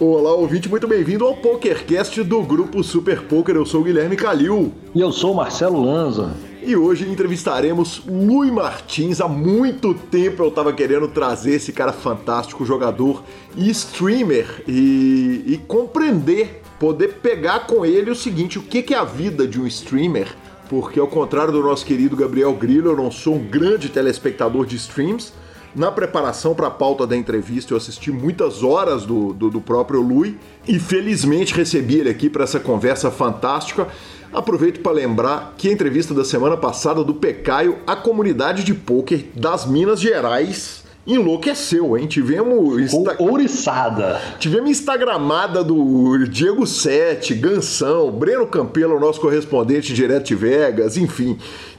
Olá, 0.00 0.32
ouvinte, 0.32 0.68
muito 0.68 0.86
bem-vindo 0.86 1.24
ao 1.24 1.34
PokerCast 1.34 2.22
do 2.22 2.40
Grupo 2.40 2.84
Super 2.84 3.22
Poker. 3.22 3.56
Eu 3.56 3.66
sou 3.66 3.80
o 3.80 3.84
Guilherme 3.84 4.14
Calil. 4.14 4.72
E 4.94 5.00
eu 5.00 5.10
sou 5.10 5.32
o 5.32 5.34
Marcelo 5.34 5.82
Lanza. 5.82 6.36
E 6.62 6.76
hoje 6.76 7.10
entrevistaremos 7.10 8.02
Lui 8.06 8.48
Martins. 8.48 9.20
Há 9.20 9.26
muito 9.26 9.94
tempo 9.94 10.44
eu 10.44 10.50
estava 10.50 10.72
querendo 10.72 11.08
trazer 11.08 11.54
esse 11.54 11.72
cara 11.72 11.92
fantástico, 11.92 12.64
jogador 12.64 13.24
e 13.56 13.68
streamer, 13.70 14.62
e, 14.68 15.42
e 15.44 15.60
compreender, 15.66 16.62
poder 16.78 17.14
pegar 17.14 17.66
com 17.66 17.84
ele 17.84 18.08
o 18.08 18.14
seguinte: 18.14 18.56
o 18.56 18.62
que 18.62 18.94
é 18.94 18.96
a 18.96 19.02
vida 19.02 19.48
de 19.48 19.60
um 19.60 19.66
streamer? 19.66 20.28
Porque, 20.68 21.00
ao 21.00 21.08
contrário 21.08 21.52
do 21.52 21.60
nosso 21.60 21.84
querido 21.84 22.14
Gabriel 22.14 22.52
Grillo, 22.54 22.92
eu 22.92 22.96
não 22.96 23.10
sou 23.10 23.34
um 23.34 23.44
grande 23.44 23.88
telespectador 23.88 24.64
de 24.64 24.76
streams 24.76 25.32
na 25.78 25.90
preparação 25.90 26.54
para 26.54 26.66
a 26.66 26.70
pauta 26.70 27.06
da 27.06 27.16
entrevista, 27.16 27.72
eu 27.72 27.76
assisti 27.76 28.10
muitas 28.10 28.62
horas 28.62 29.04
do, 29.04 29.32
do, 29.32 29.48
do 29.48 29.60
próprio 29.60 30.00
Lui 30.00 30.36
e 30.66 30.78
felizmente 30.78 31.54
recebi 31.54 32.00
ele 32.00 32.10
aqui 32.10 32.28
para 32.28 32.44
essa 32.44 32.60
conversa 32.60 33.10
fantástica. 33.10 33.88
Aproveito 34.32 34.80
para 34.80 34.92
lembrar 34.92 35.54
que 35.56 35.68
a 35.68 35.72
entrevista 35.72 36.12
da 36.12 36.24
semana 36.24 36.56
passada 36.56 37.02
do 37.02 37.14
Pecaio, 37.14 37.78
a 37.86 37.96
comunidade 37.96 38.62
de 38.62 38.74
pôquer 38.74 39.30
das 39.34 39.64
Minas 39.64 40.00
Gerais 40.00 40.77
enlouqueceu, 41.08 41.96
hein? 41.96 42.06
Tivemos. 42.06 42.78
Insta... 42.78 43.16
Ouriçada. 43.18 44.20
Tivemos 44.38 44.70
Instagramada 44.70 45.64
do 45.64 46.26
Diego 46.26 46.66
Sete, 46.66 47.34
Gansão, 47.34 48.10
Breno 48.12 48.46
Campelo, 48.46 49.00
nosso 49.00 49.20
correspondente 49.20 49.94
direto 49.94 50.26
de 50.26 50.34
Vegas, 50.34 50.96
enfim 50.96 51.38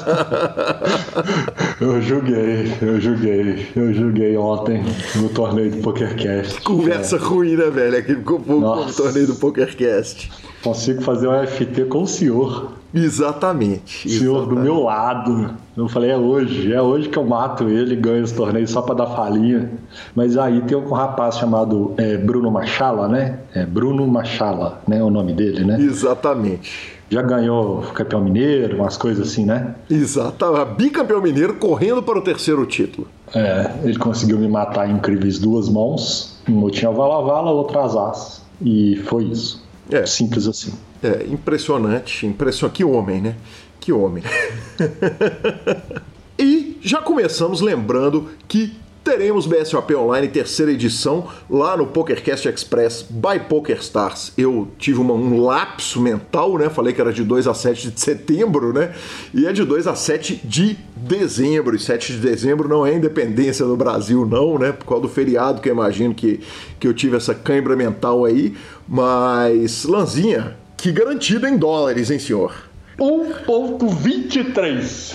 eu 1.81 2.01
julguei, 2.01 2.73
eu 2.81 3.01
julguei, 3.01 3.67
eu 3.75 3.93
julguei 3.93 4.37
ontem 4.37 4.85
no 5.17 5.29
torneio 5.31 5.71
do 5.71 5.79
PokerCast. 5.79 6.61
Conversa 6.61 7.17
é. 7.17 7.19
ruim, 7.19 7.57
né, 7.57 7.71
velho? 7.71 7.99
Aquele 7.99 8.23
no 8.47 8.93
torneio 8.93 9.27
do 9.27 9.35
PokerCast. 9.35 10.31
Consigo 10.63 11.03
fazer 11.03 11.27
um 11.27 11.47
FT 11.47 11.87
com 11.87 12.03
o 12.03 12.07
senhor. 12.07 12.82
Exatamente. 12.95 14.07
O 14.07 14.11
senhor 14.11 14.37
exatamente. 14.37 14.59
do 14.59 14.61
meu 14.63 14.83
lado. 14.83 15.51
Eu 15.77 15.89
falei, 15.89 16.11
é 16.11 16.17
hoje, 16.17 16.73
é 16.73 16.83
hoje 16.83 17.09
que 17.09 17.19
eu 17.19 17.25
mato 17.25 17.69
ele 17.69 17.97
ganho 17.97 18.23
esse 18.23 18.35
torneio 18.35 18.69
só 18.69 18.83
para 18.83 18.95
dar 18.95 19.07
falinha. 19.07 19.71
Mas 20.15 20.37
aí 20.37 20.61
tem 20.63 20.77
um 20.77 20.93
rapaz 20.93 21.39
chamado 21.39 21.95
é, 21.97 22.17
Bruno 22.17 22.51
Machala, 22.51 23.09
né? 23.09 23.39
É 23.55 23.65
Bruno 23.65 24.07
Machala, 24.07 24.81
né? 24.87 25.03
O 25.03 25.11
nome 25.11 25.33
dele, 25.33 25.65
né? 25.65 25.81
Exatamente. 25.81 27.01
Já 27.09 27.21
ganhou 27.21 27.83
campeão 27.95 28.23
mineiro, 28.23 28.77
umas 28.77 28.97
coisas 28.97 29.29
assim, 29.29 29.45
né? 29.45 29.75
Exato, 29.91 30.47
bicampeão 30.79 31.21
mineiro 31.21 31.55
correndo 31.55 32.03
para 32.03 32.19
o 32.19 32.23
terceiro 32.23 32.65
título. 32.65 33.07
É, 33.35 33.71
ele 33.85 33.99
conseguiu 33.99 34.39
me 34.39 34.49
matar 34.49 34.89
em 34.89 34.95
incríveis 34.95 35.39
duas 35.39 35.69
mãos. 35.69 36.39
Uma 36.49 36.71
tinha 36.71 36.91
vala-vala, 36.91 37.51
outra 37.51 37.85
as. 37.85 38.43
E 38.63 38.97
foi 39.05 39.25
isso. 39.25 39.63
É. 39.91 40.07
Simples 40.07 40.47
assim. 40.47 40.73
É, 41.03 41.27
impressionante, 41.29 42.27
impressionante. 42.27 42.77
Que 42.77 42.85
homem, 42.85 43.21
né? 43.21 43.37
Que 43.81 43.93
homem. 43.93 44.23
e 46.39 46.79
já 46.81 47.01
começamos 47.03 47.61
lembrando 47.61 48.31
que 48.47 48.77
teremos 49.05 49.47
BSOP 49.47 49.95
Online 49.95 50.29
terceira 50.29 50.73
edição 50.73 51.29
lá 51.51 51.77
no 51.77 51.87
PokerCast 51.87 52.49
Express 52.49 53.05
by 53.09 53.41
PokerStars. 53.49 54.33
Eu 54.39 54.69
tive 54.79 55.01
uma, 55.01 55.15
um 55.15 55.41
lapso 55.41 56.01
mental, 56.01 56.57
né? 56.57 56.71
Falei 56.71 56.93
que 56.93 57.01
era 57.01 57.13
de 57.13 57.25
2 57.25 57.47
a 57.47 57.55
7 57.55 57.91
de 57.91 58.01
setembro, 58.01 58.73
né? 58.73 58.95
E 59.35 59.47
é 59.47 59.53
de 59.53 59.65
2 59.65 59.87
a 59.87 59.95
7 59.95 60.41
de 60.45 60.79
dezembro. 60.97 61.75
E 61.75 61.79
7 61.79 62.13
de 62.13 62.19
dezembro 62.19 62.69
não 62.69 62.87
é 62.87 62.95
independência 62.95 63.67
do 63.67 63.77
Brasil, 63.77 64.25
não, 64.25 64.59
né? 64.59 64.73
Por 64.73 64.87
causa 64.87 65.03
do 65.03 65.09
feriado 65.09 65.61
que 65.61 65.69
eu 65.69 65.75
imagino 65.75 66.15
que, 66.15 66.41
que 66.79 66.87
eu 66.87 66.95
tive 66.95 67.17
essa 67.17 67.35
cãibra 67.35 67.75
mental 67.75 68.25
aí. 68.25 68.55
Mas, 68.87 69.85
Lanzinha, 69.85 70.57
que 70.77 70.93
garantido 70.93 71.47
em 71.47 71.57
dólares, 71.57 72.11
hein, 72.11 72.19
senhor? 72.19 72.72
1,23. 72.99 75.15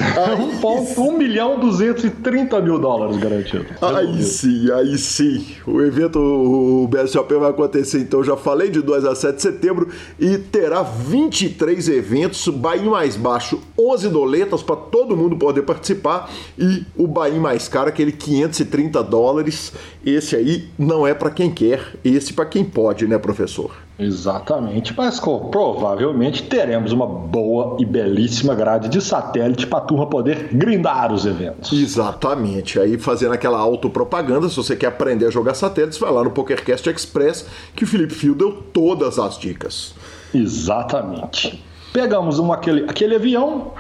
1 0.97 1.17
milhão 1.17 1.59
230 1.59 2.61
mil 2.61 2.79
dólares 2.79 3.17
garantido. 3.17 3.65
Aí 3.81 4.21
sim, 4.23 4.71
aí 4.71 4.97
sim. 4.97 5.45
O 5.65 5.81
evento, 5.81 6.19
o 6.19 6.87
BSOP 6.87 7.33
vai 7.35 7.49
acontecer, 7.49 7.99
então 7.99 8.23
já 8.23 8.35
falei, 8.35 8.69
de 8.69 8.81
2 8.81 9.05
a 9.05 9.15
7 9.15 9.35
de 9.35 9.41
setembro 9.41 9.89
e 10.19 10.37
terá 10.37 10.81
23 10.81 11.89
eventos, 11.89 12.47
Bahia 12.47 12.89
mais 12.89 13.15
baixo, 13.15 13.61
11 13.77 14.09
doletas 14.09 14.63
para 14.63 14.75
todo 14.75 15.15
mundo 15.15 15.37
poder 15.37 15.61
participar 15.61 16.29
e 16.57 16.83
o 16.95 17.07
Bahia 17.07 17.39
mais 17.39 17.67
caro, 17.67 17.89
aquele 17.89 18.11
530 18.11 19.03
dólares. 19.03 19.73
Esse 20.05 20.35
aí 20.35 20.69
não 20.77 21.05
é 21.05 21.13
para 21.13 21.29
quem 21.29 21.51
quer, 21.51 21.93
esse 22.03 22.33
para 22.33 22.45
quem 22.45 22.65
pode, 22.65 23.07
né, 23.07 23.17
professor? 23.17 23.86
Exatamente, 23.99 24.93
mas 24.95 25.19
provavelmente 25.19 26.43
teremos 26.43 26.91
uma 26.91 27.07
boa 27.07 27.77
e 27.79 27.85
belíssima 27.85 28.53
grade 28.53 28.89
de 28.89 29.01
satélite 29.01 29.65
para 29.65 29.79
a 29.79 29.81
turma 29.81 30.05
poder 30.05 30.49
grindar 30.51 31.11
os 31.11 31.25
eventos. 31.25 31.73
Exatamente, 31.73 32.79
aí 32.79 32.97
fazendo 32.97 33.33
aquela 33.33 33.57
autopropaganda, 33.57 34.49
se 34.49 34.55
você 34.55 34.75
quer 34.75 34.87
aprender 34.87 35.25
a 35.25 35.31
jogar 35.31 35.55
satélites, 35.55 35.97
vai 35.97 36.11
lá 36.11 36.23
no 36.23 36.29
PokerCast 36.29 36.87
Express, 36.89 37.47
que 37.75 37.85
o 37.85 37.87
Felipe 37.87 38.13
Fio 38.13 38.35
deu 38.35 38.51
todas 38.71 39.17
as 39.17 39.37
dicas. 39.37 39.95
Exatamente. 40.33 41.63
Pegamos 41.91 42.37
um, 42.37 42.53
aquele, 42.53 42.83
aquele 42.87 43.15
avião 43.15 43.71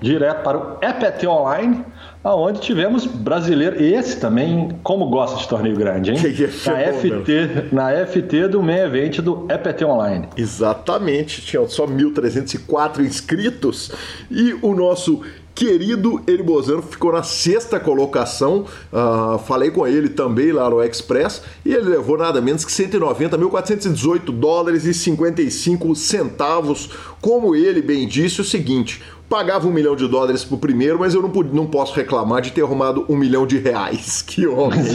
direto 0.00 0.42
para 0.44 0.58
o 0.58 0.78
EPT 0.80 1.26
Online, 1.26 1.84
aonde 2.24 2.60
tivemos 2.60 3.04
brasileiro, 3.04 3.80
esse 3.80 4.18
também, 4.18 4.70
como 4.82 5.10
gosta 5.10 5.36
de 5.36 5.46
torneio 5.46 5.76
grande, 5.76 6.10
hein? 6.10 6.16
Que 6.34 6.44
é 6.44 6.48
na, 6.48 6.92
FT, 6.92 7.68
na 7.70 8.06
FT 8.06 8.48
do 8.48 8.62
main 8.62 8.78
event 8.78 9.20
do 9.20 9.46
EPT 9.50 9.84
Online. 9.84 10.28
Exatamente, 10.36 11.42
tinha 11.42 11.66
só 11.68 11.86
1.304 11.86 13.00
inscritos 13.00 13.92
e 14.30 14.54
o 14.62 14.74
nosso 14.74 15.22
querido 15.54 16.20
Eribozano 16.26 16.82
ficou 16.82 17.12
na 17.12 17.22
sexta 17.22 17.78
colocação. 17.78 18.66
Uh, 18.92 19.38
falei 19.38 19.70
com 19.70 19.86
ele 19.86 20.08
também 20.08 20.50
lá 20.50 20.68
no 20.68 20.82
Express 20.82 21.42
e 21.64 21.72
ele 21.72 21.90
levou 21.90 22.18
nada 22.18 22.40
menos 22.40 22.64
que 22.64 22.72
190, 22.72 23.38
1.418 23.38 24.32
dólares 24.32 24.84
e 24.84 24.92
55 24.92 25.94
centavos. 25.94 26.90
Como 27.20 27.54
ele 27.54 27.80
bem 27.80 28.08
disse, 28.08 28.40
o 28.40 28.44
seguinte: 28.44 29.02
pagava 29.28 29.66
um 29.66 29.70
milhão 29.70 29.96
de 29.96 30.06
dólares 30.06 30.44
pro 30.44 30.56
primeiro, 30.56 30.98
mas 30.98 31.14
eu 31.14 31.22
não, 31.22 31.30
não 31.52 31.66
posso 31.66 31.94
reclamar 31.94 32.42
de 32.42 32.52
ter 32.52 32.62
arrumado 32.62 33.04
um 33.08 33.16
milhão 33.16 33.46
de 33.46 33.58
reais. 33.58 34.22
Que 34.34 34.46
homem! 34.46 34.80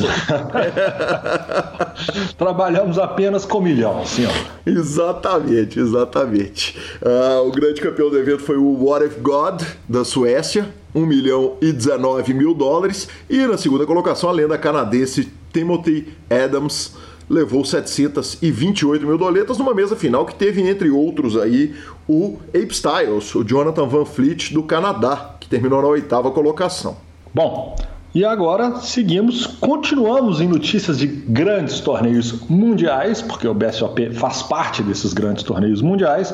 Trabalhamos 2.38 3.00
apenas 3.00 3.46
com 3.46 3.62
milhão, 3.62 4.06
senhor. 4.06 4.34
Exatamente, 4.66 5.80
exatamente. 5.80 6.78
Uh, 7.02 7.48
o 7.48 7.52
grande 7.52 7.80
campeão 7.80 8.10
do 8.10 8.18
evento 8.18 8.44
foi 8.44 8.58
o 8.58 8.84
What 8.84 9.06
If 9.06 9.20
God, 9.22 9.62
da 9.88 10.04
Suécia, 10.04 10.68
1 10.94 11.06
milhão 11.06 11.56
e 11.62 11.72
19 11.72 12.34
mil 12.34 12.54
dólares. 12.54 13.08
E 13.30 13.48
na 13.48 13.58
segunda 13.58 13.86
colocação, 13.86 14.30
a 14.30 14.34
lenda 14.34 14.58
canadense 14.58 15.31
Timothy 15.54 16.10
Adams, 16.30 16.98
levou 17.30 17.64
728 17.64 19.06
mil 19.06 19.18
doletas 19.18 19.58
numa 19.58 19.74
mesa 19.74 19.96
final 19.96 20.26
que 20.26 20.34
teve, 20.34 20.62
entre 20.68 20.90
outros, 20.90 21.38
aí 21.38 21.76
o 22.08 22.38
Ape 22.50 22.74
Styles, 22.74 23.36
o 23.36 23.44
Jonathan 23.44 23.86
Van 23.86 24.06
Fleet 24.06 24.54
do 24.54 24.64
Canadá, 24.64 25.36
que 25.40 25.48
terminou 25.48 25.81
na 25.81 25.88
oitava 25.88 26.31
colocação. 26.31 26.98
Bom, 27.34 27.76
e 28.14 28.26
agora 28.26 28.78
seguimos, 28.78 29.46
continuamos 29.46 30.42
em 30.42 30.48
notícias 30.48 30.98
de 30.98 31.06
grandes 31.06 31.80
torneios 31.80 32.42
mundiais, 32.50 33.22
porque 33.22 33.48
o 33.48 33.54
BSOP 33.54 34.12
faz 34.16 34.42
parte 34.42 34.81
desses 34.81 35.14
grandes 35.14 35.44
torneios 35.44 35.80
mundiais 35.80 36.34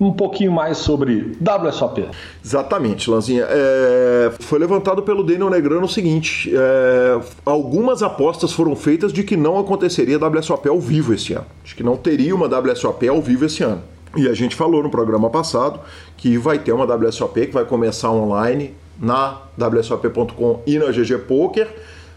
um 0.00 0.12
pouquinho 0.12 0.50
mais 0.50 0.78
sobre 0.78 1.36
WSOP. 1.40 2.08
Exatamente, 2.42 3.10
Lanzinha. 3.10 3.46
É, 3.48 4.32
foi 4.40 4.58
levantado 4.58 5.02
pelo 5.02 5.22
Daniel 5.22 5.50
Negrano 5.50 5.84
o 5.84 5.88
seguinte: 5.88 6.50
é, 6.54 7.20
algumas 7.44 8.02
apostas 8.02 8.52
foram 8.52 8.74
feitas 8.74 9.12
de 9.12 9.22
que 9.22 9.36
não 9.36 9.58
aconteceria 9.58 10.18
WSOP 10.18 10.68
ao 10.68 10.80
vivo 10.80 11.12
esse 11.12 11.34
ano, 11.34 11.46
de 11.62 11.74
que 11.74 11.82
não 11.82 11.96
teria 11.96 12.34
uma 12.34 12.46
WSOP 12.46 13.06
ao 13.06 13.20
vivo 13.20 13.44
esse 13.44 13.62
ano. 13.62 13.82
E 14.16 14.28
a 14.28 14.34
gente 14.34 14.56
falou 14.56 14.82
no 14.82 14.90
programa 14.90 15.30
passado 15.30 15.80
que 16.16 16.36
vai 16.36 16.58
ter 16.58 16.72
uma 16.72 16.84
WSOP 16.84 17.46
que 17.46 17.52
vai 17.52 17.64
começar 17.64 18.10
online 18.10 18.74
na 18.98 19.42
WSOP.com 19.56 20.62
e 20.66 20.78
na 20.78 20.86
GG 20.86 21.18
Poker. 21.28 21.68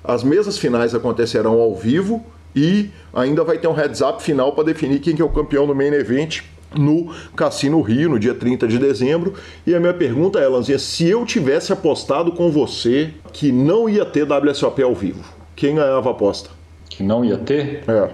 As 0.03 0.23
mesas 0.23 0.57
finais 0.57 0.95
acontecerão 0.95 1.61
ao 1.61 1.75
vivo 1.75 2.25
e 2.55 2.89
ainda 3.13 3.43
vai 3.43 3.57
ter 3.57 3.67
um 3.67 3.73
heads 3.73 4.01
up 4.01 4.21
final 4.21 4.51
para 4.53 4.65
definir 4.65 4.99
quem 4.99 5.15
que 5.15 5.21
é 5.21 5.25
o 5.25 5.29
campeão 5.29 5.67
do 5.67 5.75
main 5.75 5.93
event 5.93 6.41
no 6.75 7.13
Cassino 7.35 7.81
Rio, 7.81 8.09
no 8.09 8.19
dia 8.19 8.33
30 8.33 8.67
de 8.67 8.77
dezembro. 8.77 9.33
E 9.65 9.73
a 9.73 9.79
minha 9.79 9.93
pergunta 9.93 10.39
é, 10.39 10.47
Lanzinha, 10.47 10.79
se 10.79 11.07
eu 11.07 11.25
tivesse 11.25 11.71
apostado 11.71 12.31
com 12.31 12.51
você 12.51 13.11
que 13.31 13.51
não 13.51 13.89
ia 13.89 14.05
ter 14.05 14.27
WSOP 14.31 14.81
ao 14.81 14.93
vivo, 14.93 15.23
quem 15.55 15.75
ganhava 15.75 16.09
a 16.09 16.11
aposta? 16.11 16.49
Que 16.89 17.03
não 17.03 17.23
ia 17.23 17.37
ter? 17.37 17.83
É. 17.87 18.09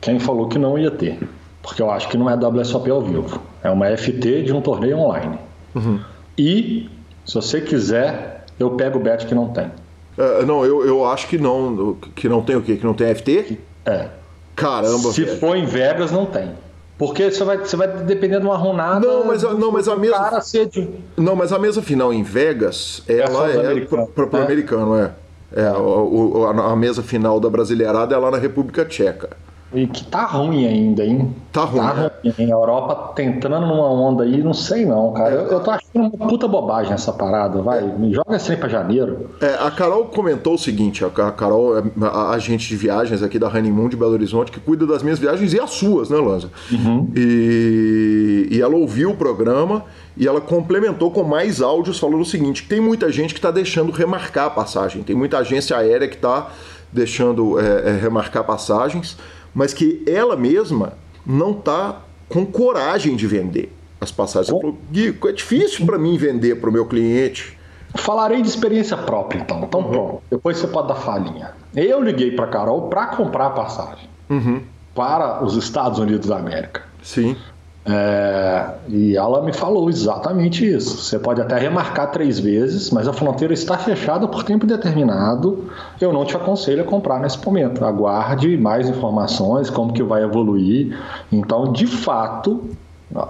Quem 0.00 0.18
falou 0.18 0.48
que 0.48 0.58
não 0.58 0.78
ia 0.78 0.90
ter? 0.90 1.18
Porque 1.62 1.80
eu 1.80 1.90
acho 1.90 2.08
que 2.08 2.16
não 2.16 2.28
é 2.28 2.34
WSOP 2.34 2.90
ao 2.90 3.00
vivo. 3.00 3.40
É 3.62 3.70
uma 3.70 3.86
FT 3.96 4.42
de 4.42 4.52
um 4.52 4.60
torneio 4.60 4.98
online. 4.98 5.38
Uhum. 5.74 6.00
E, 6.36 6.90
se 7.24 7.34
você 7.34 7.60
quiser, 7.60 8.44
eu 8.58 8.70
pego 8.70 8.98
o 8.98 9.02
bet 9.02 9.26
que 9.26 9.34
não 9.34 9.48
tem. 9.48 9.70
É, 10.18 10.44
não, 10.44 10.64
eu, 10.64 10.84
eu 10.84 11.04
acho 11.04 11.28
que 11.28 11.38
não. 11.38 11.96
Que 12.14 12.28
não 12.28 12.42
tem 12.42 12.56
o 12.56 12.62
quê? 12.62 12.76
Que 12.76 12.84
não 12.84 12.94
tem 12.94 13.14
FT? 13.14 13.58
É. 13.86 14.08
Caramba. 14.54 15.12
Se 15.12 15.24
velho. 15.24 15.38
for 15.38 15.56
em 15.56 15.64
Vegas, 15.64 16.10
não 16.10 16.26
tem. 16.26 16.50
Porque 16.98 17.30
você 17.30 17.42
vai, 17.42 17.58
você 17.58 17.76
vai 17.76 17.88
depender 17.88 18.38
de 18.38 18.46
uma 18.46 18.56
runada. 18.56 19.06
Não, 19.06 19.26
mas, 19.26 19.44
a, 19.44 19.54
não, 19.54 19.72
mas 19.72 19.88
a 19.88 19.96
mesa. 19.96 20.40
De... 20.70 20.88
Não, 21.16 21.34
mas 21.34 21.52
a 21.52 21.58
mesa 21.58 21.82
final 21.82 22.12
em 22.12 22.22
Vegas, 22.22 23.02
ela 23.08 23.50
é, 23.50 23.78
é 23.78 23.80
para 23.84 24.24
o 24.24 24.36
americano, 24.36 24.96
é. 24.96 25.10
É, 25.54 25.66
a, 25.66 26.72
a 26.72 26.76
mesa 26.76 27.02
final 27.02 27.38
da 27.38 27.50
Brasileirada 27.50 28.14
é 28.14 28.18
lá 28.18 28.30
na 28.30 28.38
República 28.38 28.84
Tcheca. 28.84 29.30
E 29.74 29.86
que 29.86 30.04
tá 30.04 30.26
ruim 30.26 30.66
ainda, 30.66 31.04
hein? 31.04 31.34
Tá 31.50 31.64
ruim. 31.64 31.80
Tá 31.80 31.90
ruim. 31.92 32.34
Hein? 32.38 32.52
A 32.52 32.54
Europa 32.54 32.94
tá 33.14 33.22
entrando 33.22 33.66
numa 33.66 33.90
onda 33.90 34.24
aí, 34.24 34.42
não 34.42 34.52
sei 34.52 34.84
não, 34.84 35.12
cara. 35.12 35.34
Eu, 35.34 35.46
eu 35.46 35.60
tô 35.60 35.70
achando 35.70 36.14
uma 36.14 36.28
puta 36.28 36.46
bobagem 36.46 36.92
essa 36.92 37.12
parada, 37.12 37.62
vai. 37.62 37.82
Me 37.82 38.12
joga 38.12 38.36
assim 38.36 38.54
pra 38.56 38.68
janeiro. 38.68 39.30
É, 39.40 39.54
a 39.54 39.70
Carol 39.70 40.04
comentou 40.06 40.54
o 40.54 40.58
seguinte: 40.58 41.04
a 41.04 41.30
Carol 41.32 41.78
é 41.78 41.82
a 42.02 42.30
agente 42.30 42.68
de 42.68 42.76
viagens 42.76 43.22
aqui 43.22 43.38
da 43.38 43.48
Honeymoon 43.48 43.88
de 43.88 43.96
Belo 43.96 44.12
Horizonte, 44.12 44.52
que 44.52 44.60
cuida 44.60 44.86
das 44.86 45.02
minhas 45.02 45.18
viagens 45.18 45.54
e 45.54 45.60
as 45.60 45.70
suas, 45.70 46.10
né, 46.10 46.18
Lanza? 46.18 46.50
Uhum. 46.70 47.10
E, 47.16 48.48
e 48.50 48.60
ela 48.60 48.76
ouviu 48.76 49.10
o 49.10 49.16
programa 49.16 49.84
e 50.16 50.28
ela 50.28 50.40
complementou 50.40 51.10
com 51.10 51.22
mais 51.22 51.62
áudios 51.62 51.98
falando 51.98 52.20
o 52.20 52.26
seguinte: 52.26 52.66
tem 52.68 52.80
muita 52.80 53.10
gente 53.10 53.32
que 53.32 53.38
está 53.38 53.50
deixando 53.50 53.90
remarcar 53.90 54.46
a 54.46 54.50
passagem, 54.50 55.02
tem 55.02 55.16
muita 55.16 55.38
agência 55.38 55.76
aérea 55.76 56.06
que 56.06 56.16
está 56.16 56.48
deixando 56.92 57.58
é, 57.58 57.90
é, 57.90 57.98
remarcar 57.98 58.44
passagens 58.44 59.16
mas 59.54 59.72
que 59.74 60.02
ela 60.06 60.36
mesma 60.36 60.94
não 61.24 61.52
está 61.52 62.00
com 62.28 62.44
coragem 62.44 63.16
de 63.16 63.26
vender 63.26 63.72
as 64.00 64.10
passagens. 64.10 64.50
Ela 64.50 64.60
falou, 64.60 64.78
Gui, 64.90 65.16
é 65.26 65.32
difícil 65.32 65.86
para 65.86 65.98
mim 65.98 66.16
vender 66.16 66.56
para 66.56 66.70
o 66.70 66.72
meu 66.72 66.86
cliente. 66.86 67.58
Falarei 67.94 68.40
de 68.40 68.48
experiência 68.48 68.96
própria, 68.96 69.40
então. 69.40 69.62
Então, 69.64 69.80
uhum. 69.80 69.90
pronto. 69.90 70.22
Depois 70.30 70.58
você 70.58 70.66
pode 70.66 70.88
dar 70.88 70.94
falinha. 70.94 71.52
Eu 71.74 72.02
liguei 72.02 72.32
para 72.32 72.46
Carol 72.46 72.88
para 72.88 73.08
comprar 73.08 73.46
a 73.46 73.50
passagem 73.50 74.08
uhum. 74.30 74.62
para 74.94 75.44
os 75.44 75.56
Estados 75.56 75.98
Unidos 75.98 76.28
da 76.28 76.38
América. 76.38 76.82
Sim. 77.02 77.36
É, 77.84 78.74
e 78.88 79.16
ela 79.16 79.42
me 79.42 79.52
falou 79.52 79.90
exatamente 79.90 80.64
isso. 80.64 80.98
Você 80.98 81.18
pode 81.18 81.40
até 81.40 81.58
remarcar 81.58 82.10
três 82.10 82.38
vezes, 82.38 82.90
mas 82.90 83.08
a 83.08 83.12
fronteira 83.12 83.52
está 83.52 83.76
fechada 83.76 84.28
por 84.28 84.44
tempo 84.44 84.66
determinado. 84.66 85.68
Eu 86.00 86.12
não 86.12 86.24
te 86.24 86.36
aconselho 86.36 86.82
a 86.82 86.86
comprar 86.86 87.18
nesse 87.18 87.44
momento. 87.44 87.84
Aguarde 87.84 88.56
mais 88.56 88.88
informações, 88.88 89.68
como 89.68 89.92
que 89.92 90.02
vai 90.02 90.22
evoluir. 90.22 90.96
Então, 91.30 91.72
de 91.72 91.86
fato, 91.86 92.70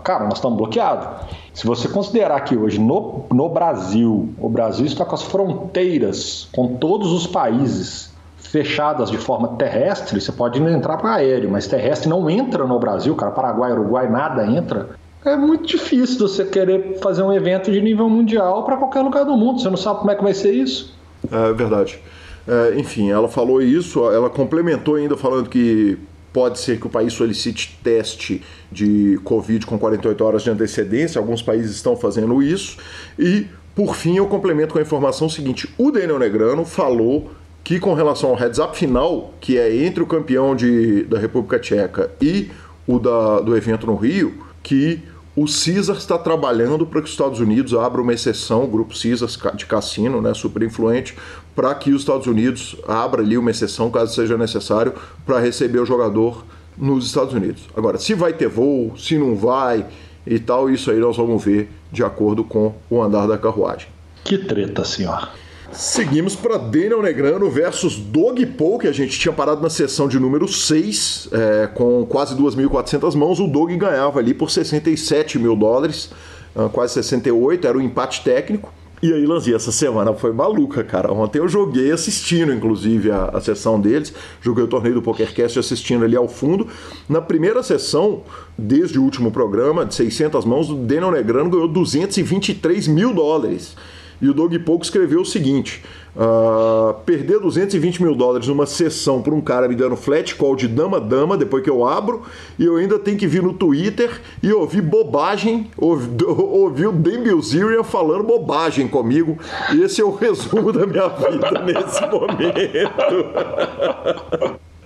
cara, 0.04 0.25
nós 0.25 0.34
estamos 0.34 0.58
bloqueados. 0.58 1.08
Se 1.55 1.66
você 1.66 1.88
considerar 1.88 2.40
que 2.40 2.56
hoje 2.56 2.78
no, 2.78 3.25
no 3.32 3.48
Brasil, 3.48 4.34
o 4.38 4.48
Brasil 4.50 4.84
está 4.84 5.05
com 5.05 5.14
as 5.14 5.22
fronteiras 5.22 6.48
com 6.52 6.75
todos 6.75 7.10
os 7.10 7.26
países 7.26 8.11
fechadas 8.52 9.10
de 9.10 9.16
forma 9.16 9.56
terrestre, 9.56 10.20
você 10.20 10.31
pode 10.31 10.62
entrar 10.62 10.99
para 10.99 11.14
aéreo, 11.14 11.50
mas 11.50 11.66
terrestre 11.66 12.06
não 12.06 12.28
entra 12.28 12.66
no 12.66 12.78
Brasil, 12.78 13.14
cara. 13.16 13.32
Paraguai, 13.32 13.72
Uruguai, 13.72 14.10
nada 14.10 14.46
entra. 14.46 14.90
É 15.25 15.34
muito 15.34 15.66
difícil 15.66 16.28
você 16.28 16.44
querer 16.44 16.99
fazer 17.00 17.22
um 17.22 17.32
evento 17.32 17.72
de 17.72 17.81
nível 17.81 18.10
mundial 18.10 18.62
para 18.64 18.76
qualquer 18.76 19.00
lugar 19.00 19.25
do 19.25 19.34
mundo. 19.38 19.62
Você 19.62 19.70
não 19.70 19.76
sabe 19.78 20.00
como 20.00 20.10
é 20.10 20.14
que 20.14 20.22
vai 20.22 20.34
ser 20.34 20.52
isso. 20.52 20.94
É 21.31 21.52
verdade. 21.54 21.99
É, 22.46 22.78
enfim, 22.78 23.10
ela 23.10 23.26
falou 23.26 23.62
isso, 23.62 24.04
ela 24.10 24.28
complementou 24.28 24.96
ainda 24.96 25.16
falando 25.16 25.48
que 25.48 25.98
pode 26.31 26.58
ser 26.58 26.78
que 26.78 26.87
o 26.87 26.90
país 26.90 27.14
solicite 27.14 27.78
teste 27.82 28.43
de 28.70 29.19
Covid 29.25 29.64
com 29.64 29.78
48 29.78 30.25
horas 30.25 30.43
de 30.43 30.50
antecedência, 30.50 31.19
alguns 31.19 31.40
países 31.40 31.75
estão 31.75 31.96
fazendo 31.96 32.43
isso. 32.43 32.76
E, 33.19 33.46
por 33.75 33.94
fim, 33.94 34.19
eu 34.19 34.26
complemento 34.26 34.75
com 34.75 34.78
a 34.78 34.82
informação 34.82 35.26
seguinte: 35.26 35.72
o 35.78 35.90
Daniel 35.90 36.19
Negrano 36.19 36.66
falou 36.66 37.31
que 37.64 37.78
com 37.78 37.94
relação 37.94 38.30
ao 38.30 38.36
heads 38.36 38.58
up 38.58 38.76
final, 38.76 39.32
que 39.40 39.58
é 39.58 39.84
entre 39.84 40.02
o 40.02 40.06
campeão 40.06 40.54
de, 40.54 41.04
da 41.04 41.18
República 41.18 41.58
Tcheca 41.58 42.10
e 42.20 42.50
o 42.86 42.98
da, 42.98 43.40
do 43.40 43.56
evento 43.56 43.86
no 43.86 43.94
Rio, 43.94 44.44
que 44.62 45.00
o 45.34 45.46
Caesar 45.46 45.96
está 45.96 46.18
trabalhando 46.18 46.86
para 46.86 47.00
que 47.00 47.06
os 47.06 47.12
Estados 47.12 47.40
Unidos 47.40 47.72
abra 47.72 48.02
uma 48.02 48.12
exceção, 48.12 48.64
o 48.64 48.66
grupo 48.66 48.94
Caesar 48.94 49.56
de 49.56 49.64
cassino, 49.64 50.20
né, 50.20 50.34
super 50.34 50.62
influente, 50.62 51.16
para 51.54 51.74
que 51.74 51.90
os 51.92 52.02
Estados 52.02 52.26
Unidos 52.26 52.76
abra 52.86 53.22
ali 53.22 53.38
uma 53.38 53.50
exceção, 53.50 53.90
caso 53.90 54.14
seja 54.14 54.36
necessário, 54.36 54.92
para 55.24 55.38
receber 55.38 55.78
o 55.78 55.86
jogador 55.86 56.44
nos 56.76 57.06
Estados 57.06 57.32
Unidos. 57.32 57.62
Agora, 57.76 57.98
se 57.98 58.12
vai 58.12 58.32
ter 58.32 58.48
voo, 58.48 58.96
se 58.98 59.16
não 59.16 59.34
vai 59.34 59.86
e 60.26 60.38
tal, 60.38 60.69
isso 60.69 60.90
aí 60.90 60.98
nós 60.98 61.16
vamos 61.16 61.42
ver 61.42 61.70
de 61.90 62.04
acordo 62.04 62.44
com 62.44 62.74
o 62.90 63.02
andar 63.02 63.26
da 63.26 63.38
carruagem. 63.38 63.88
Que 64.24 64.38
treta, 64.38 64.84
senhor. 64.84 65.31
Seguimos 65.72 66.36
para 66.36 66.58
Daniel 66.58 67.00
Negrano 67.00 67.48
versus 67.48 67.96
Dog 67.96 68.44
Paul, 68.44 68.79
que 68.79 68.86
a 68.86 68.93
gente 68.93 69.19
tinha 69.19 69.32
parado 69.32 69.62
na 69.62 69.70
sessão 69.70 70.06
de 70.06 70.19
número 70.19 70.46
6, 70.46 71.31
é, 71.32 71.67
com 71.67 72.05
quase 72.05 72.36
2.400 72.36 73.17
mãos. 73.17 73.41
O 73.41 73.48
Dog 73.48 73.74
ganhava 73.76 74.19
ali 74.19 74.34
por 74.34 74.50
67 74.50 75.38
mil 75.38 75.56
dólares, 75.56 76.10
ah, 76.55 76.69
quase 76.70 76.93
68, 76.94 77.67
era 77.67 77.79
o 77.79 77.81
um 77.81 77.84
empate 77.84 78.22
técnico. 78.22 78.72
E 79.02 79.12
aí, 79.12 79.24
Lanzi, 79.26 79.52
essa 79.52 79.72
semana 79.72 80.12
foi 80.12 80.32
maluca, 80.32 80.84
cara. 80.84 81.10
Ontem 81.10 81.38
eu 81.38 81.48
joguei 81.48 81.91
assistindo, 81.91 82.52
inclusive, 82.52 83.10
a, 83.10 83.31
a 83.32 83.41
sessão 83.41 83.81
deles. 83.81 84.12
Joguei 84.43 84.62
o 84.62 84.69
torneio 84.69 84.94
do 84.94 85.02
PokerCast 85.02 85.58
assistindo 85.58 86.05
ali 86.05 86.14
ao 86.14 86.29
fundo. 86.29 86.69
Na 87.08 87.20
primeira 87.20 87.62
sessão, 87.62 88.22
desde 88.56 88.98
o 88.98 89.02
último 89.02 89.32
programa, 89.32 89.86
de 89.86 89.94
600 89.94 90.44
mãos, 90.44 90.70
o 90.70 90.74
Daniel 90.74 91.10
Negrano 91.10 91.50
ganhou 91.50 91.67
223 91.67 92.86
mil 92.88 93.12
dólares. 93.14 93.74
E 94.22 94.29
o 94.29 94.32
Doug 94.32 94.55
Pouco 94.64 94.84
escreveu 94.84 95.22
o 95.22 95.24
seguinte: 95.26 95.82
uh, 96.17 96.94
perder 97.05 97.41
220 97.41 98.00
mil 98.00 98.14
dólares 98.14 98.46
numa 98.46 98.67
sessão 98.67 99.20
por 99.20 99.34
um 99.34 99.41
cara 99.41 99.67
me 99.67 99.74
dando 99.74 99.96
flat 99.96 100.36
call 100.36 100.55
de 100.55 100.69
dama-dama 100.69 101.36
depois 101.36 101.64
que 101.64 101.69
eu 101.69 101.84
abro, 101.84 102.22
e 102.56 102.64
eu 102.64 102.76
ainda 102.76 103.00
tenho 103.00 103.19
que 103.19 103.26
vir 103.26 103.43
no 103.43 103.52
Twitter 103.52 104.20
e 104.41 104.52
ouvir 104.52 104.81
bobagem, 104.81 105.69
ouvir, 105.76 106.08
o 106.86 106.93
Dan 106.93 107.22
Bilzerian 107.24 107.82
falando 107.82 108.22
bobagem 108.22 108.86
comigo. 108.86 109.36
Esse 109.82 110.00
é 110.00 110.05
o 110.05 110.14
resumo 110.14 110.72
da 110.72 110.86
minha 110.86 111.08
vida 111.08 111.50
nesse 111.67 112.00
momento. 112.02 112.62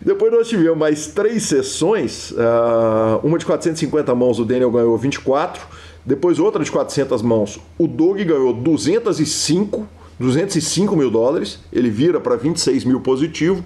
Depois 0.01 0.33
nós 0.33 0.49
tivemos 0.49 0.79
mais 0.79 1.09
três 1.09 1.43
sessões, 1.43 2.31
uh, 2.31 3.21
uma 3.23 3.37
de 3.37 3.45
450 3.45 4.15
mãos, 4.15 4.39
o 4.39 4.45
Daniel 4.45 4.71
ganhou 4.71 4.97
24 4.97 5.67
depois 6.07 6.39
outra 6.39 6.63
de 6.63 6.71
400 6.71 7.21
mãos. 7.21 7.59
O 7.77 7.89
Doug 7.89 8.19
ganhou 8.19 8.53
205, 8.53 9.87
205 10.21 10.97
mil 10.97 11.11
dólares. 11.11 11.59
Ele 11.73 11.91
vira 11.91 12.21
para 12.21 12.37
26 12.37 12.85
mil 12.85 13.01
positivo. 13.01 13.65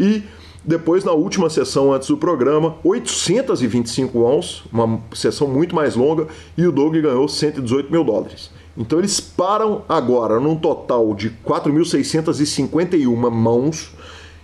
E 0.00 0.22
depois, 0.64 1.04
na 1.04 1.12
última 1.12 1.50
sessão 1.50 1.92
antes 1.92 2.08
do 2.08 2.16
programa, 2.16 2.76
825 2.82 4.18
mãos, 4.18 4.64
uma 4.72 5.00
sessão 5.12 5.46
muito 5.46 5.74
mais 5.74 5.94
longa. 5.94 6.26
E 6.56 6.66
o 6.66 6.72
Doug 6.72 6.94
ganhou 6.94 7.28
118 7.28 7.92
mil 7.92 8.02
dólares. 8.02 8.50
Então 8.74 8.98
eles 8.98 9.20
param 9.20 9.82
agora 9.86 10.40
num 10.40 10.56
total 10.56 11.14
de 11.14 11.30
4.651 11.44 13.30
mãos 13.30 13.92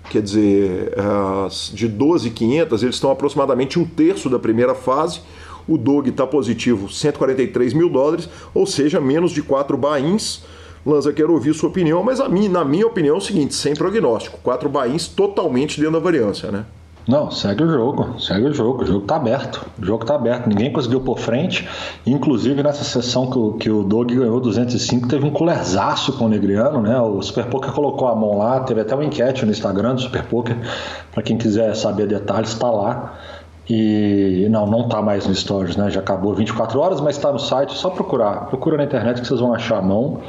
quer 0.09 0.23
dizer, 0.23 0.95
as 0.99 1.71
de 1.75 1.87
12,500, 1.87 2.83
eles 2.83 2.95
estão 2.97 3.11
aproximadamente 3.11 3.79
um 3.79 3.85
terço 3.85 4.29
da 4.29 4.39
primeira 4.39 4.75
fase. 4.75 5.21
O 5.69 5.77
Dog 5.77 6.09
está 6.09 6.27
positivo 6.27 6.91
143 6.91 7.75
mil 7.75 7.91
dólares, 7.91 8.29
ou 8.55 8.67
seja, 8.67 9.01
menos 9.01 9.33
de 9.33 9.43
4 9.43 9.77
bains. 9.77 10.43
Lanza, 10.87 11.13
quero 11.13 11.33
ouvir 11.35 11.53
sua 11.55 11.69
opinião, 11.69 12.03
mas 12.03 12.21
a 12.21 12.29
na 12.29 12.65
minha 12.65 12.87
opinião 12.87 13.17
é 13.17 13.19
o 13.19 13.21
seguinte, 13.21 13.55
sem 13.55 13.75
prognóstico. 13.75 14.39
Quatro 14.43 14.69
bains 14.69 15.07
totalmente 15.07 15.79
dentro 15.79 15.95
da 15.95 15.99
variância, 15.99 16.51
né? 16.51 16.65
Não, 17.09 17.31
segue 17.31 17.63
o 17.65 17.71
jogo, 17.71 18.21
segue 18.21 18.49
o 18.49 18.53
jogo, 18.53 18.83
o 18.83 18.87
jogo 18.87 19.07
tá 19.07 19.17
aberto, 19.17 19.65
o 19.81 19.85
jogo 19.85 20.05
tá 20.05 20.15
aberto, 20.15 20.47
ninguém 20.47 20.71
conseguiu 20.71 21.01
por 21.01 21.19
frente, 21.19 21.67
inclusive 22.07 22.63
nessa 22.63 22.85
sessão 22.85 23.31
que 23.31 23.39
o, 23.39 23.53
que 23.55 23.71
o 23.71 23.83
Doug 23.83 24.13
ganhou 24.13 24.39
205, 24.39 25.09
teve 25.09 25.25
um 25.25 25.31
colherzaço 25.31 26.13
com 26.19 26.27
o 26.27 26.29
Negriano, 26.29 26.83
né, 26.83 27.01
o 27.01 27.23
Super 27.23 27.47
Poker 27.47 27.73
colocou 27.73 28.09
a 28.09 28.15
mão 28.15 28.37
lá, 28.37 28.61
teve 28.61 28.83
até 28.83 28.95
uma 28.95 29.07
enquete 29.07 29.47
no 29.47 29.51
Instagram 29.51 29.95
do 29.95 30.03
Super 30.03 30.23
Poker, 30.25 30.59
para 31.11 31.23
quem 31.23 31.39
quiser 31.39 31.75
saber 31.75 32.07
detalhes, 32.07 32.53
tá 32.53 32.71
lá, 32.71 33.19
e 33.69 34.47
não, 34.51 34.67
não 34.67 34.89
tá 34.89 35.03
mais 35.03 35.27
no 35.27 35.35
Stories, 35.35 35.77
né, 35.77 35.91
já 35.91 36.01
acabou 36.01 36.35
24 36.35 36.79
horas, 36.81 37.01
mas 37.01 37.19
tá 37.19 37.33
no 37.33 37.39
site, 37.39 37.75
só 37.75 37.91
procurar, 37.91 38.47
procura 38.47 38.77
na 38.77 38.85
internet 38.85 39.21
que 39.21 39.27
vocês 39.27 39.41
vão 39.41 39.55
achar 39.55 39.79
a 39.79 39.83
mão, 39.83 40.21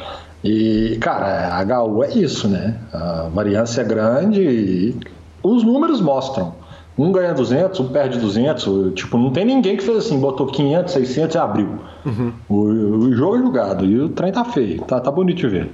e, 0.43 0.97
cara, 1.01 1.63
HU 1.63 2.03
é 2.03 2.09
isso, 2.11 2.47
né, 2.47 2.75
a 2.93 3.29
variância 3.33 3.81
é 3.81 3.83
grande 3.83 4.41
e 4.41 4.97
os 5.41 5.63
números 5.63 6.01
mostram, 6.01 6.53
um 6.99 7.13
ganha 7.13 7.33
200, 7.33 7.79
um 7.79 7.87
perde 7.87 8.19
200. 8.19 8.93
Tipo, 8.93 9.17
não 9.17 9.31
tem 9.31 9.45
ninguém 9.45 9.77
que 9.77 9.83
fez 9.83 9.99
assim, 9.99 10.19
botou 10.19 10.47
500, 10.47 10.91
600 10.91 11.35
e 11.35 11.37
abriu. 11.37 11.69
Uhum. 12.05 12.33
O, 12.49 12.55
o, 12.55 13.15
jogo 13.15 13.37
é 13.37 13.39
jogado 13.39 13.85
e 13.85 13.97
o 13.97 14.09
trem 14.09 14.33
tá 14.33 14.43
feio. 14.43 14.81
Tá, 14.81 14.99
tá 14.99 15.09
bonito 15.09 15.37
de 15.37 15.47
ver. 15.47 15.69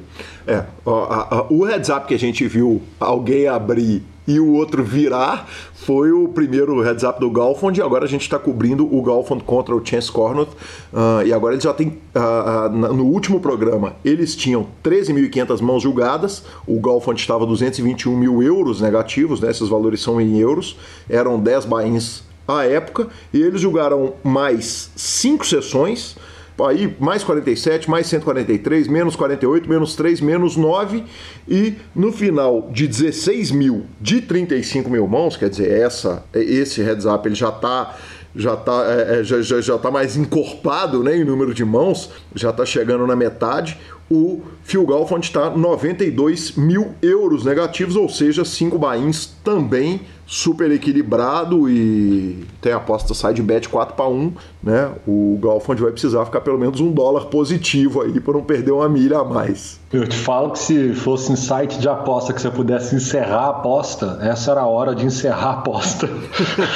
É, 0.45 0.63
ó, 0.85 1.05
a, 1.05 1.35
a, 1.35 1.45
o 1.49 1.65
heads 1.65 1.89
up 1.89 2.05
que 2.05 2.13
a 2.13 2.19
gente 2.19 2.47
viu 2.47 2.79
alguém 2.99 3.47
abrir 3.47 4.03
e 4.27 4.39
o 4.39 4.53
outro 4.53 4.83
virar 4.83 5.47
foi 5.73 6.11
o 6.11 6.27
primeiro 6.27 6.81
heads 6.81 7.03
up 7.03 7.19
do 7.19 7.29
Galfond 7.29 7.79
e 7.79 7.83
agora 7.83 8.05
a 8.05 8.07
gente 8.07 8.21
está 8.21 8.39
cobrindo 8.39 8.85
o 8.85 9.01
Galfond 9.01 9.43
contra 9.43 9.75
o 9.75 9.85
Chance 9.85 10.11
Cornut 10.11 10.51
uh, 10.91 11.25
e 11.25 11.33
agora 11.33 11.53
eles 11.53 11.63
já 11.63 11.73
têm 11.73 11.89
uh, 12.15 12.67
uh, 12.67 12.93
no 12.93 13.05
último 13.05 13.39
programa 13.39 13.95
eles 14.03 14.35
tinham 14.35 14.67
13.500 14.83 15.61
mãos 15.61 15.83
julgadas 15.83 16.43
o 16.67 16.79
Galfond 16.79 17.19
estava 17.19 17.45
221 17.45 18.15
mil 18.15 18.41
euros 18.41 18.81
negativos 18.81 19.39
né, 19.39 19.51
esses 19.51 19.69
valores 19.69 20.01
são 20.01 20.19
em 20.19 20.39
euros 20.39 20.77
eram 21.09 21.39
10 21.39 21.65
bains 21.65 22.23
à 22.47 22.65
época 22.65 23.07
e 23.33 23.41
eles 23.41 23.61
julgaram 23.61 24.13
mais 24.23 24.91
5 24.95 25.45
sessões 25.45 26.15
aí 26.63 26.95
mais 26.99 27.23
47, 27.23 27.89
mais 27.89 28.07
143, 28.07 28.87
menos 28.87 29.15
48, 29.15 29.67
menos 29.67 29.95
3, 29.95 30.21
menos 30.21 30.55
9 30.55 31.03
e 31.47 31.75
no 31.93 32.11
final 32.11 32.69
de 32.71 32.87
16 32.87 33.51
mil 33.51 33.85
de 33.99 34.21
35 34.21 34.89
mil 34.89 35.07
mãos, 35.07 35.35
quer 35.35 35.49
dizer, 35.49 35.69
essa, 35.71 36.23
esse 36.33 36.81
heads 36.81 37.05
up 37.05 37.27
ele 37.27 37.35
já 37.35 37.49
está 37.49 37.95
já 38.35 38.53
está 38.53 38.85
é, 38.85 39.19
é, 39.19 39.23
já, 39.23 39.41
já, 39.41 39.61
já 39.61 39.77
tá 39.77 39.89
mais 39.89 40.17
encorpado 40.17 41.01
né, 41.01 41.15
em 41.15 41.23
número 41.23 41.53
de 41.53 41.63
mãos, 41.63 42.11
já 42.33 42.49
está 42.49 42.65
chegando 42.65 43.07
na 43.07 43.15
metade. 43.15 43.77
O 44.11 44.41
Phil 44.61 44.85
Galfond 44.85 45.25
está 45.25 45.49
92 45.49 46.55
mil 46.57 46.93
euros 47.01 47.43
negativos, 47.43 47.95
ou 47.95 48.07
seja, 48.07 48.45
5 48.45 48.77
bains 48.77 49.33
também 49.43 50.01
super 50.25 50.71
equilibrado 50.71 51.69
e 51.69 52.45
tem 52.61 52.73
aposta 52.73 53.13
side 53.13 53.41
bet 53.41 53.69
4 53.69 53.95
para 53.95 54.07
1, 54.07 54.33
né? 54.63 54.91
O 55.07 55.37
Galfond 55.41 55.81
vai 55.81 55.91
precisar 55.91 56.25
ficar 56.25 56.41
pelo 56.41 56.57
menos 56.57 56.79
um 56.79 56.91
dólar 56.91 57.25
positivo 57.25 58.01
aí 58.01 58.19
para 58.19 58.33
não 58.33 58.43
perder 58.43 58.71
uma 58.71 58.89
milha 58.89 59.19
a 59.19 59.23
mais. 59.23 59.79
Eu 59.95 60.05
te 60.05 60.17
falo 60.17 60.51
que 60.51 60.59
se 60.59 60.93
fosse 60.93 61.31
em 61.31 61.37
site 61.37 61.79
de 61.79 61.87
aposta 61.87 62.33
que 62.33 62.41
você 62.41 62.51
pudesse 62.51 62.93
encerrar 62.93 63.45
a 63.45 63.49
aposta, 63.51 64.19
essa 64.21 64.51
era 64.51 64.59
a 64.59 64.67
hora 64.67 64.93
de 64.93 65.05
encerrar 65.05 65.47
a 65.47 65.53
aposta 65.53 66.09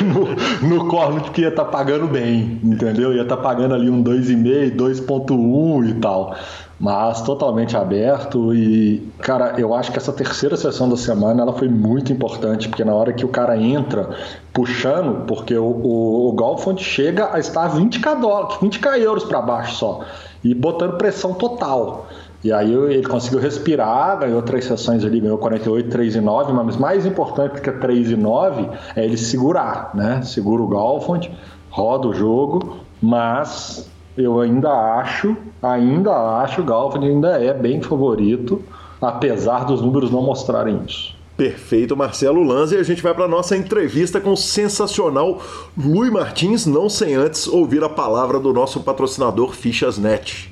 no, 0.61 0.69
no 0.69 0.87
corno 0.87 1.19
que 1.23 1.41
ia 1.41 1.49
estar 1.49 1.65
tá 1.65 1.69
pagando 1.69 2.07
bem, 2.07 2.61
entendeu? 2.63 3.13
Ia 3.13 3.23
estar 3.23 3.35
tá 3.35 3.41
pagando 3.41 3.75
ali 3.75 3.89
um 3.89 4.01
2,5, 4.01 4.73
2,1 4.73 5.89
e 5.89 5.93
tal 5.95 6.33
mas 6.79 7.21
totalmente 7.23 7.75
aberto 7.75 8.55
e 8.55 9.05
cara 9.19 9.59
eu 9.59 9.75
acho 9.75 9.91
que 9.91 9.97
essa 9.97 10.13
terceira 10.13 10.55
sessão 10.55 10.87
da 10.87 10.95
semana 10.95 11.41
ela 11.41 11.51
foi 11.51 11.67
muito 11.67 12.13
importante 12.13 12.69
porque 12.69 12.85
na 12.85 12.93
hora 12.93 13.11
que 13.11 13.25
o 13.25 13.27
cara 13.27 13.57
entra 13.57 14.09
puxando 14.53 15.25
porque 15.25 15.57
o, 15.57 15.65
o, 15.65 16.29
o 16.29 16.31
Golfond 16.31 16.81
chega 16.81 17.35
a 17.35 17.37
estar 17.39 17.69
20k 17.69 18.21
dólares 18.21 18.55
20k 18.59 18.97
euros 18.97 19.25
para 19.25 19.41
baixo 19.41 19.75
só 19.75 20.05
e 20.41 20.55
botando 20.55 20.97
pressão 20.97 21.33
total 21.33 22.07
e 22.43 22.53
aí 22.53 22.73
ele 22.73 23.05
conseguiu 23.05 23.39
respirar, 23.39 24.19
ganhou 24.19 24.41
três 24.41 24.65
sessões 24.65 25.03
ali, 25.03 25.19
ganhou 25.19 25.37
48, 25.37 25.89
3 25.89 26.15
e 26.15 26.21
9, 26.21 26.53
mas 26.53 26.77
mais 26.77 27.05
importante 27.05 27.59
que 27.59 27.71
3 27.71 28.11
e 28.11 28.15
9 28.15 28.69
é 28.95 29.03
ele 29.03 29.17
segurar, 29.17 29.91
né? 29.93 30.21
Segura 30.21 30.61
o 30.61 30.67
Golfond, 30.67 31.29
roda 31.69 32.07
o 32.07 32.13
jogo, 32.13 32.77
mas 33.01 33.89
eu 34.17 34.39
ainda 34.39 34.69
acho, 34.69 35.35
ainda 35.61 36.41
acho, 36.41 36.61
o 36.61 36.63
Galvin 36.63 37.05
ainda 37.05 37.41
é 37.41 37.53
bem 37.53 37.81
favorito, 37.81 38.61
apesar 39.01 39.65
dos 39.65 39.81
números 39.81 40.11
não 40.11 40.21
mostrarem 40.21 40.81
isso. 40.87 41.17
Perfeito, 41.35 41.95
Marcelo 41.95 42.43
Lanza. 42.43 42.75
E 42.75 42.79
a 42.79 42.83
gente 42.83 43.01
vai 43.01 43.13
para 43.13 43.25
nossa 43.25 43.55
entrevista 43.55 44.19
com 44.19 44.31
o 44.31 44.37
sensacional 44.37 45.41
Lui 45.77 46.11
Martins, 46.11 46.65
não 46.65 46.89
sem 46.89 47.15
antes 47.15 47.47
ouvir 47.47 47.81
a 47.81 47.87
palavra 47.87 48.39
do 48.39 48.51
nosso 48.51 48.81
patrocinador 48.81 49.53
Fichasnet. 49.53 50.51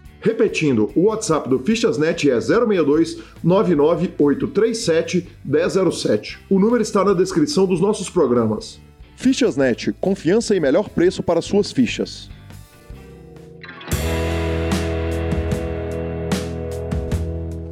Repetindo, 0.21 0.91
o 0.95 1.05
WhatsApp 1.05 1.49
do 1.49 1.57
Fichasnet 1.59 2.29
é 2.29 2.39
062 2.39 3.17
99837 3.43 5.27
1007. 5.43 6.39
O 6.47 6.59
número 6.59 6.83
está 6.83 7.03
na 7.03 7.13
descrição 7.13 7.65
dos 7.65 7.81
nossos 7.81 8.07
programas. 8.07 8.79
Fichasnet, 9.15 9.91
confiança 9.99 10.55
e 10.55 10.59
melhor 10.59 10.89
preço 10.89 11.23
para 11.23 11.41
suas 11.41 11.71
fichas. 11.71 12.29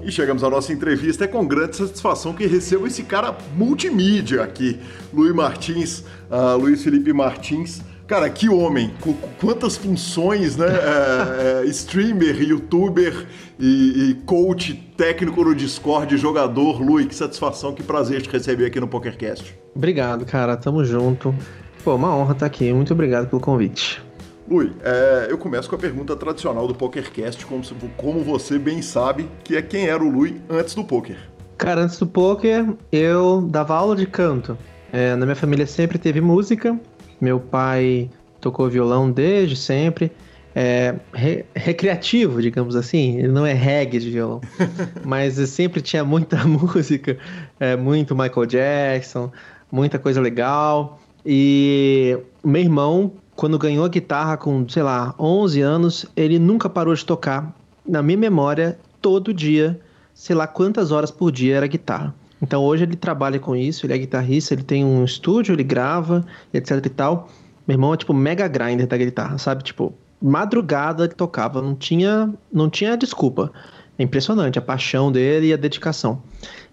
E 0.03 0.12
chegamos 0.12 0.44
à 0.44 0.50
nossa 0.50 0.74
entrevista. 0.74 1.25
É 1.25 1.27
com 1.27 1.46
grande 1.46 1.77
satisfação 1.77 2.34
que 2.34 2.48
recebo 2.48 2.88
esse 2.88 3.03
cara 3.03 3.38
multimídia 3.56 4.41
aqui, 4.41 4.79
Luiz 5.13 5.36
Martins, 5.36 6.00
uh, 6.32 6.58
Luiz 6.60 6.84
Felipe 6.84 7.13
Martins. 7.13 7.79
Cara, 8.10 8.28
que 8.28 8.50
homem, 8.50 8.92
com 9.01 9.13
quantas 9.39 9.78
funções, 9.78 10.58
né? 10.58 10.66
É, 10.66 11.62
é, 11.62 11.66
streamer, 11.66 12.42
youtuber 12.42 13.28
e, 13.60 14.10
e, 14.10 14.13
coach 14.25 14.74
técnico 14.98 15.44
no 15.44 15.54
Discord, 15.54 16.18
jogador. 16.18 16.82
Luiz, 16.82 17.06
que 17.06 17.13
satisfação, 17.13 17.72
que 17.72 17.84
prazer 17.84 18.24
te 18.24 18.30
receber 18.32 18.66
aqui 18.66 18.80
no 18.80 18.88
PokerCast. 18.88 19.56
Obrigado, 19.75 20.25
cara, 20.25 20.58
tamo 20.58 20.84
junto. 20.84 21.36
Pô, 21.84 21.94
uma 21.94 22.16
honra 22.16 22.32
estar 22.32 22.48
aqui, 22.48 22.74
muito 22.74 22.92
obrigado 22.94 23.30
pelo 23.30 23.39
convite. 23.39 24.01
Lui, 24.50 24.74
é, 24.84 25.28
eu 25.30 25.38
começo 25.38 25.70
com 25.70 25.75
a 25.75 25.80
pergunta 25.80 26.16
tradicional 26.16 26.68
do 26.68 26.74
PokerCast, 26.74 27.46
como, 27.46 27.62
como 27.96 28.24
você 28.24 28.58
bem 28.58 28.82
sabe, 28.82 29.30
que 29.44 29.56
é 29.56 29.62
quem 29.62 29.86
era 29.86 30.04
o 30.04 30.10
Lui 30.10 30.42
antes 30.50 30.74
do 30.74 30.84
poker. 30.84 31.20
Cara, 31.60 31.82
antes 31.82 32.00
do 32.00 32.08
poker, 32.08 32.74
eu 32.92 33.42
dava 33.42 33.75
aula 33.75 33.96
de 33.96 34.08
canto. 34.08 34.58
É, 34.92 35.16
na 35.16 35.28
minha 35.28 35.36
família 35.36 35.68
sempre 35.68 36.00
teve 36.00 36.20
música. 36.20 36.75
Meu 37.19 37.39
pai 37.39 38.09
tocou 38.39 38.69
violão 38.69 39.11
desde 39.11 39.55
sempre. 39.55 40.11
É, 40.55 40.95
re, 41.13 41.45
recreativo, 41.55 42.41
digamos 42.41 42.75
assim. 42.75 43.17
Ele 43.17 43.29
não 43.29 43.45
é 43.45 43.53
reggae 43.53 43.99
de 43.99 44.09
violão. 44.09 44.41
mas 45.05 45.35
sempre 45.49 45.81
tinha 45.81 46.03
muita 46.03 46.43
música, 46.47 47.17
é, 47.59 47.75
muito 47.75 48.15
Michael 48.15 48.45
Jackson, 48.45 49.31
muita 49.71 49.99
coisa 49.99 50.19
legal. 50.19 50.99
E 51.25 52.17
meu 52.43 52.61
irmão 52.61 53.13
quando 53.39 53.57
ganhou 53.57 53.85
a 53.85 53.88
guitarra 53.88 54.35
com, 54.35 54.67
sei 54.67 54.83
lá, 54.83 55.15
11 55.17 55.61
anos, 55.61 56.05
ele 56.13 56.38
nunca 56.38 56.67
parou 56.67 56.93
de 56.93 57.05
tocar. 57.05 57.55
Na 57.88 58.03
minha 58.03 58.17
memória, 58.17 58.77
todo 59.01 59.33
dia, 59.33 59.79
sei 60.13 60.35
lá 60.35 60.45
quantas 60.45 60.91
horas 60.91 61.09
por 61.09 61.31
dia 61.31 61.55
era 61.55 61.65
guitarra. 61.65 62.13
Então 62.41 62.63
hoje 62.63 62.84
ele 62.84 62.96
trabalha 62.96 63.39
com 63.39 63.55
isso, 63.55 63.86
ele 63.86 63.93
é 63.93 63.98
guitarrista, 63.98 64.53
ele 64.53 64.63
tem 64.63 64.86
um 64.86 65.03
estúdio, 65.03 65.53
ele 65.53 65.63
grava, 65.63 66.25
etc 66.53 66.86
e 66.86 66.89
tal. 66.89 67.29
Meu 67.67 67.75
irmão 67.75 67.93
é 67.93 67.98
tipo 67.98 68.13
mega 68.13 68.48
grinder 68.48 68.88
da 68.88 68.98
guitarra, 68.98 69.38
sabe? 69.38 69.63
Tipo, 69.63 69.93
madrugada 70.22 71.03
ele 71.03 71.13
tocava, 71.13 71.62
não 71.62 71.75
tinha, 71.75 72.34
não 72.51 72.69
tinha 72.69 72.96
desculpa. 72.96 73.51
É 73.98 74.03
impressionante 74.03 74.58
a 74.58 74.62
paixão 74.62 75.12
dele 75.12 75.48
e 75.48 75.53
a 75.53 75.58
dedicação. 75.58 76.22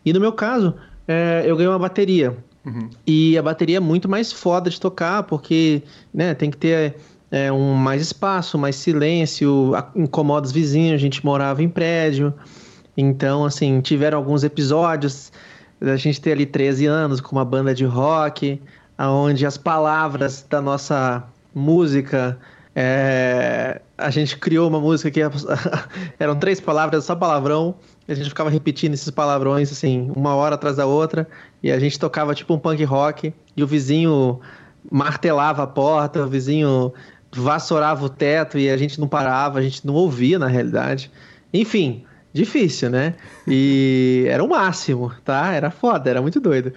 E 0.04 0.12
no 0.12 0.20
meu 0.20 0.32
caso, 0.32 0.75
é, 1.08 1.42
eu 1.44 1.56
ganhei 1.56 1.68
uma 1.68 1.78
bateria 1.78 2.37
Uhum. 2.66 2.90
E 3.06 3.38
a 3.38 3.42
bateria 3.42 3.76
é 3.76 3.80
muito 3.80 4.08
mais 4.08 4.32
foda 4.32 4.68
de 4.68 4.80
tocar, 4.80 5.23
porque 5.23 5.82
né, 6.12 6.35
tem 6.35 6.50
que 6.50 6.56
ter 6.56 6.96
é, 7.30 7.50
um 7.52 7.75
mais 7.75 8.02
espaço, 8.02 8.58
mais 8.58 8.75
silêncio, 8.75 9.73
incomoda 9.94 10.46
os 10.46 10.52
vizinhos, 10.52 10.94
a 10.94 10.99
gente 10.99 11.25
morava 11.25 11.62
em 11.62 11.68
prédio. 11.68 12.35
Então, 12.96 13.44
assim, 13.44 13.80
tiveram 13.80 14.18
alguns 14.18 14.42
episódios 14.42 15.30
da 15.80 15.97
gente 15.97 16.21
ter 16.21 16.33
ali 16.33 16.47
13 16.47 16.87
anos 16.87 17.21
com 17.21 17.37
uma 17.37 17.45
banda 17.45 17.75
de 17.75 17.85
rock, 17.85 18.61
onde 18.99 19.45
as 19.45 19.59
palavras 19.59 20.45
da 20.49 20.61
nossa 20.61 21.25
música. 21.54 22.38
É, 22.75 23.80
a 23.97 24.11
gente 24.11 24.37
criou 24.37 24.68
uma 24.68 24.78
música 24.78 25.11
que 25.11 25.21
eram 26.21 26.37
três 26.37 26.61
palavras, 26.61 27.04
só 27.04 27.16
palavrão, 27.16 27.75
e 28.06 28.12
a 28.12 28.14
gente 28.14 28.28
ficava 28.28 28.50
repetindo 28.50 28.92
esses 28.92 29.11
palavrões, 29.11 29.73
assim, 29.73 30.12
uma 30.14 30.35
hora 30.35 30.56
atrás 30.56 30.76
da 30.76 30.85
outra, 30.85 31.26
e 31.62 31.73
a 31.73 31.78
gente 31.78 31.99
tocava 31.99 32.35
tipo 32.35 32.52
um 32.52 32.59
punk 32.59 32.85
rock, 32.85 33.33
e 33.56 33.62
o 33.62 33.66
vizinho 33.66 34.40
martelava 34.90 35.62
a 35.62 35.66
porta, 35.66 36.23
o 36.23 36.28
vizinho 36.28 36.92
vassourava 37.35 38.04
o 38.04 38.11
teto, 38.11 38.59
e 38.59 38.68
a 38.68 38.76
gente 38.76 39.00
não 39.00 39.09
parava, 39.09 39.59
a 39.59 39.62
gente 39.62 39.87
não 39.87 39.95
ouvia 39.95 40.38
na 40.38 40.47
realidade. 40.47 41.11
Enfim, 41.54 42.04
difícil, 42.37 42.90
né? 42.90 43.14
E 43.47 44.26
era 44.28 44.43
o 44.45 44.49
máximo, 44.49 45.12
tá? 45.25 45.52
Era 45.52 45.71
foda, 45.71 46.09
era 46.09 46.23
muito 46.23 46.40
doido. 46.40 46.73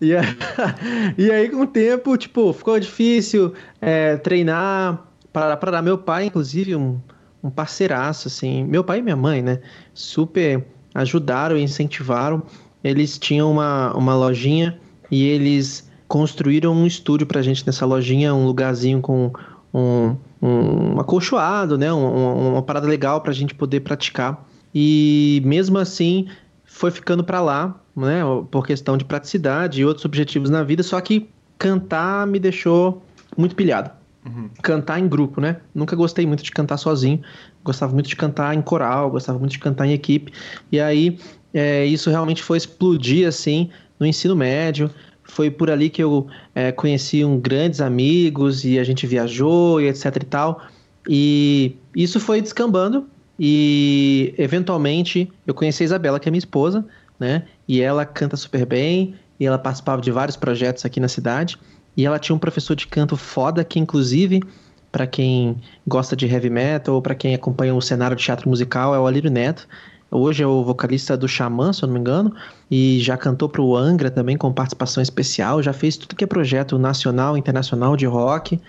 E, 0.00 0.12
e 1.16 1.30
aí, 1.30 1.48
com 1.48 1.62
o 1.62 1.66
tempo, 1.66 2.16
tipo, 2.16 2.52
ficou 2.52 2.78
difícil 2.78 3.54
é, 3.80 4.16
treinar 4.16 5.06
para, 5.32 5.56
para 5.56 5.80
meu 5.80 5.96
pai, 5.96 6.26
inclusive, 6.26 6.76
um, 6.76 7.00
um 7.42 7.50
parceiraço, 7.50 8.28
assim. 8.28 8.64
Meu 8.64 8.84
pai 8.84 8.98
e 8.98 9.02
minha 9.02 9.16
mãe, 9.16 9.40
né? 9.40 9.60
Super 9.94 10.64
ajudaram 10.94 11.56
e 11.56 11.62
incentivaram. 11.62 12.42
Eles 12.82 13.18
tinham 13.18 13.50
uma, 13.50 13.94
uma 13.96 14.14
lojinha 14.14 14.78
e 15.10 15.26
eles 15.26 15.90
construíram 16.08 16.72
um 16.72 16.86
estúdio 16.86 17.26
pra 17.26 17.42
gente 17.42 17.66
nessa 17.66 17.84
lojinha, 17.84 18.34
um 18.34 18.46
lugarzinho 18.46 19.00
com 19.00 19.32
um, 19.72 20.16
um 20.40 21.00
acolchoado, 21.00 21.76
né? 21.76 21.92
Um, 21.92 22.52
uma 22.52 22.62
parada 22.62 22.86
legal 22.86 23.20
pra 23.20 23.32
gente 23.32 23.54
poder 23.54 23.80
praticar. 23.80 24.46
E 24.78 25.40
mesmo 25.42 25.78
assim, 25.78 26.28
foi 26.66 26.90
ficando 26.90 27.24
para 27.24 27.40
lá, 27.40 27.80
né? 27.96 28.20
Por 28.50 28.66
questão 28.66 28.98
de 28.98 29.06
praticidade 29.06 29.80
e 29.80 29.86
outros 29.86 30.04
objetivos 30.04 30.50
na 30.50 30.62
vida. 30.62 30.82
Só 30.82 31.00
que 31.00 31.30
cantar 31.56 32.26
me 32.26 32.38
deixou 32.38 33.02
muito 33.38 33.56
pilhado. 33.56 33.90
Uhum. 34.26 34.50
Cantar 34.62 35.00
em 35.00 35.08
grupo, 35.08 35.40
né? 35.40 35.56
Nunca 35.74 35.96
gostei 35.96 36.26
muito 36.26 36.42
de 36.42 36.50
cantar 36.50 36.76
sozinho. 36.76 37.22
Gostava 37.64 37.94
muito 37.94 38.06
de 38.06 38.16
cantar 38.16 38.54
em 38.54 38.60
coral, 38.60 39.10
gostava 39.10 39.38
muito 39.38 39.52
de 39.52 39.58
cantar 39.58 39.86
em 39.86 39.94
equipe. 39.94 40.30
E 40.70 40.78
aí, 40.78 41.18
é, 41.54 41.86
isso 41.86 42.10
realmente 42.10 42.42
foi 42.42 42.58
explodir, 42.58 43.26
assim, 43.26 43.70
no 43.98 44.04
ensino 44.04 44.36
médio. 44.36 44.90
Foi 45.24 45.50
por 45.50 45.70
ali 45.70 45.88
que 45.88 46.04
eu 46.04 46.26
é, 46.54 46.70
conheci 46.70 47.24
um 47.24 47.40
grandes 47.40 47.80
amigos 47.80 48.62
e 48.62 48.78
a 48.78 48.84
gente 48.84 49.06
viajou 49.06 49.80
e 49.80 49.88
etc 49.88 50.16
e 50.16 50.26
tal. 50.26 50.60
E 51.08 51.76
isso 51.94 52.20
foi 52.20 52.42
descambando 52.42 53.06
e 53.38 54.34
eventualmente 54.38 55.30
eu 55.46 55.54
conheci 55.54 55.82
a 55.82 55.86
Isabela, 55.86 56.18
que 56.18 56.28
é 56.28 56.30
minha 56.30 56.38
esposa, 56.38 56.84
né? 57.18 57.44
E 57.68 57.80
ela 57.80 58.04
canta 58.04 58.36
super 58.36 58.64
bem, 58.64 59.14
e 59.38 59.46
ela 59.46 59.58
participava 59.58 60.00
de 60.00 60.10
vários 60.10 60.36
projetos 60.36 60.84
aqui 60.84 61.00
na 61.00 61.08
cidade. 61.08 61.58
E 61.96 62.04
ela 62.04 62.18
tinha 62.18 62.34
um 62.34 62.38
professor 62.38 62.74
de 62.74 62.86
canto 62.86 63.16
foda, 63.16 63.64
que 63.64 63.78
inclusive, 63.78 64.42
para 64.90 65.06
quem 65.06 65.56
gosta 65.86 66.14
de 66.14 66.26
heavy 66.26 66.50
metal 66.50 66.94
ou 66.94 67.02
para 67.02 67.14
quem 67.14 67.34
acompanha 67.34 67.74
o 67.74 67.80
cenário 67.80 68.16
de 68.16 68.22
teatro 68.22 68.48
musical, 68.48 68.94
é 68.94 68.98
o 68.98 69.06
Alírio 69.06 69.30
Neto. 69.30 69.66
Hoje 70.10 70.42
é 70.42 70.46
o 70.46 70.62
vocalista 70.62 71.16
do 71.16 71.26
Xamã, 71.26 71.72
se 71.72 71.82
eu 71.82 71.88
não 71.88 71.94
me 71.94 72.00
engano, 72.00 72.32
e 72.70 73.00
já 73.00 73.16
cantou 73.16 73.48
para 73.48 73.60
o 73.60 73.76
Angra 73.76 74.10
também 74.10 74.36
com 74.36 74.52
participação 74.52 75.02
especial, 75.02 75.62
já 75.62 75.72
fez 75.72 75.96
tudo 75.96 76.14
que 76.14 76.22
é 76.22 76.26
projeto 76.26 76.78
nacional, 76.78 77.36
internacional 77.36 77.96
de 77.96 78.06
rock. 78.06 78.60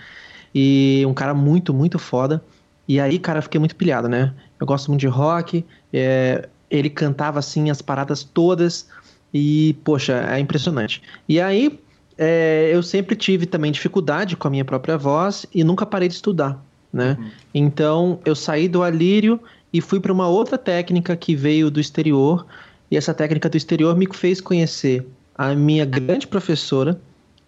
E 0.53 1.03
um 1.05 1.13
cara 1.13 1.33
muito, 1.33 1.73
muito 1.73 1.99
foda. 1.99 2.41
E 2.87 2.99
aí, 2.99 3.19
cara, 3.19 3.39
eu 3.39 3.43
fiquei 3.43 3.59
muito 3.59 3.75
pilhado, 3.75 4.07
né? 4.07 4.33
Eu 4.59 4.65
gosto 4.65 4.89
muito 4.89 5.01
de 5.01 5.07
rock. 5.07 5.65
É, 5.91 6.47
ele 6.69 6.89
cantava 6.89 7.39
assim 7.39 7.69
as 7.69 7.81
paradas 7.81 8.23
todas. 8.23 8.87
E, 9.33 9.75
poxa, 9.83 10.25
é 10.29 10.39
impressionante. 10.39 11.01
E 11.27 11.39
aí, 11.41 11.79
é, 12.17 12.69
eu 12.73 12.81
sempre 12.81 13.15
tive 13.15 13.45
também 13.45 13.71
dificuldade 13.71 14.37
com 14.37 14.47
a 14.47 14.51
minha 14.51 14.65
própria 14.65 14.97
voz 14.97 15.45
e 15.53 15.63
nunca 15.63 15.85
parei 15.85 16.07
de 16.07 16.15
estudar, 16.15 16.63
né? 16.91 17.17
Uhum. 17.19 17.29
Então, 17.53 18.19
eu 18.23 18.35
saí 18.35 18.67
do 18.67 18.81
alírio 18.81 19.39
e 19.71 19.81
fui 19.81 19.99
para 19.99 20.11
uma 20.11 20.27
outra 20.27 20.57
técnica 20.57 21.15
que 21.15 21.35
veio 21.35 21.69
do 21.69 21.79
exterior. 21.79 22.45
E 22.89 22.95
essa 22.95 23.13
técnica 23.13 23.49
do 23.49 23.57
exterior 23.57 23.95
me 23.97 24.07
fez 24.13 24.39
conhecer 24.39 25.05
a 25.37 25.53
minha 25.53 25.85
grande 25.85 26.25
professora, 26.25 26.99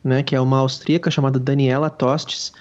né, 0.03 0.21
que 0.21 0.35
é 0.35 0.39
uma 0.39 0.59
austríaca 0.59 1.09
chamada 1.09 1.39
Daniela 1.39 1.89
Tostes, 1.89 2.53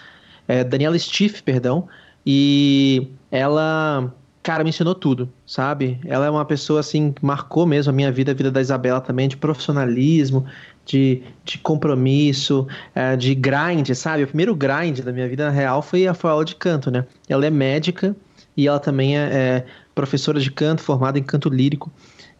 é, 0.46 0.64
Daniela 0.64 0.98
Stiff, 0.98 1.42
perdão, 1.42 1.86
e 2.30 3.08
ela, 3.30 4.14
cara, 4.42 4.62
me 4.62 4.68
ensinou 4.68 4.94
tudo, 4.94 5.32
sabe? 5.46 5.98
Ela 6.04 6.26
é 6.26 6.30
uma 6.30 6.44
pessoa, 6.44 6.80
assim, 6.80 7.14
marcou 7.22 7.64
mesmo 7.64 7.88
a 7.88 7.92
minha 7.94 8.12
vida, 8.12 8.32
a 8.32 8.34
vida 8.34 8.50
da 8.50 8.60
Isabela 8.60 9.00
também, 9.00 9.26
de 9.26 9.38
profissionalismo, 9.38 10.44
de, 10.84 11.22
de 11.42 11.56
compromisso, 11.56 12.68
é, 12.94 13.16
de 13.16 13.34
grind, 13.34 13.88
sabe? 13.94 14.24
O 14.24 14.26
primeiro 14.26 14.54
grind 14.54 15.00
da 15.00 15.10
minha 15.10 15.26
vida 15.26 15.48
real 15.48 15.80
foi 15.80 16.06
a, 16.06 16.12
a 16.12 16.28
aula 16.28 16.44
de 16.44 16.54
canto, 16.54 16.90
né? 16.90 17.06
Ela 17.30 17.46
é 17.46 17.50
médica 17.50 18.14
e 18.54 18.68
ela 18.68 18.78
também 18.78 19.16
é, 19.16 19.22
é 19.22 19.64
professora 19.94 20.38
de 20.38 20.50
canto, 20.50 20.82
formada 20.82 21.18
em 21.18 21.22
canto 21.22 21.48
lírico. 21.48 21.90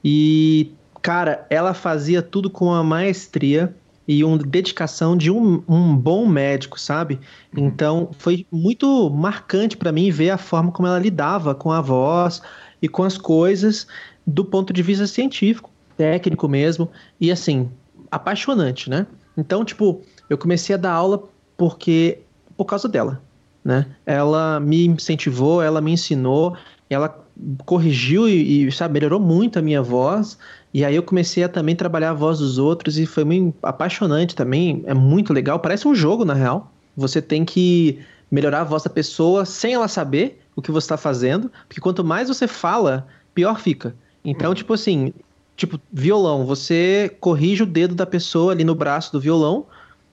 E, 0.05 0.70
cara, 1.01 1.46
ela 1.48 1.72
fazia 1.72 2.20
tudo 2.20 2.51
com 2.51 2.66
uma 2.66 2.85
maestria 2.85 3.74
e 4.09 4.25
uma 4.25 4.38
dedicação 4.38 5.14
de 5.14 5.31
um, 5.31 5.62
um 5.68 5.94
bom 5.94 6.27
médico, 6.27 6.81
sabe? 6.81 7.21
Uhum. 7.55 7.66
Então 7.66 8.11
foi 8.18 8.47
muito 8.51 9.11
marcante 9.11 9.77
para 9.77 9.92
mim 9.92 10.11
ver 10.11 10.31
a 10.31 10.38
forma 10.38 10.73
como 10.73 10.88
ela 10.88 10.99
lidava 10.99 11.55
com 11.55 11.71
a 11.71 11.83
voz 11.83 12.40
e 12.81 12.88
com 12.88 13.05
as 13.05 13.18
coisas 13.18 13.87
do 14.27 14.44
ponto 14.44 14.73
de 14.73 14.83
vista 14.83 15.07
científico, 15.07 15.71
técnico 15.97 16.49
mesmo, 16.49 16.90
e 17.21 17.31
assim, 17.31 17.68
apaixonante, 18.11 18.88
né? 18.88 19.07
Então, 19.37 19.64
tipo, 19.64 20.03
eu 20.29 20.38
comecei 20.38 20.75
a 20.75 20.79
dar 20.79 20.92
aula 20.92 21.23
porque 21.57 22.21
por 22.57 22.64
causa 22.64 22.88
dela, 22.88 23.23
né? 23.62 23.87
Ela 24.07 24.59
me 24.59 24.87
incentivou, 24.87 25.62
ela 25.62 25.81
me 25.81 25.92
ensinou, 25.92 26.57
ela 26.88 27.25
corrigiu 27.64 28.29
e, 28.29 28.66
e 28.66 28.73
sabe, 28.73 28.94
melhorou 28.94 29.21
muito 29.21 29.59
a 29.59 29.62
minha 29.62 29.83
voz 29.83 30.38
e 30.72 30.85
aí 30.85 30.94
eu 30.94 31.02
comecei 31.02 31.42
a 31.42 31.48
também 31.48 31.74
trabalhar 31.74 32.11
a 32.11 32.14
voz 32.14 32.38
dos 32.38 32.59
outros 32.59 32.98
e 32.98 33.07
foi 33.07 33.24
muito 33.24 33.57
apaixonante 33.62 34.35
também. 34.35 34.83
É 34.87 34.92
muito 34.92 35.33
legal. 35.33 35.59
Parece 35.59 35.88
um 35.88 35.94
jogo, 35.94 36.24
na 36.24 36.35
real. 36.35 36.70
Você 36.96 37.22
tem 37.22 37.44
que 37.44 37.98
melhorar 38.31 38.61
a 38.61 38.64
voz 38.64 38.83
da 38.83 38.90
pessoa 38.90 39.44
sem 39.44 39.74
ela 39.74 39.88
saber 39.88 40.40
o 40.54 40.61
que 40.61 40.70
você 40.70 40.85
está 40.85 40.96
fazendo. 40.96 41.50
Porque 41.66 41.81
quanto 41.81 42.04
mais 42.04 42.28
você 42.28 42.46
fala, 42.46 43.07
pior 43.35 43.59
fica. 43.59 43.94
Então, 44.22 44.54
tipo 44.54 44.74
assim, 44.74 45.14
tipo, 45.57 45.81
violão, 45.90 46.44
você 46.44 47.16
corrige 47.18 47.62
o 47.62 47.66
dedo 47.66 47.94
da 47.94 48.04
pessoa 48.04 48.52
ali 48.52 48.62
no 48.62 48.74
braço 48.74 49.11
do 49.11 49.20
violão, 49.20 49.66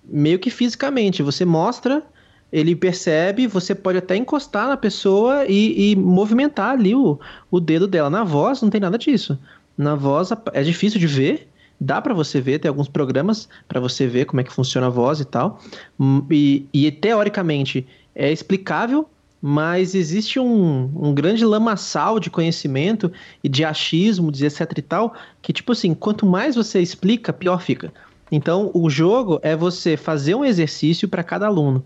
meio 0.06 0.40
que 0.40 0.50
fisicamente. 0.50 1.22
Você 1.22 1.44
mostra, 1.44 2.02
ele 2.50 2.78
percebe, 2.78 3.46
você 3.46 3.76
pode 3.76 3.98
até 3.98 4.16
encostar 4.16 4.70
na 4.70 4.78
pessoa 4.78 5.46
e, 5.46 5.92
e 5.92 5.96
movimentar 5.98 6.72
ali 6.72 6.96
o, 6.96 7.20
o 7.52 7.60
dedo 7.60 7.88
dela. 7.88 8.10
Na 8.10 8.24
voz, 8.24 8.62
não 8.62 8.70
tem 8.70 8.80
nada 8.80 8.98
disso. 8.98 9.38
Na 9.78 9.96
voz 9.96 10.30
é 10.54 10.64
difícil 10.64 11.00
de 11.00 11.08
ver, 11.08 11.50
dá 11.80 12.02
para 12.02 12.14
você 12.14 12.40
ver, 12.40 12.60
tem 12.60 12.70
alguns 12.70 12.88
programas 12.88 13.50
para 13.68 13.80
você 13.80 14.08
ver 14.08 14.26
como 14.26 14.42
é 14.42 14.44
que 14.44 14.54
funciona 14.54 14.88
a 14.88 14.90
voz 14.90 15.20
e 15.20 15.26
tal. 15.26 15.60
Hum, 16.00 16.26
e, 16.32 16.66
e 16.74 16.92
teoricamente 16.92 17.86
é 18.16 18.32
explicável, 18.32 19.10
mas 19.42 19.94
existe 19.94 20.40
um, 20.40 20.90
um 20.96 21.14
grande 21.14 21.46
lamaçal 21.46 22.20
de 22.20 22.30
conhecimento 22.30 23.12
e 23.44 23.50
de 23.50 23.64
achismo, 23.64 24.32
de 24.32 24.46
etc 24.46 24.72
e 24.78 24.82
tal, 24.82 25.14
que 25.42 25.54
tipo 25.54 25.72
assim, 25.72 25.94
quanto 25.94 26.26
mais 26.26 26.56
você 26.56 26.80
explica, 26.80 27.34
pior 27.34 27.62
fica. 27.62 27.94
Então, 28.32 28.72
o 28.74 28.90
jogo 28.90 29.40
é 29.44 29.56
você 29.56 29.96
fazer 29.96 30.34
um 30.36 30.44
exercício 30.44 31.08
para 31.08 31.24
cada 31.24 31.46
aluno. 31.46 31.84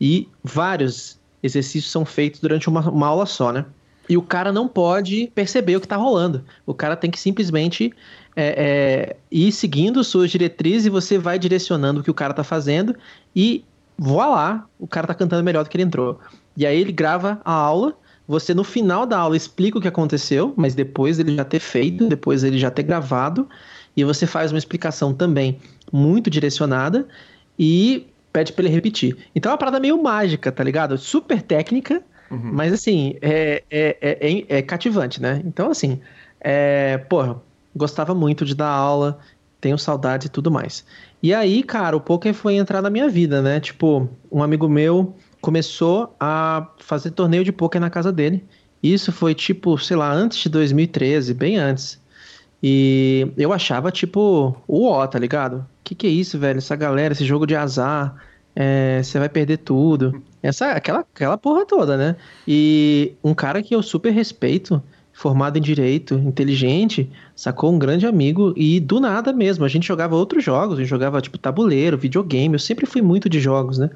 E 0.00 0.28
vários 0.42 1.18
exercícios 1.42 1.90
são 1.90 2.04
feitos 2.04 2.40
durante 2.40 2.68
uma, 2.68 2.88
uma 2.88 3.08
aula 3.08 3.26
só, 3.26 3.52
né? 3.52 3.64
E 4.08 4.16
o 4.16 4.22
cara 4.22 4.52
não 4.52 4.66
pode 4.66 5.30
perceber 5.34 5.76
o 5.76 5.80
que 5.80 5.86
está 5.86 5.96
rolando. 5.96 6.44
O 6.66 6.74
cara 6.74 6.96
tem 6.96 7.10
que 7.10 7.18
simplesmente 7.18 7.92
é, 8.34 9.14
é, 9.14 9.16
ir 9.30 9.52
seguindo 9.52 10.02
suas 10.02 10.30
diretrizes 10.30 10.86
e 10.86 10.90
você 10.90 11.18
vai 11.18 11.38
direcionando 11.38 12.00
o 12.00 12.02
que 12.02 12.10
o 12.10 12.14
cara 12.14 12.32
está 12.32 12.44
fazendo 12.44 12.96
e 13.34 13.64
voilá, 13.96 14.66
o 14.78 14.86
cara 14.86 15.04
está 15.04 15.14
cantando 15.14 15.44
melhor 15.44 15.64
do 15.64 15.70
que 15.70 15.76
ele 15.76 15.84
entrou. 15.84 16.18
E 16.56 16.66
aí 16.66 16.80
ele 16.80 16.92
grava 16.92 17.40
a 17.44 17.52
aula, 17.52 17.94
você 18.26 18.54
no 18.54 18.64
final 18.64 19.06
da 19.06 19.18
aula 19.18 19.36
explica 19.36 19.78
o 19.78 19.80
que 19.80 19.88
aconteceu, 19.88 20.52
mas 20.56 20.74
depois 20.74 21.18
ele 21.18 21.36
já 21.36 21.44
ter 21.44 21.60
feito, 21.60 22.08
depois 22.08 22.42
ele 22.44 22.58
já 22.58 22.70
ter 22.70 22.82
gravado, 22.82 23.48
e 23.96 24.04
você 24.04 24.26
faz 24.26 24.52
uma 24.52 24.58
explicação 24.58 25.12
também 25.12 25.58
muito 25.92 26.30
direcionada 26.30 27.06
e 27.58 28.06
pede 28.32 28.52
para 28.52 28.64
ele 28.64 28.74
repetir. 28.74 29.16
Então 29.34 29.50
é 29.50 29.52
uma 29.52 29.58
parada 29.58 29.78
meio 29.78 30.02
mágica, 30.02 30.50
tá 30.50 30.64
ligado? 30.64 30.96
Super 30.96 31.42
técnica, 31.42 32.02
Uhum. 32.32 32.50
Mas 32.52 32.72
assim, 32.72 33.14
é, 33.20 33.62
é, 33.70 33.96
é, 34.00 34.58
é, 34.58 34.62
cativante, 34.62 35.20
né? 35.20 35.42
Então, 35.44 35.70
assim, 35.70 36.00
é, 36.40 36.96
porra, 36.96 37.40
gostava 37.76 38.14
muito 38.14 38.46
de 38.46 38.54
dar 38.54 38.70
aula, 38.70 39.18
tenho 39.60 39.78
saudade 39.78 40.26
e 40.26 40.30
tudo 40.30 40.50
mais. 40.50 40.84
E 41.22 41.34
aí, 41.34 41.62
cara, 41.62 41.94
o 41.94 42.00
poker 42.00 42.32
foi 42.32 42.54
entrar 42.54 42.80
na 42.80 42.88
minha 42.88 43.08
vida, 43.08 43.42
né? 43.42 43.60
Tipo, 43.60 44.08
um 44.30 44.42
amigo 44.42 44.66
meu 44.66 45.14
começou 45.42 46.16
a 46.18 46.68
fazer 46.78 47.10
torneio 47.10 47.44
de 47.44 47.52
poker 47.52 47.80
na 47.80 47.90
casa 47.90 48.10
dele. 48.10 48.42
Isso 48.82 49.12
foi 49.12 49.34
tipo, 49.34 49.76
sei 49.76 49.96
lá, 49.96 50.10
antes 50.10 50.38
de 50.38 50.48
2013, 50.48 51.34
bem 51.34 51.58
antes. 51.58 52.00
E 52.62 53.28
eu 53.36 53.52
achava 53.52 53.90
tipo 53.90 54.56
o 54.66 54.86
ó, 54.86 55.06
tá 55.06 55.18
ligado? 55.18 55.66
Que 55.84 55.94
que 55.94 56.06
é 56.06 56.10
isso, 56.10 56.38
velho? 56.38 56.58
Essa 56.58 56.76
galera, 56.76 57.12
esse 57.12 57.24
jogo 57.24 57.46
de 57.46 57.54
azar, 57.54 58.16
é, 58.54 59.02
você 59.02 59.18
vai 59.18 59.28
perder 59.28 59.58
tudo. 59.58 60.22
Essa, 60.42 60.72
aquela, 60.72 61.00
aquela 61.00 61.38
porra 61.38 61.64
toda, 61.64 61.96
né? 61.96 62.16
E 62.46 63.14
um 63.22 63.34
cara 63.34 63.62
que 63.62 63.74
eu 63.74 63.82
super 63.82 64.10
respeito, 64.10 64.82
formado 65.12 65.58
em 65.58 65.62
direito, 65.62 66.14
inteligente, 66.14 67.10
sacou 67.34 67.72
um 67.72 67.78
grande 67.78 68.06
amigo 68.06 68.52
e 68.56 68.80
do 68.80 68.98
nada 68.98 69.32
mesmo, 69.32 69.64
a 69.64 69.68
gente 69.68 69.86
jogava 69.86 70.16
outros 70.16 70.42
jogos, 70.42 70.78
a 70.78 70.80
gente 70.80 70.90
jogava 70.90 71.20
tipo 71.20 71.38
tabuleiro, 71.38 71.98
videogame, 71.98 72.54
eu 72.54 72.58
sempre 72.58 72.86
fui 72.86 73.02
muito 73.02 73.28
de 73.28 73.38
jogos, 73.38 73.78
né? 73.78 73.90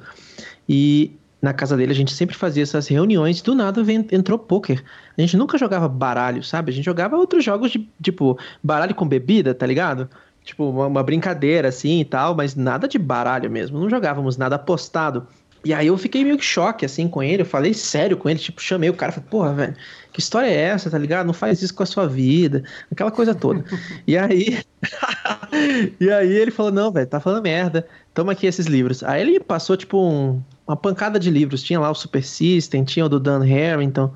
E 0.69 1.11
na 1.41 1.53
casa 1.53 1.77
dele 1.77 1.91
a 1.91 1.95
gente 1.95 2.13
sempre 2.13 2.35
fazia 2.35 2.63
essas 2.63 2.87
reuniões, 2.87 3.41
do 3.41 3.53
nada 3.53 3.83
entrou 4.11 4.39
poker. 4.39 4.83
A 5.17 5.21
gente 5.21 5.37
nunca 5.37 5.57
jogava 5.57 5.87
baralho, 5.87 6.43
sabe? 6.43 6.71
A 6.71 6.73
gente 6.73 6.85
jogava 6.85 7.17
outros 7.17 7.43
jogos 7.43 7.71
de 7.71 7.87
tipo 8.01 8.37
baralho 8.63 8.95
com 8.95 9.07
bebida, 9.07 9.53
tá 9.53 9.65
ligado? 9.65 10.09
Tipo, 10.47 10.69
uma, 10.69 10.87
uma 10.87 11.03
brincadeira 11.03 11.67
assim 11.67 11.99
e 11.99 12.05
tal, 12.05 12.33
mas 12.33 12.55
nada 12.55 12.87
de 12.87 12.97
baralho 12.97 13.51
mesmo. 13.51 13.77
Não 13.77 13.89
jogávamos 13.89 14.37
nada 14.37 14.55
apostado. 14.55 15.27
E 15.65 15.73
aí 15.73 15.87
eu 15.87 15.97
fiquei 15.97 16.23
meio 16.23 16.37
que 16.37 16.45
choque, 16.45 16.85
assim, 16.85 17.09
com 17.09 17.21
ele. 17.21 17.41
Eu 17.41 17.45
falei 17.45 17.73
sério 17.73 18.15
com 18.15 18.29
ele, 18.29 18.39
tipo, 18.39 18.61
chamei 18.61 18.89
o 18.89 18.93
cara. 18.93 19.11
Falei, 19.11 19.29
porra, 19.29 19.53
velho, 19.53 19.75
que 20.13 20.21
história 20.21 20.47
é 20.47 20.55
essa, 20.55 20.89
tá 20.89 20.97
ligado? 20.97 21.25
Não 21.25 21.33
faz 21.33 21.61
isso 21.61 21.73
com 21.73 21.83
a 21.83 21.85
sua 21.85 22.07
vida. 22.07 22.63
Aquela 22.89 23.11
coisa 23.11 23.35
toda. 23.35 23.65
e 24.07 24.17
aí... 24.17 24.63
e 25.99 26.09
aí 26.09 26.31
ele 26.31 26.51
falou, 26.51 26.71
não, 26.71 26.93
velho, 26.93 27.07
tá 27.07 27.19
falando 27.19 27.43
merda. 27.43 27.85
Toma 28.13 28.31
aqui 28.31 28.47
esses 28.47 28.67
livros. 28.67 29.03
Aí 29.03 29.21
ele 29.21 29.41
passou, 29.41 29.75
tipo, 29.75 30.01
um, 30.01 30.41
uma 30.65 30.77
pancada 30.77 31.19
de 31.19 31.29
livros. 31.29 31.61
Tinha 31.61 31.81
lá 31.81 31.91
o 31.91 31.95
Super 31.95 32.23
System, 32.23 32.85
tinha 32.85 33.05
o 33.05 33.09
do 33.09 33.19
Dan 33.19 33.43
Harrington, 33.43 34.13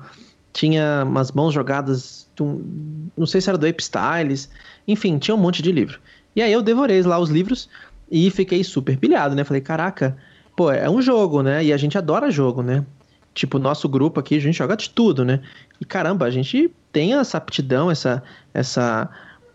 tinha 0.50 1.02
umas 1.04 1.30
mãos 1.30 1.52
jogadas... 1.52 2.26
Um, 2.40 3.10
não 3.18 3.26
sei 3.26 3.42
se 3.42 3.50
era 3.50 3.58
do 3.58 3.66
Ape 3.66 3.82
Styles. 3.82 4.48
Enfim, 4.88 5.18
tinha 5.18 5.34
um 5.34 5.38
monte 5.38 5.60
de 5.60 5.70
livro. 5.70 6.00
E 6.34 6.42
aí 6.42 6.52
eu 6.52 6.62
devorei 6.62 7.02
lá 7.02 7.18
os 7.18 7.30
livros 7.30 7.68
e 8.10 8.30
fiquei 8.30 8.62
super 8.64 8.96
pilhado, 8.96 9.34
né? 9.34 9.44
Falei, 9.44 9.60
caraca 9.60 10.16
pô, 10.56 10.70
é 10.70 10.88
um 10.88 11.00
jogo, 11.00 11.42
né? 11.42 11.64
E 11.64 11.72
a 11.72 11.76
gente 11.76 11.96
adora 11.96 12.30
jogo, 12.30 12.62
né? 12.62 12.84
Tipo, 13.34 13.58
nosso 13.58 13.88
grupo 13.88 14.20
aqui, 14.20 14.36
a 14.36 14.40
gente 14.40 14.56
joga 14.58 14.76
de 14.76 14.90
tudo, 14.90 15.24
né? 15.24 15.40
E 15.80 15.84
caramba, 15.84 16.26
a 16.26 16.30
gente 16.30 16.70
tem 16.92 17.14
essa 17.14 17.38
aptidão, 17.38 17.90
essa, 17.90 18.22
essa 18.52 19.08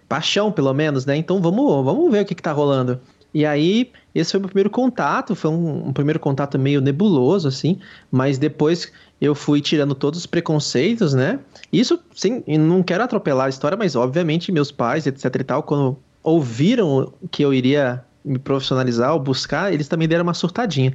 paixão, 0.10 0.52
pelo 0.52 0.74
menos, 0.74 1.06
né? 1.06 1.16
Então 1.16 1.42
vamos, 1.42 1.86
vamos 1.86 2.12
ver 2.12 2.24
o 2.24 2.26
que, 2.26 2.36
que 2.36 2.42
tá 2.42 2.52
rolando. 2.52 3.00
E 3.34 3.46
aí, 3.46 3.92
esse 4.16 4.32
foi 4.32 4.40
o 4.40 4.42
meu 4.42 4.50
primeiro 4.50 4.70
contato, 4.70 5.36
foi 5.36 5.52
um, 5.52 5.90
um, 5.90 5.94
primeiro 5.94 6.20
contato 6.20 6.58
meio 6.58 6.82
nebuloso, 6.82 7.48
assim, 7.48 7.80
mas 8.10 8.40
depois 8.40 8.92
eu 9.22 9.36
fui 9.36 9.62
tirando 9.62 9.94
todos 9.94 10.22
os 10.22 10.26
preconceitos, 10.26 11.14
né? 11.14 11.40
Isso, 11.72 12.00
sim, 12.16 12.44
não 12.48 12.82
quero 12.82 13.04
atropelar 13.04 13.46
a 13.46 13.50
história, 13.50 13.78
mas 13.78 13.96
obviamente 13.96 14.52
meus 14.52 14.72
pais, 14.72 15.06
etc 15.06 15.26
e 15.36 15.44
tal, 15.44 15.62
quando 15.62 16.00
ouviram 16.28 17.14
que 17.32 17.42
eu 17.42 17.54
iria 17.54 18.04
me 18.24 18.38
profissionalizar 18.38 19.14
ou 19.14 19.20
buscar, 19.20 19.74
eles 19.74 19.88
também 19.88 20.10
deram 20.10 20.24
uma 20.24 20.34
surtadinha. 20.34 20.94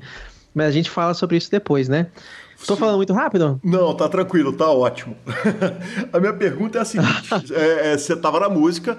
Mas 0.55 0.67
a 0.67 0.71
gente 0.71 0.91
fala 0.91 1.15
sobre 1.15 1.39
isso 1.39 1.51
depois, 1.51 1.89
né? 1.89 2.09
Tô 2.67 2.77
falando 2.77 2.97
muito 2.97 3.15
rápido? 3.15 3.59
Não, 3.65 3.97
tá 3.97 4.11
tranquilo, 4.11 4.53
tá 4.53 4.71
ótimo. 4.71 5.17
a 6.13 6.21
minha 6.21 6.35
pergunta 6.35 6.79
é 6.79 6.83
a 6.83 6.85
seguinte: 6.85 7.31
é, 7.55 7.95
é, 7.95 7.99
você 7.99 8.15
tava 8.15 8.41
na 8.41 8.51
música, 8.51 8.99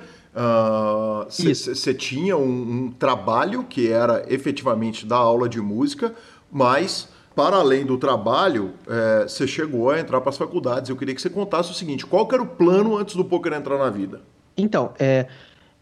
você 1.30 1.92
uh, 1.92 1.94
tinha 1.94 2.36
um, 2.36 2.86
um, 2.86 2.92
trabalho 2.92 3.64
que 3.64 3.92
era 3.92 4.26
efetivamente 4.28 5.06
dar 5.06 5.18
aula 5.18 5.48
de 5.48 5.62
música, 5.62 6.16
mas 6.52 7.08
para 7.36 7.58
além 7.58 7.86
do 7.86 8.00
trabalho, 8.00 8.72
você 9.28 9.44
é, 9.44 9.48
chegou 9.48 9.92
a 9.92 10.00
entrar 10.00 10.20
para 10.20 10.32
as 10.32 10.38
faculdades. 10.38 10.90
Eu 10.90 10.96
queria 10.96 11.14
que 11.14 11.22
você 11.22 11.30
contasse 11.30 11.70
o 11.70 11.76
seguinte: 11.76 12.08
qual 12.08 12.28
era 12.34 12.42
o 12.42 12.48
plano 12.48 12.98
antes 12.98 13.16
do 13.16 13.24
poker 13.24 13.54
entrar 13.54 13.78
na 13.78 13.92
vida? 13.92 14.22
Então, 14.58 14.94
é, 15.00 15.28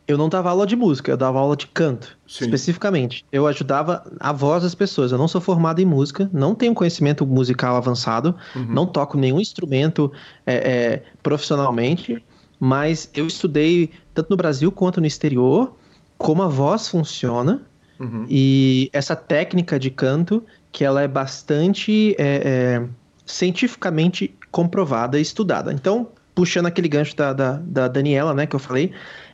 eu 0.08 0.18
não 0.18 0.28
dava 0.28 0.50
aula 0.50 0.66
de 0.66 0.76
música, 0.76 1.12
eu 1.12 1.18
dava 1.18 1.40
aula 1.40 1.56
de 1.56 1.68
canto, 1.68 2.18
Sim. 2.28 2.46
especificamente. 2.46 3.26
Eu 3.32 3.48
ajudava 3.48 4.04
a 4.20 4.32
voz 4.32 4.64
das 4.64 4.76
pessoas. 4.76 5.12
Eu 5.12 5.18
não 5.18 5.28
sou 5.28 5.40
formado 5.40 5.80
em 5.80 5.86
música, 5.86 6.30
não 6.34 6.54
tenho 6.54 6.74
conhecimento 6.74 7.26
musical 7.26 7.76
avançado, 7.76 8.36
uhum. 8.56 8.66
não 8.66 8.86
toco 8.86 9.18
nenhum 9.18 9.40
instrumento 9.40 10.12
é, 10.46 10.56
é, 10.56 11.04
profissionalmente, 11.24 12.24
mas 12.60 13.10
eu 13.14 13.26
estudei 13.26 13.92
tanto 14.14 14.30
no 14.30 14.38
Brasil 14.38 14.72
quanto 14.72 15.00
no 15.00 15.08
exterior 15.08 15.74
como 16.18 16.44
a 16.44 16.48
voz 16.48 16.88
funciona 16.88 17.62
uhum. 18.00 18.26
e 18.30 18.90
essa 18.94 19.16
técnica 19.16 19.80
de 19.80 19.90
canto 19.90 20.44
que 20.72 20.84
ela 20.84 21.02
é 21.02 21.08
bastante 21.08 22.16
é, 22.20 22.80
é 22.80 22.88
cientificamente 23.26 24.36
comprovada 24.52 25.18
e 25.18 25.22
estudada. 25.22 25.72
Então, 25.72 26.10
puxando 26.36 26.66
aquele 26.66 26.88
gancho 26.88 27.16
da, 27.16 27.34
da, 27.34 27.54
da 27.54 27.88
Daniela, 27.88 28.34
né, 28.34 28.46
que 28.46 28.56
eu 28.56 28.60
falei, 28.60 28.92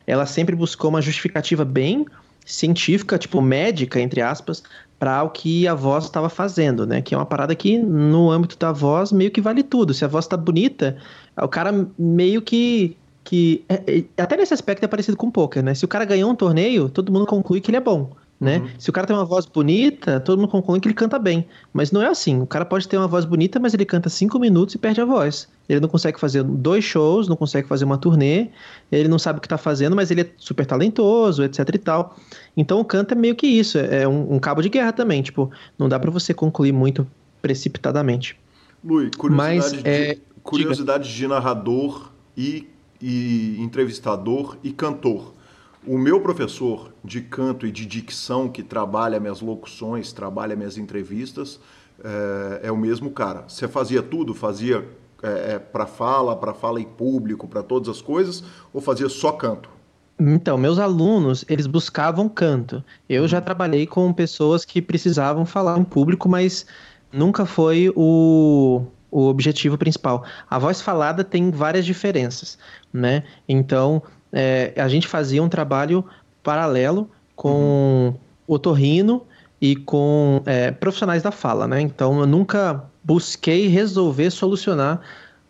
ela 0.08 0.24
sempre 0.24 0.56
buscou 0.56 0.88
uma 0.88 1.02
justificativa 1.02 1.64
bem 1.66 2.06
científica, 2.44 3.18
tipo 3.18 3.42
médica, 3.42 4.00
entre 4.00 4.22
aspas, 4.22 4.62
para 4.98 5.22
o 5.22 5.28
que 5.28 5.68
a 5.68 5.74
voz 5.74 6.04
estava 6.04 6.30
fazendo, 6.30 6.86
né? 6.86 7.02
Que 7.02 7.14
é 7.14 7.18
uma 7.18 7.26
parada 7.26 7.54
que, 7.54 7.78
no 7.78 8.30
âmbito 8.30 8.56
da 8.58 8.72
voz, 8.72 9.12
meio 9.12 9.30
que 9.30 9.40
vale 9.40 9.62
tudo. 9.62 9.92
Se 9.92 10.04
a 10.04 10.08
voz 10.08 10.26
tá 10.26 10.36
bonita, 10.36 10.96
o 11.36 11.46
cara 11.46 11.86
meio 11.98 12.40
que. 12.40 12.96
que 13.22 13.62
é, 13.68 13.74
é, 13.86 14.22
até 14.22 14.38
nesse 14.38 14.54
aspecto 14.54 14.82
é 14.82 14.88
parecido 14.88 15.16
com 15.16 15.26
o 15.26 15.30
poker, 15.30 15.62
né? 15.62 15.74
Se 15.74 15.84
o 15.84 15.88
cara 15.88 16.06
ganhou 16.06 16.30
um 16.30 16.34
torneio, 16.34 16.88
todo 16.88 17.12
mundo 17.12 17.26
conclui 17.26 17.60
que 17.60 17.70
ele 17.70 17.76
é 17.76 17.80
bom 17.80 18.10
né? 18.40 18.58
Uhum. 18.58 18.68
Se 18.78 18.90
o 18.90 18.92
cara 18.92 19.06
tem 19.06 19.16
uma 19.16 19.24
voz 19.24 19.46
bonita, 19.46 20.20
todo 20.20 20.38
mundo 20.38 20.50
conclui 20.50 20.78
que 20.78 20.86
ele 20.86 20.94
canta 20.94 21.18
bem. 21.18 21.46
Mas 21.72 21.90
não 21.90 22.00
é 22.00 22.06
assim. 22.06 22.40
O 22.40 22.46
cara 22.46 22.64
pode 22.64 22.86
ter 22.86 22.96
uma 22.96 23.08
voz 23.08 23.24
bonita, 23.24 23.58
mas 23.58 23.74
ele 23.74 23.84
canta 23.84 24.08
cinco 24.08 24.38
minutos 24.38 24.74
e 24.74 24.78
perde 24.78 25.00
a 25.00 25.04
voz. 25.04 25.48
Ele 25.68 25.80
não 25.80 25.88
consegue 25.88 26.20
fazer 26.20 26.42
dois 26.44 26.84
shows, 26.84 27.26
não 27.28 27.36
consegue 27.36 27.66
fazer 27.66 27.84
uma 27.84 27.98
turnê, 27.98 28.48
ele 28.92 29.08
não 29.08 29.18
sabe 29.18 29.38
o 29.38 29.40
que 29.40 29.46
está 29.46 29.58
fazendo, 29.58 29.96
mas 29.96 30.10
ele 30.10 30.20
é 30.22 30.30
super 30.36 30.64
talentoso, 30.64 31.42
etc 31.42 31.68
e 31.74 31.78
tal. 31.78 32.16
Então 32.56 32.78
o 32.78 32.84
canto 32.84 33.12
é 33.12 33.16
meio 33.16 33.34
que 33.34 33.46
isso, 33.46 33.76
é 33.76 34.06
um, 34.06 34.34
um 34.34 34.38
cabo 34.38 34.62
de 34.62 34.68
guerra 34.68 34.92
também. 34.92 35.20
Tipo, 35.20 35.50
não 35.76 35.88
dá 35.88 35.98
para 35.98 36.10
você 36.10 36.32
concluir 36.32 36.72
muito 36.72 37.06
precipitadamente. 37.42 38.38
Lui, 38.84 39.10
curiosidade, 39.10 39.58
mas, 39.58 39.82
de, 39.82 39.88
é... 39.88 40.18
curiosidade 40.44 41.12
de 41.12 41.26
narrador 41.26 42.12
e, 42.36 42.68
e 43.02 43.56
entrevistador 43.58 44.56
e 44.62 44.70
cantor 44.70 45.34
o 45.86 45.96
meu 45.96 46.20
professor 46.20 46.92
de 47.04 47.20
canto 47.20 47.66
e 47.66 47.70
de 47.70 47.86
dicção, 47.86 48.48
que 48.48 48.62
trabalha 48.62 49.20
minhas 49.20 49.40
locuções, 49.40 50.12
trabalha 50.12 50.56
minhas 50.56 50.76
entrevistas, 50.76 51.60
é, 52.02 52.66
é 52.68 52.72
o 52.72 52.76
mesmo 52.76 53.10
cara. 53.10 53.44
Você 53.48 53.66
fazia 53.66 54.02
tudo? 54.02 54.34
Fazia 54.34 54.86
é, 55.22 55.54
é 55.54 55.58
para 55.58 55.86
fala, 55.86 56.36
para 56.36 56.54
fala 56.54 56.80
em 56.80 56.84
público, 56.84 57.46
para 57.46 57.62
todas 57.62 57.88
as 57.88 58.00
coisas, 58.00 58.44
ou 58.72 58.80
fazia 58.80 59.08
só 59.08 59.32
canto? 59.32 59.70
Então, 60.20 60.58
meus 60.58 60.78
alunos, 60.78 61.44
eles 61.48 61.66
buscavam 61.66 62.28
canto. 62.28 62.82
Eu 63.08 63.28
já 63.28 63.40
trabalhei 63.40 63.86
com 63.86 64.12
pessoas 64.12 64.64
que 64.64 64.82
precisavam 64.82 65.46
falar 65.46 65.78
em 65.78 65.84
público, 65.84 66.28
mas 66.28 66.66
nunca 67.12 67.46
foi 67.46 67.92
o, 67.94 68.82
o 69.10 69.26
objetivo 69.26 69.78
principal. 69.78 70.24
A 70.50 70.58
voz 70.58 70.80
falada 70.80 71.22
tem 71.22 71.52
várias 71.52 71.86
diferenças, 71.86 72.58
né? 72.92 73.22
Então, 73.48 74.02
é, 74.32 74.72
a 74.76 74.88
gente 74.88 75.06
fazia 75.06 75.42
um 75.42 75.48
trabalho 75.48 76.04
paralelo 76.42 77.10
com 77.34 78.12
uhum. 78.12 78.14
o 78.46 78.58
Torrino 78.58 79.22
e 79.60 79.76
com 79.76 80.42
é, 80.46 80.70
profissionais 80.70 81.22
da 81.22 81.30
fala, 81.30 81.66
né? 81.66 81.80
Então 81.80 82.20
eu 82.20 82.26
nunca 82.26 82.84
busquei 83.02 83.68
resolver 83.68 84.30
solucionar 84.30 85.00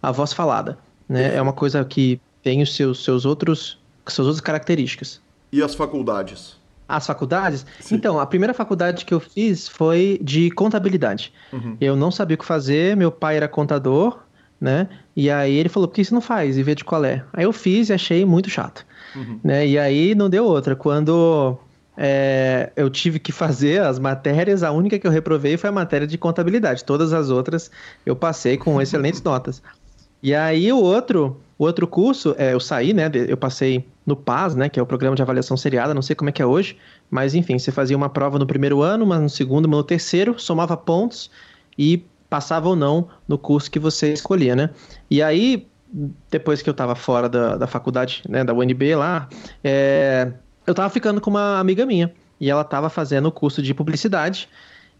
a 0.02 0.12
voz 0.12 0.32
falada, 0.32 0.78
né? 1.08 1.34
É 1.34 1.42
uma 1.42 1.52
coisa 1.52 1.84
que 1.84 2.20
tem 2.42 2.62
os 2.62 2.74
seus, 2.74 3.02
seus 3.04 3.24
outros 3.24 3.78
suas 4.12 4.26
outras 4.26 4.40
características. 4.40 5.20
E 5.52 5.62
as 5.62 5.74
faculdades? 5.74 6.56
As 6.88 7.06
faculdades? 7.06 7.66
Sim. 7.80 7.96
Então, 7.96 8.18
a 8.18 8.26
primeira 8.26 8.54
faculdade 8.54 9.04
que 9.04 9.12
eu 9.12 9.20
fiz 9.20 9.68
foi 9.68 10.18
de 10.22 10.50
contabilidade. 10.50 11.32
Uhum. 11.52 11.76
Eu 11.80 11.94
não 11.94 12.10
sabia 12.10 12.34
o 12.34 12.38
que 12.38 12.44
fazer, 12.44 12.96
meu 12.96 13.12
pai 13.12 13.36
era 13.36 13.46
contador, 13.46 14.20
né? 14.60 14.88
E 15.14 15.30
aí 15.30 15.56
ele 15.56 15.68
falou, 15.68 15.88
por 15.88 15.94
que 15.94 16.04
você 16.04 16.14
não 16.14 16.20
faz 16.20 16.58
e 16.58 16.62
vê 16.62 16.74
de 16.74 16.84
qual 16.84 17.04
é? 17.04 17.24
Aí 17.32 17.44
eu 17.44 17.52
fiz 17.52 17.88
e 17.88 17.92
achei 17.92 18.24
muito 18.24 18.50
chato, 18.50 18.84
uhum. 19.14 19.38
né? 19.42 19.66
E 19.66 19.78
aí 19.78 20.14
não 20.14 20.28
deu 20.28 20.44
outra. 20.44 20.74
Quando 20.74 21.58
é, 21.96 22.72
eu 22.76 22.88
tive 22.90 23.18
que 23.18 23.32
fazer 23.32 23.82
as 23.82 23.98
matérias, 23.98 24.62
a 24.62 24.70
única 24.70 24.98
que 24.98 25.06
eu 25.06 25.10
reprovei 25.10 25.56
foi 25.56 25.68
a 25.68 25.72
matéria 25.72 26.06
de 26.06 26.18
contabilidade. 26.18 26.84
Todas 26.84 27.12
as 27.12 27.30
outras 27.30 27.70
eu 28.06 28.16
passei 28.16 28.56
com 28.56 28.80
excelentes 28.82 29.22
notas. 29.22 29.62
E 30.20 30.34
aí 30.34 30.72
o 30.72 30.80
outro, 30.80 31.40
o 31.56 31.64
outro 31.64 31.86
curso, 31.86 32.34
é, 32.36 32.52
eu 32.52 32.60
saí, 32.60 32.92
né? 32.92 33.10
Eu 33.28 33.36
passei 33.36 33.86
no 34.04 34.16
PAS, 34.16 34.54
né? 34.54 34.68
Que 34.68 34.80
é 34.80 34.82
o 34.82 34.86
programa 34.86 35.14
de 35.14 35.22
avaliação 35.22 35.56
seriada, 35.56 35.94
não 35.94 36.02
sei 36.02 36.16
como 36.16 36.30
é 36.30 36.32
que 36.32 36.42
é 36.42 36.46
hoje, 36.46 36.76
mas 37.10 37.34
enfim, 37.34 37.58
você 37.58 37.70
fazia 37.70 37.96
uma 37.96 38.08
prova 38.08 38.38
no 38.38 38.46
primeiro 38.46 38.82
ano, 38.82 39.04
uma 39.04 39.18
no 39.18 39.28
segundo, 39.28 39.66
uma 39.66 39.76
no 39.76 39.84
terceiro, 39.84 40.38
somava 40.38 40.76
pontos 40.76 41.30
e 41.78 42.02
passava 42.28 42.68
ou 42.68 42.76
não 42.76 43.08
no 43.26 43.38
curso 43.38 43.70
que 43.70 43.78
você 43.78 44.12
escolhia, 44.12 44.54
né? 44.54 44.70
E 45.10 45.22
aí, 45.22 45.66
depois 46.30 46.62
que 46.62 46.68
eu 46.68 46.72
estava 46.72 46.94
fora 46.94 47.28
da, 47.28 47.56
da 47.56 47.66
faculdade, 47.66 48.22
né, 48.28 48.44
da 48.44 48.52
UNB 48.52 48.94
lá, 48.94 49.28
é, 49.64 50.30
eu 50.66 50.72
estava 50.72 50.88
ficando 50.90 51.20
com 51.20 51.30
uma 51.30 51.58
amiga 51.58 51.86
minha. 51.86 52.12
e 52.40 52.50
ela 52.50 52.62
estava 52.62 52.90
fazendo 52.90 53.26
o 53.26 53.32
curso 53.32 53.62
de 53.62 53.72
publicidade. 53.72 54.48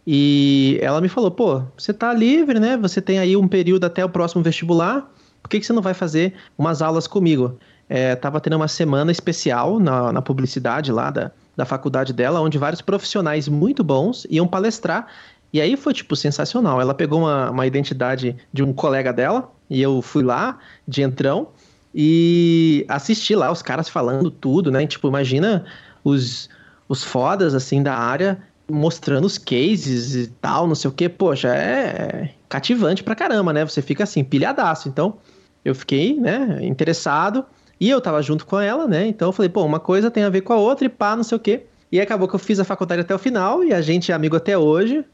E 0.07 0.79
ela 0.81 1.01
me 1.01 1.09
falou: 1.09 1.31
pô, 1.31 1.62
você 1.77 1.93
tá 1.93 2.12
livre, 2.14 2.59
né? 2.59 2.77
Você 2.79 3.03
tem 3.03 3.19
aí 3.19 3.37
um 3.37 3.47
período 3.47 3.85
até 3.85 4.05
o 4.05 4.09
próximo 4.09 4.43
vestibular. 4.43 5.07
Por 5.43 5.51
que, 5.51 5.61
que 5.61 5.67
você 5.67 5.73
não 5.73 5.83
vai 5.83 5.95
fazer 5.95 6.35
umas 6.57 6.81
aulas 6.81 7.07
comigo? 7.07 7.59
É, 7.88 8.17
tava 8.17 8.41
tendo 8.41 8.57
uma 8.57 8.69
semana 8.69 9.12
especial 9.12 9.79
na, 9.79 10.12
na 10.12 10.23
publicidade 10.23 10.91
lá 10.93 11.11
da, 11.11 11.31
da 11.57 11.64
faculdade 11.64 12.12
dela, 12.12 12.41
onde 12.41 12.57
vários 12.57 12.81
profissionais 12.81 13.49
muito 13.49 13.85
bons 13.85 14.27
iam 14.31 14.47
palestrar. 14.47 15.09
E 15.52 15.61
aí 15.61 15.76
foi, 15.76 15.94
tipo, 15.94 16.14
sensacional. 16.14 16.80
Ela 16.80 16.94
pegou 16.94 17.20
uma, 17.20 17.50
uma 17.50 17.66
identidade 17.66 18.37
de 18.52 18.62
um 18.62 18.72
colega 18.72 19.12
dela, 19.12 19.50
e 19.70 19.80
eu 19.80 20.02
fui 20.02 20.22
lá, 20.22 20.58
de 20.87 21.02
entrão, 21.02 21.48
e 21.94 22.84
assisti 22.88 23.34
lá 23.34 23.50
os 23.50 23.62
caras 23.62 23.88
falando 23.88 24.30
tudo, 24.30 24.70
né? 24.70 24.87
Tipo, 24.87 25.08
imagina 25.08 25.64
os, 26.04 26.48
os 26.88 27.02
fodas, 27.02 27.54
assim, 27.54 27.82
da 27.82 27.94
área 27.94 28.42
mostrando 28.70 29.24
os 29.24 29.38
cases 29.38 30.14
e 30.14 30.26
tal, 30.40 30.66
não 30.66 30.74
sei 30.74 30.90
o 30.90 30.92
que. 30.92 31.08
Poxa, 31.08 31.48
é 31.48 32.34
cativante 32.48 33.02
pra 33.02 33.14
caramba, 33.14 33.52
né? 33.52 33.64
Você 33.64 33.80
fica 33.80 34.04
assim, 34.04 34.22
pilhadaço. 34.22 34.88
Então, 34.88 35.16
eu 35.64 35.74
fiquei, 35.74 36.14
né, 36.14 36.58
interessado. 36.62 37.44
E 37.80 37.88
eu 37.88 38.00
tava 38.00 38.20
junto 38.22 38.44
com 38.44 38.58
ela, 38.58 38.87
né? 38.87 39.06
Então 39.06 39.28
eu 39.28 39.32
falei, 39.32 39.48
pô, 39.48 39.64
uma 39.64 39.78
coisa 39.78 40.11
tem 40.11 40.24
a 40.24 40.30
ver 40.30 40.40
com 40.40 40.52
a 40.52 40.56
outra 40.56 40.87
e 40.87 40.88
pá, 40.88 41.14
não 41.14 41.22
sei 41.22 41.37
o 41.37 41.40
quê. 41.40 41.64
E 41.90 42.00
acabou 42.00 42.28
que 42.28 42.34
eu 42.34 42.38
fiz 42.38 42.58
a 42.58 42.64
faculdade 42.64 43.02
até 43.02 43.14
o 43.14 43.18
final 43.18 43.64
e 43.64 43.72
a 43.72 43.80
gente 43.80 44.11
é 44.11 44.14
amigo 44.14 44.37
até 44.37 44.58
hoje, 44.58 45.04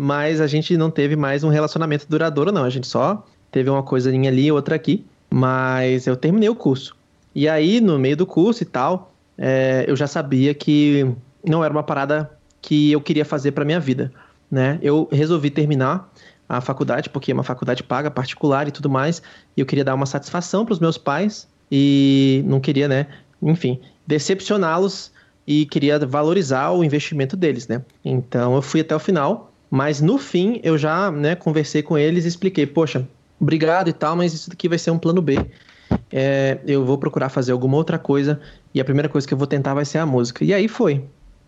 mas 0.00 0.40
a 0.40 0.46
gente 0.46 0.76
não 0.76 0.92
teve 0.92 1.16
mais 1.16 1.42
um 1.42 1.48
relacionamento 1.48 2.06
duradouro, 2.08 2.52
não. 2.52 2.62
A 2.62 2.70
gente 2.70 2.86
só 2.86 3.26
teve 3.50 3.68
uma 3.68 3.82
coisinha 3.82 4.30
ali, 4.30 4.52
outra 4.52 4.76
aqui. 4.76 5.04
Mas 5.28 6.06
eu 6.06 6.16
terminei 6.16 6.48
o 6.48 6.54
curso. 6.54 6.96
E 7.34 7.48
aí, 7.48 7.80
no 7.80 7.98
meio 7.98 8.16
do 8.16 8.24
curso 8.24 8.62
e 8.62 8.66
tal, 8.66 9.12
é, 9.36 9.84
eu 9.88 9.96
já 9.96 10.06
sabia 10.06 10.54
que 10.54 11.04
não 11.44 11.64
era 11.64 11.74
uma 11.74 11.82
parada 11.82 12.30
que 12.62 12.92
eu 12.92 13.00
queria 13.00 13.24
fazer 13.24 13.50
para 13.50 13.64
minha 13.64 13.80
vida, 13.80 14.12
né? 14.48 14.78
Eu 14.80 15.08
resolvi 15.10 15.50
terminar 15.50 16.08
a 16.48 16.60
faculdade 16.60 17.10
porque 17.10 17.32
é 17.32 17.34
uma 17.34 17.42
faculdade 17.42 17.82
paga, 17.82 18.08
particular 18.08 18.68
e 18.68 18.70
tudo 18.70 18.88
mais, 18.88 19.20
e 19.56 19.60
eu 19.60 19.66
queria 19.66 19.84
dar 19.84 19.96
uma 19.96 20.06
satisfação 20.06 20.64
para 20.64 20.74
os 20.74 20.78
meus 20.78 20.96
pais 20.96 21.48
e 21.70 22.44
não 22.46 22.60
queria, 22.60 22.86
né, 22.88 23.06
enfim, 23.42 23.80
decepcioná-los 24.06 25.12
e 25.46 25.66
queria 25.66 25.98
valorizar 25.98 26.70
o 26.70 26.82
investimento 26.82 27.36
deles, 27.36 27.68
né? 27.68 27.82
Então 28.04 28.54
eu 28.54 28.62
fui 28.62 28.80
até 28.80 28.94
o 28.94 28.98
final, 28.98 29.47
mas 29.70 30.00
no 30.00 30.18
fim 30.18 30.60
eu 30.62 30.78
já, 30.78 31.10
né, 31.10 31.34
conversei 31.34 31.82
com 31.82 31.96
eles 31.96 32.24
e 32.24 32.28
expliquei, 32.28 32.66
poxa, 32.66 33.06
obrigado 33.40 33.88
e 33.88 33.92
tal, 33.92 34.16
mas 34.16 34.32
isso 34.32 34.50
daqui 34.50 34.68
vai 34.68 34.78
ser 34.78 34.90
um 34.90 34.98
plano 34.98 35.22
B. 35.22 35.38
É, 36.10 36.58
eu 36.66 36.84
vou 36.84 36.98
procurar 36.98 37.28
fazer 37.28 37.52
alguma 37.52 37.76
outra 37.76 37.98
coisa 37.98 38.40
e 38.74 38.80
a 38.80 38.84
primeira 38.84 39.08
coisa 39.08 39.26
que 39.26 39.32
eu 39.32 39.38
vou 39.38 39.46
tentar 39.46 39.74
vai 39.74 39.84
ser 39.84 39.98
a 39.98 40.06
música. 40.06 40.44
E 40.44 40.52
aí 40.52 40.68
foi. 40.68 41.04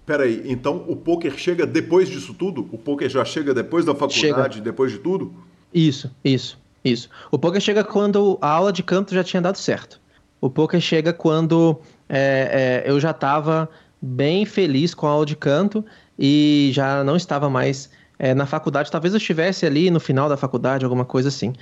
Peraí, 0.07 0.43
então 0.47 0.85
o 0.89 0.97
poker 0.97 1.37
chega 1.37 1.67
depois 1.67 2.09
disso 2.09 2.35
tudo? 2.35 2.69
O 2.73 2.79
poker 2.79 3.09
já 3.09 3.25
chega 3.25 3.55
depois 3.55 3.85
da 3.85 3.95
faculdade, 3.95 4.55
chega. 4.55 4.65
depois 4.65 4.93
de 4.93 4.99
tudo? 4.99 5.33
Isso, 5.73 6.11
isso, 6.25 6.59
isso. 6.85 7.09
O 7.31 7.39
poker 7.39 7.61
chega 7.61 7.85
quando 7.85 8.39
a 8.41 8.49
aula 8.49 8.73
de 8.73 8.83
canto 8.83 9.15
já 9.15 9.23
tinha 9.23 9.41
dado 9.41 9.57
certo. 9.57 10.01
O 10.41 10.51
poker 10.51 10.81
chega 10.81 11.13
quando 11.13 11.79
é, 12.09 12.83
é, 12.85 12.91
eu 12.91 12.99
já 12.99 13.11
estava 13.11 13.69
bem 14.01 14.45
feliz 14.45 14.95
com 14.95 15.07
a 15.07 15.11
aula 15.11 15.27
de 15.27 15.37
canto 15.37 15.85
e 16.19 16.71
já 16.73 17.05
não 17.05 17.15
estava 17.15 17.49
mais 17.49 17.91
é, 18.21 18.35
na 18.35 18.45
faculdade. 18.45 18.91
Talvez 18.91 19.15
eu 19.15 19.19
estivesse 19.19 19.65
ali 19.65 19.91
no 19.91 19.99
final 19.99 20.29
da 20.29 20.37
faculdade, 20.37 20.85
alguma 20.85 21.07
coisa 21.07 21.31
assim. 21.31 21.55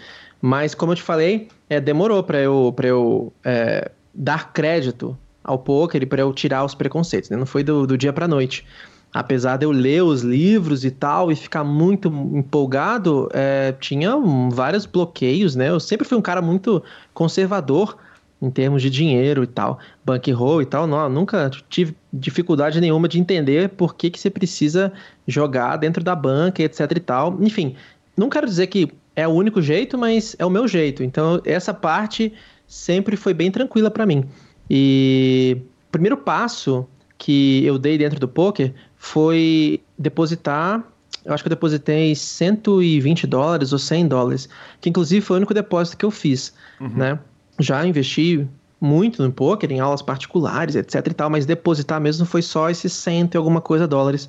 Mas, 0.42 0.75
como 0.75 0.90
eu 0.90 0.97
te 0.97 1.03
falei, 1.03 1.47
é, 1.71 1.81
demorou 1.81 2.21
para 2.25 2.40
eu, 2.40 2.73
pra 2.75 2.88
eu 2.88 3.33
é, 3.44 3.92
dar 4.12 4.53
crédito 4.53 5.16
ao 5.44 5.57
poker 5.57 6.03
e 6.03 6.07
para 6.07 6.21
eu 6.21 6.33
tirar 6.33 6.64
os 6.64 6.75
preconceitos, 6.75 7.31
né? 7.31 7.37
Não 7.37 7.47
foi 7.47 7.62
do, 7.62 7.87
do 7.87 7.97
dia 7.97 8.12
para 8.12 8.27
noite. 8.27 8.66
Apesar 9.14 9.57
de 9.57 9.64
eu 9.64 9.71
ler 9.71 10.03
os 10.03 10.23
livros 10.23 10.85
e 10.85 10.90
tal 10.90 11.31
e 11.31 11.37
ficar 11.37 11.62
muito 11.62 12.09
empolgado, 12.09 13.29
é, 13.33 13.73
tinha 13.79 14.16
um, 14.16 14.51
vários 14.51 14.85
bloqueios, 14.85 15.55
né? 15.55 15.71
Eu 15.71 15.79
sempre 15.79 16.07
fui 16.07 16.18
um 16.18 16.23
cara 16.23 16.42
muito 16.42 16.83
conservador 17.14 17.97
em 18.42 18.51
termos 18.51 18.83
de 18.83 18.90
dinheiro 18.90 19.42
e 19.42 19.47
tal, 19.47 19.79
bankroll 20.05 20.62
e 20.62 20.66
tal, 20.66 20.87
não, 20.87 21.09
nunca 21.09 21.51
tive 21.68 21.97
dificuldade 22.12 22.81
nenhuma 22.81 23.09
de 23.09 23.18
entender 23.18 23.71
por 23.71 23.97
que, 23.97 24.11
que 24.11 24.18
você 24.18 24.31
precisa 24.31 24.92
jogar 25.28 25.76
dentro 25.76 26.02
da 26.02 26.16
banca, 26.16 26.62
etc 26.62 26.90
e 26.96 27.00
tal. 27.00 27.36
Enfim, 27.40 27.76
não 28.16 28.30
quero 28.30 28.46
dizer 28.46 28.66
que 28.68 28.90
é 29.14 29.28
o 29.28 29.30
único 29.30 29.60
jeito, 29.60 29.98
mas 29.98 30.34
é 30.38 30.46
o 30.46 30.50
meu 30.50 30.66
jeito. 30.66 31.04
Então, 31.04 31.40
essa 31.44 31.74
parte 31.74 32.32
sempre 32.66 33.16
foi 33.16 33.34
bem 33.34 33.50
tranquila 33.50 33.90
para 33.90 34.06
mim. 34.06 34.24
E 34.70 35.58
o 35.88 35.92
primeiro 35.92 36.16
passo 36.16 36.86
que 37.18 37.64
eu 37.64 37.78
dei 37.78 37.98
dentro 37.98 38.18
do 38.18 38.28
poker 38.28 38.72
foi 38.96 39.82
depositar. 39.98 40.82
Eu 41.24 41.34
acho 41.34 41.42
que 41.42 41.48
eu 41.48 41.50
depositei 41.50 42.14
120 42.14 43.26
dólares 43.26 43.72
ou 43.72 43.78
100 43.78 44.08
dólares, 44.08 44.48
que 44.80 44.88
inclusive 44.88 45.20
foi 45.20 45.36
o 45.36 45.38
único 45.38 45.52
depósito 45.52 45.96
que 45.96 46.04
eu 46.04 46.10
fiz, 46.10 46.54
uhum. 46.80 46.88
né? 46.88 47.18
Já 47.58 47.84
investi 47.84 48.46
muito 48.80 49.22
no 49.22 49.32
poker, 49.32 49.70
em 49.72 49.80
aulas 49.80 50.00
particulares, 50.00 50.76
etc 50.76 51.06
e 51.06 51.14
tal, 51.14 51.28
mas 51.28 51.44
depositar 51.44 52.00
mesmo 52.00 52.24
foi 52.24 52.40
só 52.40 52.70
esses 52.70 52.92
100 52.92 53.30
e 53.34 53.36
alguma 53.36 53.60
coisa 53.60 53.86
dólares. 53.86 54.28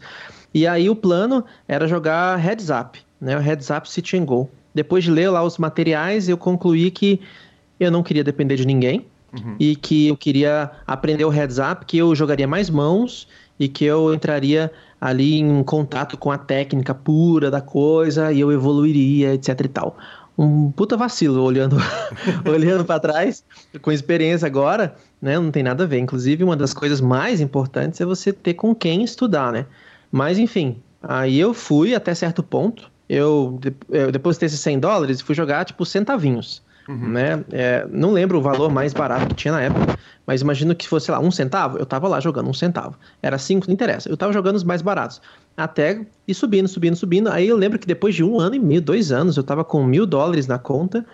E 0.53 0.65
aí 0.65 0.89
o 0.89 0.95
plano 0.95 1.43
era 1.67 1.87
jogar 1.87 2.37
Heads 2.37 2.69
Up, 2.69 2.99
né? 3.19 3.37
O 3.37 3.41
Heads 3.41 3.69
Up 3.69 3.89
City 3.89 4.17
and 4.17 4.25
Go. 4.25 4.49
Depois 4.73 5.03
de 5.03 5.11
ler 5.11 5.29
lá 5.29 5.43
os 5.43 5.57
materiais, 5.57 6.29
eu 6.29 6.37
concluí 6.37 6.91
que 6.91 7.19
eu 7.79 7.91
não 7.91 8.03
queria 8.03 8.23
depender 8.23 8.55
de 8.55 8.65
ninguém, 8.65 9.05
Uhum. 9.33 9.55
E 9.59 9.75
que 9.75 10.07
eu 10.07 10.17
queria 10.17 10.71
aprender 10.87 11.25
o 11.25 11.29
heads 11.29 11.57
up, 11.59 11.85
que 11.85 11.97
eu 11.97 12.15
jogaria 12.15 12.47
mais 12.47 12.69
mãos 12.69 13.27
e 13.59 13.67
que 13.67 13.85
eu 13.85 14.13
entraria 14.13 14.71
ali 14.99 15.39
em 15.39 15.63
contato 15.63 16.17
com 16.17 16.31
a 16.31 16.37
técnica 16.37 16.93
pura 16.93 17.51
da 17.51 17.61
coisa 17.61 18.31
e 18.31 18.39
eu 18.39 18.51
evoluiria, 18.51 19.33
etc 19.33 19.59
e 19.61 19.67
tal. 19.67 19.97
Um 20.37 20.71
puta 20.71 20.95
vacilo 20.95 21.43
olhando 21.43 21.77
olhando 22.49 22.85
para 22.85 22.99
trás, 22.99 23.43
com 23.81 23.91
experiência 23.91 24.45
agora, 24.45 24.95
né? 25.21 25.37
Não 25.37 25.51
tem 25.51 25.61
nada 25.61 25.83
a 25.83 25.87
ver. 25.87 25.99
Inclusive, 25.99 26.43
uma 26.43 26.55
das 26.55 26.73
coisas 26.73 27.01
mais 27.01 27.41
importantes 27.41 27.99
é 27.99 28.05
você 28.05 28.31
ter 28.31 28.53
com 28.53 28.73
quem 28.73 29.03
estudar, 29.03 29.51
né? 29.51 29.65
Mas 30.11 30.37
enfim, 30.37 30.81
aí 31.01 31.39
eu 31.39 31.53
fui 31.53 31.95
até 31.95 32.13
certo 32.13 32.41
ponto. 32.43 32.89
Eu, 33.07 33.59
eu 33.89 34.11
depositei 34.11 34.47
esses 34.47 34.59
100 34.59 34.79
dólares 34.79 35.19
e 35.19 35.23
fui 35.23 35.33
jogar 35.33 35.65
tipo 35.65 35.85
centavinhos. 35.85 36.61
Uhum. 36.89 37.09
Né? 37.09 37.43
É, 37.51 37.87
não 37.91 38.11
lembro 38.11 38.39
o 38.39 38.41
valor 38.41 38.71
mais 38.71 38.93
barato 38.93 39.27
que 39.27 39.35
tinha 39.35 39.51
na 39.51 39.61
época, 39.61 39.95
mas 40.25 40.41
imagino 40.41 40.73
que 40.73 40.87
fosse, 40.87 41.05
sei 41.05 41.13
lá, 41.13 41.19
um 41.19 41.29
centavo, 41.29 41.77
eu 41.77 41.85
tava 41.85 42.07
lá 42.07 42.19
jogando 42.19 42.49
um 42.49 42.53
centavo. 42.53 42.97
Era 43.21 43.37
cinco, 43.37 43.67
não 43.67 43.73
interessa. 43.75 44.09
Eu 44.09 44.17
tava 44.17 44.33
jogando 44.33 44.55
os 44.55 44.63
mais 44.63 44.81
baratos. 44.81 45.21
Até 45.55 46.03
ir 46.27 46.33
subindo, 46.33 46.67
subindo, 46.67 46.95
subindo. 46.95 47.29
Aí 47.29 47.47
eu 47.47 47.55
lembro 47.55 47.77
que 47.77 47.85
depois 47.85 48.15
de 48.15 48.23
um 48.23 48.39
ano 48.39 48.55
e 48.55 48.59
meio, 48.59 48.81
dois 48.81 49.11
anos, 49.11 49.37
eu 49.37 49.43
tava 49.43 49.63
com 49.63 49.83
mil 49.83 50.07
dólares 50.07 50.47
na 50.47 50.57
conta, 50.57 51.05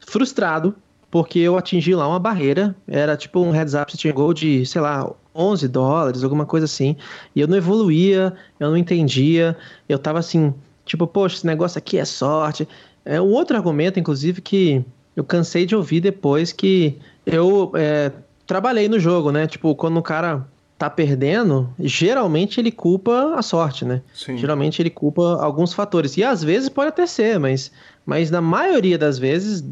frustrado, 0.00 0.74
porque 1.12 1.38
eu 1.38 1.56
atingi 1.56 1.94
lá 1.94 2.08
uma 2.08 2.18
barreira. 2.18 2.74
Era 2.88 3.16
tipo 3.16 3.40
um 3.40 3.52
heads 3.52 3.74
up 3.74 3.96
tinha 3.96 4.12
gol 4.12 4.34
de, 4.34 4.66
sei 4.66 4.80
lá, 4.80 5.08
11 5.34 5.68
dólares, 5.68 6.24
alguma 6.24 6.46
coisa 6.46 6.64
assim. 6.64 6.96
E 7.34 7.40
eu 7.40 7.48
não 7.48 7.56
evoluía, 7.56 8.34
eu 8.58 8.70
não 8.70 8.76
entendia. 8.76 9.56
Eu 9.88 9.98
tava 9.98 10.18
assim, 10.18 10.52
tipo, 10.84 11.06
poxa, 11.06 11.36
esse 11.36 11.46
negócio 11.46 11.78
aqui 11.78 11.98
é 11.98 12.04
sorte. 12.04 12.68
É 13.04 13.20
um 13.20 13.30
outro 13.30 13.56
argumento, 13.56 13.98
inclusive, 13.98 14.40
que 14.40 14.84
eu 15.16 15.24
cansei 15.24 15.66
de 15.66 15.74
ouvir 15.74 16.00
depois 16.00 16.52
que 16.52 16.98
eu 17.26 17.72
é, 17.74 18.12
trabalhei 18.46 18.88
no 18.88 18.98
jogo, 18.98 19.30
né? 19.30 19.46
Tipo, 19.46 19.74
quando 19.74 19.96
o 19.96 20.02
cara 20.02 20.46
tá 20.80 20.88
perdendo, 20.88 21.68
geralmente 21.78 22.58
ele 22.58 22.72
culpa 22.72 23.34
a 23.36 23.42
sorte, 23.42 23.84
né? 23.84 24.00
Sim. 24.14 24.38
Geralmente 24.38 24.80
ele 24.80 24.88
culpa 24.88 25.36
alguns 25.42 25.74
fatores. 25.74 26.16
E 26.16 26.24
às 26.24 26.42
vezes 26.42 26.70
pode 26.70 26.88
até 26.88 27.06
ser, 27.06 27.38
mas, 27.38 27.70
mas 28.06 28.30
na 28.30 28.40
maioria 28.40 28.96
das 28.96 29.18
vezes, 29.18 29.62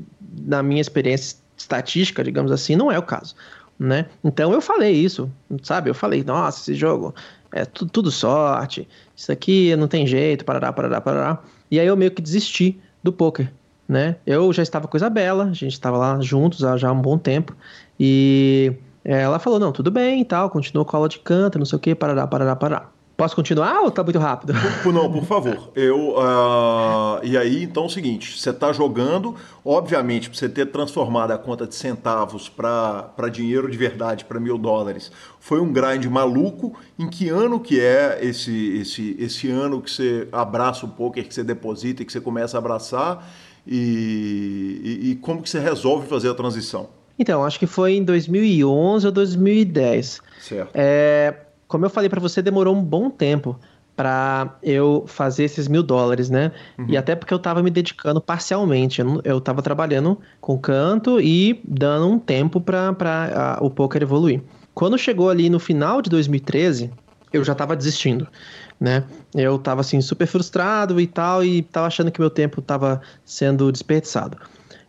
na 0.42 0.62
minha 0.62 0.82
experiência 0.82 1.38
estatística, 1.56 2.22
digamos 2.22 2.52
assim, 2.52 2.76
não 2.76 2.92
é 2.92 2.98
o 2.98 3.02
caso. 3.02 3.34
Né? 3.78 4.06
Então 4.24 4.52
eu 4.52 4.60
falei 4.60 4.92
isso, 4.92 5.30
sabe? 5.62 5.88
Eu 5.88 5.94
falei, 5.94 6.24
nossa, 6.24 6.60
esse 6.60 6.74
jogo 6.74 7.14
é 7.52 7.64
tudo, 7.64 7.90
tudo 7.90 8.10
sorte, 8.10 8.88
isso 9.14 9.30
aqui 9.30 9.74
não 9.76 9.86
tem 9.86 10.06
jeito, 10.06 10.44
parará, 10.44 10.72
parará, 10.72 11.00
parará. 11.00 11.42
E 11.70 11.78
aí 11.78 11.86
eu 11.86 11.96
meio 11.96 12.10
que 12.10 12.20
desisti 12.20 12.80
do 13.02 13.12
poker 13.12 13.52
né? 13.88 14.16
Eu 14.26 14.52
já 14.52 14.62
estava 14.62 14.86
com 14.86 14.96
a 14.96 14.98
Isabela, 14.98 15.44
a 15.44 15.52
gente 15.54 15.72
estava 15.72 15.96
lá 15.96 16.20
juntos 16.20 16.62
há 16.62 16.76
já 16.76 16.92
um 16.92 17.00
bom 17.00 17.16
tempo, 17.16 17.56
e 17.98 18.72
ela 19.02 19.38
falou, 19.38 19.58
não, 19.58 19.72
tudo 19.72 19.90
bem 19.90 20.20
e 20.20 20.24
tal, 20.24 20.50
continuou 20.50 20.84
com 20.84 20.94
a 20.94 20.98
aula 20.98 21.08
de 21.08 21.18
canto, 21.18 21.58
não 21.58 21.64
sei 21.64 21.76
o 21.76 21.80
que, 21.80 21.94
parará, 21.94 22.26
parará, 22.26 22.54
parará. 22.54 22.90
Posso 23.18 23.34
continuar 23.34 23.80
ou 23.80 23.90
tá 23.90 24.04
muito 24.04 24.20
rápido? 24.20 24.52
Por, 24.80 24.92
não, 24.92 25.10
por 25.10 25.24
favor. 25.24 25.72
Eu, 25.74 26.10
uh, 26.10 27.18
e 27.24 27.36
aí, 27.36 27.64
então 27.64 27.82
é 27.82 27.86
o 27.86 27.88
seguinte: 27.88 28.38
você 28.38 28.50
está 28.50 28.72
jogando, 28.72 29.34
obviamente, 29.64 30.30
para 30.30 30.38
você 30.38 30.48
ter 30.48 30.66
transformado 30.66 31.32
a 31.32 31.36
conta 31.36 31.66
de 31.66 31.74
centavos 31.74 32.48
para 32.48 33.28
dinheiro 33.28 33.68
de 33.68 33.76
verdade, 33.76 34.24
para 34.24 34.38
mil 34.38 34.56
dólares, 34.56 35.10
foi 35.40 35.60
um 35.60 35.72
grind 35.72 36.04
maluco. 36.04 36.78
Em 36.96 37.08
que 37.08 37.28
ano 37.28 37.58
que 37.58 37.80
é 37.80 38.20
esse, 38.22 38.78
esse, 38.78 39.16
esse 39.18 39.50
ano 39.50 39.82
que 39.82 39.90
você 39.90 40.28
abraça 40.30 40.86
o 40.86 40.88
poker, 40.88 41.26
que 41.26 41.34
você 41.34 41.42
deposita 41.42 42.02
e 42.02 42.04
que 42.04 42.12
você 42.12 42.20
começa 42.20 42.56
a 42.56 42.60
abraçar? 42.60 43.28
E, 43.66 44.80
e, 44.84 45.10
e, 45.10 45.16
como 45.16 45.42
que 45.42 45.50
você 45.50 45.58
resolve 45.58 46.06
fazer 46.06 46.30
a 46.30 46.34
transição? 46.34 46.88
Então, 47.18 47.44
acho 47.44 47.58
que 47.58 47.66
foi 47.66 47.94
em 47.94 48.04
2011 48.04 49.06
ou 49.06 49.12
2010. 49.12 50.20
Certo. 50.40 50.70
É, 50.72 51.34
como 51.68 51.84
eu 51.84 51.90
falei 51.90 52.08
para 52.08 52.20
você, 52.20 52.42
demorou 52.42 52.74
um 52.74 52.82
bom 52.82 53.10
tempo 53.10 53.58
para 53.94 54.56
eu 54.62 55.04
fazer 55.08 55.42
esses 55.42 55.66
mil 55.66 55.82
dólares, 55.82 56.30
né? 56.30 56.52
Uhum. 56.78 56.86
E 56.88 56.96
até 56.96 57.16
porque 57.16 57.34
eu 57.34 57.38
tava 57.38 57.62
me 57.62 57.70
dedicando 57.70 58.20
parcialmente. 58.20 59.00
Eu, 59.00 59.20
eu 59.24 59.40
tava 59.40 59.60
trabalhando 59.60 60.18
com 60.40 60.56
canto 60.56 61.20
e 61.20 61.60
dando 61.66 62.08
um 62.08 62.18
tempo 62.18 62.60
para 62.60 63.58
o 63.60 63.68
poker 63.68 64.02
evoluir. 64.02 64.40
Quando 64.72 64.96
chegou 64.96 65.28
ali 65.28 65.50
no 65.50 65.58
final 65.58 66.00
de 66.00 66.08
2013, 66.10 66.92
eu 67.32 67.42
já 67.42 67.56
tava 67.56 67.74
desistindo, 67.74 68.28
né? 68.80 69.02
Eu 69.34 69.58
tava 69.58 69.80
assim 69.80 70.00
super 70.00 70.28
frustrado 70.28 71.00
e 71.00 71.06
tal 71.08 71.44
e 71.44 71.62
tava 71.62 71.88
achando 71.88 72.12
que 72.12 72.20
meu 72.20 72.30
tempo 72.30 72.62
tava 72.62 73.00
sendo 73.24 73.70
desperdiçado. 73.72 74.38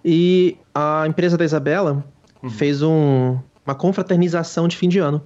E 0.05 0.55
a 0.73 1.05
empresa 1.07 1.35
da 1.35 1.43
Isabela 1.43 2.05
uhum. 2.43 2.49
fez 2.51 2.83
um, 2.83 3.39
uma 3.65 3.73
confraternização 3.73 4.67
de 4.67 4.77
fim 4.77 4.87
de 4.87 4.99
ano. 4.99 5.23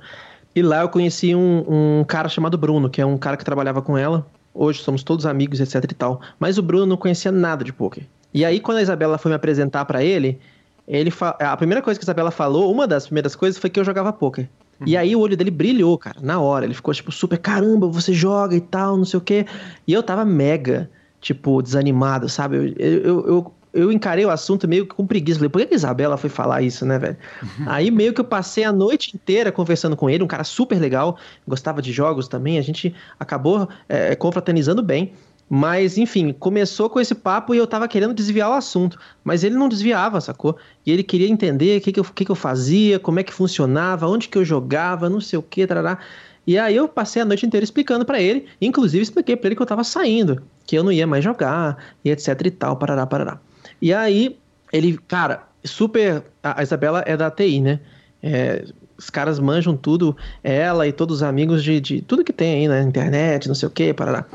E 0.55 0.61
lá 0.61 0.81
eu 0.81 0.89
conheci 0.89 1.35
um, 1.35 1.99
um 1.99 2.03
cara 2.03 2.29
chamado 2.29 2.57
Bruno, 2.57 2.89
que 2.89 3.01
é 3.01 3.05
um 3.05 3.17
cara 3.17 3.37
que 3.37 3.45
trabalhava 3.45 3.81
com 3.81 3.97
ela. 3.97 4.25
Hoje 4.53 4.83
somos 4.83 5.01
todos 5.01 5.25
amigos, 5.25 5.59
etc 5.59 5.83
e 5.83 5.95
tal. 5.95 6.21
Mas 6.39 6.57
o 6.57 6.61
Bruno 6.61 6.85
não 6.85 6.97
conhecia 6.97 7.31
nada 7.31 7.63
de 7.63 7.73
poker. 7.73 8.05
E 8.33 8.45
aí, 8.45 8.59
quando 8.59 8.77
a 8.77 8.81
Isabela 8.81 9.17
foi 9.17 9.29
me 9.29 9.35
apresentar 9.35 9.85
para 9.85 10.03
ele, 10.03 10.39
ele 10.87 11.09
fa... 11.11 11.29
a 11.39 11.57
primeira 11.57 11.81
coisa 11.81 11.99
que 11.99 12.03
a 12.03 12.07
Isabela 12.07 12.31
falou, 12.31 12.71
uma 12.71 12.87
das 12.87 13.05
primeiras 13.05 13.35
coisas, 13.35 13.59
foi 13.59 13.69
que 13.69 13.79
eu 13.79 13.83
jogava 13.83 14.13
poker. 14.13 14.47
Uhum. 14.79 14.87
E 14.87 14.97
aí 14.97 15.15
o 15.15 15.19
olho 15.19 15.37
dele 15.37 15.51
brilhou, 15.51 15.97
cara, 15.97 16.17
na 16.21 16.39
hora. 16.39 16.65
Ele 16.65 16.73
ficou 16.73 16.93
tipo 16.93 17.11
super, 17.11 17.37
caramba, 17.37 17.87
você 17.87 18.13
joga 18.13 18.55
e 18.55 18.61
tal, 18.61 18.97
não 18.97 19.05
sei 19.05 19.17
o 19.17 19.21
quê. 19.21 19.45
E 19.87 19.93
eu 19.93 20.03
tava 20.03 20.25
mega, 20.25 20.89
tipo, 21.21 21.61
desanimado, 21.61 22.29
sabe? 22.29 22.75
Eu, 22.77 22.97
eu, 22.97 23.27
eu, 23.27 23.53
eu 23.73 23.91
encarei 23.91 24.25
o 24.25 24.29
assunto 24.29 24.67
meio 24.67 24.85
que 24.85 24.93
com 24.93 25.05
preguiça. 25.05 25.39
Falei, 25.39 25.49
por 25.49 25.65
que 25.65 25.73
a 25.73 25.75
Isabela 25.75 26.15
foi 26.15 26.29
falar 26.29 26.61
isso, 26.61 26.85
né, 26.85 26.99
velho? 26.99 27.17
Uhum. 27.41 27.65
Aí 27.67 27.89
meio 27.89 28.13
que 28.13 28.21
eu 28.21 28.25
passei 28.25 28.63
a 28.63 28.71
noite 28.71 29.15
inteira 29.15 29.51
conversando 29.51 29.95
com 29.95 30.09
ele, 30.09 30.23
um 30.23 30.27
cara 30.27 30.43
super 30.43 30.79
legal, 30.79 31.17
gostava 31.47 31.81
de 31.81 31.91
jogos 31.91 32.27
também, 32.27 32.57
a 32.57 32.61
gente 32.61 32.93
acabou 33.19 33.67
é, 33.89 34.15
confraternizando 34.15 34.83
bem. 34.83 35.13
Mas, 35.49 35.97
enfim, 35.97 36.33
começou 36.33 36.89
com 36.89 36.99
esse 36.99 37.13
papo 37.13 37.53
e 37.53 37.57
eu 37.57 37.67
tava 37.67 37.87
querendo 37.87 38.13
desviar 38.13 38.49
o 38.49 38.53
assunto. 38.53 38.97
Mas 39.23 39.43
ele 39.43 39.55
não 39.55 39.67
desviava, 39.67 40.19
sacou? 40.21 40.57
E 40.85 40.91
ele 40.91 41.03
queria 41.03 41.27
entender 41.27 41.77
o 41.77 41.81
que, 41.81 41.91
que, 41.91 41.99
eu, 41.99 42.03
que, 42.03 42.25
que 42.25 42.31
eu 42.31 42.35
fazia, 42.35 42.97
como 42.97 43.19
é 43.19 43.23
que 43.23 43.33
funcionava, 43.33 44.07
onde 44.07 44.29
que 44.29 44.37
eu 44.37 44.45
jogava, 44.45 45.09
não 45.09 45.19
sei 45.19 45.37
o 45.37 45.43
que, 45.43 45.67
tarará. 45.67 45.99
E 46.45 46.57
aí 46.57 46.75
eu 46.75 46.87
passei 46.87 47.21
a 47.21 47.25
noite 47.25 47.45
inteira 47.45 47.63
explicando 47.63 48.03
para 48.03 48.21
ele, 48.21 48.47
inclusive 48.59 49.01
expliquei 49.01 49.35
para 49.35 49.47
ele 49.47 49.55
que 49.55 49.61
eu 49.61 49.65
tava 49.65 49.83
saindo, 49.83 50.41
que 50.65 50.77
eu 50.77 50.83
não 50.83 50.91
ia 50.91 51.07
mais 51.07 51.23
jogar, 51.23 51.77
e 52.03 52.09
etc 52.09 52.39
e 52.45 52.51
tal, 52.51 52.75
parará, 52.75 53.05
parará. 53.05 53.39
E 53.83 53.93
aí, 53.93 54.39
ele, 54.71 54.97
cara, 55.09 55.43
super. 55.61 56.23
A 56.41 56.63
Isabela 56.63 57.03
é 57.05 57.17
da 57.17 57.29
TI, 57.29 57.59
né? 57.59 57.81
É, 58.23 58.63
os 58.97 59.09
caras 59.09 59.39
manjam 59.39 59.75
tudo, 59.75 60.15
ela 60.41 60.87
e 60.87 60.93
todos 60.93 61.17
os 61.17 61.23
amigos 61.23 61.61
de, 61.61 61.81
de 61.81 62.01
tudo 62.01 62.23
que 62.23 62.31
tem 62.31 62.61
aí 62.61 62.67
na 62.69 62.81
internet, 62.81 63.49
não 63.49 63.55
sei 63.55 63.67
o 63.67 63.71
que, 63.71 63.93
parará. 63.93 64.25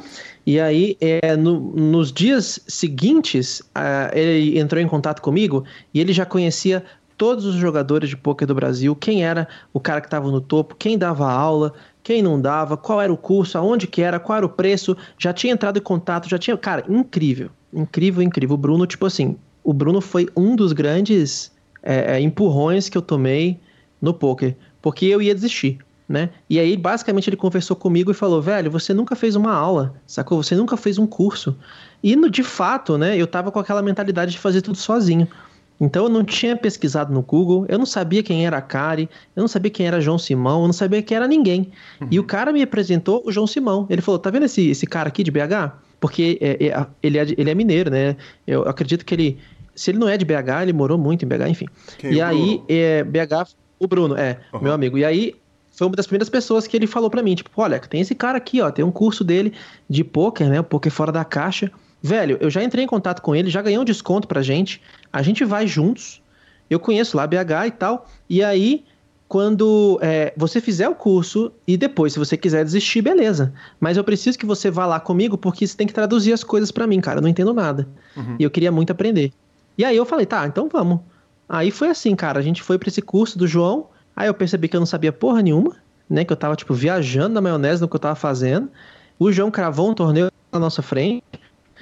E 0.44 0.60
aí, 0.60 0.98
é, 1.00 1.34
no, 1.34 1.60
nos 1.74 2.12
dias 2.12 2.60
seguintes, 2.68 3.62
ele 4.12 4.58
entrou 4.58 4.82
em 4.82 4.86
contato 4.86 5.22
comigo 5.22 5.64
e 5.94 6.00
ele 6.00 6.12
já 6.12 6.26
conhecia 6.26 6.84
todos 7.16 7.46
os 7.46 7.54
jogadores 7.54 8.10
de 8.10 8.18
poker 8.18 8.46
do 8.46 8.54
Brasil, 8.54 8.94
quem 8.94 9.24
era 9.24 9.48
o 9.72 9.80
cara 9.80 10.02
que 10.02 10.08
estava 10.08 10.30
no 10.30 10.42
topo, 10.42 10.74
quem 10.74 10.98
dava 10.98 11.26
aula, 11.32 11.72
quem 12.02 12.20
não 12.20 12.38
dava, 12.38 12.76
qual 12.76 13.00
era 13.00 13.10
o 13.10 13.16
curso, 13.16 13.56
aonde 13.56 13.86
que 13.86 14.02
era, 14.02 14.20
qual 14.20 14.36
era 14.36 14.46
o 14.46 14.50
preço, 14.50 14.94
já 15.18 15.32
tinha 15.32 15.54
entrado 15.54 15.78
em 15.78 15.82
contato, 15.82 16.28
já 16.28 16.36
tinha. 16.36 16.54
Cara, 16.58 16.84
incrível. 16.86 17.50
Incrível, 17.72 18.22
incrível. 18.22 18.54
O 18.54 18.58
Bruno, 18.58 18.86
tipo 18.86 19.06
assim, 19.06 19.36
o 19.62 19.72
Bruno 19.72 20.00
foi 20.00 20.28
um 20.36 20.56
dos 20.56 20.72
grandes 20.72 21.52
é, 21.82 22.16
é, 22.16 22.20
empurrões 22.20 22.88
que 22.88 22.96
eu 22.96 23.02
tomei 23.02 23.58
no 24.00 24.14
poker, 24.14 24.56
porque 24.80 25.06
eu 25.06 25.20
ia 25.20 25.34
desistir, 25.34 25.78
né? 26.08 26.30
E 26.48 26.58
aí, 26.58 26.76
basicamente, 26.76 27.28
ele 27.28 27.36
conversou 27.36 27.76
comigo 27.76 28.10
e 28.10 28.14
falou: 28.14 28.40
velho, 28.40 28.70
você 28.70 28.94
nunca 28.94 29.14
fez 29.14 29.36
uma 29.36 29.52
aula, 29.52 29.94
sacou? 30.06 30.42
Você 30.42 30.54
nunca 30.54 30.76
fez 30.76 30.98
um 30.98 31.06
curso. 31.06 31.56
E, 32.02 32.16
no, 32.16 32.30
de 32.30 32.42
fato, 32.42 32.96
né, 32.96 33.16
eu 33.16 33.26
tava 33.26 33.50
com 33.50 33.58
aquela 33.58 33.82
mentalidade 33.82 34.32
de 34.32 34.38
fazer 34.38 34.62
tudo 34.62 34.78
sozinho. 34.78 35.28
Então 35.80 36.04
eu 36.04 36.08
não 36.08 36.24
tinha 36.24 36.56
pesquisado 36.56 37.12
no 37.12 37.22
Google, 37.22 37.64
eu 37.68 37.78
não 37.78 37.86
sabia 37.86 38.22
quem 38.22 38.44
era 38.44 38.58
a 38.58 38.62
Kari, 38.62 39.08
eu 39.36 39.40
não 39.40 39.48
sabia 39.48 39.70
quem 39.70 39.86
era 39.86 40.00
João 40.00 40.18
Simão, 40.18 40.62
eu 40.62 40.66
não 40.66 40.72
sabia 40.72 41.00
quem 41.02 41.16
era 41.16 41.28
ninguém. 41.28 41.70
Uhum. 42.00 42.08
E 42.10 42.18
o 42.18 42.24
cara 42.24 42.52
me 42.52 42.62
apresentou 42.62 43.22
o 43.24 43.30
João 43.30 43.46
Simão. 43.46 43.86
Ele 43.88 44.02
falou: 44.02 44.18
tá 44.18 44.30
vendo 44.30 44.44
esse, 44.44 44.68
esse 44.68 44.86
cara 44.86 45.08
aqui 45.08 45.22
de 45.22 45.30
BH? 45.30 45.72
Porque 46.00 46.38
é, 46.40 46.66
é, 46.66 46.86
ele, 47.02 47.18
é, 47.18 47.22
ele 47.36 47.50
é 47.50 47.54
mineiro, 47.54 47.90
né? 47.90 48.16
Eu 48.46 48.62
acredito 48.62 49.04
que 49.04 49.14
ele. 49.14 49.38
Se 49.74 49.90
ele 49.90 49.98
não 49.98 50.08
é 50.08 50.16
de 50.16 50.24
BH, 50.24 50.62
ele 50.62 50.72
morou 50.72 50.98
muito 50.98 51.24
em 51.24 51.28
BH, 51.28 51.48
enfim. 51.48 51.66
Quem, 51.98 52.14
e 52.14 52.20
aí, 52.20 52.60
é, 52.68 53.04
BH, 53.04 53.54
o 53.78 53.86
Bruno, 53.86 54.16
é, 54.16 54.38
uhum. 54.52 54.60
meu 54.60 54.72
amigo. 54.72 54.98
E 54.98 55.04
aí, 55.04 55.34
foi 55.70 55.86
uma 55.86 55.94
das 55.94 56.06
primeiras 56.06 56.28
pessoas 56.28 56.66
que 56.66 56.76
ele 56.76 56.88
falou 56.88 57.08
para 57.08 57.22
mim, 57.22 57.36
tipo, 57.36 57.50
olha, 57.56 57.78
tem 57.78 58.00
esse 58.00 58.14
cara 58.14 58.38
aqui, 58.38 58.60
ó, 58.60 58.70
tem 58.70 58.84
um 58.84 58.90
curso 58.90 59.22
dele 59.22 59.52
de 59.88 60.02
poker, 60.02 60.48
né? 60.48 60.58
O 60.58 60.64
poker 60.64 60.90
fora 60.90 61.12
da 61.12 61.24
caixa. 61.24 61.70
Velho, 62.02 62.36
eu 62.40 62.50
já 62.50 62.62
entrei 62.62 62.84
em 62.84 62.88
contato 62.88 63.22
com 63.22 63.34
ele, 63.34 63.50
já 63.50 63.62
ganhei 63.62 63.78
um 63.78 63.84
desconto 63.84 64.26
pra 64.26 64.42
gente. 64.42 64.82
A 65.12 65.22
gente 65.22 65.44
vai 65.44 65.66
juntos. 65.66 66.20
Eu 66.68 66.80
conheço 66.80 67.16
lá 67.16 67.26
BH 67.26 67.66
e 67.66 67.70
tal. 67.70 68.08
E 68.28 68.42
aí, 68.42 68.84
quando 69.28 69.98
é, 70.00 70.32
você 70.36 70.58
fizer 70.58 70.88
o 70.88 70.94
curso 70.94 71.52
e 71.66 71.76
depois, 71.76 72.14
se 72.14 72.18
você 72.18 72.34
quiser 72.34 72.64
desistir, 72.64 73.02
beleza. 73.02 73.52
Mas 73.78 73.98
eu 73.98 74.02
preciso 74.02 74.38
que 74.38 74.46
você 74.46 74.70
vá 74.70 74.86
lá 74.86 74.98
comigo 74.98 75.36
porque 75.36 75.66
você 75.66 75.76
tem 75.76 75.86
que 75.86 75.92
traduzir 75.92 76.32
as 76.32 76.42
coisas 76.42 76.70
para 76.70 76.86
mim, 76.86 76.98
cara. 76.98 77.18
Eu 77.18 77.22
não 77.22 77.28
entendo 77.28 77.52
nada. 77.52 77.86
Uhum. 78.16 78.36
E 78.38 78.42
eu 78.42 78.50
queria 78.50 78.72
muito 78.72 78.90
aprender. 78.90 79.30
E 79.76 79.84
aí 79.84 79.94
eu 79.94 80.06
falei, 80.06 80.24
tá, 80.24 80.46
então 80.46 80.66
vamos. 80.72 81.00
Aí 81.46 81.70
foi 81.70 81.90
assim, 81.90 82.16
cara. 82.16 82.38
A 82.38 82.42
gente 82.42 82.62
foi 82.62 82.78
para 82.78 82.88
esse 82.88 83.02
curso 83.02 83.38
do 83.38 83.46
João. 83.46 83.88
Aí 84.16 84.28
eu 84.28 84.34
percebi 84.34 84.66
que 84.66 84.74
eu 84.74 84.80
não 84.80 84.86
sabia 84.86 85.12
porra 85.12 85.42
nenhuma, 85.42 85.76
né? 86.08 86.24
Que 86.24 86.32
eu 86.32 86.36
tava, 86.36 86.56
tipo, 86.56 86.72
viajando 86.72 87.34
na 87.34 87.40
maionese 87.42 87.82
no 87.82 87.88
que 87.88 87.96
eu 87.96 88.00
tava 88.00 88.14
fazendo. 88.14 88.70
O 89.18 89.30
João 89.30 89.50
cravou 89.50 89.90
um 89.90 89.94
torneio 89.94 90.32
na 90.50 90.58
nossa 90.58 90.80
frente. 90.80 91.22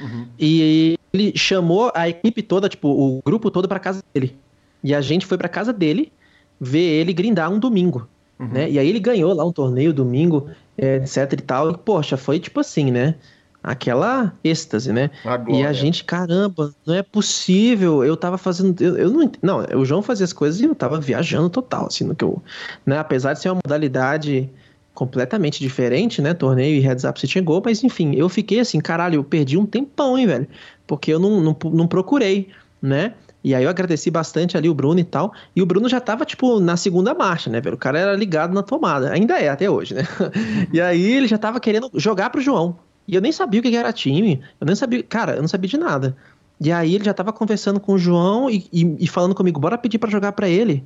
Uhum. 0.00 0.26
E 0.36 0.98
ele 1.12 1.32
chamou 1.36 1.92
a 1.94 2.08
equipe 2.08 2.42
toda, 2.42 2.68
tipo, 2.68 2.88
o 2.88 3.22
grupo 3.24 3.52
todo 3.52 3.68
para 3.68 3.78
casa 3.78 4.02
dele. 4.12 4.36
E 4.82 4.92
a 4.92 5.00
gente 5.00 5.24
foi 5.24 5.38
para 5.38 5.48
casa 5.48 5.72
dele 5.72 6.12
ver 6.60 7.00
ele 7.00 7.12
grindar 7.12 7.50
um 7.50 7.58
domingo. 7.58 8.08
Uhum. 8.38 8.48
Né? 8.48 8.70
E 8.70 8.78
aí 8.78 8.88
ele 8.88 9.00
ganhou 9.00 9.32
lá 9.32 9.44
um 9.44 9.52
torneio 9.52 9.92
domingo, 9.92 10.48
é, 10.76 10.96
etc 10.96 11.32
e 11.32 11.36
tal. 11.36 11.70
E, 11.70 11.78
poxa, 11.78 12.16
foi 12.16 12.38
tipo 12.38 12.60
assim, 12.60 12.90
né? 12.90 13.14
Aquela 13.62 14.32
êxtase, 14.44 14.92
né? 14.92 15.10
Agora. 15.24 15.58
E 15.58 15.66
a 15.66 15.72
gente, 15.72 16.04
caramba, 16.04 16.72
não 16.86 16.94
é 16.94 17.02
possível. 17.02 18.04
Eu 18.04 18.16
tava 18.16 18.38
fazendo. 18.38 18.80
Eu, 18.80 18.96
eu 18.96 19.10
não. 19.10 19.30
Não, 19.42 19.80
o 19.80 19.84
João 19.84 20.02
fazia 20.02 20.24
as 20.24 20.32
coisas 20.32 20.60
e 20.60 20.64
eu 20.64 20.74
tava 20.74 21.00
viajando 21.00 21.50
total, 21.50 21.86
assim, 21.86 22.04
no 22.04 22.14
que 22.14 22.22
eu. 22.24 22.40
Né? 22.84 22.96
Apesar 22.98 23.32
de 23.32 23.40
ser 23.40 23.48
uma 23.48 23.60
modalidade 23.64 24.48
completamente 24.94 25.60
diferente, 25.60 26.22
né? 26.22 26.32
Torneio 26.32 26.76
e 26.76 26.80
heads 26.80 27.04
up 27.04 27.20
você 27.20 27.26
chegou, 27.26 27.62
mas 27.64 27.84
enfim, 27.84 28.14
eu 28.14 28.28
fiquei 28.28 28.60
assim, 28.60 28.80
caralho, 28.80 29.16
eu 29.16 29.24
perdi 29.24 29.58
um 29.58 29.66
tempão, 29.66 30.16
hein, 30.16 30.26
velho? 30.26 30.48
Porque 30.86 31.12
eu 31.12 31.18
não, 31.18 31.40
não, 31.40 31.56
não 31.70 31.86
procurei, 31.86 32.48
né? 32.80 33.12
E 33.46 33.54
aí 33.54 33.62
eu 33.62 33.70
agradeci 33.70 34.10
bastante 34.10 34.56
ali 34.56 34.68
o 34.68 34.74
Bruno 34.74 34.98
e 34.98 35.04
tal. 35.04 35.32
E 35.54 35.62
o 35.62 35.66
Bruno 35.66 35.88
já 35.88 36.00
tava, 36.00 36.24
tipo, 36.24 36.58
na 36.58 36.76
segunda 36.76 37.14
marcha, 37.14 37.48
né, 37.48 37.60
velho? 37.60 37.76
O 37.76 37.78
cara 37.78 37.96
era 37.96 38.16
ligado 38.16 38.52
na 38.52 38.60
tomada. 38.60 39.12
Ainda 39.12 39.38
é, 39.38 39.48
até 39.48 39.70
hoje, 39.70 39.94
né? 39.94 40.02
e 40.74 40.80
aí 40.80 41.00
ele 41.00 41.28
já 41.28 41.38
tava 41.38 41.60
querendo 41.60 41.88
jogar 41.94 42.30
pro 42.30 42.40
João. 42.40 42.76
E 43.06 43.14
eu 43.14 43.20
nem 43.20 43.30
sabia 43.30 43.60
o 43.60 43.62
que 43.62 43.76
era 43.76 43.92
time. 43.92 44.42
Eu 44.60 44.66
nem 44.66 44.74
sabia. 44.74 45.00
Cara, 45.04 45.36
eu 45.36 45.42
não 45.42 45.46
sabia 45.46 45.70
de 45.70 45.76
nada. 45.76 46.16
E 46.60 46.72
aí 46.72 46.96
ele 46.96 47.04
já 47.04 47.14
tava 47.14 47.32
conversando 47.32 47.78
com 47.78 47.92
o 47.92 47.98
João 47.98 48.50
e, 48.50 48.66
e, 48.72 48.96
e 49.04 49.06
falando 49.06 49.32
comigo: 49.32 49.60
bora 49.60 49.78
pedir 49.78 49.98
para 49.98 50.10
jogar 50.10 50.32
para 50.32 50.48
ele. 50.48 50.82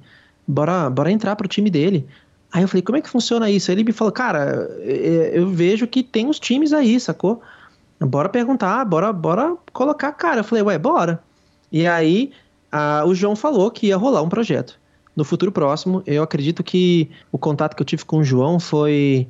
Bora, 0.46 0.90
bora 0.90 1.11
entrar 1.11 1.37
pro 1.37 1.49
time 1.49 1.70
dele. 1.70 2.07
Aí 2.53 2.61
eu 2.61 2.68
falei, 2.68 2.83
como 2.83 2.99
é 2.99 3.01
que 3.01 3.09
funciona 3.09 3.49
isso? 3.49 3.70
Aí 3.70 3.75
ele 3.75 3.85
me 3.85 3.92
falou, 3.92 4.12
cara, 4.12 4.68
é, 4.81 5.31
eu 5.33 5.49
vejo 5.49 5.87
que 5.87 6.03
tem 6.03 6.27
uns 6.27 6.38
times 6.38 6.75
aí, 6.75 7.01
sacou? 7.01 7.40
Bora 7.99 8.29
perguntar, 8.29 8.85
bora, 8.85 9.14
bora 9.14 9.57
colocar 9.73 10.12
cara. 10.12 10.40
Eu 10.40 10.44
falei, 10.44 10.62
ué, 10.62 10.77
bora. 10.77 11.23
E 11.73 11.87
aí 11.87 12.33
ah, 12.70 13.04
o 13.06 13.14
João 13.14 13.35
falou 13.35 13.70
que 13.70 13.88
ia 13.88 13.96
rolar 13.96 14.22
um 14.22 14.28
projeto. 14.28 14.78
No 15.16 15.24
futuro 15.24 15.51
próximo, 15.51 16.03
eu 16.07 16.22
acredito 16.22 16.62
que 16.62 17.11
o 17.32 17.38
contato 17.38 17.74
que 17.74 17.82
eu 17.82 17.86
tive 17.86 18.05
com 18.05 18.18
o 18.18 18.24
João 18.24 18.61
foi 18.61 19.28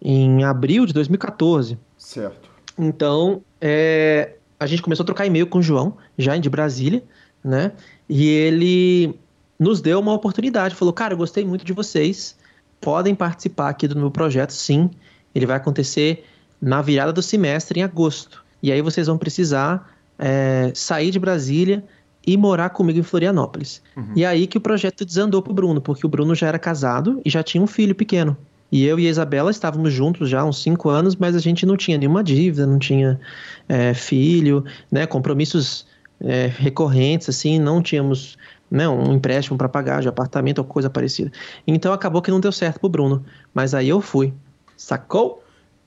em 0.00 0.44
abril 0.44 0.84
de 0.84 0.92
2014. 0.92 1.78
Certo. 1.96 2.50
Então, 2.76 3.42
é, 3.60 4.34
a 4.58 4.66
gente 4.66 4.82
começou 4.82 5.04
a 5.04 5.06
trocar 5.06 5.26
e-mail 5.26 5.46
com 5.46 5.58
o 5.58 5.62
João, 5.62 5.96
já 6.18 6.36
de 6.36 6.50
Brasília, 6.50 7.02
né? 7.42 7.72
E 8.08 8.26
ele 8.26 9.14
nos 9.58 9.80
deu 9.80 10.00
uma 10.00 10.12
oportunidade. 10.12 10.74
Falou, 10.74 10.92
cara, 10.92 11.14
eu 11.14 11.18
gostei 11.18 11.44
muito 11.44 11.64
de 11.64 11.72
vocês. 11.72 12.36
Podem 12.80 13.14
participar 13.14 13.68
aqui 13.68 13.86
do 13.86 13.96
meu 13.96 14.10
projeto, 14.10 14.52
sim. 14.52 14.90
Ele 15.34 15.46
vai 15.46 15.56
acontecer 15.56 16.24
na 16.60 16.82
virada 16.82 17.12
do 17.12 17.22
semestre, 17.22 17.78
em 17.80 17.82
agosto. 17.82 18.44
E 18.62 18.72
aí 18.72 18.82
vocês 18.82 19.06
vão 19.06 19.16
precisar 19.16 19.96
é, 20.18 20.72
sair 20.74 21.10
de 21.10 21.18
Brasília 21.18 21.84
e 22.26 22.36
morar 22.36 22.70
comigo 22.70 22.98
em 22.98 23.02
Florianópolis. 23.02 23.82
Uhum. 23.96 24.12
E 24.14 24.24
aí 24.24 24.46
que 24.46 24.58
o 24.58 24.60
projeto 24.60 25.04
desandou 25.04 25.42
pro 25.42 25.52
Bruno, 25.52 25.80
porque 25.80 26.06
o 26.06 26.08
Bruno 26.08 26.34
já 26.34 26.46
era 26.46 26.58
casado 26.58 27.20
e 27.24 27.30
já 27.30 27.42
tinha 27.42 27.62
um 27.62 27.66
filho 27.66 27.94
pequeno. 27.94 28.36
E 28.70 28.86
eu 28.86 28.98
e 28.98 29.06
a 29.06 29.10
Isabela 29.10 29.50
estávamos 29.50 29.92
juntos 29.92 30.30
já 30.30 30.40
há 30.40 30.44
uns 30.44 30.62
cinco 30.62 30.88
anos, 30.88 31.14
mas 31.14 31.36
a 31.36 31.38
gente 31.38 31.66
não 31.66 31.76
tinha 31.76 31.98
nenhuma 31.98 32.24
dívida, 32.24 32.66
não 32.66 32.78
tinha 32.78 33.20
é, 33.68 33.92
filho, 33.92 34.64
né, 34.90 35.06
compromissos 35.06 35.86
é, 36.20 36.46
recorrentes, 36.46 37.28
assim, 37.28 37.58
não 37.58 37.82
tínhamos 37.82 38.38
né, 38.70 38.88
um 38.88 39.12
empréstimo 39.12 39.58
para 39.58 39.68
pagar 39.68 40.00
de 40.00 40.08
apartamento 40.08 40.58
ou 40.60 40.64
coisa 40.64 40.88
parecida. 40.88 41.30
Então 41.66 41.92
acabou 41.92 42.22
que 42.22 42.30
não 42.30 42.40
deu 42.40 42.50
certo 42.50 42.80
pro 42.80 42.88
Bruno. 42.88 43.22
Mas 43.52 43.74
aí 43.74 43.90
eu 43.90 44.00
fui. 44.00 44.32
Sacou? 44.74 45.44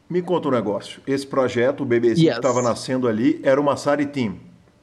Me 0.08 0.22
conta 0.22 0.50
um 0.50 0.52
negócio. 0.52 1.02
Esse 1.08 1.26
projeto, 1.26 1.82
o 1.82 1.86
bebezinho 1.86 2.28
yes. 2.28 2.36
que 2.36 2.46
estava 2.46 2.62
nascendo 2.62 3.08
ali, 3.08 3.40
era 3.42 3.60
uma 3.60 3.76
Sari 3.76 4.06
Team. 4.06 4.36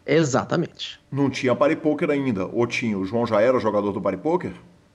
Exatamente. 0.07 1.01
Não 1.11 1.31
tinha 1.31 1.55
Poker 1.55 2.11
ainda, 2.11 2.47
ou 2.47 2.67
tinha? 2.67 2.99
O 2.99 3.05
João 3.05 3.27
já 3.27 3.41
era 3.41 3.59
jogador 3.59 3.93
do 3.93 4.19
Poker? 4.19 4.53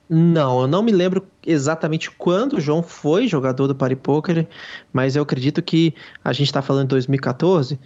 Não, 0.08 0.62
eu 0.62 0.66
não 0.66 0.82
me 0.82 0.90
lembro 0.90 1.26
exatamente 1.46 2.10
quando 2.10 2.54
o 2.54 2.60
João 2.60 2.82
foi 2.82 3.28
jogador 3.28 3.66
do 3.66 3.74
Poker, 3.74 4.46
mas 4.92 5.16
eu 5.16 5.22
acredito 5.22 5.60
que 5.62 5.94
a 6.24 6.32
gente 6.32 6.46
está 6.46 6.62
falando 6.62 6.84
de 6.84 6.90
2014. 6.90 7.78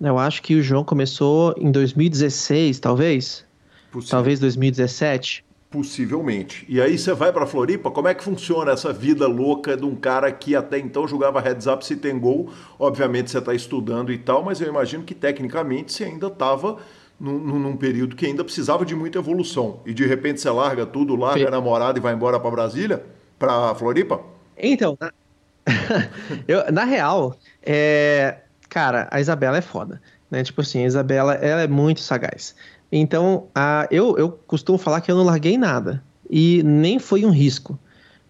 Eu 0.00 0.18
acho 0.18 0.42
que 0.42 0.54
o 0.54 0.62
João 0.62 0.84
começou 0.84 1.54
em 1.56 1.70
2016, 1.70 2.80
talvez. 2.80 3.46
Possível. 3.90 4.10
Talvez 4.10 4.40
2017. 4.40 5.44
Possivelmente. 5.70 6.66
E 6.68 6.80
aí 6.80 6.98
você 6.98 7.14
vai 7.14 7.32
para 7.32 7.46
Floripa, 7.46 7.92
como 7.92 8.08
é 8.08 8.14
que 8.14 8.24
funciona 8.24 8.72
essa 8.72 8.92
vida 8.92 9.28
louca 9.28 9.76
de 9.76 9.84
um 9.84 9.94
cara 9.94 10.32
que 10.32 10.56
até 10.56 10.80
então 10.80 11.06
jogava 11.06 11.40
heads 11.40 11.68
up 11.68 11.86
se 11.86 11.94
tem 11.94 12.18
gol? 12.18 12.50
Obviamente 12.76 13.30
você 13.30 13.38
está 13.38 13.54
estudando 13.54 14.12
e 14.12 14.18
tal, 14.18 14.42
mas 14.42 14.60
eu 14.60 14.66
imagino 14.66 15.04
que 15.04 15.14
tecnicamente 15.14 15.92
você 15.92 16.02
ainda 16.02 16.26
estava 16.26 16.78
num, 17.20 17.38
num, 17.38 17.76
período 17.76 18.16
que 18.16 18.26
ainda 18.26 18.42
precisava 18.42 18.84
de 18.84 18.96
muita 18.96 19.18
evolução. 19.18 19.80
E 19.86 19.94
de 19.94 20.04
repente 20.04 20.40
você 20.40 20.50
larga 20.50 20.84
tudo, 20.84 21.14
larga 21.14 21.46
a 21.46 21.50
namorada 21.52 22.00
e 22.00 22.02
vai 22.02 22.14
embora 22.14 22.40
para 22.40 22.50
Brasília, 22.50 23.04
para 23.38 23.72
Floripa? 23.76 24.20
Então, 24.58 24.98
na, 25.00 25.12
eu, 26.48 26.72
na 26.72 26.82
real, 26.82 27.38
é, 27.62 28.38
cara, 28.68 29.06
a 29.08 29.20
Isabela 29.20 29.58
é 29.58 29.62
foda. 29.62 30.02
Né? 30.28 30.42
Tipo 30.42 30.62
assim, 30.62 30.82
a 30.82 30.86
Isabela 30.86 31.34
ela 31.34 31.62
é 31.62 31.68
muito 31.68 32.00
sagaz. 32.00 32.56
Então, 32.92 33.46
a, 33.54 33.86
eu, 33.90 34.16
eu 34.18 34.30
costumo 34.30 34.78
falar 34.78 35.00
que 35.00 35.10
eu 35.10 35.16
não 35.16 35.24
larguei 35.24 35.56
nada. 35.56 36.02
E 36.28 36.62
nem 36.62 36.98
foi 36.98 37.24
um 37.24 37.30
risco. 37.30 37.78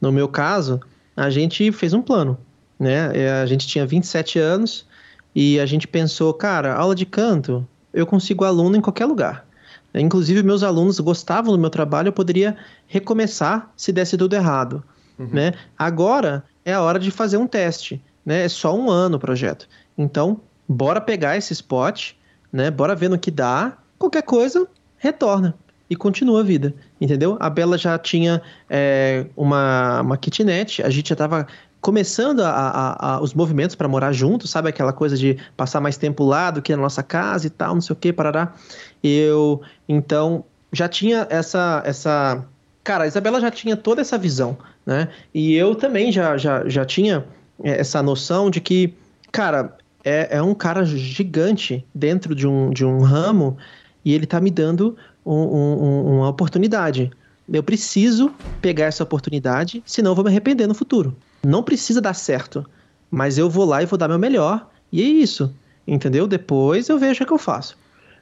No 0.01 0.11
meu 0.11 0.29
caso, 0.29 0.81
a 1.17 1.31
gente 1.31 1.71
fez 1.73 1.93
um 1.93 2.03
plano. 2.03 2.39
Né? 2.79 3.11
É, 3.15 3.31
a 3.43 3.47
gente 3.47 3.67
tinha 3.67 3.87
27 3.87 4.39
anos 4.39 4.87
e 5.35 5.61
a 5.61 5.67
gente 5.67 5.87
pensou, 5.87 6.33
cara, 6.33 6.75
aula 6.75 6.95
de 6.95 7.05
canto, 7.05 7.67
eu 7.93 8.07
consigo 8.07 8.45
aluno 8.45 8.77
em 8.77 8.81
qualquer 8.81 9.07
lugar. 9.07 9.47
Inclusive, 9.95 10.43
meus 10.43 10.63
alunos 10.63 11.01
gostavam 11.01 11.53
do 11.53 11.59
meu 11.59 11.71
trabalho, 11.71 12.09
eu 12.09 12.13
poderia 12.13 12.57
recomeçar 12.87 13.71
se 13.77 13.93
desse 13.93 14.17
tudo 14.17 14.35
errado. 14.35 14.83
Uhum. 15.19 15.29
Né? 15.33 15.53
Agora 15.77 16.45
é 16.65 16.73
a 16.73 16.81
hora 16.81 16.99
de 16.99 17.11
fazer 17.11 17.37
um 17.37 17.47
teste. 17.47 18.03
Né? 18.25 18.45
É 18.45 18.49
só 18.49 18.75
um 18.75 18.89
ano 18.89 19.17
o 19.17 19.21
projeto. 19.21 19.69
Então, 19.99 20.41
bora 20.69 21.01
pegar 21.01 21.37
esse 21.37 21.53
spot, 21.53 22.13
né? 22.53 22.71
bora 22.71 22.95
ver 22.95 23.11
no 23.11 23.19
que 23.19 23.31
dá 23.31 23.77
qualquer 24.01 24.23
coisa, 24.23 24.67
retorna 24.97 25.55
e 25.89 25.95
continua 25.95 26.41
a 26.41 26.43
vida, 26.43 26.75
entendeu? 27.01 27.37
A 27.39 27.51
Bela 27.51 27.77
já 27.77 27.99
tinha 27.99 28.41
é, 28.69 29.27
uma, 29.37 30.01
uma 30.01 30.17
kitnet, 30.17 30.83
a 30.83 30.89
gente 30.89 31.11
já 31.11 31.13
estava 31.13 31.47
começando 31.81 32.41
a, 32.41 32.51
a, 32.51 33.15
a, 33.15 33.21
os 33.21 33.35
movimentos 33.35 33.77
para 33.77 33.89
morar 33.89 34.13
junto, 34.13 34.49
sabe? 34.49 34.69
Aquela 34.69 34.93
coisa 34.93 35.17
de 35.17 35.37
passar 35.57 35.81
mais 35.81 35.97
tempo 35.97 36.25
lá 36.25 36.51
do 36.51 36.63
que 36.63 36.75
na 36.75 36.81
nossa 36.81 37.03
casa 37.03 37.47
e 37.47 37.51
tal, 37.51 37.75
não 37.75 37.81
sei 37.81 37.93
o 37.93 37.97
que, 37.97 38.13
parará. 38.13 38.55
Eu, 39.03 39.61
então, 39.89 40.45
já 40.73 40.89
tinha 40.89 41.27
essa, 41.29 41.83
essa... 41.85 42.45
Cara, 42.83 43.05
a 43.05 43.07
Isabela 43.07 43.41
já 43.41 43.51
tinha 43.51 43.77
toda 43.77 44.01
essa 44.01 44.17
visão, 44.17 44.57
né? 44.87 45.09
E 45.35 45.55
eu 45.55 45.75
também 45.75 46.11
já, 46.11 46.37
já, 46.37 46.67
já 46.69 46.85
tinha 46.85 47.25
é, 47.63 47.81
essa 47.81 48.03
noção 48.03 48.51
de 48.51 48.61
que, 48.61 48.95
cara, 49.33 49.77
é, 50.05 50.37
é 50.37 50.43
um 50.43 50.55
cara 50.55 50.85
gigante 50.85 51.85
dentro 51.95 52.35
de 52.35 52.47
um, 52.47 52.71
de 52.71 52.85
um 52.85 53.01
ramo 53.01 53.57
e 54.05 54.15
ele 54.15 54.25
está 54.25 54.41
me 54.41 54.51
dando 54.51 54.97
um, 55.25 55.35
um, 55.35 56.17
uma 56.17 56.29
oportunidade. 56.29 57.11
Eu 57.53 57.63
preciso 57.63 58.33
pegar 58.61 58.87
essa 58.87 59.03
oportunidade, 59.03 59.83
senão 59.85 60.13
eu 60.13 60.15
vou 60.15 60.25
me 60.25 60.31
arrepender 60.31 60.67
no 60.67 60.75
futuro. 60.75 61.17
Não 61.45 61.63
precisa 61.63 62.01
dar 62.01 62.15
certo, 62.15 62.65
mas 63.11 63.39
eu 63.39 63.51
vou 63.51 63.65
lá 63.65 63.83
e 63.83 63.87
vou 63.87 63.99
dar 63.99 64.09
meu 64.09 64.19
melhor, 64.19 64.71
e 64.93 65.03
é 65.03 65.05
isso, 65.05 65.53
entendeu? 65.87 66.27
Depois 66.27 66.89
eu 66.89 66.99
vejo 66.99 67.25
o 67.25 67.27
que 67.27 67.33
eu 67.33 67.39
faço. 67.39 67.77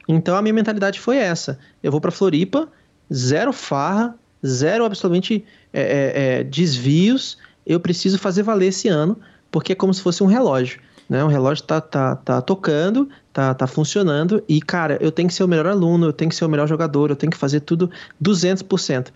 Então 0.07 0.35
a 0.35 0.41
minha 0.41 0.53
mentalidade 0.53 0.99
foi 0.99 1.17
essa. 1.17 1.59
Eu 1.83 1.91
vou 1.91 2.01
para 2.01 2.09
Floripa, 2.09 2.67
zero 3.13 3.53
farra, 3.53 4.15
zero 4.45 4.83
absolutamente 4.83 5.45
é, 5.71 5.81
é, 5.81 6.39
é, 6.39 6.43
desvios. 6.43 7.37
Eu 7.65 7.79
preciso 7.79 8.17
fazer 8.17 8.41
valer 8.41 8.67
esse 8.67 8.87
ano, 8.87 9.19
porque 9.51 9.73
é 9.73 9.75
como 9.75 9.93
se 9.93 10.01
fosse 10.01 10.23
um 10.23 10.27
relógio. 10.27 10.79
Né? 11.09 11.23
O 11.23 11.27
relógio 11.27 11.63
tá, 11.63 11.81
tá, 11.81 12.15
tá 12.15 12.41
tocando, 12.41 13.09
tá, 13.33 13.53
tá 13.53 13.65
funcionando 13.65 14.43
e, 14.47 14.61
cara, 14.61 14.97
eu 15.01 15.11
tenho 15.11 15.27
que 15.27 15.33
ser 15.33 15.43
o 15.43 15.47
melhor 15.47 15.65
aluno, 15.65 16.05
eu 16.05 16.13
tenho 16.13 16.29
que 16.29 16.35
ser 16.35 16.45
o 16.45 16.49
melhor 16.49 16.67
jogador, 16.67 17.09
eu 17.09 17.15
tenho 17.15 17.31
que 17.31 17.37
fazer 17.37 17.61
tudo 17.61 17.89
200%. 18.23 19.07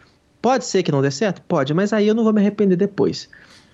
Pode 0.42 0.66
ser 0.66 0.82
que 0.84 0.92
não 0.92 1.02
dê 1.02 1.12
certo? 1.12 1.42
Pode, 1.44 1.74
mas 1.74 1.94
aí 1.94 2.08
eu 2.08 2.16
não 2.16 2.24
vou 2.24 2.34
me 2.34 2.42
arrepender 2.42 2.76
depois. 2.76 3.30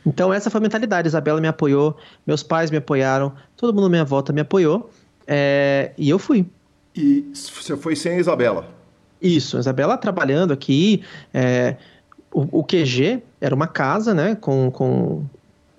Então, 0.06 0.34
essa 0.34 0.50
foi 0.50 0.60
a 0.60 0.62
mentalidade. 0.62 1.08
Isabela 1.08 1.42
me 1.42 1.48
apoiou, 1.48 1.98
meus 2.28 2.44
pais 2.44 2.70
me 2.70 2.78
apoiaram, 2.78 3.34
todo 3.56 3.74
mundo 3.74 3.88
à 3.88 3.90
minha 3.90 4.06
volta 4.06 4.32
me 4.32 4.42
apoiou 4.42 4.90
é, 5.26 5.92
e 5.98 6.10
eu 6.10 6.18
fui. 6.18 6.46
E 6.96 7.26
você 7.34 7.78
foi 7.78 7.96
sem 7.96 8.14
a 8.14 8.20
Isabela? 8.20 8.68
Isso, 9.22 9.58
a 9.58 9.60
Isabela 9.60 9.98
trabalhando 9.98 10.52
aqui. 10.52 11.04
É, 11.34 11.76
o, 12.32 12.60
o, 12.60 12.64
QG 12.64 13.22
era 13.40 13.54
uma 13.54 13.68
casa, 13.68 14.14
né, 14.14 14.36
com, 14.36 14.72
com 14.72 15.24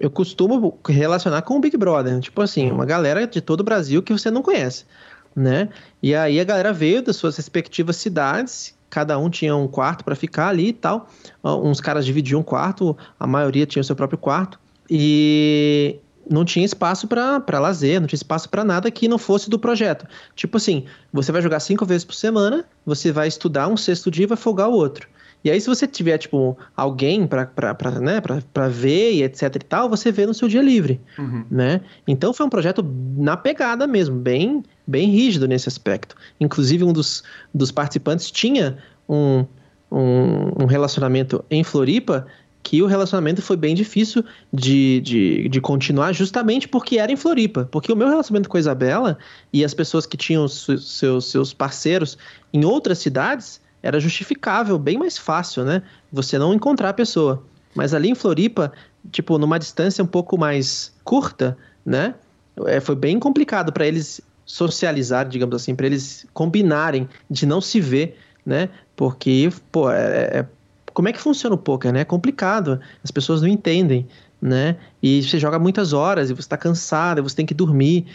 eu 0.00 0.10
costumo 0.10 0.78
relacionar 0.88 1.42
com 1.42 1.58
o 1.58 1.60
Big 1.60 1.76
Brother. 1.76 2.18
Tipo 2.20 2.40
assim, 2.40 2.70
uma 2.70 2.86
galera 2.86 3.26
de 3.26 3.40
todo 3.42 3.60
o 3.60 3.64
Brasil 3.64 4.02
que 4.02 4.12
você 4.12 4.30
não 4.30 4.42
conhece, 4.42 4.86
né? 5.36 5.68
E 6.02 6.14
aí 6.14 6.40
a 6.40 6.44
galera 6.44 6.72
veio 6.72 7.02
das 7.02 7.16
suas 7.16 7.36
respectivas 7.36 7.96
cidades, 7.96 8.74
cada 8.88 9.18
um 9.18 9.28
tinha 9.28 9.54
um 9.54 9.68
quarto 9.68 10.02
para 10.02 10.16
ficar 10.16 10.48
ali 10.48 10.68
e 10.68 10.72
tal. 10.72 11.08
Uns 11.44 11.80
caras 11.80 12.06
dividiam 12.06 12.40
um 12.40 12.42
quarto, 12.42 12.96
a 13.18 13.26
maioria 13.26 13.66
tinha 13.66 13.82
o 13.82 13.84
seu 13.84 13.94
próprio 13.94 14.18
quarto. 14.18 14.58
E 14.88 16.00
não 16.28 16.44
tinha 16.44 16.64
espaço 16.64 17.06
para 17.06 17.58
lazer, 17.60 18.00
não 18.00 18.08
tinha 18.08 18.16
espaço 18.16 18.48
para 18.48 18.64
nada 18.64 18.90
que 18.90 19.06
não 19.06 19.18
fosse 19.18 19.50
do 19.50 19.58
projeto. 19.58 20.06
Tipo 20.34 20.56
assim, 20.56 20.86
você 21.12 21.30
vai 21.30 21.42
jogar 21.42 21.60
cinco 21.60 21.84
vezes 21.84 22.04
por 22.04 22.14
semana, 22.14 22.64
você 22.86 23.12
vai 23.12 23.28
estudar 23.28 23.68
um 23.68 23.76
sexto 23.76 24.10
dia 24.10 24.24
e 24.24 24.26
vai 24.26 24.36
folgar 24.36 24.68
o 24.68 24.72
outro. 24.72 25.06
E 25.42 25.50
aí, 25.50 25.60
se 25.60 25.66
você 25.66 25.86
tiver, 25.86 26.18
tipo, 26.18 26.56
alguém 26.76 27.26
para 27.26 27.48
né, 28.00 28.20
ver 28.70 29.12
e 29.14 29.22
etc 29.22 29.56
e 29.56 29.58
tal, 29.60 29.88
você 29.88 30.12
vê 30.12 30.26
no 30.26 30.34
seu 30.34 30.48
dia 30.48 30.60
livre, 30.60 31.00
uhum. 31.18 31.44
né? 31.50 31.80
Então, 32.06 32.32
foi 32.32 32.44
um 32.44 32.50
projeto 32.50 32.84
na 33.16 33.36
pegada 33.36 33.86
mesmo, 33.86 34.16
bem, 34.16 34.62
bem 34.86 35.08
rígido 35.08 35.48
nesse 35.48 35.68
aspecto. 35.68 36.14
Inclusive, 36.38 36.84
um 36.84 36.92
dos, 36.92 37.22
dos 37.54 37.70
participantes 37.70 38.30
tinha 38.30 38.78
um, 39.08 39.46
um, 39.90 40.64
um 40.64 40.66
relacionamento 40.66 41.42
em 41.50 41.64
Floripa 41.64 42.26
que 42.62 42.82
o 42.82 42.86
relacionamento 42.86 43.40
foi 43.40 43.56
bem 43.56 43.74
difícil 43.74 44.22
de, 44.52 45.00
de, 45.00 45.48
de, 45.48 45.60
continuar 45.60 46.12
justamente 46.12 46.68
porque 46.68 46.98
era 46.98 47.10
em 47.10 47.16
Floripa. 47.16 47.66
Porque 47.70 47.90
o 47.90 47.96
meu 47.96 48.08
relacionamento 48.08 48.48
com 48.48 48.56
a 48.56 48.60
Isabela 48.60 49.18
e 49.52 49.64
as 49.64 49.72
pessoas 49.72 50.04
que 50.04 50.16
tinham 50.16 50.46
seus, 50.46 51.30
seus 51.30 51.54
parceiros 51.54 52.18
em 52.52 52.64
outras 52.64 52.98
cidades 52.98 53.60
era 53.82 53.98
justificável, 53.98 54.78
bem 54.78 54.98
mais 54.98 55.16
fácil, 55.16 55.64
né? 55.64 55.82
Você 56.12 56.38
não 56.38 56.52
encontrar 56.54 56.90
a 56.90 56.94
pessoa. 56.94 57.44
Mas 57.74 57.94
ali 57.94 58.10
em 58.10 58.14
Floripa, 58.14 58.72
tipo, 59.10 59.38
numa 59.38 59.58
distância 59.58 60.02
um 60.02 60.06
pouco 60.06 60.36
mais 60.36 60.92
curta, 61.04 61.56
né? 61.84 62.14
É, 62.66 62.80
foi 62.80 62.94
bem 62.94 63.18
complicado 63.18 63.72
para 63.72 63.86
eles 63.86 64.20
socializar, 64.44 65.28
digamos 65.28 65.54
assim, 65.54 65.74
para 65.74 65.86
eles 65.86 66.26
combinarem 66.34 67.08
de 67.30 67.46
não 67.46 67.60
se 67.60 67.80
ver, 67.80 68.18
né? 68.44 68.68
Porque, 68.96 69.48
pô, 69.70 69.90
é, 69.90 70.40
é, 70.40 70.46
como 70.92 71.08
é 71.08 71.12
que 71.12 71.20
funciona 71.20 71.54
o 71.54 71.58
poker, 71.58 71.92
né? 71.92 72.00
É 72.00 72.04
complicado, 72.04 72.80
as 73.02 73.10
pessoas 73.10 73.40
não 73.40 73.48
entendem, 73.48 74.08
né? 74.42 74.76
E 75.02 75.22
você 75.22 75.38
joga 75.38 75.58
muitas 75.58 75.92
horas 75.92 76.30
e 76.30 76.34
você 76.34 76.40
está 76.40 76.56
cansado, 76.56 77.22
você 77.22 77.36
tem 77.36 77.46
que 77.46 77.54
dormir. 77.54 78.06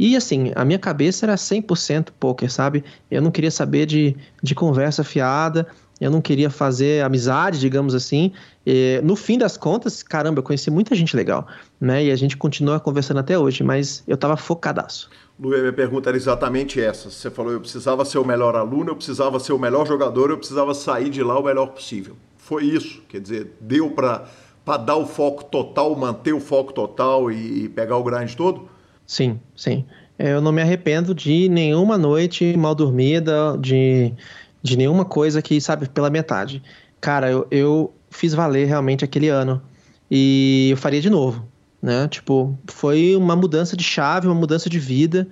E 0.00 0.14
assim, 0.14 0.52
a 0.54 0.64
minha 0.64 0.78
cabeça 0.78 1.26
era 1.26 1.34
100% 1.34 2.10
poker, 2.20 2.48
sabe? 2.48 2.84
Eu 3.10 3.20
não 3.20 3.32
queria 3.32 3.50
saber 3.50 3.84
de, 3.84 4.16
de 4.40 4.54
conversa 4.54 5.02
fiada, 5.02 5.66
eu 6.00 6.08
não 6.08 6.20
queria 6.20 6.48
fazer 6.48 7.02
amizade, 7.02 7.58
digamos 7.58 7.96
assim. 7.96 8.32
E, 8.64 9.00
no 9.02 9.16
fim 9.16 9.36
das 9.36 9.56
contas, 9.56 10.00
caramba, 10.04 10.38
eu 10.38 10.44
conheci 10.44 10.70
muita 10.70 10.94
gente 10.94 11.16
legal, 11.16 11.48
né? 11.80 12.04
E 12.04 12.12
a 12.12 12.16
gente 12.16 12.36
continua 12.36 12.78
conversando 12.78 13.18
até 13.18 13.36
hoje, 13.36 13.64
mas 13.64 14.04
eu 14.06 14.16
tava 14.16 14.36
focadaço. 14.36 15.10
Lu, 15.36 15.50
minha 15.50 15.72
pergunta 15.72 16.08
era 16.10 16.16
exatamente 16.16 16.80
essa. 16.80 17.10
Você 17.10 17.28
falou, 17.28 17.50
eu 17.50 17.60
precisava 17.60 18.04
ser 18.04 18.18
o 18.18 18.24
melhor 18.24 18.54
aluno, 18.54 18.90
eu 18.90 18.96
precisava 18.96 19.40
ser 19.40 19.52
o 19.52 19.58
melhor 19.58 19.84
jogador, 19.84 20.30
eu 20.30 20.38
precisava 20.38 20.74
sair 20.74 21.10
de 21.10 21.24
lá 21.24 21.36
o 21.36 21.42
melhor 21.42 21.66
possível. 21.66 22.14
Foi 22.36 22.62
isso, 22.62 23.02
quer 23.08 23.20
dizer, 23.20 23.56
deu 23.60 23.90
para 23.90 24.28
dar 24.76 24.96
o 24.96 25.06
foco 25.06 25.42
total, 25.42 25.96
manter 25.96 26.32
o 26.32 26.40
foco 26.40 26.72
total 26.72 27.32
e, 27.32 27.64
e 27.64 27.68
pegar 27.68 27.96
o 27.96 28.04
grind 28.04 28.32
todo? 28.36 28.77
Sim, 29.08 29.40
sim. 29.56 29.86
Eu 30.18 30.40
não 30.42 30.52
me 30.52 30.60
arrependo 30.60 31.14
de 31.14 31.48
nenhuma 31.48 31.96
noite 31.96 32.54
mal 32.56 32.74
dormida, 32.74 33.56
de, 33.58 34.12
de 34.62 34.76
nenhuma 34.76 35.04
coisa 35.04 35.40
que, 35.40 35.58
sabe, 35.60 35.88
pela 35.88 36.10
metade. 36.10 36.62
Cara, 37.00 37.30
eu, 37.30 37.46
eu 37.50 37.94
fiz 38.10 38.34
valer 38.34 38.66
realmente 38.66 39.04
aquele 39.04 39.28
ano. 39.28 39.62
E 40.10 40.68
eu 40.70 40.76
faria 40.76 41.00
de 41.00 41.08
novo, 41.08 41.48
né? 41.80 42.06
Tipo, 42.08 42.58
foi 42.66 43.16
uma 43.16 43.34
mudança 43.34 43.76
de 43.76 43.82
chave, 43.82 44.26
uma 44.26 44.34
mudança 44.34 44.68
de 44.68 44.78
vida. 44.78 45.26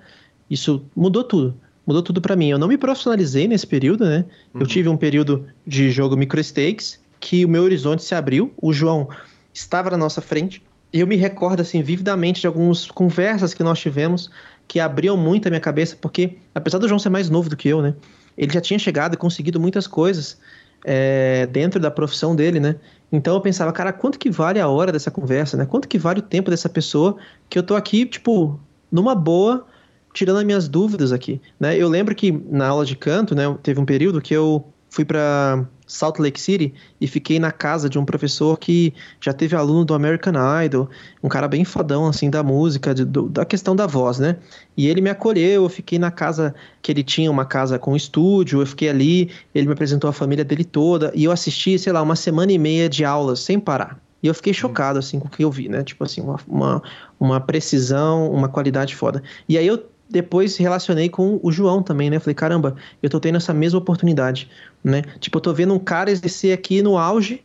Isso 0.49 0.83
mudou 0.95 1.23
tudo. 1.23 1.55
Mudou 1.85 2.01
tudo 2.01 2.19
para 2.19 2.35
mim. 2.35 2.49
Eu 2.49 2.57
não 2.57 2.67
me 2.67 2.77
profissionalizei 2.77 3.47
nesse 3.47 3.67
período, 3.67 4.05
né? 4.05 4.25
Uhum. 4.53 4.61
Eu 4.61 4.67
tive 4.67 4.89
um 4.89 4.97
período 4.97 5.45
de 5.65 5.91
jogo 5.91 6.17
micro 6.17 6.43
stakes 6.43 6.99
que 7.19 7.45
o 7.45 7.49
meu 7.49 7.63
horizonte 7.63 8.03
se 8.03 8.15
abriu. 8.15 8.51
O 8.59 8.73
João 8.73 9.07
estava 9.53 9.91
na 9.91 9.97
nossa 9.97 10.21
frente 10.21 10.63
eu 10.91 11.05
me 11.05 11.15
recordo 11.15 11.61
assim 11.61 11.81
vividamente 11.81 12.41
de 12.41 12.47
algumas 12.47 12.89
conversas 12.89 13.53
que 13.53 13.63
nós 13.63 13.79
tivemos 13.79 14.29
que 14.67 14.79
abriam 14.79 15.15
muito 15.15 15.47
a 15.47 15.49
minha 15.49 15.61
cabeça, 15.61 15.97
porque 15.99 16.37
apesar 16.53 16.77
do 16.77 16.87
João 16.87 16.99
ser 16.99 17.09
mais 17.09 17.29
novo 17.29 17.49
do 17.49 17.55
que 17.55 17.69
eu, 17.69 17.81
né? 17.81 17.95
Ele 18.37 18.53
já 18.53 18.61
tinha 18.61 18.77
chegado 18.77 19.13
e 19.13 19.17
conseguido 19.17 19.59
muitas 19.59 19.87
coisas 19.87 20.37
é, 20.85 21.47
dentro 21.47 21.79
da 21.79 21.89
profissão 21.89 22.35
dele, 22.35 22.59
né? 22.59 22.75
Então 23.11 23.33
eu 23.33 23.41
pensava, 23.41 23.71
cara, 23.71 23.93
quanto 23.93 24.19
que 24.19 24.29
vale 24.29 24.59
a 24.59 24.67
hora 24.67 24.91
dessa 24.91 25.09
conversa, 25.09 25.55
né? 25.57 25.65
Quanto 25.65 25.87
que 25.87 25.97
vale 25.97 26.19
o 26.19 26.23
tempo 26.23 26.51
dessa 26.51 26.69
pessoa 26.69 27.17
que 27.49 27.57
eu 27.57 27.63
tô 27.63 27.75
aqui, 27.75 28.05
tipo, 28.05 28.59
numa 28.91 29.15
boa, 29.15 29.65
tirando 30.13 30.37
as 30.37 30.43
minhas 30.43 30.67
dúvidas 30.67 31.11
aqui, 31.11 31.41
né? 31.59 31.77
Eu 31.77 31.87
lembro 31.87 32.13
que 32.13 32.31
na 32.31 32.67
aula 32.67 32.85
de 32.85 32.95
canto, 32.95 33.33
né, 33.33 33.43
teve 33.63 33.79
um 33.79 33.85
período 33.85 34.21
que 34.21 34.33
eu 34.33 34.65
fui 34.89 35.05
para 35.05 35.65
Salt 35.87 36.19
Lake 36.19 36.39
City 36.39 36.73
e 36.99 37.07
fiquei 37.07 37.39
na 37.39 37.51
casa 37.51 37.89
de 37.89 37.97
um 37.97 38.03
professor 38.03 38.59
que 38.59 38.93
já 39.21 39.31
teve 39.31 39.55
aluno 39.55 39.85
do 39.85 39.93
American 39.93 40.33
Idol, 40.63 40.89
um 41.23 41.29
cara 41.29 41.47
bem 41.47 41.63
fodão 41.63 42.05
assim 42.05 42.29
da 42.29 42.43
música, 42.43 42.93
de, 42.93 43.05
do, 43.05 43.29
da 43.29 43.45
questão 43.45 43.75
da 43.75 43.87
voz, 43.87 44.19
né? 44.19 44.35
E 44.75 44.87
ele 44.87 44.99
me 44.99 45.09
acolheu, 45.09 45.63
eu 45.63 45.69
fiquei 45.69 45.97
na 45.97 46.11
casa 46.11 46.53
que 46.81 46.91
ele 46.91 47.03
tinha, 47.03 47.31
uma 47.31 47.45
casa 47.45 47.79
com 47.79 47.95
estúdio, 47.95 48.61
eu 48.61 48.65
fiquei 48.65 48.89
ali, 48.89 49.31
ele 49.55 49.65
me 49.65 49.73
apresentou 49.73 50.09
a 50.09 50.13
família 50.13 50.43
dele 50.43 50.65
toda 50.65 51.11
e 51.15 51.23
eu 51.23 51.31
assisti, 51.31 51.79
sei 51.79 51.93
lá, 51.93 52.01
uma 52.01 52.15
semana 52.15 52.51
e 52.51 52.57
meia 52.57 52.89
de 52.89 53.05
aulas 53.05 53.39
sem 53.39 53.57
parar. 53.59 53.99
E 54.21 54.27
eu 54.27 54.33
fiquei 54.33 54.53
chocado, 54.53 54.99
assim, 54.99 55.19
com 55.19 55.27
o 55.27 55.31
que 55.31 55.43
eu 55.43 55.51
vi, 55.51 55.69
né? 55.69 55.83
Tipo 55.83 56.03
assim, 56.03 56.21
uma, 56.21 56.39
uma, 56.47 56.83
uma 57.19 57.39
precisão, 57.39 58.31
uma 58.31 58.49
qualidade 58.49 58.95
foda. 58.95 59.21
E 59.47 59.57
aí 59.57 59.67
eu 59.67 59.83
depois 60.09 60.55
relacionei 60.57 61.09
com 61.09 61.39
o 61.43 61.51
João 61.51 61.83
também, 61.83 62.09
né? 62.09 62.19
Falei, 62.19 62.35
caramba, 62.35 62.75
eu 63.01 63.09
tô 63.09 63.19
tendo 63.19 63.35
essa 63.35 63.53
mesma 63.53 63.79
oportunidade, 63.79 64.49
né? 64.83 65.01
Tipo, 65.19 65.37
eu 65.37 65.41
tô 65.41 65.53
vendo 65.53 65.73
um 65.73 65.79
cara 65.79 66.11
exercer 66.11 66.53
aqui 66.53 66.81
no 66.81 66.97
auge 66.97 67.43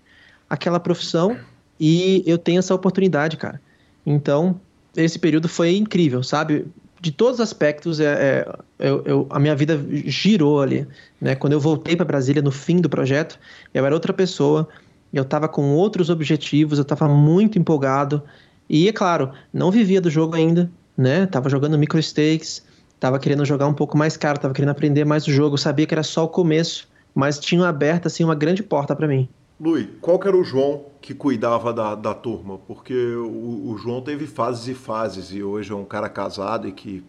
aquela 0.48 0.78
profissão 0.78 1.36
e 1.78 2.22
eu 2.26 2.38
tenho 2.38 2.58
essa 2.58 2.74
oportunidade, 2.74 3.36
cara. 3.36 3.60
Então, 4.04 4.60
esse 4.96 5.18
período 5.18 5.48
foi 5.48 5.76
incrível, 5.76 6.22
sabe? 6.22 6.66
De 7.00 7.10
todos 7.10 7.34
os 7.34 7.40
aspectos, 7.40 7.98
é, 8.00 8.06
é 8.06 8.46
eu, 8.78 9.02
eu, 9.04 9.26
a 9.30 9.38
minha 9.38 9.56
vida 9.56 9.80
girou 10.06 10.60
ali, 10.60 10.86
né? 11.20 11.34
Quando 11.34 11.54
eu 11.54 11.60
voltei 11.60 11.96
para 11.96 12.04
Brasília 12.04 12.42
no 12.42 12.50
fim 12.50 12.80
do 12.80 12.88
projeto, 12.88 13.38
eu 13.72 13.84
era 13.84 13.94
outra 13.94 14.12
pessoa, 14.12 14.68
eu 15.12 15.24
tava 15.24 15.48
com 15.48 15.74
outros 15.74 16.10
objetivos, 16.10 16.78
eu 16.78 16.84
tava 16.84 17.08
muito 17.08 17.58
empolgado 17.58 18.22
e, 18.68 18.88
é 18.88 18.92
claro, 18.92 19.32
não 19.52 19.70
vivia 19.70 20.00
do 20.00 20.08
jogo 20.08 20.34
ainda, 20.34 20.70
né? 20.96 21.26
Tava 21.26 21.48
jogando 21.48 21.78
micro 21.78 22.00
stakes, 22.00 22.64
tava 22.98 23.18
querendo 23.18 23.44
jogar 23.44 23.66
um 23.66 23.74
pouco 23.74 23.98
mais 23.98 24.16
caro, 24.16 24.38
tava 24.38 24.54
querendo 24.54 24.70
aprender 24.70 25.04
mais 25.04 25.26
o 25.26 25.32
jogo, 25.32 25.58
sabia 25.58 25.86
que 25.86 25.94
era 25.94 26.02
só 26.02 26.24
o 26.24 26.28
começo, 26.28 26.88
mas 27.14 27.38
tinha 27.38 27.68
aberto 27.68 28.06
assim 28.06 28.24
uma 28.24 28.34
grande 28.34 28.62
porta 28.62 28.94
para 28.94 29.06
mim. 29.06 29.28
Lui, 29.60 29.88
qual 30.00 30.18
que 30.18 30.26
era 30.26 30.36
o 30.36 30.42
João 30.42 30.86
que 31.00 31.14
cuidava 31.14 31.72
da, 31.72 31.94
da 31.94 32.12
turma? 32.12 32.58
Porque 32.66 32.94
o, 32.94 33.70
o, 33.70 33.78
João 33.78 34.00
teve 34.00 34.26
fases 34.26 34.66
e 34.66 34.74
fases, 34.74 35.30
e 35.32 35.40
hoje 35.40 35.70
é 35.70 35.74
um 35.74 35.84
cara 35.84 36.08
casado 36.08 36.66
e 36.66 36.72
que 36.72 37.04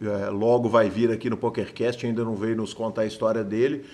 é, 0.00 0.30
logo 0.30 0.70
vai 0.70 0.88
vir 0.88 1.10
aqui 1.10 1.28
no 1.28 1.36
PokerCast, 1.36 2.06
ainda 2.06 2.24
não 2.24 2.34
veio 2.34 2.56
nos 2.56 2.72
contar 2.72 3.02
a 3.02 3.06
história 3.06 3.44
dele. 3.44 3.84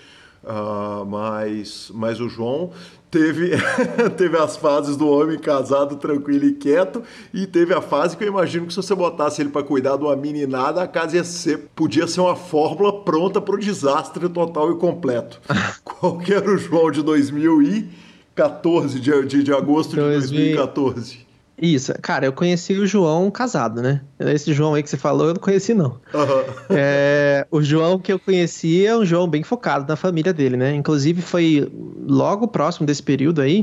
Uh, 0.43 1.05
mas, 1.05 1.91
mas 1.93 2.21
o 2.21 2.29
João 2.29 2.71
teve, 3.11 3.51
teve 4.17 4.37
as 4.37 4.57
fases 4.57 4.97
do 4.97 5.09
homem 5.09 5.39
casado, 5.39 5.97
tranquilo 5.97 6.45
e 6.47 6.53
quieto, 6.53 7.03
e 7.35 7.47
teve 7.47 7.75
a 7.75 7.81
fase 7.81 8.17
que 8.17 8.25
eu 8.25 8.29
imagino 8.29 8.67
que 8.67 8.73
se 8.73 8.77
você 8.77 8.95
botasse 8.95 9.43
ele 9.43 9.51
para 9.51 9.63
cuidar 9.63 9.97
de 9.97 10.05
uma 10.05 10.15
meninada, 10.17 10.83
a 10.83 10.87
casa 10.87 11.17
ia 11.17 11.25
ser, 11.25 11.69
podia 11.75 12.07
ser 12.07 12.21
uma 12.21 12.37
fórmula 12.37 13.03
pronta 13.03 13.41
para 13.41 13.57
o 13.57 13.59
desastre 13.59 14.29
total 14.29 14.71
e 14.73 14.77
completo. 14.77 15.41
Qual 15.85 16.19
que 16.19 16.33
era 16.33 16.49
o 16.49 16.57
João 16.57 16.91
de 16.91 17.03
2014, 17.03 19.01
de, 19.01 19.27
de, 19.27 19.43
de 19.43 19.53
agosto 19.53 19.91
de 19.91 20.01
2014? 20.01 21.28
Isso, 21.61 21.93
cara, 22.01 22.25
eu 22.25 22.33
conheci 22.33 22.75
o 22.75 22.87
João 22.87 23.31
casado, 23.31 23.83
né? 23.83 24.01
Esse 24.21 24.53
João 24.53 24.75
aí 24.75 24.83
que 24.83 24.89
você 24.89 24.97
falou, 24.97 25.29
eu 25.29 25.35
não 25.35 25.41
conheci, 25.41 25.75
não. 25.75 26.01
Uhum. 26.15 26.45
É, 26.71 27.47
o 27.51 27.61
João 27.61 27.99
que 27.99 28.13
eu 28.13 28.19
conheci 28.19 28.87
é 28.87 28.97
um 28.97 29.05
João 29.05 29.29
bem 29.29 29.43
focado 29.43 29.85
na 29.89 29.97
família 29.97 30.33
dele, 30.33 30.57
né? 30.57 30.73
Inclusive, 30.75 31.21
foi 31.21 31.71
logo 32.07 32.47
próximo 32.47 32.87
desse 32.87 33.03
período 33.03 33.41
aí 33.41 33.63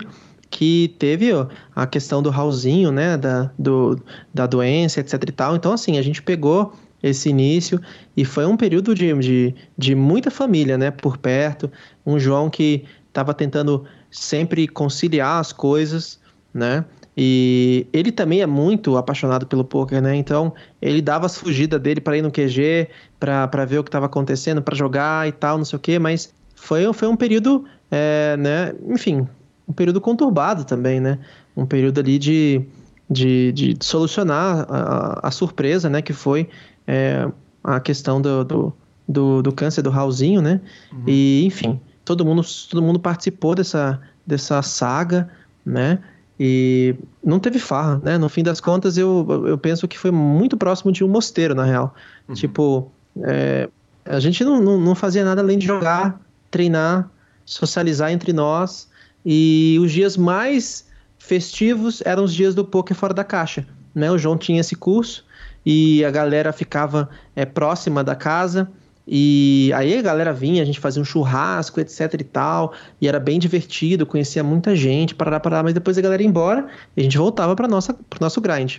que 0.50 0.94
teve 1.00 1.34
ó, 1.34 1.48
a 1.76 1.88
questão 1.88 2.22
do 2.22 2.30
Raulzinho, 2.30 2.92
né? 2.92 3.18
Da, 3.18 3.50
do, 3.58 3.98
da 4.34 4.46
doença, 4.46 5.00
etc 5.00 5.14
e 5.28 5.32
tal. 5.32 5.56
Então, 5.56 5.72
assim, 5.72 5.98
a 5.98 6.02
gente 6.02 6.22
pegou 6.22 6.74
esse 7.02 7.30
início 7.30 7.80
e 8.18 8.26
foi 8.26 8.46
um 8.46 8.58
período 8.58 8.94
de, 8.94 9.14
de, 9.20 9.56
de 9.78 9.96
muita 9.96 10.30
família, 10.30 10.78
né? 10.78 10.92
Por 10.92 11.18
perto. 11.18 11.72
Um 12.06 12.20
João 12.20 12.50
que 12.50 12.84
estava 13.08 13.34
tentando 13.34 13.86
sempre 14.12 14.68
conciliar 14.68 15.40
as 15.40 15.54
coisas, 15.54 16.20
né? 16.54 16.84
E 17.18 17.88
ele 17.94 18.12
também 18.12 18.42
é 18.42 18.46
muito 18.46 18.98
apaixonado 18.98 19.48
pelo 19.48 19.64
poker, 19.64 20.02
né? 20.02 20.16
Então 20.16 20.54
ele 20.82 21.02
dava 21.02 21.26
as 21.26 21.38
fugidas 21.38 21.80
dele 21.82 22.02
para 22.02 22.18
ir 22.18 22.22
no 22.22 22.32
QG, 22.32 22.90
para 23.20 23.66
ver 23.66 23.80
o 23.80 23.84
que 23.84 23.88
estava 23.88 24.06
acontecendo, 24.06 24.62
para 24.62 24.76
jogar 24.76 25.28
e 25.28 25.32
tal, 25.32 25.58
não 25.58 25.66
sei 25.66 25.78
o 25.78 25.80
quê, 25.80 25.98
mas 25.98 26.34
foi, 26.56 26.92
foi 26.94 27.08
um 27.08 27.16
período, 27.16 27.64
é, 27.90 28.36
né? 28.38 28.74
Enfim, 28.88 29.28
um 29.68 29.74
período 29.74 30.02
conturbado 30.02 30.66
também, 30.66 31.00
né? 31.00 31.20
Um 31.56 31.66
período 31.66 32.00
ali 32.00 32.20
de, 32.20 32.62
de, 33.10 33.52
de 33.54 33.78
solucionar 33.82 34.66
a, 34.70 35.28
a 35.28 35.32
surpresa, 35.32 35.90
né? 35.90 36.02
Que 36.02 36.12
foi 36.12 36.50
é, 36.86 37.28
a 37.64 37.80
questão 37.80 38.22
do, 38.22 38.44
do, 38.44 38.74
do, 39.08 39.42
do, 39.42 39.52
câncer 39.54 39.82
do 39.82 39.90
Raulzinho, 39.90 40.42
né? 40.42 40.60
Uhum. 40.92 41.04
E, 41.08 41.46
enfim, 41.46 41.80
todo 42.04 42.26
mundo, 42.26 42.42
todo 42.70 42.82
mundo 42.82 43.00
participou 43.00 43.56
dessa, 43.56 44.02
dessa 44.26 44.62
saga, 44.62 45.30
né? 45.66 46.00
E 46.40 46.96
não 47.24 47.40
teve 47.40 47.60
farra, 47.60 48.02
né? 48.04 48.18
No 48.18 48.28
fim 48.28 48.44
das 48.44 48.60
contas, 48.60 48.98
eu, 48.98 49.26
eu 49.48 49.58
penso 49.58 49.88
que 49.88 49.98
foi 49.98 50.12
muito 50.12 50.58
próximo 50.58 50.92
de 50.92 51.04
um 51.04 51.08
mosteiro, 51.08 51.56
na 51.56 51.64
real. 51.64 51.96
Uhum. 52.28 52.36
Tipo, 52.36 52.92
é, 53.24 53.70
a 54.04 54.20
gente 54.20 54.44
não, 54.44 54.62
não, 54.62 54.80
não, 54.80 54.96
fazia 54.96 55.24
nada 55.24 55.42
além 55.42 55.58
de 55.58 55.66
jogar, 55.66 56.20
treinar, 56.52 57.10
socializar 57.46 58.12
entre 58.12 58.34
nós. 58.34 58.90
E 59.26 59.78
os 59.82 59.92
dias 59.92 60.18
mais 60.18 60.88
festivos 61.18 62.02
eram 62.06 62.24
os 62.24 62.34
dias 62.34 62.54
do 62.54 62.66
poker 62.66 62.96
fora 62.96 63.14
da 63.14 63.24
caixa. 63.24 63.66
Né? 63.94 64.12
O 64.12 64.18
João 64.18 64.38
tinha 64.38 64.60
esse 64.60 64.76
curso 64.76 65.26
e 65.66 66.04
a 66.04 66.12
galera 66.12 66.52
ficava 66.52 67.10
é, 67.36 67.46
próxima 67.46 68.04
da 68.04 68.16
casa. 68.16 68.70
E 69.08 69.72
aí 69.76 69.98
a 69.98 70.02
galera 70.02 70.34
vinha, 70.34 70.64
a 70.64 70.66
gente 70.66 70.80
fazia 70.80 71.02
um 71.02 71.06
churrasco, 71.06 71.80
etc 71.80 72.14
e 72.20 72.24
tal, 72.24 72.74
e 73.00 73.08
era 73.08 73.20
bem 73.20 73.38
divertido, 73.38 74.06
conhecia 74.06 74.44
muita 74.44 74.76
gente, 74.76 75.14
parará, 75.14 75.40
parará, 75.40 75.64
mas 75.64 75.74
depois 75.74 75.98
a 75.98 76.02
galera 76.02 76.22
ia 76.24 76.28
embora 76.28 76.68
e 76.98 77.02
a 77.02 77.04
gente 77.04 77.18
voltava 77.18 77.56
para 77.56 77.68
nossa 77.68 77.94
pro 77.94 78.20
nosso 78.20 78.42
grind. 78.42 78.78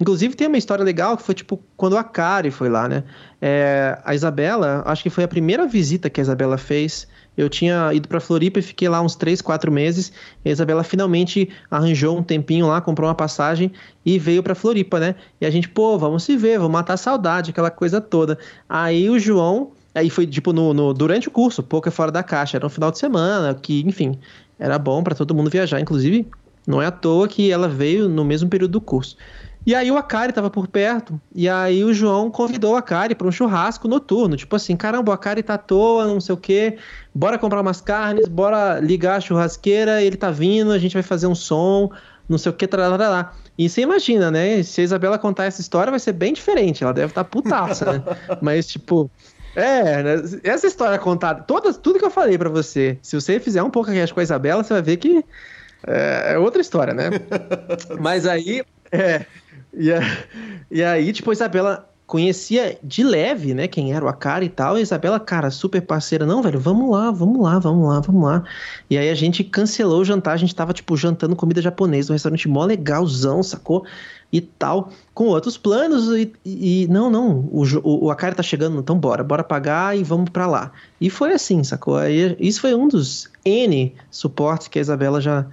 Inclusive 0.00 0.34
tem 0.34 0.46
uma 0.46 0.56
história 0.56 0.84
legal 0.84 1.16
que 1.16 1.22
foi 1.22 1.34
tipo 1.34 1.62
quando 1.76 1.96
a 1.96 2.04
Kari 2.04 2.50
foi 2.50 2.68
lá, 2.68 2.88
né? 2.88 3.04
É, 3.40 3.98
a 4.04 4.14
Isabela, 4.14 4.82
acho 4.86 5.02
que 5.02 5.10
foi 5.10 5.24
a 5.24 5.28
primeira 5.28 5.66
visita 5.66 6.08
que 6.08 6.20
a 6.20 6.22
Isabela 6.22 6.56
fez. 6.56 7.06
Eu 7.36 7.48
tinha 7.48 7.92
ido 7.92 8.08
para 8.08 8.18
Floripa 8.18 8.58
e 8.58 8.62
fiquei 8.62 8.88
lá 8.88 9.00
uns 9.00 9.14
3, 9.14 9.42
4 9.42 9.70
meses. 9.70 10.12
A 10.44 10.48
Isabela 10.48 10.82
finalmente 10.82 11.50
arranjou 11.70 12.16
um 12.16 12.22
tempinho 12.22 12.66
lá, 12.66 12.80
comprou 12.80 13.08
uma 13.08 13.14
passagem 13.14 13.72
e 14.04 14.18
veio 14.18 14.42
para 14.42 14.54
Floripa, 14.54 14.98
né? 14.98 15.14
E 15.40 15.46
a 15.46 15.50
gente, 15.50 15.68
pô, 15.68 15.98
vamos 15.98 16.24
se 16.24 16.36
ver, 16.36 16.58
vamos 16.58 16.72
matar 16.72 16.94
a 16.94 16.96
saudade, 16.96 17.50
aquela 17.50 17.70
coisa 17.70 18.00
toda. 18.00 18.38
Aí 18.68 19.10
o 19.10 19.18
João, 19.18 19.72
aí 19.94 20.08
foi 20.08 20.26
tipo 20.26 20.52
no, 20.52 20.72
no 20.72 20.94
durante 20.94 21.28
o 21.28 21.30
curso, 21.30 21.62
pouco 21.62 21.90
fora 21.90 22.10
da 22.10 22.22
caixa, 22.22 22.56
era 22.56 22.66
um 22.66 22.70
final 22.70 22.90
de 22.90 22.98
semana, 22.98 23.54
que, 23.54 23.82
enfim, 23.86 24.18
era 24.58 24.78
bom 24.78 25.02
para 25.02 25.14
todo 25.14 25.34
mundo 25.34 25.50
viajar, 25.50 25.80
inclusive. 25.80 26.26
Não 26.66 26.82
é 26.82 26.86
à 26.86 26.90
toa 26.90 27.28
que 27.28 27.50
ela 27.50 27.68
veio 27.68 28.08
no 28.08 28.24
mesmo 28.24 28.48
período 28.48 28.72
do 28.72 28.80
curso. 28.80 29.16
E 29.66 29.74
aí 29.74 29.90
o 29.90 29.96
Akari 29.96 30.32
tava 30.32 30.48
por 30.48 30.68
perto, 30.68 31.20
e 31.34 31.48
aí 31.48 31.82
o 31.82 31.92
João 31.92 32.30
convidou 32.30 32.74
o 32.74 32.76
Akari 32.76 33.16
para 33.16 33.26
um 33.26 33.32
churrasco 33.32 33.88
noturno. 33.88 34.36
Tipo 34.36 34.54
assim, 34.54 34.76
caramba, 34.76 35.10
o 35.10 35.14
Akari 35.14 35.42
tá 35.42 35.54
à 35.54 35.58
toa, 35.58 36.06
não 36.06 36.20
sei 36.20 36.34
o 36.36 36.38
quê, 36.38 36.78
bora 37.12 37.36
comprar 37.36 37.60
umas 37.60 37.80
carnes, 37.80 38.28
bora 38.28 38.78
ligar 38.78 39.16
a 39.16 39.20
churrasqueira, 39.20 40.00
ele 40.00 40.16
tá 40.16 40.30
vindo, 40.30 40.70
a 40.70 40.78
gente 40.78 40.92
vai 40.94 41.02
fazer 41.02 41.26
um 41.26 41.34
som, 41.34 41.90
não 42.28 42.38
sei 42.38 42.50
o 42.50 42.54
que, 42.54 42.68
lá. 42.76 43.32
E 43.58 43.68
você 43.68 43.80
imagina, 43.80 44.30
né? 44.30 44.62
Se 44.62 44.82
a 44.82 44.84
Isabela 44.84 45.18
contar 45.18 45.46
essa 45.46 45.60
história, 45.60 45.90
vai 45.90 45.98
ser 45.98 46.12
bem 46.12 46.32
diferente. 46.32 46.84
Ela 46.84 46.92
deve 46.92 47.08
estar 47.08 47.24
tá 47.24 47.28
putaça, 47.28 47.92
né? 47.92 48.02
Mas, 48.40 48.68
tipo, 48.68 49.10
é, 49.56 50.02
né? 50.02 50.14
essa 50.44 50.68
história 50.68 50.98
contada, 50.98 51.42
todas, 51.42 51.76
tudo 51.76 51.98
que 51.98 52.04
eu 52.04 52.10
falei 52.10 52.38
para 52.38 52.50
você, 52.50 52.98
se 53.02 53.20
você 53.20 53.40
fizer 53.40 53.64
um 53.64 53.70
pouco 53.70 53.90
com 53.90 54.20
a 54.20 54.22
Isabela, 54.22 54.62
você 54.62 54.74
vai 54.74 54.82
ver 54.82 54.98
que 54.98 55.24
é, 55.86 56.34
é 56.34 56.38
outra 56.38 56.60
história, 56.60 56.94
né? 56.94 57.10
Mas 57.98 58.26
aí, 58.26 58.62
é, 58.92 59.24
e, 59.76 59.92
a, 59.92 60.00
e 60.70 60.82
aí, 60.82 61.12
tipo, 61.12 61.30
a 61.30 61.32
Isabela 61.32 61.88
conhecia 62.06 62.78
de 62.82 63.02
leve, 63.02 63.52
né, 63.52 63.66
quem 63.66 63.92
era 63.92 64.04
o 64.04 64.08
Akari 64.08 64.46
e 64.46 64.48
tal, 64.48 64.76
e 64.76 64.78
a 64.78 64.82
Isabela, 64.82 65.18
cara, 65.18 65.50
super 65.50 65.82
parceira, 65.82 66.24
não, 66.24 66.40
velho, 66.40 66.60
vamos 66.60 66.88
lá, 66.88 67.10
vamos 67.10 67.42
lá, 67.42 67.58
vamos 67.58 67.88
lá, 67.88 68.00
vamos 68.00 68.24
lá. 68.24 68.44
E 68.88 68.96
aí 68.96 69.10
a 69.10 69.14
gente 69.14 69.42
cancelou 69.42 70.00
o 70.00 70.04
jantar, 70.04 70.34
a 70.34 70.36
gente 70.36 70.54
tava, 70.54 70.72
tipo, 70.72 70.96
jantando 70.96 71.34
comida 71.34 71.60
japonesa, 71.60 72.12
um 72.12 72.14
restaurante 72.14 72.48
mó 72.48 72.64
legalzão, 72.64 73.42
sacou? 73.42 73.84
E 74.32 74.40
tal, 74.40 74.90
com 75.14 75.26
outros 75.26 75.56
planos, 75.56 76.08
e, 76.16 76.32
e 76.44 76.86
não, 76.88 77.10
não, 77.10 77.40
o, 77.50 77.64
o, 77.82 78.04
o 78.06 78.10
Akari 78.10 78.36
tá 78.36 78.42
chegando, 78.42 78.78
então 78.78 78.98
bora, 78.98 79.24
bora 79.24 79.42
pagar 79.42 79.96
e 79.96 80.04
vamos 80.04 80.30
para 80.30 80.46
lá. 80.46 80.72
E 81.00 81.10
foi 81.10 81.32
assim, 81.32 81.64
sacou? 81.64 81.96
Aí, 81.96 82.36
isso 82.38 82.60
foi 82.60 82.74
um 82.74 82.86
dos 82.86 83.28
N 83.44 83.92
suportes 84.10 84.68
que 84.68 84.78
a 84.78 84.82
Isabela 84.82 85.20
já 85.20 85.46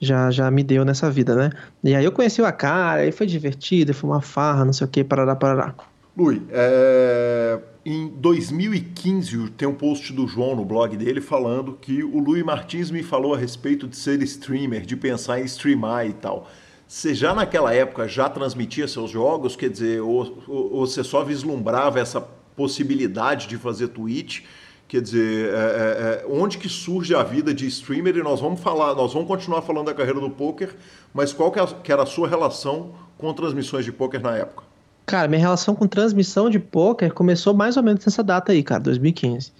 já, 0.00 0.30
já 0.30 0.50
me 0.50 0.62
deu 0.62 0.84
nessa 0.84 1.10
vida, 1.10 1.34
né? 1.34 1.50
E 1.84 1.94
aí 1.94 2.04
eu 2.04 2.12
conheci 2.12 2.40
o 2.40 2.52
cara, 2.52 3.02
aí 3.02 3.12
foi 3.12 3.26
divertido, 3.26 3.92
foi 3.92 4.08
uma 4.08 4.22
farra, 4.22 4.64
não 4.64 4.72
sei 4.72 4.86
o 4.86 4.90
que, 4.90 5.04
parará, 5.04 5.36
parará. 5.36 5.74
Lui, 6.16 6.42
é... 6.50 7.58
em 7.84 8.08
2015 8.08 9.50
tem 9.50 9.68
um 9.68 9.74
post 9.74 10.12
do 10.12 10.26
João 10.26 10.56
no 10.56 10.64
blog 10.64 10.96
dele 10.96 11.20
falando 11.20 11.78
que 11.80 12.02
o 12.02 12.18
Lui 12.18 12.42
Martins 12.42 12.90
me 12.90 13.02
falou 13.02 13.34
a 13.34 13.38
respeito 13.38 13.86
de 13.86 13.96
ser 13.96 14.22
streamer, 14.22 14.86
de 14.86 14.96
pensar 14.96 15.40
em 15.40 15.44
streamar 15.44 16.06
e 16.06 16.14
tal. 16.14 16.48
Você 16.88 17.14
já 17.14 17.34
naquela 17.34 17.72
época 17.72 18.08
já 18.08 18.28
transmitia 18.28 18.88
seus 18.88 19.10
jogos? 19.10 19.54
Quer 19.54 19.70
dizer, 19.70 20.00
ou, 20.00 20.42
ou, 20.48 20.72
ou 20.72 20.86
você 20.86 21.04
só 21.04 21.22
vislumbrava 21.22 22.00
essa 22.00 22.20
possibilidade 22.20 23.46
de 23.46 23.56
fazer 23.56 23.88
Twitch? 23.88 24.40
Quer 24.90 25.02
dizer, 25.02 25.50
é, 25.50 25.52
é, 25.52 25.54
é, 25.54 26.26
onde 26.28 26.58
que 26.58 26.68
surge 26.68 27.14
a 27.14 27.22
vida 27.22 27.54
de 27.54 27.64
streamer? 27.68 28.16
E 28.16 28.24
nós 28.24 28.40
vamos 28.40 28.58
falar, 28.58 28.92
nós 28.92 29.12
vamos 29.12 29.28
continuar 29.28 29.62
falando 29.62 29.86
da 29.86 29.94
carreira 29.94 30.18
do 30.18 30.28
poker, 30.28 30.74
mas 31.14 31.32
qual 31.32 31.52
que, 31.52 31.60
é 31.60 31.66
que 31.84 31.92
era 31.92 32.02
a 32.02 32.06
sua 32.06 32.26
relação 32.26 32.90
com 33.16 33.32
transmissões 33.32 33.84
de 33.84 33.92
poker 33.92 34.20
na 34.20 34.36
época? 34.36 34.64
Cara, 35.06 35.28
minha 35.28 35.38
relação 35.38 35.76
com 35.76 35.86
transmissão 35.86 36.50
de 36.50 36.58
poker 36.58 37.14
começou 37.14 37.54
mais 37.54 37.76
ou 37.76 37.84
menos 37.84 38.04
nessa 38.04 38.24
data 38.24 38.50
aí, 38.50 38.64
cara, 38.64 38.80
2015. 38.80 39.52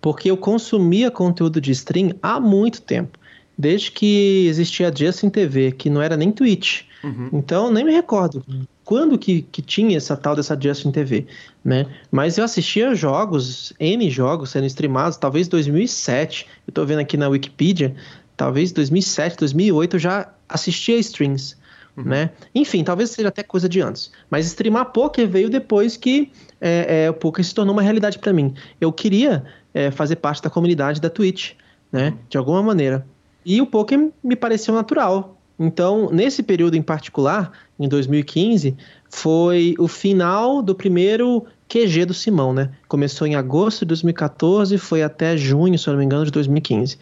Porque 0.00 0.30
eu 0.30 0.36
consumia 0.36 1.10
conteúdo 1.10 1.60
de 1.60 1.72
stream 1.72 2.12
há 2.22 2.38
muito 2.38 2.80
tempo. 2.80 3.18
Desde 3.58 3.90
que 3.90 4.46
existia 4.46 4.88
a 4.88 4.94
Justin 4.94 5.30
TV, 5.30 5.72
que 5.72 5.90
não 5.90 6.00
era 6.00 6.16
nem 6.16 6.30
Twitch. 6.30 6.82
Uhum. 7.02 7.30
Então, 7.32 7.72
nem 7.72 7.84
me 7.84 7.90
recordo 7.90 8.44
quando 8.86 9.18
que, 9.18 9.42
que 9.42 9.60
tinha 9.60 9.96
essa 9.96 10.16
tal 10.16 10.36
dessa 10.36 10.56
Justin 10.58 10.92
TV, 10.92 11.26
né? 11.64 11.86
Mas 12.08 12.38
eu 12.38 12.44
assistia 12.44 12.94
jogos, 12.94 13.72
N 13.80 14.08
jogos 14.08 14.50
sendo 14.50 14.64
streamados, 14.66 15.18
talvez 15.18 15.48
2007. 15.48 16.46
Eu 16.64 16.72
tô 16.72 16.86
vendo 16.86 17.00
aqui 17.00 17.16
na 17.16 17.28
Wikipedia, 17.28 17.96
talvez 18.36 18.70
2007, 18.70 19.38
2008 19.38 19.96
eu 19.96 20.00
já 20.00 20.32
assistia 20.48 20.96
streams. 20.98 21.56
Uhum. 21.96 22.04
Né? 22.04 22.30
Enfim, 22.54 22.84
talvez 22.84 23.10
seja 23.10 23.26
até 23.26 23.42
coisa 23.42 23.68
de 23.68 23.80
antes. 23.80 24.12
Mas 24.30 24.46
streamar 24.46 24.92
poker 24.92 25.28
veio 25.28 25.50
depois 25.50 25.96
que 25.96 26.30
é, 26.60 27.06
é, 27.06 27.10
o 27.10 27.14
poker 27.14 27.44
se 27.44 27.52
tornou 27.52 27.74
uma 27.74 27.82
realidade 27.82 28.20
para 28.20 28.32
mim. 28.32 28.54
Eu 28.80 28.92
queria 28.92 29.44
é, 29.74 29.90
fazer 29.90 30.16
parte 30.16 30.40
da 30.40 30.48
comunidade 30.48 31.00
da 31.00 31.10
Twitch, 31.10 31.54
né? 31.90 32.10
Uhum. 32.10 32.18
De 32.28 32.38
alguma 32.38 32.62
maneira. 32.62 33.04
E 33.44 33.60
o 33.60 33.66
poker 33.66 34.10
me 34.22 34.36
pareceu 34.36 34.72
natural. 34.72 35.35
Então, 35.58 36.10
nesse 36.10 36.42
período 36.42 36.76
em 36.76 36.82
particular, 36.82 37.50
em 37.78 37.88
2015, 37.88 38.76
foi 39.08 39.74
o 39.78 39.88
final 39.88 40.62
do 40.62 40.74
primeiro 40.74 41.44
QG 41.68 42.04
do 42.04 42.14
Simão, 42.14 42.52
né? 42.52 42.70
Começou 42.86 43.26
em 43.26 43.34
agosto 43.34 43.80
de 43.80 43.86
2014, 43.86 44.76
foi 44.78 45.02
até 45.02 45.36
junho, 45.36 45.78
se 45.78 45.88
eu 45.88 45.92
não 45.92 45.98
me 45.98 46.04
engano, 46.04 46.24
de 46.24 46.30
2015. 46.30 46.98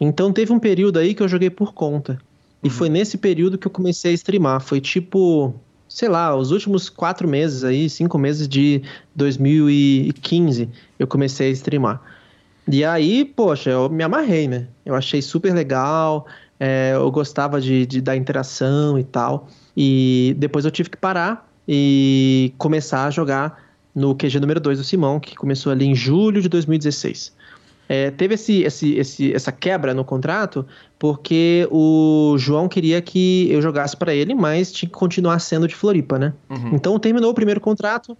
Então 0.00 0.32
teve 0.32 0.52
um 0.52 0.58
período 0.58 0.98
aí 0.98 1.14
que 1.14 1.22
eu 1.22 1.28
joguei 1.28 1.50
por 1.50 1.72
conta. 1.72 2.18
E 2.62 2.68
uhum. 2.68 2.72
foi 2.72 2.88
nesse 2.88 3.18
período 3.18 3.58
que 3.58 3.66
eu 3.66 3.70
comecei 3.70 4.12
a 4.12 4.14
streamar. 4.14 4.60
Foi 4.60 4.80
tipo, 4.80 5.54
sei 5.88 6.08
lá, 6.08 6.34
os 6.36 6.50
últimos 6.50 6.88
quatro 6.88 7.26
meses 7.26 7.64
aí, 7.64 7.88
cinco 7.88 8.18
meses 8.18 8.48
de 8.48 8.82
2015, 9.14 10.68
eu 10.98 11.06
comecei 11.06 11.48
a 11.48 11.52
streamar. 11.52 12.00
E 12.66 12.82
aí, 12.82 13.24
poxa, 13.24 13.70
eu 13.70 13.90
me 13.90 14.02
amarrei, 14.02 14.48
né? 14.48 14.66
Eu 14.86 14.94
achei 14.94 15.20
super 15.20 15.52
legal, 15.52 16.26
é, 16.58 16.92
eu 16.94 17.10
gostava 17.10 17.60
de, 17.60 17.86
de, 17.86 18.00
da 18.00 18.16
interação 18.16 18.98
e 18.98 19.04
tal. 19.04 19.48
E 19.76 20.34
depois 20.38 20.64
eu 20.64 20.70
tive 20.70 20.90
que 20.90 20.96
parar 20.96 21.48
e 21.66 22.52
começar 22.58 23.06
a 23.06 23.10
jogar 23.10 23.62
no 23.94 24.14
QG 24.14 24.40
número 24.40 24.60
2 24.60 24.78
do 24.78 24.84
Simão, 24.84 25.20
que 25.20 25.36
começou 25.36 25.70
ali 25.70 25.84
em 25.84 25.94
julho 25.94 26.42
de 26.42 26.48
2016. 26.48 27.32
É, 27.88 28.10
teve 28.10 28.34
esse, 28.34 28.62
esse, 28.62 28.94
esse, 28.94 29.34
essa 29.34 29.52
quebra 29.52 29.92
no 29.92 30.04
contrato 30.04 30.66
porque 30.98 31.68
o 31.70 32.34
João 32.38 32.66
queria 32.66 33.00
que 33.02 33.46
eu 33.50 33.60
jogasse 33.60 33.94
para 33.96 34.14
ele, 34.14 34.34
mas 34.34 34.72
tinha 34.72 34.88
que 34.88 34.94
continuar 34.94 35.38
sendo 35.38 35.68
de 35.68 35.74
Floripa, 35.74 36.18
né? 36.18 36.32
Uhum. 36.48 36.70
Então 36.72 36.98
terminou 36.98 37.30
o 37.30 37.34
primeiro 37.34 37.60
contrato, 37.60 38.16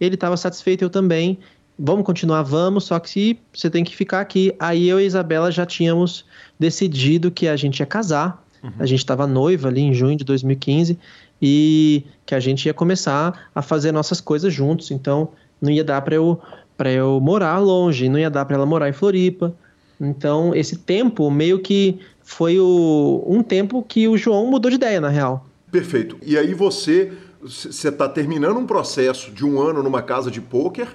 ele 0.00 0.14
estava 0.14 0.36
satisfeito, 0.36 0.84
eu 0.84 0.90
também. 0.90 1.38
Vamos 1.80 2.04
continuar, 2.04 2.42
vamos, 2.42 2.84
só 2.84 2.98
que 2.98 3.38
você 3.52 3.70
tem 3.70 3.84
que 3.84 3.94
ficar 3.94 4.20
aqui. 4.20 4.52
Aí 4.58 4.88
eu 4.88 4.98
e 4.98 5.04
a 5.04 5.06
Isabela 5.06 5.50
já 5.50 5.64
tínhamos 5.64 6.24
decidido 6.58 7.30
que 7.30 7.46
a 7.48 7.56
gente 7.56 7.80
ia 7.80 7.86
casar. 7.86 8.44
Uhum. 8.62 8.72
A 8.78 8.86
gente 8.86 8.98
estava 8.98 9.26
noiva 9.26 9.68
ali 9.68 9.80
em 9.80 9.94
junho 9.94 10.16
de 10.16 10.24
2015 10.24 10.98
e 11.40 12.04
que 12.26 12.34
a 12.34 12.40
gente 12.40 12.66
ia 12.66 12.74
começar 12.74 13.48
a 13.54 13.62
fazer 13.62 13.92
nossas 13.92 14.20
coisas 14.20 14.52
juntos. 14.52 14.90
Então 14.90 15.28
não 15.60 15.70
ia 15.70 15.84
dar 15.84 16.00
para 16.02 16.14
eu 16.14 16.40
para 16.76 16.92
eu 16.92 17.18
morar 17.20 17.58
longe, 17.58 18.08
não 18.08 18.20
ia 18.20 18.30
dar 18.30 18.44
para 18.44 18.54
ela 18.54 18.66
morar 18.66 18.88
em 18.88 18.92
Floripa. 18.92 19.54
Então 20.00 20.54
esse 20.54 20.76
tempo 20.76 21.30
meio 21.30 21.58
que 21.60 21.98
foi 22.22 22.58
o, 22.58 23.24
um 23.26 23.42
tempo 23.42 23.82
que 23.82 24.06
o 24.06 24.16
João 24.16 24.46
mudou 24.46 24.70
de 24.70 24.76
ideia 24.76 25.00
na 25.00 25.08
real. 25.08 25.46
Perfeito. 25.70 26.16
E 26.24 26.36
aí 26.36 26.54
você 26.54 27.12
você 27.40 27.88
está 27.88 28.08
terminando 28.08 28.58
um 28.58 28.66
processo 28.66 29.30
de 29.30 29.44
um 29.44 29.60
ano 29.60 29.80
numa 29.82 30.02
casa 30.02 30.28
de 30.28 30.40
pôquer 30.40 30.88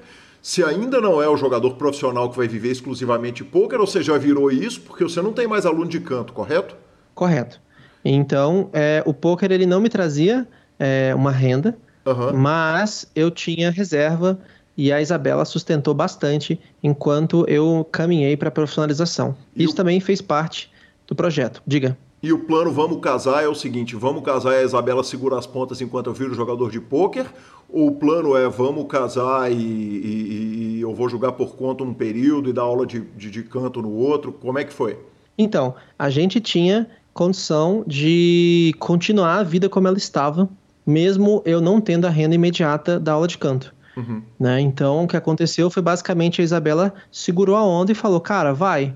se 0.43 0.61
ainda 0.61 0.99
não 0.99 1.23
é 1.23 1.29
o 1.29 1.37
jogador 1.37 1.75
profissional 1.75 2.29
que 2.29 2.35
vai 2.35 2.49
viver 2.49 2.69
exclusivamente 2.69 3.45
poker, 3.45 3.79
ou 3.79 3.87
você 3.87 4.03
já 4.03 4.17
virou 4.17 4.51
isso, 4.51 4.81
porque 4.81 5.01
você 5.05 5.21
não 5.21 5.31
tem 5.31 5.47
mais 5.47 5.65
aluno 5.65 5.87
de 5.87 6.01
canto, 6.01 6.33
correto? 6.33 6.75
Correto. 7.15 7.61
Então, 8.03 8.69
é, 8.73 9.01
o 9.05 9.13
poker 9.13 9.49
ele 9.53 9.65
não 9.65 9.79
me 9.79 9.87
trazia 9.87 10.45
é, 10.77 11.15
uma 11.15 11.31
renda, 11.31 11.77
uhum. 12.05 12.33
mas 12.33 13.09
eu 13.15 13.31
tinha 13.31 13.71
reserva 13.71 14.37
e 14.75 14.91
a 14.91 15.01
Isabela 15.01 15.45
sustentou 15.45 15.93
bastante 15.93 16.59
enquanto 16.83 17.45
eu 17.47 17.87
caminhei 17.89 18.35
para 18.35 18.49
a 18.49 18.51
profissionalização. 18.51 19.37
E 19.55 19.63
Isso 19.63 19.71
o... 19.71 19.77
também 19.77 20.01
fez 20.01 20.21
parte 20.21 20.69
do 21.07 21.15
projeto. 21.15 21.63
Diga. 21.65 21.97
E 22.23 22.31
o 22.31 22.39
plano 22.39 22.71
Vamos 22.71 23.01
Casar 23.01 23.43
é 23.43 23.47
o 23.49 23.53
seguinte: 23.53 23.97
vamos 23.97 24.23
casar 24.23 24.53
e 24.53 24.59
a 24.59 24.63
Isabela 24.63 25.03
segura 25.03 25.37
as 25.37 25.45
pontas 25.45 25.81
enquanto 25.81 26.07
eu 26.07 26.13
viro 26.13 26.33
jogador 26.33 26.71
de 26.71 26.79
pôquer? 26.79 27.25
Ou 27.73 27.87
o 27.87 27.91
plano 27.91 28.37
é 28.37 28.47
vamos 28.47 28.85
casar 28.85 29.51
e, 29.51 29.55
e, 29.55 30.77
e, 30.77 30.81
eu 30.81 30.93
vou 30.93 31.09
jogar 31.09 31.31
por 31.31 31.55
conta 31.55 31.83
um 31.83 31.91
período 31.91 32.51
e 32.51 32.53
dar 32.53 32.61
aula 32.61 32.85
de, 32.85 33.01
de, 33.01 33.31
de 33.31 33.41
canto 33.41 33.81
no 33.81 33.89
outro? 33.89 34.31
Como 34.31 34.59
é 34.59 34.63
que 34.63 34.71
foi? 34.71 34.99
Então, 35.35 35.73
a 35.97 36.07
gente 36.07 36.39
tinha 36.39 36.87
condição 37.15 37.83
de 37.87 38.75
continuar 38.77 39.39
a 39.39 39.43
vida 39.43 39.67
como 39.67 39.87
ela 39.87 39.97
estava, 39.97 40.47
mesmo 40.85 41.41
eu 41.45 41.59
não 41.59 41.81
tendo 41.81 42.05
a 42.05 42.11
renda 42.11 42.35
imediata 42.35 42.99
da 42.99 43.13
aula 43.13 43.27
de 43.27 43.39
canto. 43.39 43.73
Uhum. 43.97 44.21
Né? 44.39 44.61
Então, 44.61 45.05
o 45.05 45.07
que 45.07 45.17
aconteceu 45.17 45.67
foi 45.71 45.81
basicamente 45.81 46.41
a 46.41 46.43
Isabela 46.43 46.93
segurou 47.11 47.55
a 47.55 47.65
onda 47.65 47.91
e 47.91 47.95
falou: 47.95 48.21
Cara, 48.21 48.53
vai, 48.53 48.93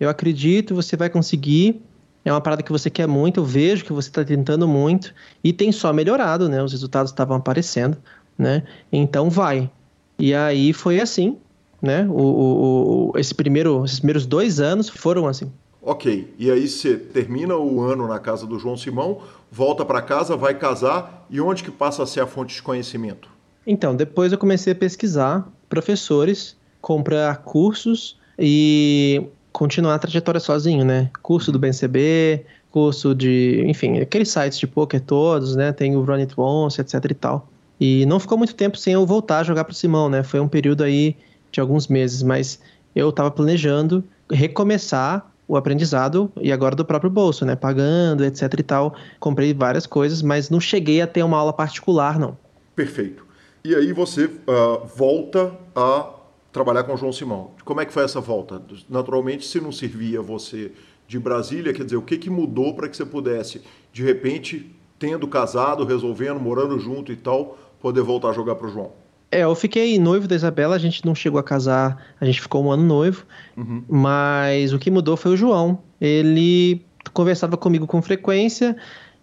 eu 0.00 0.08
acredito, 0.08 0.74
você 0.74 0.96
vai 0.96 1.08
conseguir 1.08 1.80
é 2.28 2.32
uma 2.32 2.40
parada 2.40 2.62
que 2.62 2.72
você 2.72 2.90
quer 2.90 3.06
muito, 3.06 3.40
eu 3.40 3.44
vejo 3.44 3.84
que 3.84 3.92
você 3.92 4.08
está 4.08 4.24
tentando 4.24 4.66
muito 4.66 5.14
e 5.44 5.52
tem 5.52 5.70
só 5.70 5.92
melhorado, 5.92 6.48
né? 6.48 6.60
Os 6.60 6.72
resultados 6.72 7.12
estavam 7.12 7.36
aparecendo, 7.36 7.96
né? 8.36 8.64
Então 8.92 9.30
vai. 9.30 9.70
E 10.18 10.34
aí 10.34 10.72
foi 10.72 11.00
assim, 11.00 11.36
né? 11.80 12.04
O, 12.10 12.20
o, 12.20 13.10
o, 13.14 13.18
esse 13.18 13.32
primeiro, 13.32 13.84
esses 13.84 14.00
primeiros 14.00 14.26
dois 14.26 14.58
anos 14.58 14.88
foram 14.88 15.28
assim. 15.28 15.52
Ok. 15.80 16.34
E 16.36 16.50
aí 16.50 16.66
você 16.66 16.96
termina 16.96 17.56
o 17.56 17.80
ano 17.80 18.08
na 18.08 18.18
casa 18.18 18.44
do 18.44 18.58
João 18.58 18.76
Simão, 18.76 19.20
volta 19.48 19.84
para 19.84 20.02
casa, 20.02 20.36
vai 20.36 20.58
casar 20.58 21.24
e 21.30 21.40
onde 21.40 21.62
que 21.62 21.70
passa 21.70 22.02
a 22.02 22.06
ser 22.06 22.20
a 22.20 22.26
fonte 22.26 22.56
de 22.56 22.62
conhecimento? 22.62 23.30
Então, 23.64 23.94
depois 23.94 24.32
eu 24.32 24.38
comecei 24.38 24.72
a 24.72 24.76
pesquisar 24.76 25.48
professores, 25.68 26.56
comprar 26.80 27.36
cursos 27.42 28.18
e 28.36 29.22
continuar 29.56 29.94
a 29.94 29.98
trajetória 29.98 30.38
sozinho, 30.38 30.84
né? 30.84 31.08
Curso 31.22 31.50
do 31.50 31.58
BNCB, 31.58 32.44
curso 32.70 33.14
de, 33.14 33.64
enfim, 33.66 33.98
aqueles 34.00 34.28
sites 34.28 34.58
de 34.58 34.66
poker 34.66 35.00
todos, 35.00 35.56
né? 35.56 35.72
Tem 35.72 35.96
o 35.96 36.02
Run 36.02 36.16
It 36.16 36.34
Once, 36.36 36.78
etc 36.78 37.02
e 37.10 37.14
tal. 37.14 37.48
E 37.80 38.04
não 38.04 38.20
ficou 38.20 38.36
muito 38.36 38.54
tempo 38.54 38.76
sem 38.76 38.92
eu 38.92 39.06
voltar 39.06 39.38
a 39.38 39.44
jogar 39.44 39.64
pro 39.64 39.74
Simão, 39.74 40.10
né? 40.10 40.22
Foi 40.22 40.40
um 40.40 40.46
período 40.46 40.84
aí 40.84 41.16
de 41.50 41.58
alguns 41.58 41.88
meses, 41.88 42.22
mas 42.22 42.60
eu 42.94 43.08
estava 43.08 43.30
planejando 43.30 44.04
recomeçar 44.30 45.26
o 45.48 45.56
aprendizado 45.56 46.30
e 46.38 46.52
agora 46.52 46.76
do 46.76 46.84
próprio 46.84 47.10
bolso, 47.10 47.46
né? 47.46 47.56
Pagando, 47.56 48.26
etc 48.26 48.52
e 48.58 48.62
tal. 48.62 48.94
Comprei 49.18 49.54
várias 49.54 49.86
coisas, 49.86 50.20
mas 50.20 50.50
não 50.50 50.60
cheguei 50.60 51.00
a 51.00 51.06
ter 51.06 51.22
uma 51.22 51.38
aula 51.38 51.54
particular, 51.54 52.18
não. 52.18 52.36
Perfeito. 52.74 53.24
E 53.64 53.74
aí 53.74 53.90
você 53.94 54.26
uh, 54.26 54.86
volta 54.94 55.50
a 55.74 56.10
trabalhar 56.56 56.84
com 56.84 56.94
o 56.94 56.96
João 56.96 57.12
Simão. 57.12 57.50
Como 57.66 57.82
é 57.82 57.84
que 57.84 57.92
foi 57.92 58.02
essa 58.02 58.18
volta? 58.18 58.62
Naturalmente, 58.88 59.44
se 59.44 59.60
não 59.60 59.70
servia 59.70 60.22
você 60.22 60.72
de 61.06 61.18
Brasília, 61.18 61.70
quer 61.74 61.84
dizer, 61.84 61.96
o 61.96 62.02
que, 62.02 62.16
que 62.16 62.30
mudou 62.30 62.72
para 62.72 62.88
que 62.88 62.96
você 62.96 63.04
pudesse, 63.04 63.60
de 63.92 64.02
repente, 64.02 64.74
tendo 64.98 65.28
casado, 65.28 65.84
resolvendo, 65.84 66.40
morando 66.40 66.78
junto 66.78 67.12
e 67.12 67.16
tal, 67.16 67.58
poder 67.78 68.00
voltar 68.00 68.30
a 68.30 68.32
jogar 68.32 68.54
para 68.54 68.68
o 68.68 68.70
João? 68.70 68.92
É, 69.30 69.40
eu 69.40 69.54
fiquei 69.54 69.98
noivo 69.98 70.26
da 70.26 70.34
Isabela, 70.34 70.76
a 70.76 70.78
gente 70.78 71.04
não 71.04 71.14
chegou 71.14 71.38
a 71.38 71.42
casar, 71.42 72.02
a 72.18 72.24
gente 72.24 72.40
ficou 72.40 72.64
um 72.64 72.72
ano 72.72 72.84
noivo, 72.84 73.26
uhum. 73.54 73.84
mas 73.86 74.72
o 74.72 74.78
que 74.78 74.90
mudou 74.90 75.14
foi 75.14 75.32
o 75.32 75.36
João. 75.36 75.78
Ele 76.00 76.80
conversava 77.12 77.58
comigo 77.58 77.86
com 77.86 78.00
frequência 78.00 78.74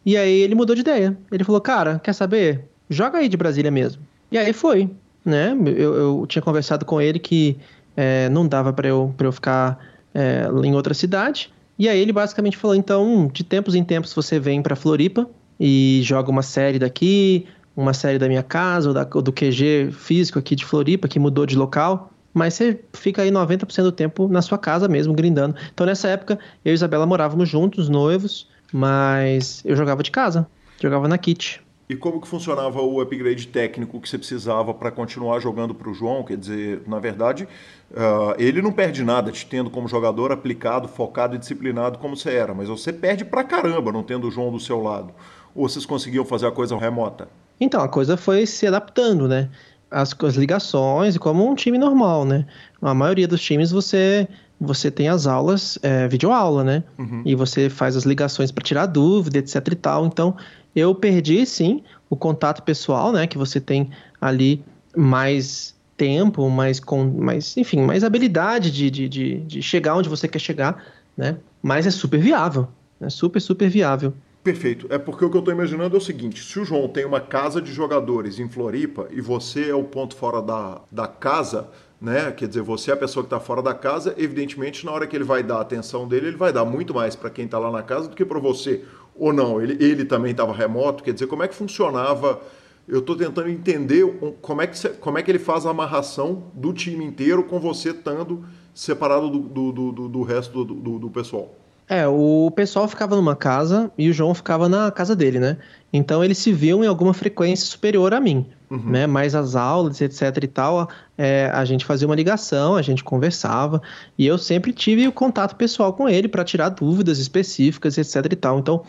e 0.06 0.16
aí 0.16 0.42
ele 0.42 0.54
mudou 0.54 0.76
de 0.76 0.82
ideia. 0.82 1.18
Ele 1.32 1.44
falou, 1.44 1.60
cara, 1.60 1.98
quer 1.98 2.14
saber? 2.14 2.66
Joga 2.88 3.18
aí 3.18 3.28
de 3.28 3.38
Brasília 3.38 3.72
mesmo. 3.72 4.04
E 4.32 4.38
aí 4.38 4.54
foi 4.54 4.92
né? 5.26 5.56
Eu, 5.76 5.96
eu 5.96 6.26
tinha 6.28 6.42
conversado 6.42 6.86
com 6.86 7.02
ele 7.02 7.20
que 7.20 7.58
é, 7.96 8.30
não 8.30 8.48
dava 8.48 8.74
para 8.74 8.88
eu, 8.88 9.14
eu 9.18 9.32
ficar 9.32 9.80
é, 10.14 10.48
em 10.64 10.76
outra 10.76 10.94
cidade. 10.94 11.52
E 11.78 11.90
aí 11.90 12.00
ele 12.00 12.14
basicamente 12.14 12.58
falou: 12.58 12.76
então, 12.76 13.30
de 13.32 13.44
tempos 13.44 13.76
em 13.76 13.84
tempos 13.84 14.14
você 14.14 14.40
vem 14.40 14.62
para 14.62 14.76
Floripa 14.76 15.30
e 15.60 16.02
joga 16.04 16.30
uma 16.30 16.42
série 16.42 16.80
daqui, 16.80 17.48
uma 17.76 17.94
série 17.94 18.20
da 18.20 18.28
minha 18.28 18.44
casa, 18.44 18.90
ou, 18.90 18.94
da, 18.94 19.08
ou 19.14 19.22
do 19.22 19.32
QG 19.32 19.92
físico 19.92 20.40
aqui 20.40 20.56
de 20.56 20.66
Floripa, 20.66 21.08
que 21.08 21.20
mudou 21.20 21.46
de 21.46 21.56
local. 21.56 22.12
Mas 22.34 22.56
você 22.56 22.80
fica 22.94 23.22
aí 23.22 23.32
90% 23.32 23.84
do 23.84 23.92
tempo 23.92 24.28
na 24.28 24.42
sua 24.42 24.58
casa 24.58 24.88
mesmo, 24.88 25.14
grindando. 25.14 25.56
Então 25.72 25.86
nessa 25.86 26.08
época, 26.08 26.40
eu 26.66 26.72
e 26.72 26.74
Isabela 26.74 27.06
morávamos 27.06 27.48
juntos, 27.48 27.90
noivos, 27.90 28.48
mas 28.72 29.62
eu 29.64 29.76
jogava 29.76 30.02
de 30.02 30.10
casa, 30.10 30.48
jogava 30.82 31.08
na 31.08 31.18
kit. 31.18 31.62
E 31.88 31.96
como 31.96 32.22
que 32.22 32.28
funcionava 32.28 32.82
o 32.82 33.02
upgrade 33.02 33.48
técnico 33.48 34.00
que 34.00 34.08
você 34.08 34.18
precisava 34.18 34.74
para 34.74 34.90
continuar 34.90 35.40
jogando 35.40 35.76
para 35.76 35.90
o 35.90 35.94
João? 35.94 36.24
Quer 36.24 36.38
dizer, 36.38 36.82
na 36.88 36.98
verdade, 36.98 37.48
uh, 37.92 38.34
ele 38.38 38.62
não 38.62 38.72
perde 38.72 39.04
nada 39.04 39.32
te 39.32 39.46
tendo 39.46 39.70
como 39.70 39.88
jogador 39.88 40.32
aplicado, 40.32 40.88
focado 40.88 41.36
e 41.36 41.38
disciplinado 41.38 42.00
como 42.00 42.16
você 42.16 42.32
era, 42.32 42.54
mas 42.54 42.70
você 42.70 42.94
perde 42.94 43.26
pra 43.26 43.44
caramba 43.44 43.92
não 43.92 44.02
tendo 44.02 44.28
o 44.28 44.32
João 44.32 44.52
do 44.52 44.60
seu 44.60 44.82
lado. 44.82 45.14
Ou 45.54 45.68
vocês 45.68 45.86
conseguiam 45.86 46.24
fazer 46.24 46.48
a 46.48 46.52
coisa 46.52 46.78
remota? 46.78 47.28
Então, 47.60 47.82
a 47.82 47.88
coisa 47.88 48.16
foi 48.16 48.46
se 48.46 48.66
adaptando, 48.66 49.28
né? 49.28 49.50
As, 49.92 50.16
as 50.24 50.36
ligações, 50.36 51.18
como 51.18 51.48
um 51.48 51.54
time 51.54 51.78
normal, 51.78 52.26
né? 52.26 52.46
A 52.82 52.94
maioria 52.94 53.28
dos 53.28 53.42
times 53.42 53.72
você 53.72 54.28
você 54.60 54.90
tem 54.90 55.10
as 55.10 55.28
aulas, 55.28 55.78
é, 55.82 56.08
videoaula, 56.08 56.64
né? 56.64 56.84
Uhum. 56.98 57.22
E 57.26 57.36
você 57.36 57.70
faz 57.70 57.96
as 57.98 58.04
ligações 58.04 58.52
para 58.52 58.64
tirar 58.64 58.86
dúvida, 58.86 59.38
etc 59.40 59.56
e 59.70 59.76
tal. 59.76 60.06
Então, 60.06 60.36
eu 60.76 60.94
perdi, 60.96 61.46
sim, 61.46 61.84
o 62.10 62.16
contato 62.16 62.64
pessoal, 62.64 63.12
né? 63.12 63.28
Que 63.28 63.38
você 63.38 63.60
tem 63.60 63.90
ali 64.20 64.64
mais 64.96 65.76
tempo, 65.96 66.50
mais, 66.50 66.80
com, 66.80 67.06
mais 67.06 67.56
enfim, 67.58 67.82
mais 67.82 68.04
habilidade 68.04 68.72
de, 68.72 68.90
de, 68.90 69.10
de, 69.10 69.40
de 69.42 69.62
chegar 69.62 69.96
onde 69.96 70.10
você 70.10 70.28
quer 70.28 70.40
chegar, 70.40 70.84
né? 71.16 71.38
Mas 71.62 71.86
é 71.86 71.92
super 71.92 72.20
viável, 72.20 72.68
é 73.00 73.10
super, 73.10 73.40
super 73.40 73.70
viável. 73.70 74.14
Perfeito. 74.44 74.88
É 74.90 74.98
porque 74.98 75.24
o 75.24 75.30
que 75.30 75.38
eu 75.38 75.40
estou 75.40 75.54
imaginando 75.54 75.96
é 75.96 75.98
o 75.98 76.02
seguinte: 76.02 76.44
se 76.44 76.60
o 76.60 76.66
João 76.66 76.90
tem 76.90 77.06
uma 77.06 77.22
casa 77.22 77.62
de 77.62 77.72
jogadores 77.72 78.40
em 78.40 78.50
Floripa 78.50 79.08
e 79.12 79.22
você 79.22 79.70
é 79.70 79.76
o 79.76 79.84
ponto 79.86 80.16
fora 80.16 80.42
da, 80.42 80.82
da 80.92 81.08
casa, 81.08 81.70
né? 82.02 82.30
Quer 82.34 82.50
dizer, 82.50 82.62
você 82.62 82.92
é 82.92 82.94
a 82.94 82.98
pessoa 82.98 83.24
que 83.24 83.28
está 83.28 83.40
fora 83.40 83.62
da 83.62 83.74
casa, 83.74 84.14
evidentemente, 84.18 84.86
na 84.86 84.92
hora 84.92 85.08
que 85.08 85.16
ele 85.16 85.24
vai 85.24 85.42
dar 85.42 85.60
a 85.60 85.62
atenção 85.62 86.06
dele, 86.06 86.28
ele 86.28 86.36
vai 86.36 86.52
dar 86.52 86.66
muito 86.66 86.94
mais 86.94 87.16
para 87.16 87.30
quem 87.30 87.46
está 87.46 87.58
lá 87.58 87.72
na 87.72 87.82
casa 87.82 88.10
do 88.10 88.16
que 88.16 88.26
para 88.26 88.40
você. 88.40 88.84
Ou 89.16 89.32
não, 89.32 89.61
ele, 89.61 89.84
ele 89.84 90.05
também 90.05 90.32
estava 90.32 90.53
remoto, 90.53 91.03
quer 91.03 91.14
dizer, 91.14 91.28
como 91.28 91.43
é 91.43 91.47
que 91.47 91.55
funcionava? 91.55 92.41
Eu 92.88 92.99
estou 92.99 93.16
tentando 93.16 93.49
entender 93.49 94.05
como 94.41 94.61
é, 94.61 94.68
que, 94.68 94.89
como 94.89 95.18
é 95.18 95.24
que 95.24 95.32
ele 95.32 95.39
faz 95.39 95.66
a 95.66 95.70
amarração 95.70 96.51
do 96.53 96.74
time 96.74 97.05
inteiro 97.05 97.43
com 97.43 97.59
você 97.59 97.91
estando 97.91 98.43
separado 98.74 99.30
do, 99.30 99.72
do, 99.72 99.91
do, 99.91 100.09
do 100.09 100.22
resto 100.24 100.66
do, 100.66 100.74
do, 100.74 100.99
do 100.99 101.09
pessoal. 101.09 101.62
É, 101.94 102.08
o 102.08 102.50
pessoal 102.50 102.88
ficava 102.88 103.16
numa 103.16 103.36
casa 103.36 103.91
e 103.96 104.10
o 104.10 104.14
João 104.14 104.34
ficava 104.34 104.68
na 104.68 104.89
casa 104.89 105.16
dele, 105.16 105.39
né? 105.39 105.58
Então 105.94 106.24
eles 106.24 106.39
se 106.39 106.52
viam 106.52 106.84
em 106.84 106.88
alguma 106.88 107.14
frequência 107.14 107.68
superior 107.68 108.16
a 108.16 108.20
mim, 108.20 108.48
uhum. 108.68 108.89
né? 108.89 109.06
Mas 109.06 109.36
as 109.36 109.56
aulas, 109.56 110.02
etc 110.02 110.44
e 110.44 110.48
tal, 110.48 110.89
é, 111.16 111.52
a 111.54 111.64
gente 111.64 111.86
fazia 111.86 112.08
uma 112.08 112.16
ligação, 112.16 112.76
a 112.76 112.82
gente 112.82 113.04
conversava 113.04 113.80
e 114.18 114.26
eu 114.26 114.39
sempre 114.39 114.74
tive 114.74 115.08
o 115.08 115.12
contato 115.12 115.56
pessoal 115.56 115.94
com 115.94 116.10
ele 116.10 116.28
para 116.28 116.44
tirar 116.44 116.70
dúvidas 116.70 117.20
específicas, 117.20 117.96
etc 117.96 118.26
e 118.32 118.36
tal. 118.38 118.58
Então 118.58 118.82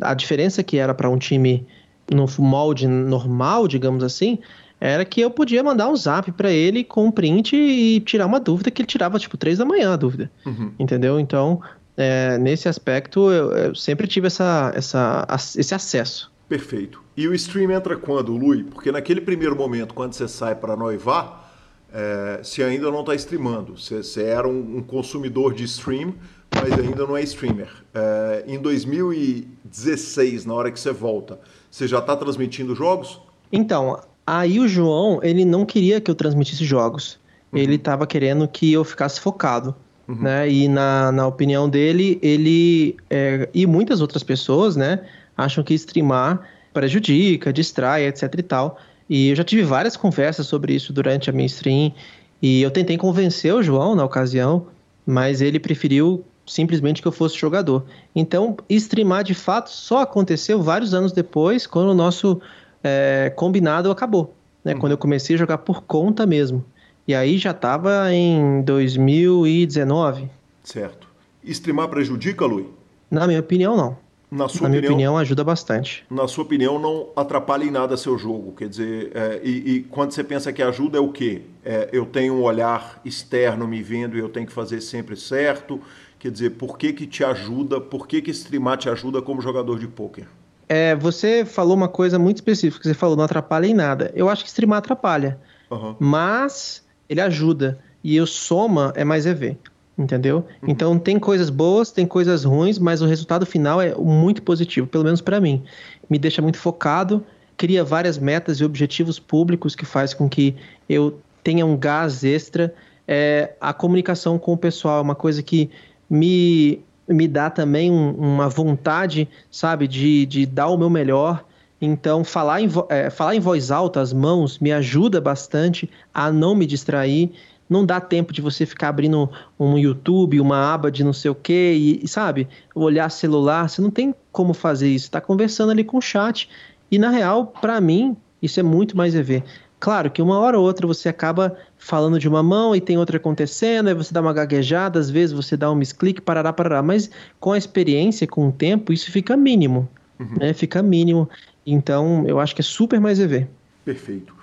a 0.00 0.14
diferença 0.14 0.62
que 0.62 0.76
era 0.76 0.94
para 0.94 1.10
um 1.10 1.18
time 1.18 1.66
no 2.12 2.26
molde 2.38 2.86
normal, 2.86 3.66
digamos 3.66 4.04
assim, 4.04 4.38
era 4.80 5.04
que 5.04 5.20
eu 5.20 5.32
podia 5.32 5.64
mandar 5.64 5.88
um 5.88 5.96
zap 5.96 6.30
para 6.30 6.52
ele 6.52 6.84
com 6.84 7.06
um 7.06 7.10
print 7.10 7.56
e 7.56 7.98
tirar 8.00 8.26
uma 8.26 8.38
dúvida 8.38 8.70
que 8.70 8.82
ele 8.82 8.86
tirava 8.86 9.18
tipo 9.18 9.36
três 9.36 9.58
da 9.58 9.64
manhã 9.64 9.94
a 9.94 9.96
dúvida, 9.96 10.30
uhum. 10.46 10.70
entendeu? 10.78 11.18
Então 11.18 11.60
é, 11.96 12.38
nesse 12.38 12.68
aspecto, 12.68 13.30
eu, 13.30 13.52
eu, 13.52 13.74
sempre 13.74 14.06
tive 14.06 14.26
essa, 14.26 14.72
essa, 14.74 15.26
esse 15.56 15.74
acesso. 15.74 16.30
Perfeito. 16.48 17.02
E 17.16 17.28
o 17.28 17.34
stream 17.34 17.70
entra 17.70 17.96
quando, 17.96 18.36
Lui? 18.36 18.64
Porque 18.64 18.92
naquele 18.92 19.20
primeiro 19.20 19.56
momento, 19.56 19.94
quando 19.94 20.12
você 20.12 20.28
sai 20.28 20.54
para 20.54 20.76
noivar, 20.76 21.50
é, 21.92 22.40
você 22.42 22.62
ainda 22.62 22.90
não 22.90 23.00
está 23.00 23.14
streamando. 23.14 23.78
Você, 23.78 24.02
você 24.02 24.22
era 24.22 24.48
um, 24.48 24.78
um, 24.78 24.82
consumidor 24.82 25.54
de 25.54 25.64
stream, 25.64 26.14
mas 26.54 26.72
ainda 26.72 27.06
não 27.06 27.16
é 27.16 27.22
streamer. 27.22 27.70
É, 27.94 28.44
em 28.46 28.58
2016, 28.58 30.46
na 30.46 30.54
hora 30.54 30.70
que 30.70 30.80
você 30.80 30.92
volta, 30.92 31.38
você 31.70 31.86
já 31.86 31.98
está 31.98 32.16
transmitindo 32.16 32.74
jogos? 32.74 33.20
Então, 33.50 34.00
aí 34.26 34.58
o 34.58 34.66
João, 34.66 35.20
ele 35.22 35.44
não 35.44 35.66
queria 35.66 36.00
que 36.00 36.10
eu 36.10 36.14
transmitisse 36.14 36.64
jogos. 36.64 37.18
Uhum. 37.52 37.58
Ele 37.58 37.74
estava 37.74 38.06
querendo 38.06 38.48
que 38.48 38.72
eu 38.72 38.84
ficasse 38.84 39.20
focado. 39.20 39.74
Uhum. 40.12 40.22
Né? 40.22 40.50
E 40.50 40.68
na, 40.68 41.10
na 41.10 41.26
opinião 41.26 41.68
dele, 41.68 42.18
ele 42.22 42.96
é, 43.08 43.48
e 43.54 43.66
muitas 43.66 44.02
outras 44.02 44.22
pessoas, 44.22 44.76
né, 44.76 45.00
acham 45.36 45.64
que 45.64 45.72
streamar 45.74 46.46
prejudica, 46.72 47.52
distrai, 47.52 48.06
etc 48.06 48.34
e 48.38 48.42
tal. 48.42 48.78
E 49.08 49.30
eu 49.30 49.36
já 49.36 49.44
tive 49.44 49.62
várias 49.62 49.96
conversas 49.96 50.46
sobre 50.46 50.74
isso 50.74 50.92
durante 50.92 51.30
a 51.30 51.32
minha 51.32 51.46
stream 51.46 51.92
e 52.40 52.60
eu 52.60 52.70
tentei 52.70 52.98
convencer 52.98 53.54
o 53.54 53.62
João 53.62 53.94
na 53.94 54.04
ocasião, 54.04 54.66
mas 55.06 55.40
ele 55.40 55.58
preferiu 55.58 56.24
simplesmente 56.46 57.00
que 57.00 57.08
eu 57.08 57.12
fosse 57.12 57.38
jogador. 57.38 57.84
Então, 58.14 58.56
streamar 58.68 59.24
de 59.24 59.34
fato 59.34 59.70
só 59.70 60.02
aconteceu 60.02 60.60
vários 60.62 60.92
anos 60.92 61.12
depois, 61.12 61.66
quando 61.66 61.90
o 61.90 61.94
nosso 61.94 62.40
é, 62.82 63.32
combinado 63.34 63.90
acabou. 63.90 64.34
Né? 64.64 64.74
Uhum. 64.74 64.80
Quando 64.80 64.92
eu 64.92 64.98
comecei 64.98 65.36
a 65.36 65.38
jogar 65.38 65.58
por 65.58 65.82
conta 65.82 66.26
mesmo. 66.26 66.64
E 67.06 67.14
aí 67.14 67.36
já 67.36 67.50
estava 67.50 68.12
em 68.12 68.62
2019. 68.62 70.30
Certo. 70.62 71.08
Streamar 71.44 71.88
prejudica, 71.88 72.46
Lui? 72.46 72.68
Na 73.10 73.26
minha 73.26 73.40
opinião, 73.40 73.76
não. 73.76 73.96
Na 74.30 74.48
sua 74.48 74.62
Na 74.62 74.68
opinião, 74.68 74.70
minha 74.70 74.90
opinião, 74.90 75.18
ajuda 75.18 75.44
bastante. 75.44 76.06
Na 76.08 76.26
sua 76.26 76.44
opinião, 76.44 76.78
não 76.78 77.08
atrapalha 77.14 77.64
em 77.64 77.70
nada 77.70 77.98
seu 77.98 78.16
jogo. 78.16 78.52
Quer 78.52 78.68
dizer, 78.68 79.12
é, 79.14 79.40
e, 79.44 79.50
e, 79.50 79.82
quando 79.82 80.12
você 80.12 80.24
pensa 80.24 80.50
que 80.52 80.62
ajuda, 80.62 80.96
é 80.96 81.00
o 81.00 81.08
quê? 81.12 81.42
É, 81.62 81.90
eu 81.92 82.06
tenho 82.06 82.34
um 82.34 82.42
olhar 82.42 82.98
externo 83.04 83.68
me 83.68 83.82
vendo 83.82 84.16
e 84.16 84.20
eu 84.20 84.30
tenho 84.30 84.46
que 84.46 84.52
fazer 84.52 84.80
sempre 84.80 85.16
certo. 85.16 85.78
Quer 86.18 86.30
dizer, 86.30 86.50
por 86.50 86.78
que, 86.78 86.94
que 86.94 87.06
te 87.06 87.22
ajuda? 87.22 87.78
Por 87.78 88.06
que, 88.06 88.22
que 88.22 88.30
streamar 88.30 88.78
te 88.78 88.88
ajuda 88.88 89.20
como 89.20 89.42
jogador 89.42 89.78
de 89.78 89.86
pôquer? 89.86 90.26
É, 90.66 90.94
você 90.94 91.44
falou 91.44 91.76
uma 91.76 91.88
coisa 91.88 92.18
muito 92.18 92.36
específica. 92.36 92.84
Você 92.84 92.94
falou 92.94 93.14
não 93.16 93.24
atrapalha 93.24 93.66
em 93.66 93.74
nada. 93.74 94.10
Eu 94.14 94.30
acho 94.30 94.42
que 94.44 94.48
streamar 94.48 94.78
atrapalha. 94.78 95.38
Uhum. 95.70 95.94
Mas 95.98 96.82
ele 97.08 97.20
ajuda. 97.20 97.78
E 98.02 98.20
o 98.20 98.26
soma 98.26 98.92
é 98.96 99.04
mais 99.04 99.26
EV. 99.26 99.56
Entendeu? 99.96 100.38
Uhum. 100.62 100.70
Então 100.70 100.98
tem 100.98 101.18
coisas 101.18 101.50
boas, 101.50 101.92
tem 101.92 102.06
coisas 102.06 102.44
ruins, 102.44 102.78
mas 102.78 103.02
o 103.02 103.06
resultado 103.06 103.44
final 103.44 103.80
é 103.80 103.94
muito 103.94 104.42
positivo, 104.42 104.86
pelo 104.86 105.04
menos 105.04 105.20
para 105.20 105.40
mim. 105.40 105.62
Me 106.08 106.18
deixa 106.18 106.40
muito 106.40 106.58
focado, 106.58 107.24
cria 107.56 107.84
várias 107.84 108.18
metas 108.18 108.58
e 108.58 108.64
objetivos 108.64 109.18
públicos 109.18 109.76
que 109.76 109.84
faz 109.84 110.14
com 110.14 110.28
que 110.28 110.56
eu 110.88 111.20
tenha 111.44 111.66
um 111.66 111.76
gás 111.76 112.24
extra. 112.24 112.74
É, 113.06 113.52
a 113.60 113.72
comunicação 113.74 114.38
com 114.38 114.54
o 114.54 114.56
pessoal 114.56 114.98
é 114.98 115.02
uma 115.02 115.14
coisa 115.14 115.42
que 115.42 115.70
me, 116.08 116.80
me 117.06 117.28
dá 117.28 117.50
também 117.50 117.90
um, 117.90 118.12
uma 118.12 118.48
vontade, 118.48 119.28
sabe, 119.50 119.86
de, 119.86 120.24
de 120.24 120.46
dar 120.46 120.68
o 120.68 120.78
meu 120.78 120.88
melhor 120.88 121.44
então, 121.84 122.22
falar 122.22 122.60
em, 122.60 122.68
é, 122.88 123.10
falar 123.10 123.34
em 123.34 123.40
voz 123.40 123.72
alta, 123.72 124.00
as 124.00 124.12
mãos, 124.12 124.60
me 124.60 124.70
ajuda 124.70 125.20
bastante 125.20 125.90
a 126.14 126.30
não 126.30 126.54
me 126.54 126.64
distrair. 126.64 127.32
Não 127.68 127.84
dá 127.84 128.00
tempo 128.00 128.32
de 128.32 128.40
você 128.40 128.64
ficar 128.64 128.90
abrindo 128.90 129.28
um 129.58 129.76
YouTube, 129.76 130.40
uma 130.40 130.72
aba 130.72 130.92
de 130.92 131.02
não 131.02 131.12
sei 131.12 131.32
o 131.32 131.34
quê, 131.34 132.00
e, 132.02 132.06
sabe, 132.06 132.46
olhar 132.72 133.10
celular. 133.10 133.68
Você 133.68 133.82
não 133.82 133.90
tem 133.90 134.14
como 134.30 134.54
fazer 134.54 134.88
isso. 134.90 135.06
Está 135.06 135.20
conversando 135.20 135.70
ali 135.72 135.82
com 135.82 135.96
o 135.98 136.00
chat. 136.00 136.48
E, 136.88 137.00
na 137.00 137.10
real, 137.10 137.48
para 137.48 137.80
mim, 137.80 138.16
isso 138.40 138.60
é 138.60 138.62
muito 138.62 138.96
mais 138.96 139.16
EV. 139.16 139.42
Claro 139.80 140.08
que 140.08 140.22
uma 140.22 140.38
hora 140.38 140.56
ou 140.56 140.64
outra 140.64 140.86
você 140.86 141.08
acaba 141.08 141.56
falando 141.76 142.16
de 142.16 142.28
uma 142.28 142.44
mão 142.44 142.76
e 142.76 142.80
tem 142.80 142.96
outra 142.96 143.16
acontecendo, 143.16 143.88
aí 143.88 143.94
você 143.94 144.14
dá 144.14 144.20
uma 144.20 144.32
gaguejada, 144.32 145.00
às 145.00 145.10
vezes 145.10 145.34
você 145.34 145.56
dá 145.56 145.68
um 145.68 145.74
misclick, 145.74 146.20
parará, 146.20 146.52
parará. 146.52 146.80
Mas 146.80 147.10
com 147.40 147.50
a 147.50 147.58
experiência, 147.58 148.24
com 148.24 148.46
o 148.46 148.52
tempo, 148.52 148.92
isso 148.92 149.10
fica 149.10 149.36
mínimo. 149.36 149.88
Uhum. 150.20 150.36
Né? 150.38 150.52
Fica 150.52 150.80
mínimo. 150.82 151.28
Então, 151.66 152.24
eu 152.26 152.40
acho 152.40 152.54
que 152.54 152.60
é 152.60 152.64
super 152.64 153.00
mais 153.00 153.18
EV. 153.18 153.46
Perfeito. 153.84 154.34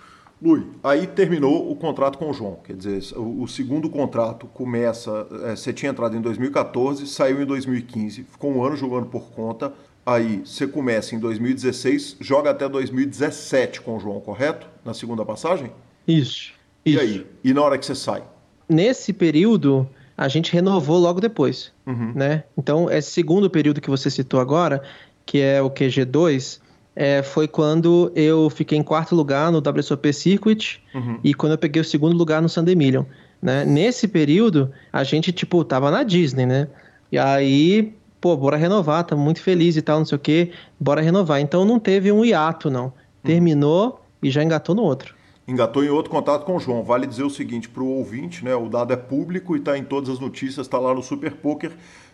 Lui, 0.41 0.65
aí 0.81 1.05
terminou 1.05 1.69
o 1.69 1.75
contrato 1.75 2.17
com 2.17 2.29
o 2.29 2.33
João. 2.33 2.59
Quer 2.63 2.75
dizer, 2.75 3.17
o, 3.17 3.43
o 3.43 3.47
segundo 3.47 3.89
contrato 3.89 4.47
começa. 4.47 5.27
É, 5.43 5.55
você 5.55 5.73
tinha 5.73 5.91
entrado 5.91 6.15
em 6.15 6.21
2014, 6.21 7.05
saiu 7.07 7.41
em 7.41 7.45
2015, 7.45 8.23
ficou 8.23 8.51
um 8.51 8.63
ano 8.63 8.77
jogando 8.77 9.07
por 9.07 9.31
conta. 9.31 9.73
Aí 10.05 10.41
você 10.45 10.65
começa 10.65 11.13
em 11.13 11.19
2016, 11.19 12.17
joga 12.21 12.51
até 12.51 12.67
2017 12.69 13.81
com 13.81 13.97
o 13.97 13.99
João, 13.99 14.19
correto? 14.21 14.65
Na 14.83 14.93
segunda 14.93 15.25
passagem? 15.25 15.71
Isso. 16.07 16.53
E 16.85 16.91
isso. 16.91 17.01
aí? 17.01 17.27
E 17.43 17.53
na 17.53 17.61
hora 17.61 17.77
que 17.77 17.85
você 17.85 17.93
sai? 17.93 18.23
Nesse 18.67 19.11
período, 19.11 19.87
a 20.17 20.27
gente 20.29 20.53
renovou 20.53 20.97
logo 20.97 21.19
depois. 21.19 21.73
Uhum. 21.85 22.13
Né? 22.15 22.43
Então, 22.57 22.89
esse 22.89 23.11
segundo 23.11 23.49
período 23.49 23.81
que 23.81 23.89
você 23.89 24.09
citou 24.09 24.39
agora, 24.39 24.81
que 25.25 25.39
é 25.39 25.61
o 25.61 25.69
QG2, 25.69 26.59
é, 26.99 27.23
foi 27.23 27.47
quando 27.47 28.11
eu 28.13 28.49
fiquei 28.49 28.77
em 28.77 28.83
quarto 28.83 29.15
lugar 29.15 29.49
no 29.53 29.59
WSOP 29.59 30.11
Circuit 30.11 30.83
uhum. 30.93 31.17
e 31.23 31.33
quando 31.33 31.53
eu 31.53 31.57
peguei 31.57 31.81
o 31.81 31.85
segundo 31.85 32.13
lugar 32.13 32.41
no 32.41 32.49
Sandemillion. 32.49 33.05
Né? 33.41 33.63
Nesse 33.63 34.05
período, 34.05 34.69
a 34.91 35.01
gente, 35.05 35.31
tipo, 35.31 35.63
tava 35.63 35.89
na 35.89 36.03
Disney, 36.03 36.45
né? 36.45 36.67
E 37.09 37.17
aí, 37.17 37.93
pô, 38.19 38.35
bora 38.35 38.57
renovar, 38.57 38.99
estamos 38.99 39.23
muito 39.23 39.41
felizes 39.41 39.77
e 39.77 39.81
tal, 39.81 39.99
não 39.99 40.05
sei 40.05 40.17
o 40.17 40.19
quê, 40.19 40.51
bora 40.77 40.99
renovar. 40.99 41.39
Então 41.39 41.63
não 41.63 41.79
teve 41.79 42.11
um 42.11 42.25
hiato, 42.25 42.69
não. 42.69 42.91
Terminou 43.23 44.01
e 44.21 44.29
já 44.29 44.43
engatou 44.43 44.75
no 44.75 44.81
outro. 44.81 45.15
Engatou 45.47 45.85
em 45.85 45.89
outro 45.89 46.11
contato 46.11 46.43
com 46.43 46.57
o 46.57 46.59
João. 46.59 46.83
Vale 46.83 47.07
dizer 47.07 47.23
o 47.23 47.29
seguinte 47.29 47.69
para 47.69 47.81
o 47.81 47.87
ouvinte, 47.87 48.43
né? 48.43 48.53
O 48.55 48.67
dado 48.67 48.91
é 48.91 48.97
público 48.97 49.55
e 49.55 49.59
está 49.59 49.77
em 49.77 49.85
todas 49.85 50.09
as 50.09 50.19
notícias, 50.19 50.67
está 50.67 50.77
lá 50.77 50.93
no 50.93 51.01
Super 51.01 51.31
Poker. 51.31 51.71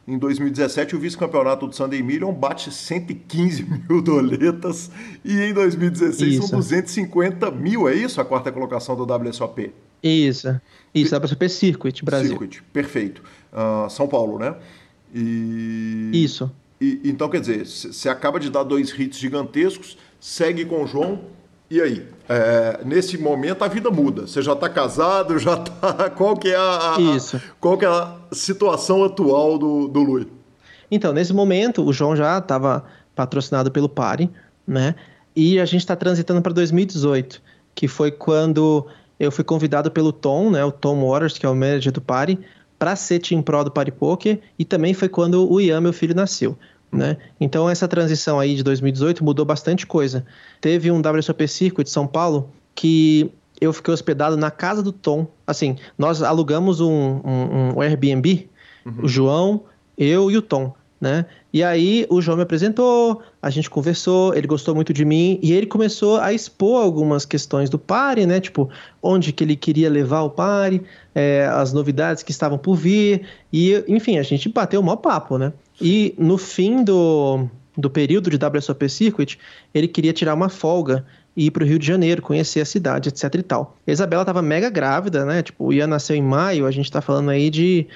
Em 0.07 0.19
2017, 0.19 0.95
o 0.95 0.99
vice-campeonato 0.99 1.65
do 1.65 1.75
Sunday 1.75 2.01
Million 2.03 2.31
bate 2.31 2.71
115 2.71 3.65
mil 3.89 4.01
doletas 4.01 4.91
e 5.23 5.41
em 5.41 5.53
2016 5.53 6.33
isso. 6.35 6.47
são 6.47 6.59
250 6.59 7.49
mil, 7.49 7.89
é 7.89 7.95
isso? 7.95 8.21
A 8.21 8.25
quarta 8.25 8.51
colocação 8.51 8.95
do 8.95 9.03
WSOP? 9.03 9.73
Isso, 10.03 10.61
isso, 10.93 11.15
WSOP 11.17 11.49
Circuit, 11.49 12.05
Brasil. 12.05 12.29
Circuit, 12.29 12.61
perfeito. 12.71 13.23
Uh, 13.51 13.89
São 13.89 14.07
Paulo, 14.07 14.37
né? 14.37 14.55
E... 15.13 16.11
Isso. 16.13 16.51
E, 16.79 17.01
então, 17.03 17.27
quer 17.27 17.39
dizer, 17.39 17.65
você 17.65 18.07
acaba 18.07 18.39
de 18.39 18.51
dar 18.51 18.63
dois 18.63 18.89
hits 18.91 19.17
gigantescos, 19.17 19.97
segue 20.19 20.65
com 20.65 20.83
o 20.83 20.87
João, 20.87 21.21
e 21.69 21.81
aí? 21.81 22.05
É, 22.27 22.81
nesse 22.83 23.17
momento 23.17 23.63
a 23.63 23.67
vida 23.67 23.89
muda. 23.91 24.27
Você 24.27 24.41
já 24.41 24.53
está 24.53 24.67
casado, 24.69 25.37
já 25.39 25.53
está. 25.55 26.09
Qual 26.09 26.35
que 26.35 26.49
é 26.49 26.55
a, 26.55 26.95
a, 26.95 27.01
Isso. 27.01 27.41
qual 27.59 27.77
que 27.77 27.85
é 27.85 27.87
a 27.87 28.15
situação 28.31 29.03
atual 29.03 29.57
do, 29.57 29.87
do 29.87 30.01
Lui? 30.01 30.27
Então, 30.89 31.13
nesse 31.13 31.33
momento, 31.33 31.83
o 31.83 31.91
João 31.91 32.15
já 32.15 32.37
estava 32.37 32.83
patrocinado 33.15 33.71
pelo 33.71 33.89
Pari, 33.89 34.29
né? 34.67 34.95
E 35.35 35.59
a 35.59 35.65
gente 35.65 35.81
está 35.81 35.95
transitando 35.95 36.41
para 36.41 36.53
2018, 36.53 37.41
que 37.73 37.87
foi 37.87 38.11
quando 38.11 38.87
eu 39.19 39.31
fui 39.31 39.43
convidado 39.43 39.91
pelo 39.91 40.11
Tom, 40.11 40.49
né? 40.51 40.63
O 40.63 40.71
Tom 40.71 41.07
Waters, 41.07 41.37
que 41.37 41.45
é 41.45 41.49
o 41.49 41.55
manager 41.55 41.91
do 41.91 42.01
Pari, 42.01 42.39
para 42.77 42.95
ser 42.95 43.19
Team 43.19 43.41
Pro 43.41 43.63
do 43.63 43.71
Pari 43.71 43.91
Poker, 43.91 44.39
e 44.59 44.65
também 44.65 44.93
foi 44.93 45.09
quando 45.09 45.49
o 45.49 45.59
Ian, 45.59 45.81
meu 45.81 45.93
filho, 45.93 46.15
nasceu. 46.15 46.57
Né? 46.95 47.17
Então 47.39 47.69
essa 47.69 47.87
transição 47.87 48.39
aí 48.39 48.55
de 48.55 48.63
2018 48.63 49.23
mudou 49.23 49.45
bastante 49.45 49.85
coisa. 49.85 50.25
Teve 50.61 50.91
um 50.91 50.99
WSOP 50.99 51.47
Circuit 51.47 51.85
de 51.85 51.89
São 51.89 52.07
Paulo 52.07 52.49
que 52.73 53.31
eu 53.59 53.71
fiquei 53.73 53.93
hospedado 53.93 54.37
na 54.37 54.51
casa 54.51 54.81
do 54.81 54.91
Tom. 54.91 55.27
Assim, 55.45 55.77
nós 55.97 56.21
alugamos 56.21 56.81
um, 56.81 57.21
um, 57.23 57.77
um 57.77 57.81
Airbnb, 57.81 58.49
uhum. 58.85 59.03
o 59.03 59.07
João, 59.07 59.63
eu 59.97 60.29
e 60.29 60.37
o 60.37 60.41
Tom 60.41 60.73
né? 60.99 61.25
E 61.53 61.63
aí 61.63 62.05
o 62.09 62.21
João 62.21 62.37
me 62.37 62.43
apresentou, 62.43 63.21
a 63.41 63.49
gente 63.49 63.69
conversou, 63.69 64.33
ele 64.33 64.47
gostou 64.47 64.73
muito 64.73 64.93
de 64.93 65.05
mim 65.05 65.39
e 65.41 65.53
ele 65.53 65.65
começou 65.65 66.19
a 66.19 66.33
expor 66.33 66.81
algumas 66.81 67.25
questões 67.25 67.69
do 67.69 67.77
pare, 67.77 68.25
né? 68.25 68.39
Tipo, 68.39 68.69
onde 69.01 69.31
que 69.31 69.43
ele 69.43 69.55
queria 69.55 69.89
levar 69.89 70.21
o 70.21 70.29
pare, 70.29 70.81
é, 71.13 71.45
as 71.51 71.71
novidades 71.73 72.23
que 72.23 72.31
estavam 72.31 72.57
por 72.57 72.75
vir 72.75 73.25
e, 73.51 73.83
enfim, 73.87 74.17
a 74.17 74.23
gente 74.23 74.49
bateu 74.49 74.81
o 74.81 74.83
maior 74.83 74.97
papo, 74.97 75.37
né? 75.37 75.53
E 75.79 76.13
no 76.17 76.37
fim 76.37 76.83
do, 76.83 77.47
do 77.77 77.89
período 77.89 78.29
de 78.29 78.37
WSOP 78.37 78.89
Circuit, 78.89 79.37
ele 79.73 79.87
queria 79.87 80.13
tirar 80.13 80.33
uma 80.33 80.49
folga 80.49 81.05
e 81.35 81.47
ir 81.47 81.51
para 81.51 81.63
o 81.63 81.67
Rio 81.67 81.77
de 81.77 81.85
Janeiro, 81.85 82.21
conhecer 82.21 82.61
a 82.61 82.65
cidade, 82.65 83.09
etc 83.09 83.35
e 83.35 83.43
tal. 83.43 83.75
A 83.85 83.91
Isabela 83.91 84.23
estava 84.23 84.41
mega 84.41 84.69
grávida, 84.69 85.25
né? 85.25 85.43
Tipo, 85.43 85.65
o 85.65 85.73
Ian 85.73 85.87
nasceu 85.87 86.15
em 86.15 86.21
maio, 86.21 86.65
a 86.65 86.71
gente 86.71 86.85
está 86.85 87.01
falando 87.01 87.29
aí 87.29 87.49
de 87.49 87.87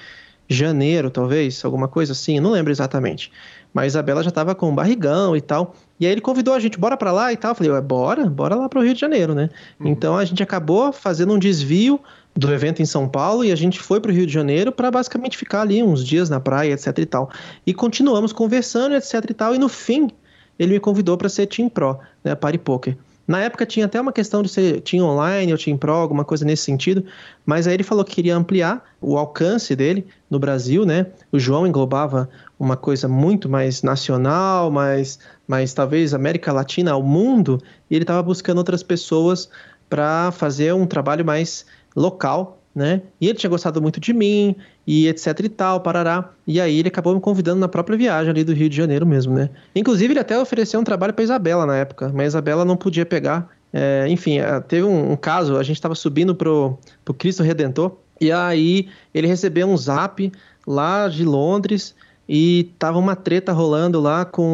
janeiro, 0.48 1.10
talvez, 1.10 1.64
alguma 1.64 1.88
coisa 1.88 2.12
assim, 2.12 2.40
não 2.40 2.50
lembro 2.50 2.72
exatamente. 2.72 3.32
Mas 3.72 3.84
a 3.84 3.86
Isabela 3.86 4.22
já 4.22 4.30
estava 4.30 4.54
com 4.54 4.68
um 4.68 4.74
barrigão 4.74 5.36
e 5.36 5.40
tal. 5.40 5.74
E 5.98 6.04
aí 6.04 6.12
ele 6.12 6.20
convidou 6.20 6.52
a 6.52 6.58
gente, 6.58 6.76
bora 6.76 6.96
para 6.96 7.12
lá 7.12 7.32
e 7.32 7.36
tal. 7.36 7.52
Eu 7.52 7.54
falei, 7.54 7.72
ué, 7.72 7.80
bora, 7.80 8.26
bora 8.26 8.56
lá 8.56 8.68
para 8.68 8.80
o 8.80 8.82
Rio 8.82 8.92
de 8.92 9.00
Janeiro, 9.00 9.32
né? 9.34 9.48
Uhum. 9.78 9.86
Então 9.86 10.16
a 10.16 10.24
gente 10.24 10.42
acabou 10.42 10.92
fazendo 10.92 11.32
um 11.32 11.38
desvio 11.38 12.00
do 12.34 12.52
evento 12.52 12.80
em 12.80 12.86
São 12.86 13.08
Paulo 13.08 13.44
e 13.44 13.52
a 13.52 13.56
gente 13.56 13.80
foi 13.80 14.00
para 14.00 14.10
o 14.10 14.14
Rio 14.14 14.26
de 14.26 14.32
Janeiro 14.32 14.72
para 14.72 14.90
basicamente 14.90 15.36
ficar 15.36 15.62
ali 15.62 15.82
uns 15.82 16.04
dias 16.04 16.30
na 16.30 16.40
praia, 16.40 16.72
etc 16.72 16.98
e 16.98 17.06
tal. 17.06 17.30
E 17.66 17.74
continuamos 17.74 18.32
conversando, 18.32 18.94
etc 18.94 19.24
e 19.28 19.34
tal. 19.34 19.54
E 19.54 19.58
no 19.58 19.68
fim, 19.68 20.10
ele 20.58 20.74
me 20.74 20.80
convidou 20.80 21.16
para 21.16 21.28
ser 21.28 21.46
Team 21.46 21.68
Pro, 21.68 21.98
né, 22.22 22.34
Party 22.34 22.58
Poker. 22.58 22.96
Na 23.30 23.40
época 23.40 23.64
tinha 23.64 23.86
até 23.86 24.00
uma 24.00 24.12
questão 24.12 24.42
de 24.42 24.48
ser 24.48 24.80
Team 24.80 25.04
Online 25.04 25.52
ou 25.52 25.58
Team 25.58 25.78
Pro, 25.78 25.92
alguma 25.92 26.24
coisa 26.24 26.44
nesse 26.44 26.64
sentido, 26.64 27.04
mas 27.46 27.68
aí 27.68 27.74
ele 27.74 27.84
falou 27.84 28.04
que 28.04 28.16
queria 28.16 28.36
ampliar 28.36 28.84
o 29.00 29.16
alcance 29.16 29.76
dele 29.76 30.04
no 30.28 30.36
Brasil, 30.36 30.84
né? 30.84 31.06
O 31.30 31.38
João 31.38 31.64
englobava 31.64 32.28
uma 32.58 32.76
coisa 32.76 33.06
muito 33.06 33.48
mais 33.48 33.84
nacional, 33.84 34.68
mais, 34.68 35.20
mais 35.46 35.72
talvez 35.72 36.12
América 36.12 36.52
Latina, 36.52 36.90
ao 36.90 37.04
mundo, 37.04 37.62
e 37.88 37.94
ele 37.94 38.02
estava 38.02 38.20
buscando 38.20 38.58
outras 38.58 38.82
pessoas 38.82 39.48
para 39.88 40.32
fazer 40.32 40.74
um 40.74 40.84
trabalho 40.84 41.24
mais 41.24 41.64
local 41.94 42.60
né? 42.74 43.02
E 43.20 43.28
ele 43.28 43.38
tinha 43.38 43.50
gostado 43.50 43.82
muito 43.82 43.98
de 44.00 44.12
mim, 44.12 44.54
e 44.86 45.08
etc 45.08 45.40
e 45.40 45.48
tal, 45.48 45.80
parará. 45.80 46.30
E 46.46 46.60
aí 46.60 46.78
ele 46.78 46.88
acabou 46.88 47.14
me 47.14 47.20
convidando 47.20 47.60
na 47.60 47.68
própria 47.68 47.98
viagem 47.98 48.30
ali 48.30 48.44
do 48.44 48.52
Rio 48.52 48.68
de 48.68 48.76
Janeiro 48.76 49.06
mesmo, 49.06 49.34
né? 49.34 49.50
Inclusive 49.74 50.12
ele 50.12 50.20
até 50.20 50.38
ofereceu 50.38 50.80
um 50.80 50.84
trabalho 50.84 51.12
para 51.12 51.24
Isabela 51.24 51.66
na 51.66 51.76
época, 51.76 52.10
mas 52.14 52.28
Isabela 52.28 52.64
não 52.64 52.76
podia 52.76 53.04
pegar. 53.04 53.48
É, 53.72 54.06
enfim, 54.08 54.38
é, 54.38 54.60
teve 54.60 54.84
um, 54.84 55.12
um, 55.12 55.16
caso, 55.16 55.56
a 55.56 55.62
gente 55.62 55.76
estava 55.76 55.94
subindo 55.94 56.34
pro, 56.34 56.78
pro 57.04 57.14
Cristo 57.14 57.42
Redentor, 57.42 57.96
e 58.20 58.30
aí 58.30 58.88
ele 59.14 59.26
recebeu 59.26 59.66
um 59.66 59.76
zap 59.76 60.30
lá 60.66 61.08
de 61.08 61.24
Londres 61.24 61.94
e 62.32 62.72
tava 62.78 62.96
uma 62.96 63.16
treta 63.16 63.52
rolando 63.52 64.00
lá 64.00 64.24
com 64.24 64.44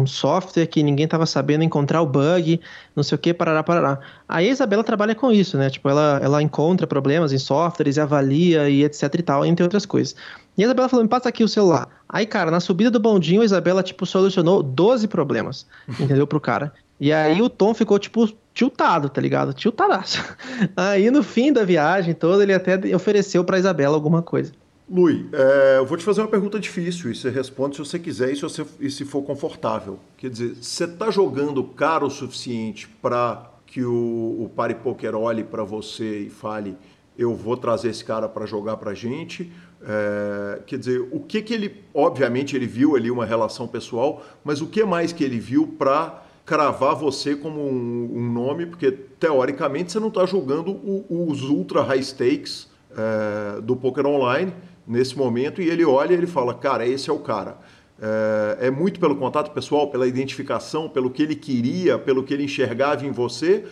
um 0.00 0.06
software 0.06 0.64
que 0.64 0.80
ninguém 0.80 1.08
tava 1.08 1.26
sabendo 1.26 1.64
encontrar 1.64 2.00
o 2.00 2.06
bug, 2.06 2.60
não 2.94 3.02
sei 3.02 3.16
o 3.16 3.18
que, 3.18 3.34
parará, 3.34 3.64
parará. 3.64 3.98
Aí 4.28 4.48
a 4.48 4.52
Isabela 4.52 4.84
trabalha 4.84 5.12
com 5.12 5.32
isso, 5.32 5.58
né? 5.58 5.68
Tipo, 5.68 5.88
ela, 5.88 6.20
ela 6.22 6.40
encontra 6.40 6.86
problemas 6.86 7.32
em 7.32 7.38
softwares 7.38 7.96
e 7.96 8.00
avalia 8.00 8.68
e 8.70 8.84
etc 8.84 9.12
e 9.12 9.22
tal, 9.22 9.44
entre 9.44 9.64
outras 9.64 9.84
coisas. 9.84 10.14
E 10.56 10.62
a 10.62 10.66
Isabela 10.66 10.88
falou, 10.88 11.02
me 11.02 11.08
passa 11.08 11.28
aqui 11.28 11.42
o 11.42 11.48
celular. 11.48 11.88
Aí, 12.08 12.26
cara, 12.26 12.48
na 12.48 12.60
subida 12.60 12.92
do 12.92 13.00
bondinho, 13.00 13.42
a 13.42 13.44
Isabela, 13.44 13.82
tipo, 13.82 14.06
solucionou 14.06 14.62
12 14.62 15.08
problemas, 15.08 15.66
entendeu, 15.98 16.28
pro 16.28 16.40
cara. 16.40 16.72
E 17.00 17.12
aí 17.12 17.42
o 17.42 17.50
Tom 17.50 17.74
ficou, 17.74 17.98
tipo, 17.98 18.32
tiltado, 18.54 19.08
tá 19.08 19.20
ligado? 19.20 19.52
Tiltadaço. 19.52 20.22
Aí, 20.76 21.10
no 21.10 21.24
fim 21.24 21.52
da 21.52 21.62
viagem 21.62 22.14
toda, 22.14 22.42
ele 22.42 22.54
até 22.54 22.78
ofereceu 22.94 23.44
pra 23.44 23.58
Isabela 23.58 23.96
alguma 23.96 24.22
coisa. 24.22 24.52
Lui, 24.88 25.28
é, 25.32 25.78
eu 25.78 25.84
vou 25.84 25.98
te 25.98 26.04
fazer 26.04 26.20
uma 26.20 26.28
pergunta 26.28 26.60
difícil 26.60 27.10
e 27.10 27.14
você 27.14 27.28
responde 27.28 27.74
se 27.74 27.80
você 27.80 27.98
quiser 27.98 28.30
e 28.30 28.36
se, 28.36 28.42
você, 28.42 28.64
e 28.78 28.88
se 28.88 29.04
for 29.04 29.22
confortável. 29.22 29.98
Quer 30.16 30.30
dizer, 30.30 30.54
você 30.54 30.84
está 30.84 31.10
jogando 31.10 31.62
caro 31.64 32.06
o 32.06 32.10
suficiente 32.10 32.88
para 33.02 33.50
que 33.66 33.82
o, 33.82 34.44
o 34.44 34.50
Pari 34.54 34.76
Poker 34.76 35.16
olhe 35.16 35.42
para 35.42 35.64
você 35.64 36.20
e 36.20 36.30
fale 36.30 36.76
eu 37.18 37.34
vou 37.34 37.56
trazer 37.56 37.88
esse 37.88 38.04
cara 38.04 38.28
para 38.28 38.46
jogar 38.46 38.76
para 38.76 38.94
gente? 38.94 39.50
É, 39.82 40.62
quer 40.66 40.78
dizer, 40.78 41.00
o 41.10 41.18
que, 41.18 41.42
que 41.42 41.52
ele... 41.52 41.82
Obviamente 41.92 42.54
ele 42.54 42.66
viu 42.66 42.94
ali 42.94 43.10
uma 43.10 43.24
relação 43.24 43.66
pessoal, 43.66 44.24
mas 44.44 44.60
o 44.60 44.68
que 44.68 44.84
mais 44.84 45.12
que 45.12 45.24
ele 45.24 45.40
viu 45.40 45.66
para 45.66 46.22
cravar 46.44 46.94
você 46.94 47.34
como 47.34 47.60
um, 47.60 48.10
um, 48.14 48.32
nome? 48.32 48.66
Porque, 48.66 48.92
teoricamente, 48.92 49.90
você 49.90 49.98
não 49.98 50.08
está 50.08 50.26
jogando 50.26 50.70
o, 50.70 51.26
os 51.28 51.42
ultra 51.42 51.82
high 51.82 52.02
stakes 52.02 52.68
é, 52.96 53.60
do 53.62 53.74
poker 53.74 54.06
online 54.06 54.52
nesse 54.86 55.16
momento 55.16 55.60
e 55.60 55.68
ele 55.68 55.84
olha 55.84 56.12
e 56.12 56.16
ele 56.16 56.26
fala, 56.26 56.54
cara, 56.54 56.86
esse 56.86 57.10
é 57.10 57.12
o 57.12 57.18
cara. 57.18 57.58
É, 58.00 58.66
é, 58.66 58.70
muito 58.70 59.00
pelo 59.00 59.16
contato 59.16 59.50
pessoal, 59.52 59.90
pela 59.90 60.06
identificação, 60.06 60.88
pelo 60.88 61.10
que 61.10 61.22
ele 61.22 61.34
queria, 61.34 61.98
pelo 61.98 62.22
que 62.22 62.34
ele 62.34 62.44
enxergava 62.44 63.06
em 63.06 63.10
você, 63.10 63.64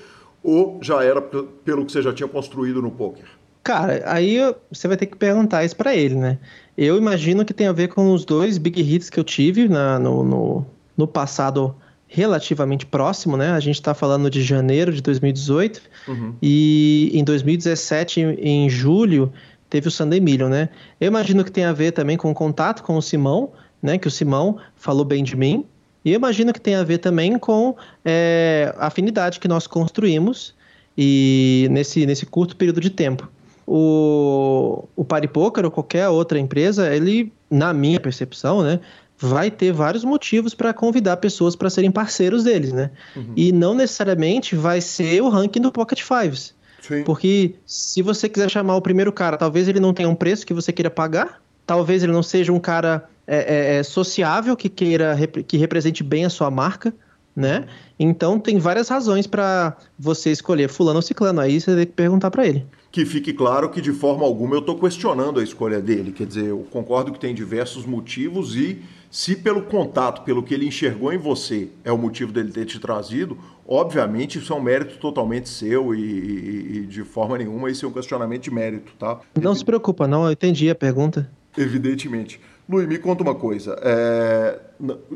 ou 0.43 0.79
já 0.83 1.03
era 1.05 1.21
pelo 1.21 1.85
que 1.85 1.93
você 1.93 2.03
já 2.03 2.13
tinha 2.13 2.29
construído 2.29 2.81
no 2.81 2.91
poker? 2.91 3.25
Cara, 3.63 4.03
aí 4.07 4.39
você 4.71 4.87
vai 4.87 4.97
ter 4.97 5.07
que 5.07 5.17
perguntar 5.17 5.65
isso 5.65 5.77
para 5.77 5.95
ele, 5.95 6.15
né? 6.15 6.39
Eu 6.77 6.99
imagino 6.99 7.45
que 7.45 7.55
tem 7.55 7.67
a 7.67 7.73
ver 7.73 7.89
com 7.89 8.13
os 8.13 8.25
dois 8.25 8.59
big 8.59 8.81
hits 8.81 9.09
que 9.09 9.19
eu 9.19 9.25
tive 9.25 9.69
na, 9.69 9.99
no, 9.99 10.23
no, 10.23 10.67
no 10.97 11.07
passado 11.07 11.75
relativamente 12.07 12.85
próximo, 12.85 13.37
né? 13.37 13.51
A 13.53 13.61
gente 13.61 13.77
está 13.77 13.95
falando 13.95 14.31
de 14.31 14.43
janeiro 14.43 14.93
de 14.93 15.03
2018 15.03 15.81
uhum. 16.07 16.35
e 16.41 17.11
em 17.15 17.25
2017, 17.25 18.21
em 18.21 18.69
julho, 18.69 19.33
teve 19.75 19.89
o 19.89 19.91
Sunday 19.91 20.21
Million, 20.21 20.49
né? 20.49 20.69
Eu 21.01 21.09
imagino 21.09 21.43
que 21.43 21.51
tem 21.51 21.65
a 21.65 21.73
ver 21.73 21.91
também 21.91 22.17
com 22.17 22.31
o 22.31 22.35
contato 22.35 22.81
com 22.85 22.97
o 22.97 23.03
Simão, 23.03 23.51
né? 23.83 23.99
Que 23.99 24.07
o 24.07 24.11
Simão 24.11 24.57
falou 24.77 25.05
bem 25.05 25.25
de 25.25 25.35
mim. 25.35 25.65
E 26.05 26.13
eu 26.13 26.15
imagino 26.15 26.53
que 26.53 26.61
tem 26.61 26.77
a 26.77 26.85
ver 26.85 26.99
também 26.99 27.37
com 27.41 27.75
é, 28.05 28.73
a 28.79 28.87
afinidade 28.87 29.41
que 29.41 29.49
nós 29.49 29.67
construímos 29.67 30.55
e 30.97 31.67
nesse, 31.73 32.07
nesse 32.07 32.25
curto 32.25 32.55
período 32.55 32.81
de 32.81 32.89
tempo. 32.89 33.29
O, 33.67 34.85
o 34.95 35.05
Paripoker 35.05 35.65
ou 35.65 35.73
qualquer 35.73 36.09
outra 36.09 36.39
empresa, 36.39 36.95
ele, 36.95 37.33
na 37.51 37.73
minha 37.73 37.99
percepção, 37.99 38.63
né, 38.63 38.79
vai 39.19 39.51
ter 39.51 39.73
vários 39.73 40.05
motivos 40.05 40.55
para 40.55 40.73
convidar 40.73 41.17
pessoas 41.17 41.57
para 41.57 41.69
serem 41.69 41.91
parceiros 41.91 42.45
deles, 42.45 42.73
né? 42.73 42.93
Uhum. 43.17 43.33
E 43.35 43.51
não 43.51 43.75
necessariamente 43.75 44.55
vai 44.55 44.81
ser 44.81 45.21
o 45.21 45.29
ranking 45.29 45.61
do 45.61 45.73
Pocket 45.73 46.01
Fives. 46.01 46.54
Sim. 46.87 47.03
Porque 47.03 47.55
se 47.65 48.03
você 48.03 48.29
quiser 48.29 48.51
chamar 48.51 48.77
o 48.77 48.83
primeiro 48.83 49.11
cara, 49.11 49.39
talvez 49.39 49.69
ele 49.69 49.81
não 49.81 49.95
tenha 49.95 50.09
um 50.09 50.15
preço 50.15 50.47
que 50.47 50.53
você 50.53 50.71
queira 50.71 50.91
pagar, 50.91 51.41
talvez 51.67 52.03
ele 52.03 52.13
não 52.13 52.23
seja 52.23 52.53
um 52.53 52.61
cara 52.61 53.09
é, 53.27 53.37
é, 53.37 53.77
é 53.77 53.83
sociável 53.83 54.55
que 54.55 54.69
queira 54.69 55.17
que 55.49 55.57
represente 55.57 56.03
bem 56.03 56.27
a 56.27 56.31
sua 56.31 56.51
marca, 56.51 56.95
né? 57.35 57.67
Então 57.99 58.39
tem 58.39 58.59
várias 58.59 58.91
razões 58.91 59.27
para 59.27 59.79
você 59.99 60.31
escolher 60.31 60.69
fulano 60.69 60.99
ou 60.99 61.03
ciclano. 61.03 61.41
Aí 61.41 61.59
você 61.59 61.75
tem 61.75 61.87
que 61.87 61.93
perguntar 61.93 62.31
para 62.31 62.47
ele. 62.47 62.67
Que 62.93 63.07
fique 63.07 63.33
claro 63.33 63.71
que 63.71 63.81
de 63.81 63.93
forma 63.93 64.25
alguma 64.25 64.55
eu 64.55 64.61
estou 64.61 64.79
questionando 64.79 65.41
a 65.41 65.43
escolha 65.43 65.81
dele. 65.81 66.13
Quer 66.13 66.27
dizer, 66.27 66.45
eu 66.47 66.67
concordo 66.71 67.13
que 67.13 67.19
tem 67.19 67.35
diversos 67.35 67.87
motivos 67.87 68.55
e 68.55 68.83
se 69.15 69.37
pelo 69.37 69.63
contato, 69.63 70.23
pelo 70.23 70.43
que 70.43 70.53
ele 70.53 70.67
enxergou 70.67 71.13
em 71.13 71.19
você, 71.19 71.69
é 71.85 71.93
o 71.93 71.97
motivo 71.97 72.33
dele 72.33 72.51
ter 72.51 72.65
te 72.65 72.81
trazido, 72.81 73.39
obviamente 73.65 74.39
isso 74.39 74.53
é 74.53 74.57
um 74.57 74.61
mérito 74.61 74.99
totalmente 74.99 75.49
seu 75.49 75.95
e, 75.95 76.01
e, 76.01 76.79
e 76.79 76.87
de 76.87 77.05
forma 77.05 77.39
nenhuma 77.39 77.71
isso 77.71 77.87
é 77.87 77.89
um 77.89 77.93
questionamento 77.93 78.43
de 78.43 78.51
mérito, 78.51 78.93
tá? 78.99 79.21
Não 79.41 79.55
se 79.55 79.65
preocupa, 79.65 80.09
não, 80.09 80.27
eu 80.27 80.33
entendi 80.33 80.69
a 80.69 80.75
pergunta. 80.75 81.31
Evidentemente. 81.57 82.41
Luiz, 82.69 82.89
me 82.89 82.99
conta 82.99 83.23
uma 83.23 83.37
coisa. 83.37 83.79
É, 83.83 84.59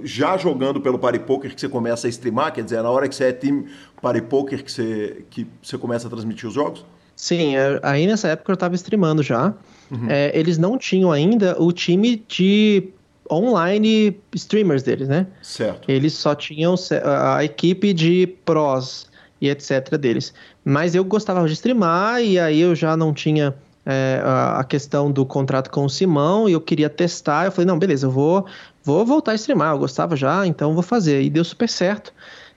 já 0.05 0.37
jogando 0.37 0.81
pelo 0.81 0.97
Party 0.97 1.19
Poker 1.19 1.53
que 1.53 1.61
você 1.61 1.69
começa 1.69 2.07
a 2.07 2.11
streamar, 2.11 2.53
quer 2.53 2.63
dizer, 2.63 2.81
na 2.81 2.91
hora 2.91 3.09
que 3.09 3.17
você 3.17 3.25
é 3.25 3.33
time 3.33 3.67
Party 4.01 4.23
Poker 4.23 4.63
que 4.63 4.71
você, 4.71 5.25
que 5.29 5.45
você 5.61 5.77
começa 5.77 6.07
a 6.07 6.11
transmitir 6.11 6.47
os 6.47 6.55
jogos? 6.55 6.87
Sim, 7.17 7.57
é, 7.57 7.81
aí 7.83 8.07
nessa 8.07 8.29
época 8.29 8.53
eu 8.53 8.55
estava 8.55 8.77
streamando 8.77 9.25
já. 9.25 9.53
Uhum. 9.91 10.09
É, 10.09 10.31
eles 10.39 10.57
não 10.57 10.79
tinham 10.79 11.11
ainda 11.11 11.61
o 11.61 11.73
time 11.73 12.25
de 12.29 12.93
online 13.31 14.18
streamers 14.35 14.83
deles, 14.83 15.09
né? 15.09 15.26
Certo. 15.43 15.91
Eles 15.91 16.14
só 16.14 16.35
tinham 16.35 16.74
a 17.05 17.45
equipe 17.45 17.93
de 17.93 18.26
pros 18.45 19.07
e 19.41 19.49
etc 19.49 19.97
deles. 19.97 20.33
Mas 20.64 20.95
eu 20.95 21.05
gostava 21.05 21.47
de 21.47 21.53
streamar 21.53 22.22
e 22.22 22.39
aí 22.39 22.61
eu 22.61 22.74
já 22.74 22.97
não 22.97 23.12
tinha 23.12 23.55
é, 23.87 24.20
a 24.22 24.64
questão 24.64 25.11
do 25.11 25.24
contrato 25.24 25.70
com 25.70 25.85
o 25.85 25.89
Simão 25.89 26.49
e 26.49 26.53
eu 26.53 26.61
queria 26.61 26.91
testar. 26.91 27.47
Eu 27.47 27.53
falei, 27.53 27.66
não, 27.66 27.79
beleza, 27.79 28.07
eu 28.07 28.11
vou, 28.11 28.45
vou 28.85 29.07
voltar 29.07 29.33
a 29.33 29.35
streamar. 29.35 29.72
Eu 29.72 29.79
gostava 29.79 30.14
já, 30.14 30.47
então 30.47 30.74
vou 30.74 30.83
fazer. 30.83 31.22
E 31.22 31.31
deu 31.31 31.45
super 31.45 31.68
certo. 31.68 32.12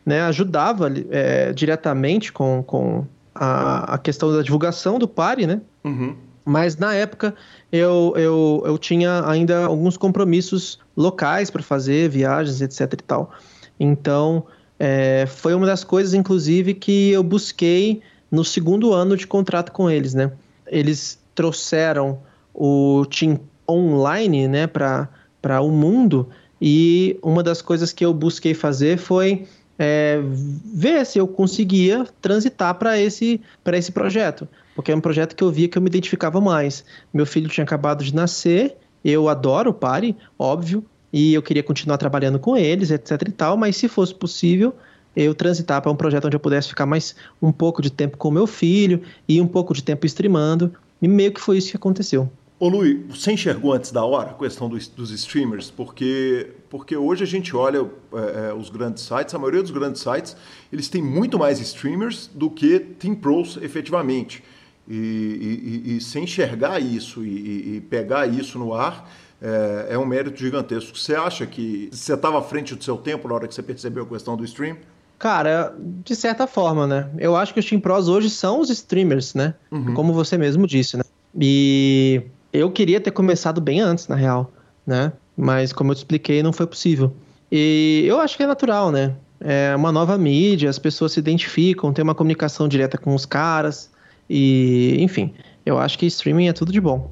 Né? 0.05 0.21
Ajudava 0.23 0.91
é, 1.09 1.53
diretamente 1.53 2.33
com, 2.33 2.63
com 2.63 3.05
a, 3.33 3.93
a 3.93 3.97
questão 3.97 4.33
da 4.33 4.41
divulgação 4.41 4.99
do 4.99 5.07
pare, 5.07 5.47
né? 5.47 5.61
Uhum. 5.83 6.15
Mas 6.43 6.75
na 6.75 6.93
época 6.93 7.35
eu, 7.71 8.13
eu, 8.15 8.63
eu 8.65 8.77
tinha 8.77 9.27
ainda 9.27 9.65
alguns 9.65 9.97
compromissos 9.97 10.79
locais 10.95 11.49
para 11.49 11.63
fazer, 11.63 12.09
viagens, 12.09 12.61
etc 12.61 12.93
e 12.93 12.97
tal. 12.97 13.31
Então, 13.79 14.45
é, 14.77 15.25
foi 15.25 15.53
uma 15.53 15.65
das 15.65 15.83
coisas, 15.83 16.13
inclusive, 16.13 16.73
que 16.73 17.11
eu 17.11 17.23
busquei 17.23 18.01
no 18.29 18.43
segundo 18.43 18.93
ano 18.93 19.15
de 19.15 19.25
contrato 19.25 19.71
com 19.71 19.89
eles, 19.89 20.13
né? 20.13 20.31
Eles 20.67 21.19
trouxeram 21.33 22.19
o 22.53 23.05
Team 23.05 23.39
Online, 23.69 24.47
né, 24.47 24.67
para 24.67 25.61
o 25.61 25.69
mundo 25.69 26.27
e 26.61 27.17
uma 27.23 27.41
das 27.41 27.61
coisas 27.61 27.91
que 27.91 28.05
eu 28.05 28.13
busquei 28.13 28.53
fazer 28.53 28.97
foi 28.97 29.47
é, 29.77 30.19
ver 30.23 31.05
se 31.05 31.17
eu 31.17 31.27
conseguia 31.27 32.05
transitar 32.21 32.75
para 32.75 32.99
esse, 32.99 33.41
esse 33.73 33.91
projeto, 33.91 34.47
porque 34.75 34.91
é 34.91 34.95
um 34.95 35.01
projeto 35.01 35.35
que 35.35 35.43
eu 35.43 35.51
via 35.51 35.67
que 35.67 35.77
eu 35.77 35.81
me 35.81 35.87
identificava 35.87 36.39
mais. 36.39 36.85
Meu 37.13 37.25
filho 37.25 37.49
tinha 37.49 37.63
acabado 37.63 38.03
de 38.03 38.13
nascer, 38.13 38.75
eu 39.03 39.27
adoro 39.27 39.71
o 39.71 39.73
Pare, 39.73 40.15
óbvio, 40.37 40.85
e 41.11 41.33
eu 41.33 41.41
queria 41.41 41.63
continuar 41.63 41.97
trabalhando 41.97 42.39
com 42.39 42.55
eles, 42.55 42.91
etc 42.91 43.21
e 43.27 43.31
tal, 43.31 43.57
mas 43.57 43.75
se 43.75 43.87
fosse 43.87 44.13
possível, 44.13 44.73
eu 45.15 45.35
transitar 45.35 45.81
para 45.81 45.91
um 45.91 45.95
projeto 45.95 46.25
onde 46.25 46.35
eu 46.35 46.39
pudesse 46.39 46.69
ficar 46.69 46.85
mais 46.85 47.15
um 47.41 47.51
pouco 47.51 47.81
de 47.81 47.91
tempo 47.91 48.17
com 48.17 48.31
meu 48.31 48.47
filho 48.47 49.01
e 49.27 49.41
um 49.41 49.47
pouco 49.47 49.73
de 49.73 49.83
tempo 49.83 50.05
streamando, 50.05 50.73
e 51.01 51.07
meio 51.07 51.33
que 51.33 51.41
foi 51.41 51.57
isso 51.57 51.71
que 51.71 51.77
aconteceu. 51.77 52.29
Ô 52.61 52.69
Luiz, 52.69 52.99
você 53.09 53.31
enxergou 53.31 53.73
antes 53.73 53.91
da 53.91 54.05
hora 54.05 54.29
a 54.29 54.33
questão 54.35 54.69
dos, 54.69 54.87
dos 54.87 55.09
streamers? 55.09 55.71
Porque, 55.71 56.51
porque 56.69 56.95
hoje 56.95 57.23
a 57.23 57.25
gente 57.25 57.55
olha 57.55 57.89
é, 58.13 58.49
é, 58.49 58.53
os 58.53 58.69
grandes 58.69 59.01
sites, 59.01 59.33
a 59.33 59.39
maioria 59.39 59.63
dos 59.63 59.71
grandes 59.71 59.99
sites, 59.99 60.37
eles 60.71 60.87
têm 60.87 61.01
muito 61.01 61.39
mais 61.39 61.59
streamers 61.59 62.29
do 62.31 62.51
que 62.51 62.79
Team 62.79 63.15
Pros 63.15 63.57
efetivamente. 63.63 64.43
E, 64.87 64.93
e, 64.93 65.95
e, 65.95 66.01
sem 66.01 66.25
enxergar 66.25 66.79
isso 66.79 67.25
e, 67.25 67.77
e, 67.77 67.81
pegar 67.81 68.27
isso 68.27 68.59
no 68.59 68.75
ar 68.75 69.09
é, 69.41 69.87
é, 69.93 69.97
um 69.97 70.05
mérito 70.05 70.39
gigantesco. 70.39 70.95
Você 70.95 71.15
acha 71.15 71.47
que 71.47 71.89
você 71.91 72.13
estava 72.13 72.37
à 72.37 72.43
frente 72.43 72.75
do 72.75 72.83
seu 72.83 72.95
tempo 72.95 73.27
na 73.27 73.33
hora 73.33 73.47
que 73.47 73.55
você 73.55 73.63
percebeu 73.63 74.03
a 74.03 74.07
questão 74.07 74.37
do 74.37 74.45
stream? 74.45 74.77
Cara, 75.17 75.75
de 75.79 76.15
certa 76.15 76.45
forma, 76.45 76.85
né? 76.85 77.09
Eu 77.17 77.35
acho 77.35 77.55
que 77.55 77.59
os 77.59 77.65
Team 77.65 77.81
Pros 77.81 78.07
hoje 78.07 78.29
são 78.29 78.59
os 78.59 78.69
streamers, 78.69 79.33
né? 79.33 79.55
Uhum. 79.71 79.95
Como 79.95 80.13
você 80.13 80.37
mesmo 80.37 80.67
disse, 80.67 80.95
né? 80.95 81.03
E 81.39 82.21
eu 82.53 82.71
queria 82.71 82.99
ter 82.99 83.11
começado 83.11 83.61
bem 83.61 83.79
antes, 83.79 84.07
na 84.07 84.15
real, 84.15 84.51
né? 84.85 85.13
Mas 85.35 85.71
como 85.71 85.91
eu 85.91 85.95
te 85.95 85.99
expliquei, 85.99 86.43
não 86.43 86.53
foi 86.53 86.67
possível. 86.67 87.13
E 87.51 88.03
eu 88.07 88.19
acho 88.19 88.37
que 88.37 88.43
é 88.43 88.47
natural, 88.47 88.91
né? 88.91 89.13
É 89.39 89.75
uma 89.75 89.91
nova 89.91 90.17
mídia, 90.17 90.69
as 90.69 90.77
pessoas 90.77 91.13
se 91.13 91.19
identificam, 91.19 91.91
tem 91.91 92.03
uma 92.03 92.13
comunicação 92.13 92.67
direta 92.67 92.97
com 92.97 93.15
os 93.15 93.25
caras. 93.25 93.89
E, 94.29 94.95
enfim, 94.99 95.33
eu 95.65 95.77
acho 95.79 95.97
que 95.97 96.05
streaming 96.05 96.47
é 96.47 96.53
tudo 96.53 96.71
de 96.71 96.79
bom. 96.79 97.11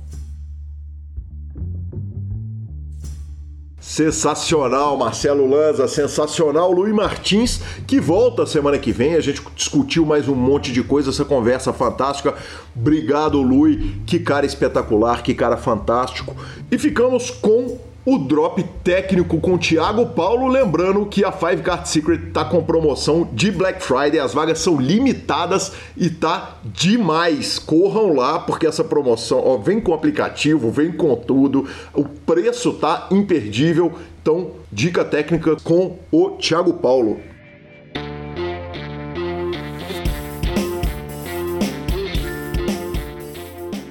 Sensacional, 3.80 4.98
Marcelo 4.98 5.48
Lanza, 5.48 5.88
sensacional. 5.88 6.72
Luiz 6.72 6.94
Martins, 6.94 7.62
que 7.88 8.00
volta 8.00 8.46
semana 8.46 8.78
que 8.78 8.92
vem. 8.92 9.16
A 9.16 9.22
gente 9.22 9.42
discutiu 9.56 10.06
mais 10.06 10.28
um 10.28 10.36
monte 10.36 10.72
de 10.72 10.84
coisa, 10.84 11.10
essa 11.10 11.24
conversa 11.24 11.72
fantástica. 11.72 12.36
Obrigado, 12.76 13.42
Luiz. 13.42 13.96
Que 14.06 14.20
cara 14.20 14.46
espetacular, 14.46 15.24
que 15.24 15.34
cara 15.34 15.56
fantástico. 15.56 16.36
E 16.70 16.78
ficamos 16.78 17.32
com 17.32 17.80
o 18.12 18.18
drop 18.18 18.64
técnico 18.84 19.40
com 19.40 19.54
o 19.54 19.58
Thiago 19.60 20.08
Paulo, 20.08 20.48
lembrando 20.48 21.06
que 21.06 21.24
a 21.24 21.32
Five 21.32 21.62
Card 21.62 21.88
Secret 21.88 22.32
tá 22.34 22.44
com 22.44 22.64
promoção 22.64 23.30
de 23.32 23.52
Black 23.52 23.84
Friday, 23.84 24.20
as 24.20 24.34
vagas 24.34 24.58
são 24.58 24.82
limitadas 24.82 25.74
e 25.96 26.10
tá 26.10 26.58
demais. 26.66 27.60
Corram 27.60 28.16
lá 28.16 28.40
porque 28.40 28.66
essa 28.66 28.84
promoção, 28.84 29.44
ó, 29.46 29.58
vem 29.58 29.80
com 29.80 29.94
aplicativo, 29.94 30.72
vem 30.72 30.92
com 30.92 31.16
tudo. 31.16 31.68
O 31.94 32.04
preço 32.04 32.74
tá 32.74 33.08
imperdível. 33.12 33.94
Então, 34.22 34.52
dica 34.72 35.06
técnica 35.06 35.56
com 35.64 35.98
o 36.12 36.32
Thiago 36.32 36.74
Paulo. 36.74 37.20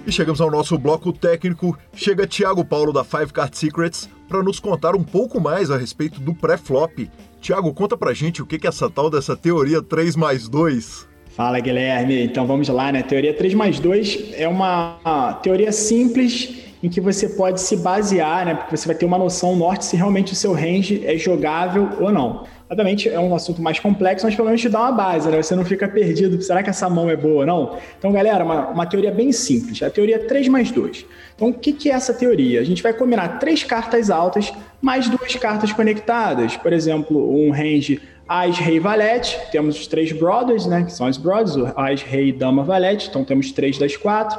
E 0.08 0.10
chegamos 0.10 0.40
ao 0.40 0.50
nosso 0.50 0.78
bloco 0.78 1.12
técnico. 1.12 1.78
Chega 1.92 2.26
Thiago 2.26 2.64
Paulo 2.64 2.94
da 2.94 3.04
Five 3.04 3.30
Card 3.30 3.54
Secrets 3.54 4.08
para 4.26 4.42
nos 4.42 4.58
contar 4.58 4.96
um 4.96 5.04
pouco 5.04 5.38
mais 5.38 5.70
a 5.70 5.76
respeito 5.76 6.18
do 6.18 6.34
pré-flop. 6.34 7.10
Thiago, 7.42 7.74
conta 7.74 7.94
pra 7.94 8.14
gente 8.14 8.40
o 8.40 8.46
que 8.46 8.56
é 8.56 8.68
essa 8.70 8.88
tal 8.88 9.10
dessa 9.10 9.36
teoria 9.36 9.82
3 9.82 10.16
mais 10.16 10.48
2. 10.48 11.06
Fala 11.26 11.60
Guilherme, 11.60 12.24
então 12.24 12.46
vamos 12.46 12.68
lá, 12.68 12.90
né? 12.90 13.02
Teoria 13.02 13.34
3 13.34 13.52
mais 13.52 13.78
2 13.78 14.30
é 14.32 14.48
uma 14.48 15.38
teoria 15.42 15.70
simples 15.72 16.56
em 16.82 16.88
que 16.88 17.02
você 17.02 17.28
pode 17.28 17.60
se 17.60 17.76
basear, 17.76 18.46
né? 18.46 18.54
Porque 18.54 18.74
você 18.78 18.86
vai 18.86 18.96
ter 18.96 19.04
uma 19.04 19.18
noção 19.18 19.56
norte 19.56 19.84
se 19.84 19.94
realmente 19.94 20.32
o 20.32 20.36
seu 20.36 20.54
range 20.54 21.04
é 21.04 21.18
jogável 21.18 21.90
ou 22.00 22.10
não. 22.10 22.46
Obviamente 22.70 23.08
é 23.08 23.18
um 23.18 23.34
assunto 23.34 23.62
mais 23.62 23.80
complexo, 23.80 24.26
mas 24.26 24.34
pelo 24.34 24.46
menos 24.46 24.60
te 24.60 24.68
dá 24.68 24.80
uma 24.80 24.92
base, 24.92 25.30
né? 25.30 25.42
Você 25.42 25.56
não 25.56 25.64
fica 25.64 25.88
perdido, 25.88 26.40
será 26.42 26.62
que 26.62 26.68
essa 26.68 26.88
mão 26.90 27.08
é 27.08 27.16
boa 27.16 27.40
ou 27.40 27.46
não? 27.46 27.78
Então, 27.98 28.12
galera, 28.12 28.44
uma, 28.44 28.68
uma 28.68 28.86
teoria 28.86 29.10
bem 29.10 29.32
simples, 29.32 29.82
a 29.82 29.88
teoria 29.88 30.18
3 30.18 30.48
mais 30.48 30.70
2. 30.70 31.06
Então, 31.34 31.48
o 31.48 31.54
que, 31.54 31.72
que 31.72 31.90
é 31.90 31.94
essa 31.94 32.12
teoria? 32.12 32.60
A 32.60 32.64
gente 32.64 32.82
vai 32.82 32.92
combinar 32.92 33.38
três 33.38 33.64
cartas 33.64 34.10
altas 34.10 34.52
mais 34.82 35.08
duas 35.08 35.34
cartas 35.36 35.72
conectadas. 35.72 36.56
Por 36.56 36.72
exemplo, 36.72 37.32
um 37.32 37.50
range 37.50 38.00
Ás, 38.28 38.58
Rei, 38.58 38.78
Valete. 38.78 39.38
Temos 39.50 39.80
os 39.80 39.86
três 39.86 40.12
Brothers, 40.12 40.66
né? 40.66 40.82
Que 40.82 40.92
são 40.92 41.06
as 41.06 41.16
Brothers, 41.16 41.56
Ás, 41.74 42.02
Rei, 42.02 42.32
Dama, 42.32 42.62
Valete. 42.62 43.08
Então, 43.08 43.24
temos 43.24 43.50
três 43.50 43.78
das 43.78 43.96
quatro. 43.96 44.38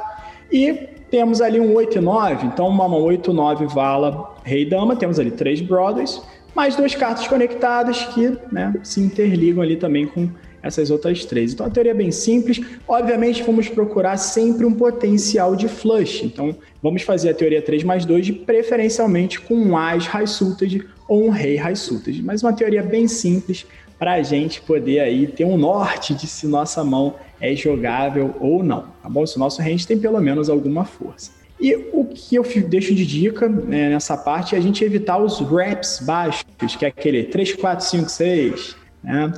E 0.52 0.72
temos 1.10 1.40
ali 1.40 1.58
um 1.58 1.74
8 1.74 1.98
e 1.98 2.00
9. 2.00 2.46
Então, 2.46 2.68
uma 2.68 2.88
mão 2.88 3.02
8, 3.02 3.32
9, 3.32 3.66
Vala, 3.66 4.36
Rei, 4.44 4.64
Dama. 4.64 4.94
Temos 4.94 5.18
ali 5.18 5.32
três 5.32 5.60
Brothers 5.60 6.22
mais 6.60 6.76
duas 6.76 6.94
cartas 6.94 7.26
conectadas 7.26 8.04
que 8.04 8.36
né, 8.52 8.74
se 8.82 9.00
interligam 9.00 9.62
ali 9.62 9.76
também 9.76 10.06
com 10.06 10.28
essas 10.62 10.90
outras 10.90 11.24
três. 11.24 11.54
Então 11.54 11.64
a 11.64 11.70
teoria 11.70 11.92
é 11.92 11.94
bem 11.94 12.12
simples. 12.12 12.60
Obviamente, 12.86 13.42
vamos 13.42 13.70
procurar 13.70 14.18
sempre 14.18 14.66
um 14.66 14.74
potencial 14.74 15.56
de 15.56 15.68
flush. 15.68 16.22
Então, 16.22 16.54
vamos 16.82 17.00
fazer 17.00 17.30
a 17.30 17.34
teoria 17.34 17.62
3 17.62 17.82
mais 17.82 18.04
2, 18.04 18.30
preferencialmente 18.44 19.40
com 19.40 19.54
um 19.54 19.74
As 19.74 20.06
High 20.06 20.26
Suited 20.26 20.86
ou 21.08 21.28
um 21.28 21.30
Rei 21.30 21.56
High 21.56 21.76
Suited. 21.76 22.22
Mas 22.22 22.42
uma 22.42 22.52
teoria 22.52 22.82
bem 22.82 23.08
simples 23.08 23.64
para 23.98 24.12
a 24.12 24.22
gente 24.22 24.60
poder 24.60 25.00
aí 25.00 25.28
ter 25.28 25.46
um 25.46 25.56
norte 25.56 26.12
de 26.12 26.26
se 26.26 26.46
nossa 26.46 26.84
mão 26.84 27.14
é 27.40 27.56
jogável 27.56 28.36
ou 28.38 28.62
não, 28.62 28.82
tá 29.02 29.08
bom? 29.08 29.26
Se 29.26 29.36
o 29.36 29.38
nosso 29.38 29.62
range 29.62 29.86
tem 29.86 29.98
pelo 29.98 30.20
menos 30.20 30.50
alguma 30.50 30.84
força. 30.84 31.39
E 31.60 31.74
o 31.92 32.06
que 32.06 32.36
eu 32.36 32.44
deixo 32.66 32.94
de 32.94 33.04
dica 33.04 33.48
né, 33.48 33.90
nessa 33.90 34.16
parte 34.16 34.54
é 34.54 34.58
a 34.58 34.60
gente 34.60 34.82
evitar 34.82 35.18
os 35.18 35.40
reps 35.40 36.00
baixos, 36.02 36.44
que 36.78 36.84
é 36.84 36.88
aquele 36.88 37.24
3, 37.24 37.54
4, 37.54 37.84
5, 37.84 38.08
6, 38.08 38.76
né? 39.04 39.32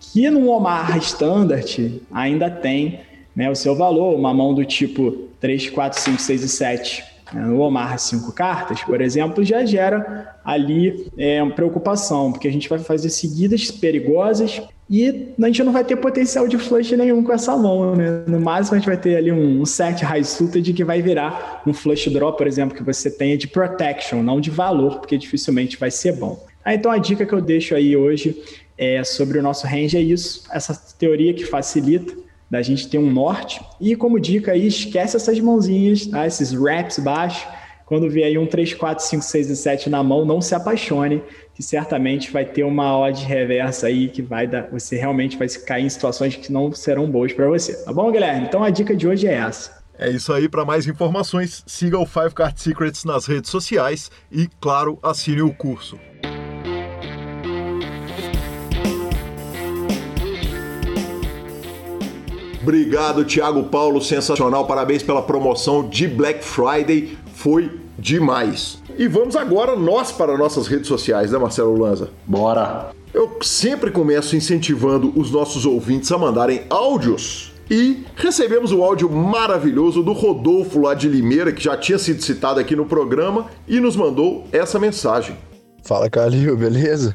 que 0.00 0.30
no 0.30 0.48
Omar 0.48 0.96
Standard 0.98 2.00
ainda 2.10 2.50
tem 2.50 3.00
né, 3.34 3.50
o 3.50 3.54
seu 3.54 3.76
valor, 3.76 4.16
uma 4.16 4.32
mão 4.32 4.54
do 4.54 4.64
tipo 4.64 5.28
3, 5.40 5.68
4, 5.68 6.00
5, 6.00 6.18
6 6.20 6.42
e 6.42 6.48
7 6.48 7.04
né, 7.34 7.42
no 7.42 7.60
Omar 7.60 7.98
cinco 7.98 8.32
cartas, 8.32 8.82
por 8.82 9.00
exemplo, 9.00 9.44
já 9.44 9.64
gera 9.64 10.36
ali 10.44 11.10
é, 11.18 11.44
preocupação, 11.50 12.32
porque 12.32 12.48
a 12.48 12.52
gente 12.52 12.68
vai 12.68 12.78
fazer 12.78 13.10
seguidas 13.10 13.70
perigosas 13.70 14.62
e 14.88 15.34
a 15.42 15.46
gente 15.46 15.64
não 15.64 15.72
vai 15.72 15.84
ter 15.84 15.96
potencial 15.96 16.46
de 16.46 16.56
flush 16.58 16.96
nenhum 16.96 17.22
com 17.22 17.32
essa 17.32 17.56
mão, 17.56 17.96
né? 17.96 18.22
No 18.26 18.40
máximo 18.40 18.76
a 18.76 18.78
gente 18.78 18.86
vai 18.86 18.96
ter 18.96 19.16
ali 19.16 19.32
um, 19.32 19.66
set 19.66 20.04
high 20.04 20.22
suited 20.22 20.72
que 20.72 20.84
vai 20.84 21.02
virar 21.02 21.62
um 21.66 21.74
flush 21.74 22.08
draw, 22.08 22.32
por 22.32 22.46
exemplo, 22.46 22.76
que 22.76 22.84
você 22.84 23.10
tenha 23.10 23.36
de 23.36 23.48
protection, 23.48 24.22
não 24.22 24.40
de 24.40 24.50
valor, 24.50 25.00
porque 25.00 25.18
dificilmente 25.18 25.76
vai 25.76 25.90
ser 25.90 26.12
bom. 26.12 26.44
Ah, 26.64 26.74
então 26.74 26.90
a 26.90 26.98
dica 26.98 27.26
que 27.26 27.32
eu 27.32 27.40
deixo 27.40 27.74
aí 27.74 27.96
hoje 27.96 28.40
é 28.78 29.02
sobre 29.02 29.38
o 29.38 29.42
nosso 29.42 29.66
range 29.66 29.96
é 29.96 30.00
isso, 30.00 30.44
essa 30.52 30.74
teoria 30.96 31.34
que 31.34 31.44
facilita 31.44 32.14
da 32.48 32.62
gente 32.62 32.88
ter 32.88 32.98
um 32.98 33.10
norte. 33.10 33.60
E 33.80 33.96
como 33.96 34.20
dica 34.20 34.52
aí, 34.52 34.68
esquece 34.68 35.16
essas 35.16 35.40
mãozinhas, 35.40 36.06
tá? 36.06 36.26
esses 36.26 36.52
wraps 36.52 36.98
baixos. 36.98 37.46
Quando 37.86 38.10
vier 38.10 38.26
aí 38.26 38.38
um 38.38 38.46
3, 38.46 38.74
4, 38.74 39.04
5, 39.04 39.22
6 39.22 39.50
e 39.50 39.56
7 39.56 39.90
na 39.90 40.02
mão, 40.02 40.24
não 40.24 40.40
se 40.40 40.54
apaixone, 40.54 41.22
que 41.56 41.62
certamente 41.62 42.30
vai 42.30 42.44
ter 42.44 42.64
uma 42.64 42.98
odd 42.98 43.24
reversa 43.24 43.86
aí 43.86 44.08
que 44.08 44.20
vai 44.20 44.46
dar, 44.46 44.68
você 44.70 44.94
realmente 44.94 45.38
vai 45.38 45.48
cair 45.48 45.86
em 45.86 45.88
situações 45.88 46.36
que 46.36 46.52
não 46.52 46.70
serão 46.70 47.10
boas 47.10 47.32
para 47.32 47.48
você. 47.48 47.82
Tá 47.82 47.94
bom, 47.94 48.12
Guilherme? 48.12 48.44
Então 48.46 48.62
a 48.62 48.68
dica 48.68 48.94
de 48.94 49.08
hoje 49.08 49.26
é 49.26 49.32
essa. 49.32 49.74
É 49.98 50.10
isso 50.10 50.30
aí, 50.34 50.50
para 50.50 50.66
mais 50.66 50.86
informações, 50.86 51.64
siga 51.66 51.98
o 51.98 52.04
Five 52.04 52.34
Card 52.34 52.60
Secrets 52.60 53.06
nas 53.06 53.24
redes 53.24 53.50
sociais 53.50 54.10
e, 54.30 54.46
claro, 54.60 54.98
assine 55.02 55.40
o 55.40 55.54
curso. 55.54 55.98
Obrigado, 62.60 63.24
Thiago 63.24 63.64
Paulo, 63.64 64.02
sensacional. 64.02 64.66
Parabéns 64.66 65.02
pela 65.02 65.22
promoção 65.22 65.88
de 65.88 66.06
Black 66.06 66.44
Friday, 66.44 67.16
foi 67.32 67.80
demais. 67.98 68.82
E 68.98 69.06
vamos 69.06 69.36
agora 69.36 69.76
nós 69.76 70.10
para 70.10 70.38
nossas 70.38 70.66
redes 70.66 70.88
sociais, 70.88 71.30
né, 71.30 71.36
Marcelo 71.36 71.78
Lanza? 71.78 72.08
Bora! 72.26 72.92
Eu 73.12 73.36
sempre 73.42 73.90
começo 73.90 74.34
incentivando 74.34 75.12
os 75.14 75.30
nossos 75.30 75.66
ouvintes 75.66 76.10
a 76.12 76.16
mandarem 76.16 76.62
áudios. 76.70 77.52
E 77.70 78.06
recebemos 78.16 78.72
o 78.72 78.82
áudio 78.82 79.10
maravilhoso 79.10 80.02
do 80.02 80.12
Rodolfo 80.12 80.80
lá 80.80 80.94
de 80.94 81.08
Limeira, 81.08 81.52
que 81.52 81.62
já 81.62 81.76
tinha 81.76 81.98
sido 81.98 82.22
citado 82.22 82.58
aqui 82.58 82.74
no 82.74 82.86
programa, 82.86 83.48
e 83.68 83.80
nos 83.80 83.96
mandou 83.96 84.46
essa 84.50 84.78
mensagem. 84.78 85.36
Fala, 85.82 86.08
Calil, 86.08 86.56
beleza? 86.56 87.14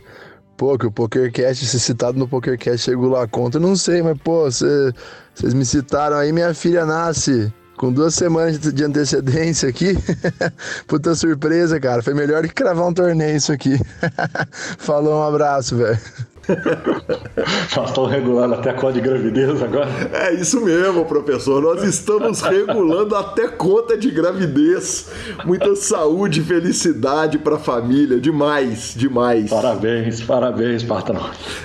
Pô, 0.55 0.77
que 0.77 0.85
o 0.85 0.91
PokerCast, 0.91 1.65
ser 1.65 1.79
citado 1.79 2.19
no 2.19 2.27
PokerCast 2.27 2.85
chegou 2.85 3.09
lá 3.09 3.27
contra, 3.27 3.59
não 3.59 3.75
sei, 3.75 4.03
mas 4.03 4.15
pô, 4.19 4.43
vocês 4.43 5.53
me 5.55 5.65
citaram 5.65 6.17
aí, 6.17 6.31
minha 6.31 6.53
filha 6.53 6.85
nasce 6.85 7.51
com 7.77 7.91
duas 7.91 8.13
semanas 8.13 8.59
de 8.59 8.83
antecedência 8.83 9.69
aqui. 9.69 9.97
Puta 10.87 11.15
surpresa, 11.15 11.79
cara. 11.79 12.01
Foi 12.03 12.13
melhor 12.13 12.43
que 12.43 12.53
cravar 12.53 12.87
um 12.87 12.93
torneio 12.93 13.37
isso 13.37 13.51
aqui. 13.51 13.79
Falou, 14.77 15.19
um 15.19 15.23
abraço, 15.23 15.75
velho. 15.77 15.99
Nós 17.75 17.89
estamos 17.89 18.11
regulando 18.11 18.55
até 18.55 18.71
a 18.71 18.73
conta 18.73 18.93
de 18.93 19.01
gravidez 19.01 19.61
agora? 19.61 19.89
É 20.13 20.33
isso 20.33 20.59
mesmo, 20.61 21.05
professor. 21.05 21.61
Nós 21.61 21.83
estamos 21.83 22.41
regulando 22.41 23.15
até 23.15 23.47
conta 23.47 23.97
de 23.97 24.09
gravidez. 24.09 25.09
Muita 25.45 25.75
saúde 25.75 26.41
e 26.41 26.43
felicidade 26.43 27.37
para 27.37 27.55
a 27.55 27.59
família. 27.59 28.19
Demais, 28.19 28.93
demais. 28.95 29.49
Parabéns, 29.49 30.21
parabéns, 30.21 30.83
patrão. 30.83 31.21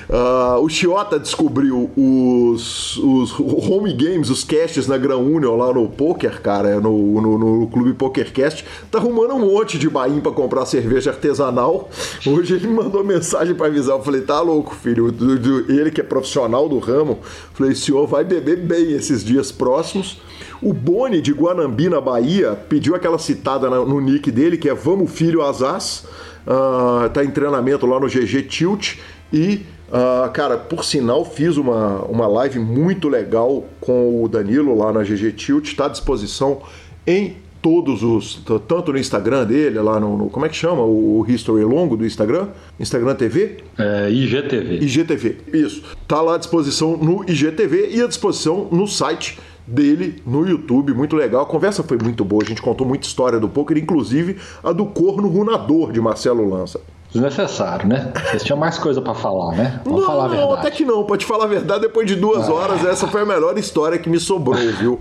Uh, 0.08 0.60
o 0.60 0.68
Chiota 0.68 1.18
descobriu 1.18 1.90
os, 1.96 2.96
os 2.98 3.38
home 3.38 3.92
games, 3.92 4.30
os 4.30 4.44
casts 4.44 4.86
na 4.86 4.98
Gran 4.98 5.18
Union 5.18 5.56
lá 5.56 5.72
no 5.72 5.88
Poker, 5.88 6.40
cara, 6.40 6.80
no, 6.80 7.20
no, 7.20 7.38
no 7.38 7.66
Clube 7.68 7.94
PokerCast. 7.94 8.64
Tá 8.90 8.98
arrumando 8.98 9.34
um 9.34 9.52
monte 9.52 9.78
de 9.78 9.88
bain 9.88 10.20
para 10.20 10.32
comprar 10.32 10.66
cerveja 10.66 11.10
artesanal. 11.10 11.88
Hoje 12.26 12.54
ele 12.54 12.68
mandou 12.68 13.02
mensagem 13.02 13.54
para 13.54 13.66
avisar. 13.66 13.96
Eu 13.96 14.02
falei, 14.02 14.20
tá 14.20 14.40
louco, 14.40 14.75
filho. 14.76 15.10
Do, 15.10 15.38
do, 15.38 15.72
ele 15.72 15.90
que 15.90 16.00
é 16.00 16.04
profissional 16.04 16.68
do 16.68 16.78
ramo. 16.78 17.18
Falei, 17.52 17.74
senhor 17.74 18.06
vai 18.06 18.24
beber 18.24 18.58
bem 18.58 18.92
esses 18.92 19.24
dias 19.24 19.50
próximos. 19.50 20.20
O 20.62 20.72
Boni 20.72 21.20
de 21.20 21.32
Guanambi, 21.32 21.88
na 21.88 22.00
Bahia, 22.00 22.58
pediu 22.68 22.94
aquela 22.94 23.18
citada 23.18 23.68
no 23.68 24.00
nick 24.00 24.30
dele, 24.30 24.56
que 24.56 24.68
é 24.68 24.74
Vamos 24.74 25.10
Filho 25.10 25.42
Azaz. 25.42 26.06
Uh, 26.46 27.08
tá 27.10 27.24
em 27.24 27.30
treinamento 27.30 27.86
lá 27.86 28.00
no 28.00 28.06
GG 28.06 28.42
Tilt. 28.48 28.98
E, 29.32 29.66
uh, 29.88 30.30
cara, 30.32 30.56
por 30.56 30.84
sinal, 30.84 31.24
fiz 31.24 31.56
uma, 31.56 32.02
uma 32.04 32.26
live 32.26 32.58
muito 32.58 33.08
legal 33.08 33.64
com 33.80 34.22
o 34.22 34.28
Danilo 34.28 34.76
lá 34.76 34.92
na 34.92 35.02
GG 35.02 35.32
Tilt. 35.32 35.66
Está 35.66 35.86
à 35.86 35.88
disposição 35.88 36.62
em 37.06 37.36
todos 37.66 38.04
os. 38.04 38.36
Tanto 38.68 38.92
no 38.92 38.98
Instagram 38.98 39.44
dele, 39.44 39.80
lá 39.80 39.98
no. 39.98 40.16
no 40.16 40.30
como 40.30 40.46
é 40.46 40.48
que 40.48 40.54
chama? 40.54 40.82
O 40.82 41.26
History 41.26 41.64
Longo 41.64 41.96
do 41.96 42.06
Instagram? 42.06 42.46
Instagram 42.78 43.16
TV? 43.16 43.56
É, 43.76 44.08
IGTV. 44.08 44.76
IGTV, 44.76 45.36
isso. 45.52 45.82
Tá 46.06 46.22
lá 46.22 46.36
à 46.36 46.38
disposição 46.38 46.96
no 46.96 47.28
IGTV 47.28 47.88
e 47.90 48.00
à 48.00 48.06
disposição 48.06 48.68
no 48.70 48.86
site 48.86 49.40
dele 49.66 50.22
no 50.24 50.46
YouTube, 50.46 50.94
muito 50.94 51.16
legal. 51.16 51.42
A 51.42 51.46
conversa 51.46 51.82
foi 51.82 51.98
muito 52.00 52.24
boa, 52.24 52.44
a 52.44 52.46
gente 52.46 52.62
contou 52.62 52.86
muita 52.86 53.04
história 53.04 53.40
do 53.40 53.48
poker, 53.48 53.76
inclusive 53.76 54.36
a 54.62 54.70
do 54.70 54.86
corno 54.86 55.26
runador 55.26 55.90
de 55.90 56.00
Marcelo 56.00 56.48
Lança. 56.48 56.80
Desnecessário, 57.10 57.88
né? 57.88 58.12
Vocês 58.30 58.44
tinham 58.44 58.58
mais 58.58 58.78
coisa 58.78 59.02
para 59.02 59.14
falar, 59.14 59.56
né? 59.56 59.80
Vamos 59.84 60.02
não, 60.02 60.06
falar 60.06 60.26
a 60.26 60.28
verdade. 60.28 60.48
Não, 60.48 60.56
até 60.56 60.70
que 60.70 60.84
não. 60.84 61.02
Pode 61.02 61.26
falar 61.26 61.44
a 61.44 61.48
verdade, 61.48 61.80
depois 61.80 62.06
de 62.06 62.14
duas 62.14 62.48
ah. 62.48 62.52
horas, 62.52 62.84
essa 62.84 63.08
foi 63.08 63.22
a 63.22 63.26
melhor 63.26 63.58
história 63.58 63.98
que 63.98 64.08
me 64.08 64.20
sobrou, 64.20 64.54
viu? 64.78 65.00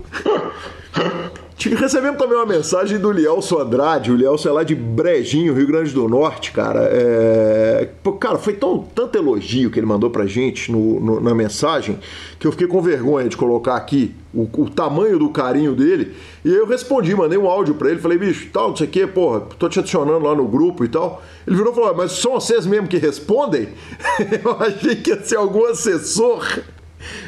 Recebemos 1.58 2.18
também 2.18 2.36
uma 2.36 2.44
mensagem 2.44 2.98
do 2.98 3.10
Lielso 3.10 3.58
Andrade. 3.58 4.12
O 4.12 4.16
Lielso 4.16 4.46
é 4.46 4.52
lá 4.52 4.62
de 4.62 4.74
Brejinho, 4.74 5.54
Rio 5.54 5.66
Grande 5.66 5.90
do 5.90 6.06
Norte, 6.06 6.52
cara. 6.52 6.80
É... 6.92 7.88
Cara, 8.20 8.36
foi 8.36 8.52
tão, 8.52 8.78
tanto 8.94 9.16
elogio 9.16 9.70
que 9.70 9.80
ele 9.80 9.86
mandou 9.86 10.10
pra 10.10 10.26
gente 10.26 10.70
no, 10.70 11.00
no, 11.00 11.20
na 11.20 11.34
mensagem 11.34 11.98
que 12.38 12.46
eu 12.46 12.52
fiquei 12.52 12.66
com 12.66 12.82
vergonha 12.82 13.26
de 13.28 13.36
colocar 13.38 13.74
aqui 13.74 14.14
o, 14.34 14.42
o, 14.42 14.68
tamanho 14.68 15.18
do 15.18 15.30
carinho 15.30 15.74
dele. 15.74 16.14
E 16.44 16.52
eu 16.52 16.66
respondi, 16.66 17.14
mandei 17.14 17.38
um 17.38 17.48
áudio 17.48 17.74
pra 17.74 17.90
ele. 17.90 18.00
Falei, 18.00 18.18
bicho, 18.18 18.50
tal, 18.52 18.68
não 18.68 18.76
sei 18.76 18.86
o 18.86 18.90
que, 18.90 19.06
porra, 19.06 19.40
tô 19.58 19.66
te 19.66 19.80
adicionando 19.80 20.24
lá 20.24 20.34
no 20.34 20.46
grupo 20.46 20.84
e 20.84 20.88
tal. 20.88 21.22
Ele 21.46 21.56
virou 21.56 21.72
e 21.72 21.74
falou, 21.74 21.94
mas 21.94 22.12
são 22.12 22.32
vocês 22.32 22.66
mesmo 22.66 22.86
que 22.86 22.98
respondem? 22.98 23.70
eu 24.44 24.56
achei 24.60 24.96
que 24.96 25.10
ia 25.10 25.22
ser 25.22 25.36
algum 25.36 25.64
assessor. 25.64 26.44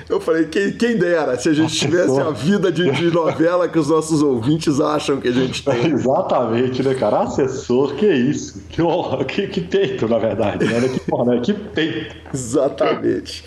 Eu 0.09 0.21
falei, 0.21 0.47
quem, 0.47 0.73
quem 0.73 0.97
dera 0.97 1.39
se 1.39 1.49
a 1.49 1.53
gente 1.53 1.75
tivesse 1.75 2.19
a 2.19 2.31
vida 2.31 2.73
de, 2.73 2.91
de, 2.91 3.11
novela 3.11 3.69
que 3.69 3.79
os 3.79 3.89
nossos 3.89 4.23
ouvintes 4.23 4.81
acham 4.81 5.21
que 5.21 5.29
a 5.29 5.33
gente 5.33 5.63
tem. 5.63 5.93
Exatamente, 5.93 6.83
né, 6.83 6.95
cara? 6.95 7.21
Assessor, 7.21 7.95
que 7.95 8.07
isso? 8.07 8.63
Que 8.71 8.83
que, 9.27 9.47
que 9.49 9.61
peito, 9.61 10.09
na 10.09 10.19
verdade. 10.19 10.65
Né? 10.65 10.89
Que, 10.89 11.01
porra, 11.01 11.35
né? 11.35 11.41
que 11.43 11.53
peito. 11.53 12.17
Exatamente. 12.33 13.45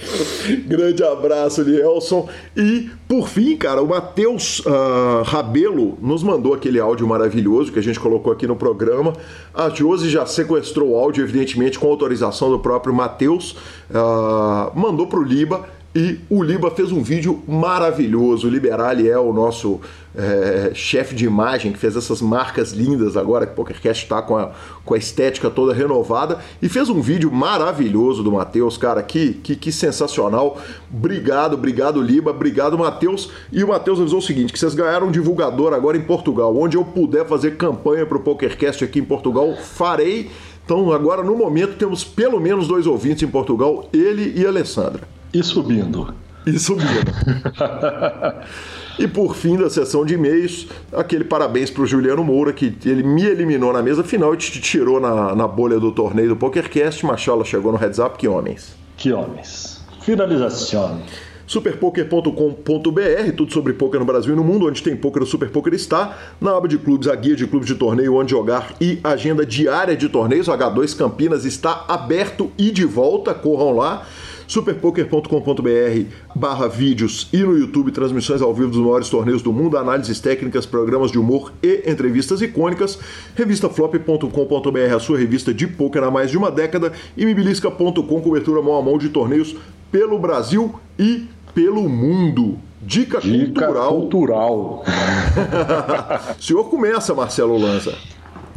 Grande 0.68 1.04
abraço, 1.04 1.64
Lielson. 1.64 2.30
E, 2.56 2.90
por 3.08 3.28
fim, 3.28 3.58
cara, 3.58 3.82
o 3.82 3.88
Matheus 3.88 4.60
uh, 4.60 5.24
Rabelo 5.24 5.98
nos 6.02 6.22
mandou 6.22 6.54
aquele 6.54 6.80
áudio 6.80 7.08
maravilhoso 7.08 7.72
que 7.72 7.80
a 7.80 7.84
gente 7.84 8.00
colocou 8.00 8.32
aqui 8.32 8.46
no 8.46 8.56
programa. 8.56 9.14
A 9.54 9.70
Josi 9.70 10.10
já 10.10 10.26
sequestrou 10.26 10.92
o 10.92 10.96
áudio, 10.96 11.24
evidentemente, 11.24 11.80
com 11.80 11.88
autorização 11.88 12.52
do 12.52 12.60
próprio 12.60 12.94
Matheus. 12.94 13.56
Uh, 13.90 14.78
mandou 14.78 15.08
pro 15.08 15.24
Liba 15.24 15.81
e 15.94 16.20
o 16.30 16.42
Liba 16.42 16.72
fez 16.72 16.90
um 16.90 17.04
vídeo 17.04 17.44
maravilhoso. 17.46 18.48
O 18.48 18.50
Liberali 18.50 19.10
é 19.10 19.20
o 19.20 19.34
nosso 19.34 19.82
é, 20.16 20.72
chefe 20.74 21.14
de 21.14 21.26
imagem 21.26 21.74
que 21.74 21.78
fez 21.78 21.98
essas 21.98 22.22
marcas 22.22 22.72
lindas 22.72 23.18
agora 23.18 23.46
que 23.46 23.52
o 23.52 23.56
PokerCast 23.56 24.04
está 24.04 24.22
com 24.22 24.38
a, 24.38 24.52
com 24.86 24.94
a 24.94 24.98
estética 24.98 25.50
toda 25.50 25.74
renovada. 25.74 26.40
E 26.62 26.70
fez 26.70 26.88
um 26.88 27.02
vídeo 27.02 27.30
maravilhoso 27.30 28.24
do 28.24 28.32
Matheus, 28.32 28.78
cara. 28.78 29.04
Que, 29.04 29.34
que, 29.34 29.54
que 29.54 29.70
sensacional. 29.70 30.58
Obrigado, 30.90 31.56
obrigado, 31.56 32.02
Liba. 32.02 32.32
Obrigado, 32.32 32.78
Matheus. 32.78 33.30
E 33.52 33.62
o 33.62 33.68
Matheus 33.68 34.00
avisou 34.00 34.20
o 34.20 34.24
seguinte: 34.24 34.54
que 34.54 34.60
vocês 34.60 34.74
ganharam 34.74 35.08
um 35.08 35.12
divulgador 35.12 35.74
agora 35.74 35.98
em 35.98 36.02
Portugal. 36.02 36.56
Onde 36.56 36.78
eu 36.78 36.86
puder 36.86 37.28
fazer 37.28 37.58
campanha 37.58 38.06
para 38.06 38.18
o 38.18 38.22
PokerCast 38.22 38.82
aqui 38.86 39.00
em 39.00 39.06
Portugal, 39.06 39.58
farei. 39.58 40.32
Então, 40.64 40.90
agora 40.94 41.22
no 41.22 41.36
momento, 41.36 41.76
temos 41.76 42.02
pelo 42.02 42.40
menos 42.40 42.66
dois 42.66 42.88
ouvintes 42.88 43.24
em 43.24 43.28
Portugal, 43.28 43.90
ele 43.92 44.40
e 44.40 44.46
a 44.46 44.50
Alessandra. 44.50 45.21
E 45.34 45.42
subindo. 45.44 46.14
E 46.46 46.60
subindo. 46.60 47.12
e 49.00 49.08
por 49.08 49.36
fim 49.36 49.58
da 49.58 49.70
sessão 49.70 50.06
de 50.06 50.16
e-mails, 50.16 50.68
aquele 50.92 51.24
parabéns 51.24 51.70
para 51.70 51.84
o 51.84 51.86
Juliano 51.86 52.24
Moura, 52.24 52.52
que 52.52 52.76
ele 52.86 53.04
me 53.04 53.24
eliminou 53.24 53.72
na 53.72 53.82
mesa 53.82 54.04
final 54.04 54.34
e 54.34 54.38
te 54.38 54.60
tirou 54.60 55.00
na, 55.00 55.36
na 55.36 55.48
bolha 55.48 55.80
do 55.80 55.92
torneio 55.92 56.30
do 56.30 56.36
PokerCast. 56.36 57.06
Machala 57.06 57.46
chegou 57.46 57.72
no 57.72 57.78
heads 57.78 58.00
up. 58.00 58.18
Que 58.18 58.28
homens. 58.28 58.76
Que 58.98 59.14
homens. 59.14 59.82
Finalização 60.02 61.02
superpoker.com.br, 61.52 63.36
tudo 63.36 63.52
sobre 63.52 63.74
poker 63.74 64.00
no 64.00 64.06
Brasil 64.06 64.32
e 64.32 64.38
no 64.38 64.44
mundo, 64.44 64.70
onde 64.70 64.82
tem 64.82 64.96
poker, 64.96 65.22
o 65.22 65.26
Super 65.26 65.50
Poker 65.50 65.74
está. 65.74 66.18
Na 66.40 66.56
aba 66.56 66.66
de 66.66 66.78
clubes, 66.78 67.10
a 67.10 67.16
guia 67.16 67.36
de 67.36 67.46
clubes 67.46 67.68
de 67.68 67.76
torneio, 67.76 68.16
onde 68.16 68.32
jogar 68.32 68.74
e 68.80 69.02
agenda 69.04 69.46
diária 69.46 69.98
de 69.98 70.08
torneios. 70.08 70.48
O 70.48 70.52
H2 70.54 70.96
Campinas 70.96 71.44
está 71.44 71.84
aberto 71.90 72.50
e 72.58 72.72
de 72.72 72.86
volta, 72.86 73.34
corram 73.34 73.76
lá 73.76 74.08
superpoker.com.br 74.52 76.10
barra 76.36 76.68
vídeos 76.68 77.30
e 77.32 77.38
no 77.38 77.58
YouTube 77.58 77.90
transmissões 77.90 78.42
ao 78.42 78.54
vivo 78.54 78.70
dos 78.70 78.82
maiores 78.82 79.08
torneios 79.08 79.42
do 79.42 79.54
mundo, 79.54 79.78
análises 79.78 80.20
técnicas, 80.20 80.66
programas 80.66 81.10
de 81.10 81.18
humor 81.18 81.54
e 81.64 81.90
entrevistas 81.90 82.42
icônicas, 82.42 83.00
revistaflop.com.br, 83.34 84.94
a 84.94 85.00
sua 85.00 85.18
revista 85.18 85.54
de 85.54 85.66
poker 85.68 86.04
há 86.04 86.12
mais 86.12 86.30
de 86.30 86.38
uma 86.38 86.52
década, 86.52 86.92
e 87.16 87.26
mibilisca.com, 87.26 88.22
cobertura 88.22 88.62
mão 88.62 88.78
a 88.78 88.82
mão 88.82 88.98
de 88.98 89.08
torneios 89.08 89.56
pelo 89.90 90.20
Brasil 90.20 90.76
e 91.00 91.28
pelo 91.56 91.88
mundo. 91.88 92.58
Dica, 92.82 93.22
Dica 93.22 93.68
cultural. 93.68 93.92
cultural. 93.94 94.84
o 96.38 96.44
senhor 96.44 96.66
começa, 96.66 97.16
Marcelo 97.16 97.58
Lanza. 97.58 97.96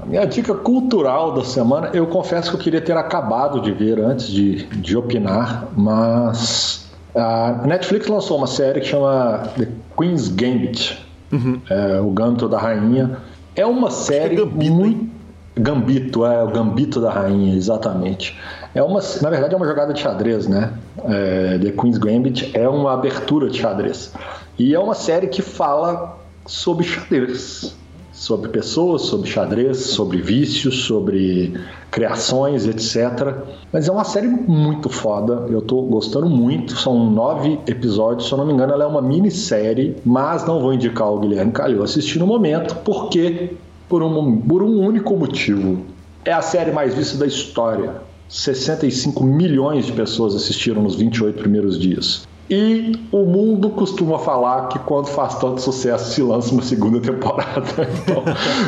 A 0.04 0.06
minha 0.06 0.26
dica 0.26 0.54
cultural 0.54 1.32
da 1.32 1.42
semana, 1.42 1.88
eu 1.94 2.06
confesso 2.06 2.50
que 2.50 2.56
eu 2.56 2.60
queria 2.60 2.80
ter 2.82 2.94
acabado 2.94 3.58
de 3.58 3.72
ver 3.72 3.98
antes 3.98 4.26
de, 4.26 4.66
de 4.66 4.94
opinar, 4.98 5.66
mas 5.74 6.86
a 7.14 7.62
Netflix 7.64 8.06
lançou 8.06 8.36
uma 8.36 8.46
série 8.46 8.80
que 8.80 8.86
chama 8.86 9.44
The 9.56 9.66
Queen's 9.96 10.28
Gambit, 10.28 11.02
uhum. 11.32 11.58
é, 11.70 12.00
o 12.02 12.10
Gambito 12.10 12.50
da 12.50 12.58
Rainha. 12.58 13.16
É 13.56 13.64
uma 13.64 13.90
série 13.90 14.34
é 14.34 14.38
Gambito, 14.40 14.74
muito... 14.74 15.14
Gambito, 15.56 16.26
é 16.26 16.44
o 16.44 16.48
Gambito 16.48 17.00
da 17.00 17.10
Rainha, 17.10 17.56
exatamente. 17.56 18.38
É 18.74 18.82
uma, 18.82 19.00
na 19.22 19.30
verdade, 19.30 19.54
é 19.54 19.56
uma 19.56 19.66
jogada 19.66 19.94
de 19.94 20.00
xadrez, 20.00 20.46
né? 20.46 20.70
É, 21.08 21.58
The 21.62 21.70
Queen's 21.70 21.96
Gambit 21.96 22.50
é 22.52 22.68
uma 22.68 22.92
abertura 22.92 23.48
de 23.48 23.58
xadrez. 23.58 24.12
E 24.58 24.74
é 24.74 24.78
uma 24.78 24.94
série 24.94 25.28
que 25.28 25.40
fala 25.40 26.18
sobre 26.44 26.84
xadrez 26.84 27.74
sobre 28.14 28.48
pessoas, 28.48 29.02
sobre 29.02 29.28
xadrez, 29.28 29.78
sobre 29.78 30.22
vícios, 30.22 30.84
sobre 30.84 31.52
criações, 31.90 32.66
etc. 32.66 33.34
Mas 33.72 33.88
é 33.88 33.92
uma 33.92 34.04
série 34.04 34.28
muito 34.28 34.88
foda, 34.88 35.46
eu 35.50 35.60
tô 35.60 35.82
gostando 35.82 36.30
muito. 36.30 36.76
São 36.76 37.10
nove 37.10 37.58
episódios, 37.66 38.28
se 38.28 38.32
eu 38.32 38.38
não 38.38 38.46
me 38.46 38.52
engano, 38.52 38.72
ela 38.72 38.84
é 38.84 38.86
uma 38.86 39.02
minissérie, 39.02 39.96
mas 40.04 40.46
não 40.46 40.60
vou 40.60 40.72
indicar 40.72 41.12
o 41.12 41.18
Guilherme 41.18 41.52
Calil 41.52 41.82
assistir 41.82 42.20
no 42.20 42.26
momento, 42.26 42.76
porque 42.84 43.50
por 43.88 44.02
um, 44.02 44.40
por 44.40 44.62
um 44.62 44.78
único 44.78 45.16
motivo. 45.16 45.84
É 46.24 46.32
a 46.32 46.40
série 46.40 46.72
mais 46.72 46.94
vista 46.94 47.18
da 47.18 47.26
história. 47.26 47.96
65 48.28 49.22
milhões 49.22 49.86
de 49.86 49.92
pessoas 49.92 50.34
assistiram 50.34 50.82
nos 50.82 50.94
28 50.94 51.38
primeiros 51.38 51.78
dias. 51.78 52.26
E 52.48 52.92
o 53.10 53.24
mundo 53.24 53.70
costuma 53.70 54.18
falar 54.18 54.68
que 54.68 54.78
quando 54.80 55.06
faz 55.06 55.36
tanto 55.36 55.62
sucesso 55.62 56.12
se 56.12 56.22
lança 56.22 56.52
uma 56.52 56.62
segunda 56.62 57.00
temporada. 57.00 57.64
Então, 58.04 58.22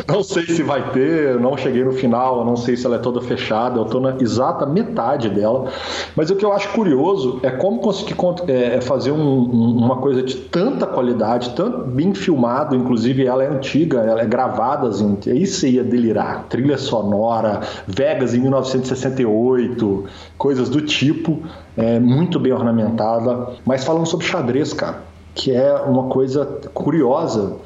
não 0.08 0.22
sei 0.22 0.46
se 0.46 0.62
vai 0.62 0.90
ter, 0.90 1.38
não 1.38 1.56
cheguei 1.56 1.84
no 1.84 1.92
final, 1.92 2.44
não 2.44 2.56
sei 2.56 2.76
se 2.76 2.86
ela 2.86 2.96
é 2.96 2.98
toda 2.98 3.20
fechada, 3.20 3.78
eu 3.78 3.84
estou 3.84 4.00
na 4.00 4.16
exata 4.20 4.64
metade 4.64 5.28
dela. 5.28 5.66
Mas 6.14 6.30
o 6.30 6.36
que 6.36 6.44
eu 6.44 6.52
acho 6.52 6.70
curioso 6.70 7.38
é 7.42 7.50
como 7.50 7.80
conseguir 7.80 8.16
é, 8.48 8.76
é 8.76 8.80
fazer 8.80 9.10
um, 9.10 9.42
uma 9.42 9.96
coisa 9.96 10.22
de 10.22 10.36
tanta 10.36 10.86
qualidade, 10.86 11.50
tanto 11.50 11.84
bem 11.84 12.14
filmado, 12.14 12.74
inclusive 12.74 13.26
ela 13.26 13.44
é 13.44 13.48
antiga, 13.48 13.98
ela 14.00 14.22
é 14.22 14.26
gravada, 14.26 14.88
assim, 14.88 15.18
isso 15.26 15.66
ia 15.66 15.84
delirar. 15.84 16.46
Trilha 16.48 16.78
sonora, 16.78 17.60
Vegas 17.86 18.34
em 18.34 18.40
1968, 18.40 20.04
coisas 20.38 20.68
do 20.68 20.80
tipo 20.80 21.42
é, 21.76 22.00
muito 22.00 22.40
bem 22.40 22.52
ornamentada, 22.52 23.54
mas 23.64 23.84
falando 23.84 24.06
sobre 24.06 24.26
xadrez, 24.26 24.72
cara, 24.72 25.02
que 25.34 25.52
é 25.52 25.74
uma 25.74 26.04
coisa 26.04 26.46
curiosa, 26.72 27.56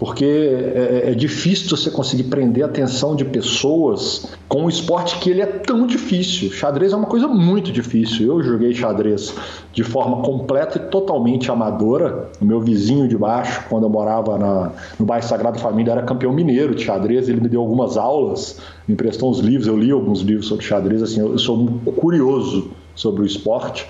porque 0.00 0.24
é, 0.24 1.10
é, 1.10 1.14
difícil 1.14 1.76
você 1.76 1.90
conseguir 1.90 2.22
prender 2.22 2.64
a 2.64 2.66
atenção 2.66 3.14
de 3.14 3.22
pessoas 3.22 4.34
com 4.48 4.62
um 4.62 4.68
esporte 4.70 5.18
que 5.18 5.28
ele 5.28 5.42
é 5.42 5.46
tão 5.46 5.86
difícil. 5.86 6.50
Xadrez 6.50 6.94
é 6.94 6.96
uma 6.96 7.06
coisa 7.06 7.28
muito 7.28 7.70
difícil. 7.70 8.28
Eu 8.28 8.42
joguei 8.42 8.72
xadrez 8.72 9.34
de 9.74 9.84
forma 9.84 10.22
completa 10.22 10.78
e 10.78 10.90
totalmente 10.90 11.50
amadora. 11.50 12.30
O 12.40 12.46
meu 12.46 12.62
vizinho 12.62 13.06
de 13.06 13.18
baixo, 13.18 13.62
quando 13.68 13.82
eu 13.82 13.90
morava 13.90 14.38
na, 14.38 14.72
no 14.98 15.04
bairro 15.04 15.26
Sagrada 15.26 15.58
Família, 15.58 15.92
era 15.92 16.02
campeão 16.02 16.32
mineiro 16.32 16.74
de 16.74 16.82
xadrez. 16.82 17.28
Ele 17.28 17.42
me 17.42 17.48
deu 17.50 17.60
algumas 17.60 17.98
aulas, 17.98 18.58
me 18.88 18.94
emprestou 18.94 19.30
uns 19.30 19.40
livros. 19.40 19.66
Eu 19.66 19.76
li 19.76 19.90
alguns 19.90 20.22
livros 20.22 20.46
sobre 20.46 20.64
xadrez. 20.64 21.02
Assim, 21.02 21.20
eu, 21.20 21.32
eu 21.32 21.38
sou 21.38 21.68
curioso 21.94 22.70
sobre 23.00 23.22
o 23.22 23.26
esporte, 23.26 23.86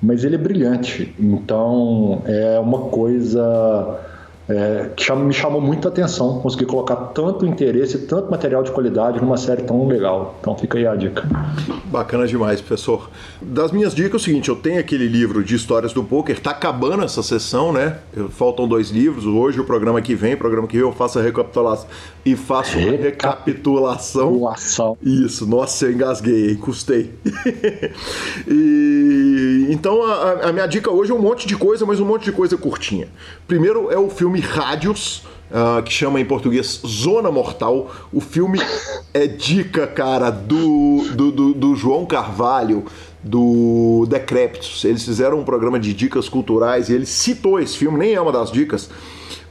mas 0.00 0.24
ele 0.24 0.36
é 0.36 0.38
brilhante. 0.38 1.14
Então 1.18 2.22
é 2.24 2.58
uma 2.58 2.82
coisa 2.88 4.00
é, 4.48 4.90
que 4.96 5.12
me 5.12 5.32
chamou 5.32 5.60
muita 5.60 5.88
atenção 5.88 6.40
conseguir 6.40 6.66
colocar 6.66 6.96
tanto 6.96 7.46
interesse, 7.46 7.98
tanto 7.98 8.30
material 8.30 8.62
de 8.62 8.70
qualidade 8.70 9.20
numa 9.20 9.36
série 9.36 9.62
tão 9.62 9.86
legal. 9.86 10.36
Então 10.40 10.56
fica 10.56 10.78
aí 10.78 10.86
a 10.86 10.94
dica. 10.94 11.28
Bacana 11.84 12.26
demais, 12.26 12.60
professor. 12.60 13.08
Das 13.40 13.70
minhas 13.70 13.94
dicas 13.94 14.14
é 14.14 14.16
o 14.16 14.20
seguinte, 14.20 14.48
eu 14.48 14.56
tenho 14.56 14.80
aquele 14.80 15.06
livro 15.06 15.44
de 15.44 15.54
histórias 15.54 15.92
do 15.92 16.02
poker, 16.02 16.40
tá 16.40 16.50
acabando 16.50 17.04
essa 17.04 17.22
sessão, 17.22 17.72
né? 17.72 17.98
Faltam 18.30 18.66
dois 18.66 18.90
livros. 18.90 19.26
Hoje 19.26 19.60
o 19.60 19.64
programa 19.64 20.00
que 20.02 20.14
vem, 20.14 20.34
o 20.34 20.38
programa 20.38 20.66
que 20.66 20.76
vem 20.76 20.86
eu 20.86 20.92
faço 20.92 21.18
a 21.18 21.22
recapitulação 21.22 21.86
e 22.24 22.34
faço 22.34 22.76
a 22.76 22.80
recapitulação. 22.80 24.32
Isso, 25.02 25.46
nossa, 25.46 25.86
eu 25.86 25.92
engasguei, 25.92 26.50
hein? 26.50 26.56
custei. 26.56 27.12
e 28.48 29.68
então 29.70 30.02
a, 30.02 30.48
a 30.48 30.52
minha 30.52 30.66
dica 30.66 30.90
hoje 30.90 31.12
é 31.12 31.14
um 31.14 31.20
monte 31.20 31.46
de 31.46 31.56
coisa, 31.56 31.86
mas 31.86 32.00
um 32.00 32.04
monte 32.04 32.24
de 32.24 32.32
coisa 32.32 32.56
curtinha. 32.56 33.08
Primeiro 33.46 33.90
é 33.90 33.98
o 33.98 34.08
filme 34.08 34.41
Rádios, 34.42 35.22
uh, 35.50 35.82
que 35.82 35.92
chama 35.92 36.20
em 36.20 36.24
português 36.24 36.80
Zona 36.86 37.30
Mortal. 37.30 37.90
O 38.12 38.20
filme 38.20 38.60
é 39.14 39.26
dica, 39.26 39.86
cara, 39.86 40.30
do, 40.30 41.04
do, 41.14 41.32
do, 41.32 41.54
do 41.54 41.76
João 41.76 42.06
Carvalho, 42.06 42.84
do 43.22 44.06
Decréptos. 44.08 44.84
Eles 44.84 45.04
fizeram 45.04 45.38
um 45.38 45.44
programa 45.44 45.78
de 45.78 45.92
dicas 45.92 46.28
culturais 46.28 46.88
e 46.88 46.94
ele 46.94 47.06
citou 47.06 47.60
esse 47.60 47.76
filme, 47.76 47.98
nem 47.98 48.14
é 48.14 48.20
uma 48.20 48.32
das 48.32 48.50
dicas. 48.50 48.90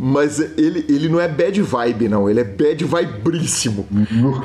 Mas 0.03 0.39
ele, 0.39 0.84
ele 0.89 1.07
não 1.07 1.19
é 1.19 1.27
bad 1.27 1.61
vibe, 1.61 2.09
não. 2.09 2.27
Ele 2.27 2.39
é 2.39 2.43
bad 2.43 2.84
vibríssimo. 2.84 3.88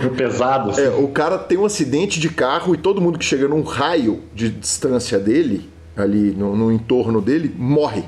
É 0.02 0.08
pesado. 0.08 0.70
Assim. 0.70 0.82
É, 0.82 0.88
o 0.90 1.08
cara 1.08 1.38
tem 1.38 1.56
um 1.56 1.64
acidente 1.64 2.20
de 2.20 2.28
carro 2.28 2.74
e 2.74 2.78
todo 2.78 3.00
mundo 3.00 3.18
que 3.18 3.24
chega 3.24 3.48
num 3.48 3.62
raio 3.62 4.20
de 4.34 4.50
distância 4.50 5.18
dele, 5.18 5.70
ali 5.96 6.32
no, 6.32 6.54
no 6.54 6.70
entorno 6.70 7.22
dele, 7.22 7.54
morre. 7.56 8.04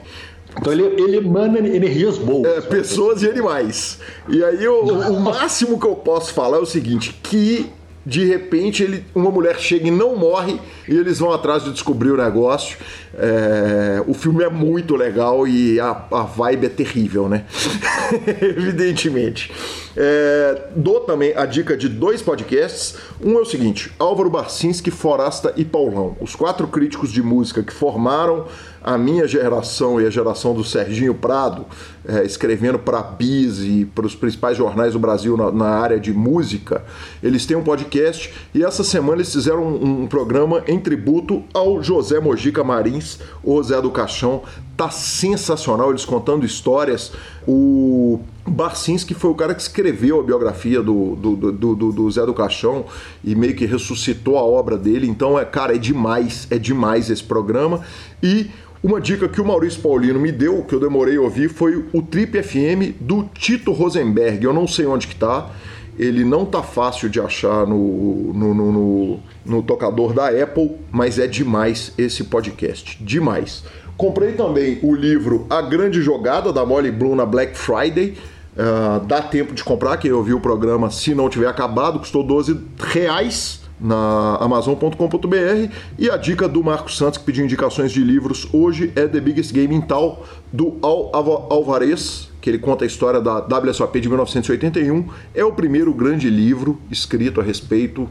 Então 0.60 0.72
ele, 0.72 0.82
ele 0.82 1.16
emana 1.18 1.58
energias 1.58 2.18
boas. 2.18 2.46
É, 2.46 2.60
pessoas 2.60 3.22
e 3.22 3.28
animais. 3.28 3.98
E 4.28 4.42
aí 4.42 4.66
o, 4.66 4.82
o 4.82 5.20
máximo 5.20 5.78
que 5.78 5.86
eu 5.86 5.94
posso 5.94 6.32
falar 6.32 6.58
é 6.58 6.60
o 6.60 6.66
seguinte: 6.66 7.18
que 7.22 7.70
de 8.08 8.24
repente 8.24 8.82
ele, 8.82 9.04
uma 9.14 9.30
mulher 9.30 9.58
chega 9.58 9.86
e 9.86 9.90
não 9.90 10.16
morre 10.16 10.58
e 10.88 10.96
eles 10.96 11.18
vão 11.18 11.30
atrás 11.30 11.62
de 11.62 11.72
descobrir 11.72 12.10
o 12.10 12.16
negócio. 12.16 12.78
É, 13.14 14.02
o 14.06 14.14
filme 14.14 14.42
é 14.42 14.48
muito 14.48 14.96
legal 14.96 15.46
e 15.46 15.78
a, 15.78 16.04
a 16.10 16.22
vibe 16.22 16.66
é 16.66 16.70
terrível, 16.70 17.28
né? 17.28 17.44
Evidentemente. 18.40 19.52
É, 20.00 20.68
dou 20.76 21.00
também 21.00 21.36
a 21.36 21.44
dica 21.44 21.76
de 21.76 21.88
dois 21.88 22.22
podcasts. 22.22 22.94
Um 23.20 23.36
é 23.36 23.40
o 23.40 23.44
seguinte: 23.44 23.92
Álvaro 23.98 24.30
Barcinski, 24.30 24.92
Forasta 24.92 25.52
e 25.56 25.64
Paulão, 25.64 26.16
os 26.20 26.36
quatro 26.36 26.68
críticos 26.68 27.10
de 27.10 27.20
música 27.20 27.64
que 27.64 27.72
formaram 27.72 28.46
a 28.80 28.96
minha 28.96 29.26
geração 29.26 30.00
e 30.00 30.06
a 30.06 30.10
geração 30.10 30.54
do 30.54 30.62
Serginho 30.62 31.14
Prado, 31.14 31.66
é, 32.06 32.24
escrevendo 32.24 32.78
para 32.78 33.00
a 33.00 33.02
Bis 33.02 33.58
e 33.58 33.84
para 33.92 34.06
os 34.06 34.14
principais 34.14 34.56
jornais 34.56 34.92
do 34.92 35.00
Brasil 35.00 35.36
na, 35.36 35.50
na, 35.50 35.68
área 35.68 35.98
de 35.98 36.12
música, 36.12 36.84
eles 37.20 37.44
têm 37.44 37.56
um 37.56 37.64
podcast 37.64 38.32
e 38.54 38.64
essa 38.64 38.84
semana 38.84 39.16
eles 39.16 39.32
fizeram 39.32 39.64
um, 39.64 40.02
um 40.02 40.06
programa 40.06 40.62
em 40.68 40.78
tributo 40.78 41.42
ao 41.52 41.82
José 41.82 42.20
Mojica 42.20 42.62
Marins, 42.62 43.18
o 43.42 43.60
Zé 43.60 43.82
do 43.82 43.90
Caixão. 43.90 44.42
Tá 44.78 44.90
sensacional, 44.90 45.90
eles 45.90 46.04
contando 46.04 46.46
histórias. 46.46 47.10
O 47.48 48.20
Barcinski 48.46 49.12
foi 49.12 49.28
o 49.28 49.34
cara 49.34 49.52
que 49.52 49.60
escreveu 49.60 50.20
a 50.20 50.22
biografia 50.22 50.80
do, 50.80 51.16
do, 51.16 51.50
do, 51.50 51.74
do, 51.74 52.10
Zé 52.12 52.24
do 52.24 52.32
Caixão 52.32 52.84
e 53.24 53.34
meio 53.34 53.56
que 53.56 53.66
ressuscitou 53.66 54.38
a 54.38 54.42
obra 54.42 54.78
dele. 54.78 55.08
Então, 55.08 55.36
é, 55.36 55.44
cara, 55.44 55.74
é 55.74 55.78
demais, 55.78 56.46
é 56.48 56.58
demais 56.58 57.10
esse 57.10 57.24
programa. 57.24 57.80
E 58.22 58.52
uma 58.80 59.00
dica 59.00 59.28
que 59.28 59.40
o 59.40 59.44
Maurício 59.44 59.82
Paulino 59.82 60.20
me 60.20 60.30
deu, 60.30 60.62
que 60.62 60.76
eu 60.76 60.78
demorei 60.78 61.16
a 61.16 61.22
ouvir, 61.22 61.48
foi 61.48 61.84
o 61.92 62.00
Trip 62.00 62.40
FM 62.40 62.94
do 63.00 63.24
Tito 63.34 63.72
Rosenberg. 63.72 64.44
Eu 64.44 64.52
não 64.52 64.68
sei 64.68 64.86
onde 64.86 65.08
que 65.08 65.16
tá. 65.16 65.50
Ele 65.98 66.24
não 66.24 66.46
tá 66.46 66.62
fácil 66.62 67.08
de 67.08 67.20
achar 67.20 67.66
no, 67.66 68.32
no, 68.32 68.54
no, 68.54 68.72
no, 68.72 69.20
no 69.44 69.62
tocador 69.64 70.12
da 70.12 70.28
Apple, 70.28 70.76
mas 70.92 71.18
é 71.18 71.26
demais 71.26 71.92
esse 71.98 72.22
podcast. 72.22 72.96
Demais. 73.02 73.64
Comprei 73.98 74.30
também 74.34 74.78
o 74.80 74.94
livro 74.94 75.44
A 75.50 75.60
Grande 75.60 76.00
Jogada, 76.00 76.52
da 76.52 76.64
Molly 76.64 76.92
Bloom 76.92 77.16
na 77.16 77.26
Black 77.26 77.58
Friday. 77.58 78.16
Uh, 78.54 79.04
dá 79.04 79.20
tempo 79.20 79.52
de 79.52 79.64
comprar, 79.64 79.96
quem 79.96 80.12
ouviu 80.12 80.36
o 80.36 80.40
programa, 80.40 80.88
se 80.88 81.16
não 81.16 81.28
tiver 81.28 81.48
acabado, 81.48 81.98
custou 81.98 82.22
12 82.22 82.60
reais 82.78 83.60
na 83.80 84.36
Amazon.com.br 84.36 85.72
e 85.98 86.08
a 86.08 86.16
dica 86.16 86.48
do 86.48 86.62
Marcos 86.62 86.96
Santos 86.96 87.18
que 87.18 87.24
pediu 87.24 87.44
indicações 87.44 87.90
de 87.90 88.02
livros 88.02 88.48
hoje 88.52 88.92
é 88.94 89.06
The 89.06 89.20
Biggest 89.20 89.52
Game 89.52 89.74
in 89.74 89.80
Tal 89.80 90.24
do 90.52 90.76
Al 90.82 91.10
Alvarez 91.52 92.28
que 92.40 92.50
ele 92.50 92.58
conta 92.58 92.84
a 92.84 92.86
história 92.86 93.20
da 93.20 93.38
WSOP 93.38 94.00
de 94.00 94.08
1981 94.08 95.08
é 95.32 95.44
o 95.44 95.52
primeiro 95.52 95.94
grande 95.94 96.28
livro 96.28 96.80
escrito 96.90 97.40
a 97.40 97.44
respeito 97.44 98.08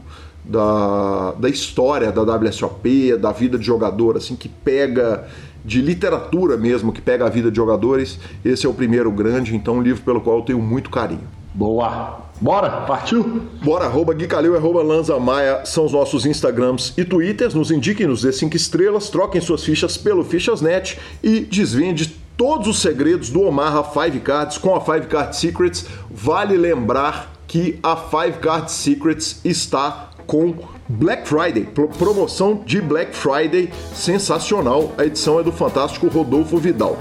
da, 0.48 1.32
da 1.32 1.48
história 1.48 2.10
da 2.10 2.22
WSOP, 2.22 3.16
da 3.18 3.32
vida 3.32 3.58
de 3.58 3.66
jogador, 3.66 4.16
assim, 4.16 4.34
que 4.34 4.48
pega 4.48 5.28
de 5.68 5.82
literatura 5.82 6.56
mesmo, 6.56 6.90
que 6.90 7.00
pega 7.00 7.26
a 7.26 7.28
vida 7.28 7.50
de 7.50 7.56
jogadores. 7.56 8.18
Esse 8.42 8.66
é 8.66 8.68
o 8.68 8.72
primeiro 8.72 9.12
grande, 9.12 9.54
então 9.54 9.76
um 9.76 9.82
livro 9.82 10.02
pelo 10.02 10.20
qual 10.20 10.38
eu 10.38 10.42
tenho 10.42 10.58
muito 10.58 10.88
carinho. 10.88 11.28
Boa! 11.54 12.26
Bora? 12.40 12.70
Partiu? 12.82 13.42
Bora, 13.62 13.84
arroba 13.84 14.14
Gui 14.14 14.26
Calil, 14.26 14.56
arroba 14.56 14.82
Lanza 14.82 15.18
Maia 15.18 15.66
são 15.66 15.84
os 15.84 15.92
nossos 15.92 16.24
Instagrams 16.24 16.94
e 16.96 17.04
Twitters. 17.04 17.52
Nos 17.52 17.70
indiquem, 17.70 18.06
nos 18.06 18.22
dê 18.22 18.32
5 18.32 18.56
estrelas, 18.56 19.10
troquem 19.10 19.40
suas 19.40 19.62
fichas 19.62 19.96
pelo 19.96 20.24
Fichasnet 20.24 20.98
e 21.22 21.40
desvende 21.40 22.16
todos 22.36 22.68
os 22.68 22.80
segredos 22.80 23.28
do 23.28 23.42
Omaha 23.42 23.82
Five 23.82 24.20
Cards 24.20 24.56
com 24.56 24.74
a 24.74 24.80
Five 24.80 25.08
Card 25.08 25.36
Secrets. 25.36 25.86
Vale 26.08 26.56
lembrar 26.56 27.32
que 27.46 27.78
a 27.82 27.96
Five 27.96 28.38
Card 28.38 28.70
Secrets 28.70 29.40
está 29.44 30.10
com 30.28 30.54
Black 30.86 31.26
Friday, 31.26 31.66
promoção 31.98 32.62
de 32.64 32.80
Black 32.82 33.16
Friday 33.16 33.70
sensacional. 33.94 34.92
A 34.98 35.06
edição 35.06 35.40
é 35.40 35.42
do 35.42 35.50
fantástico 35.50 36.06
Rodolfo 36.06 36.58
Vidal. 36.58 36.98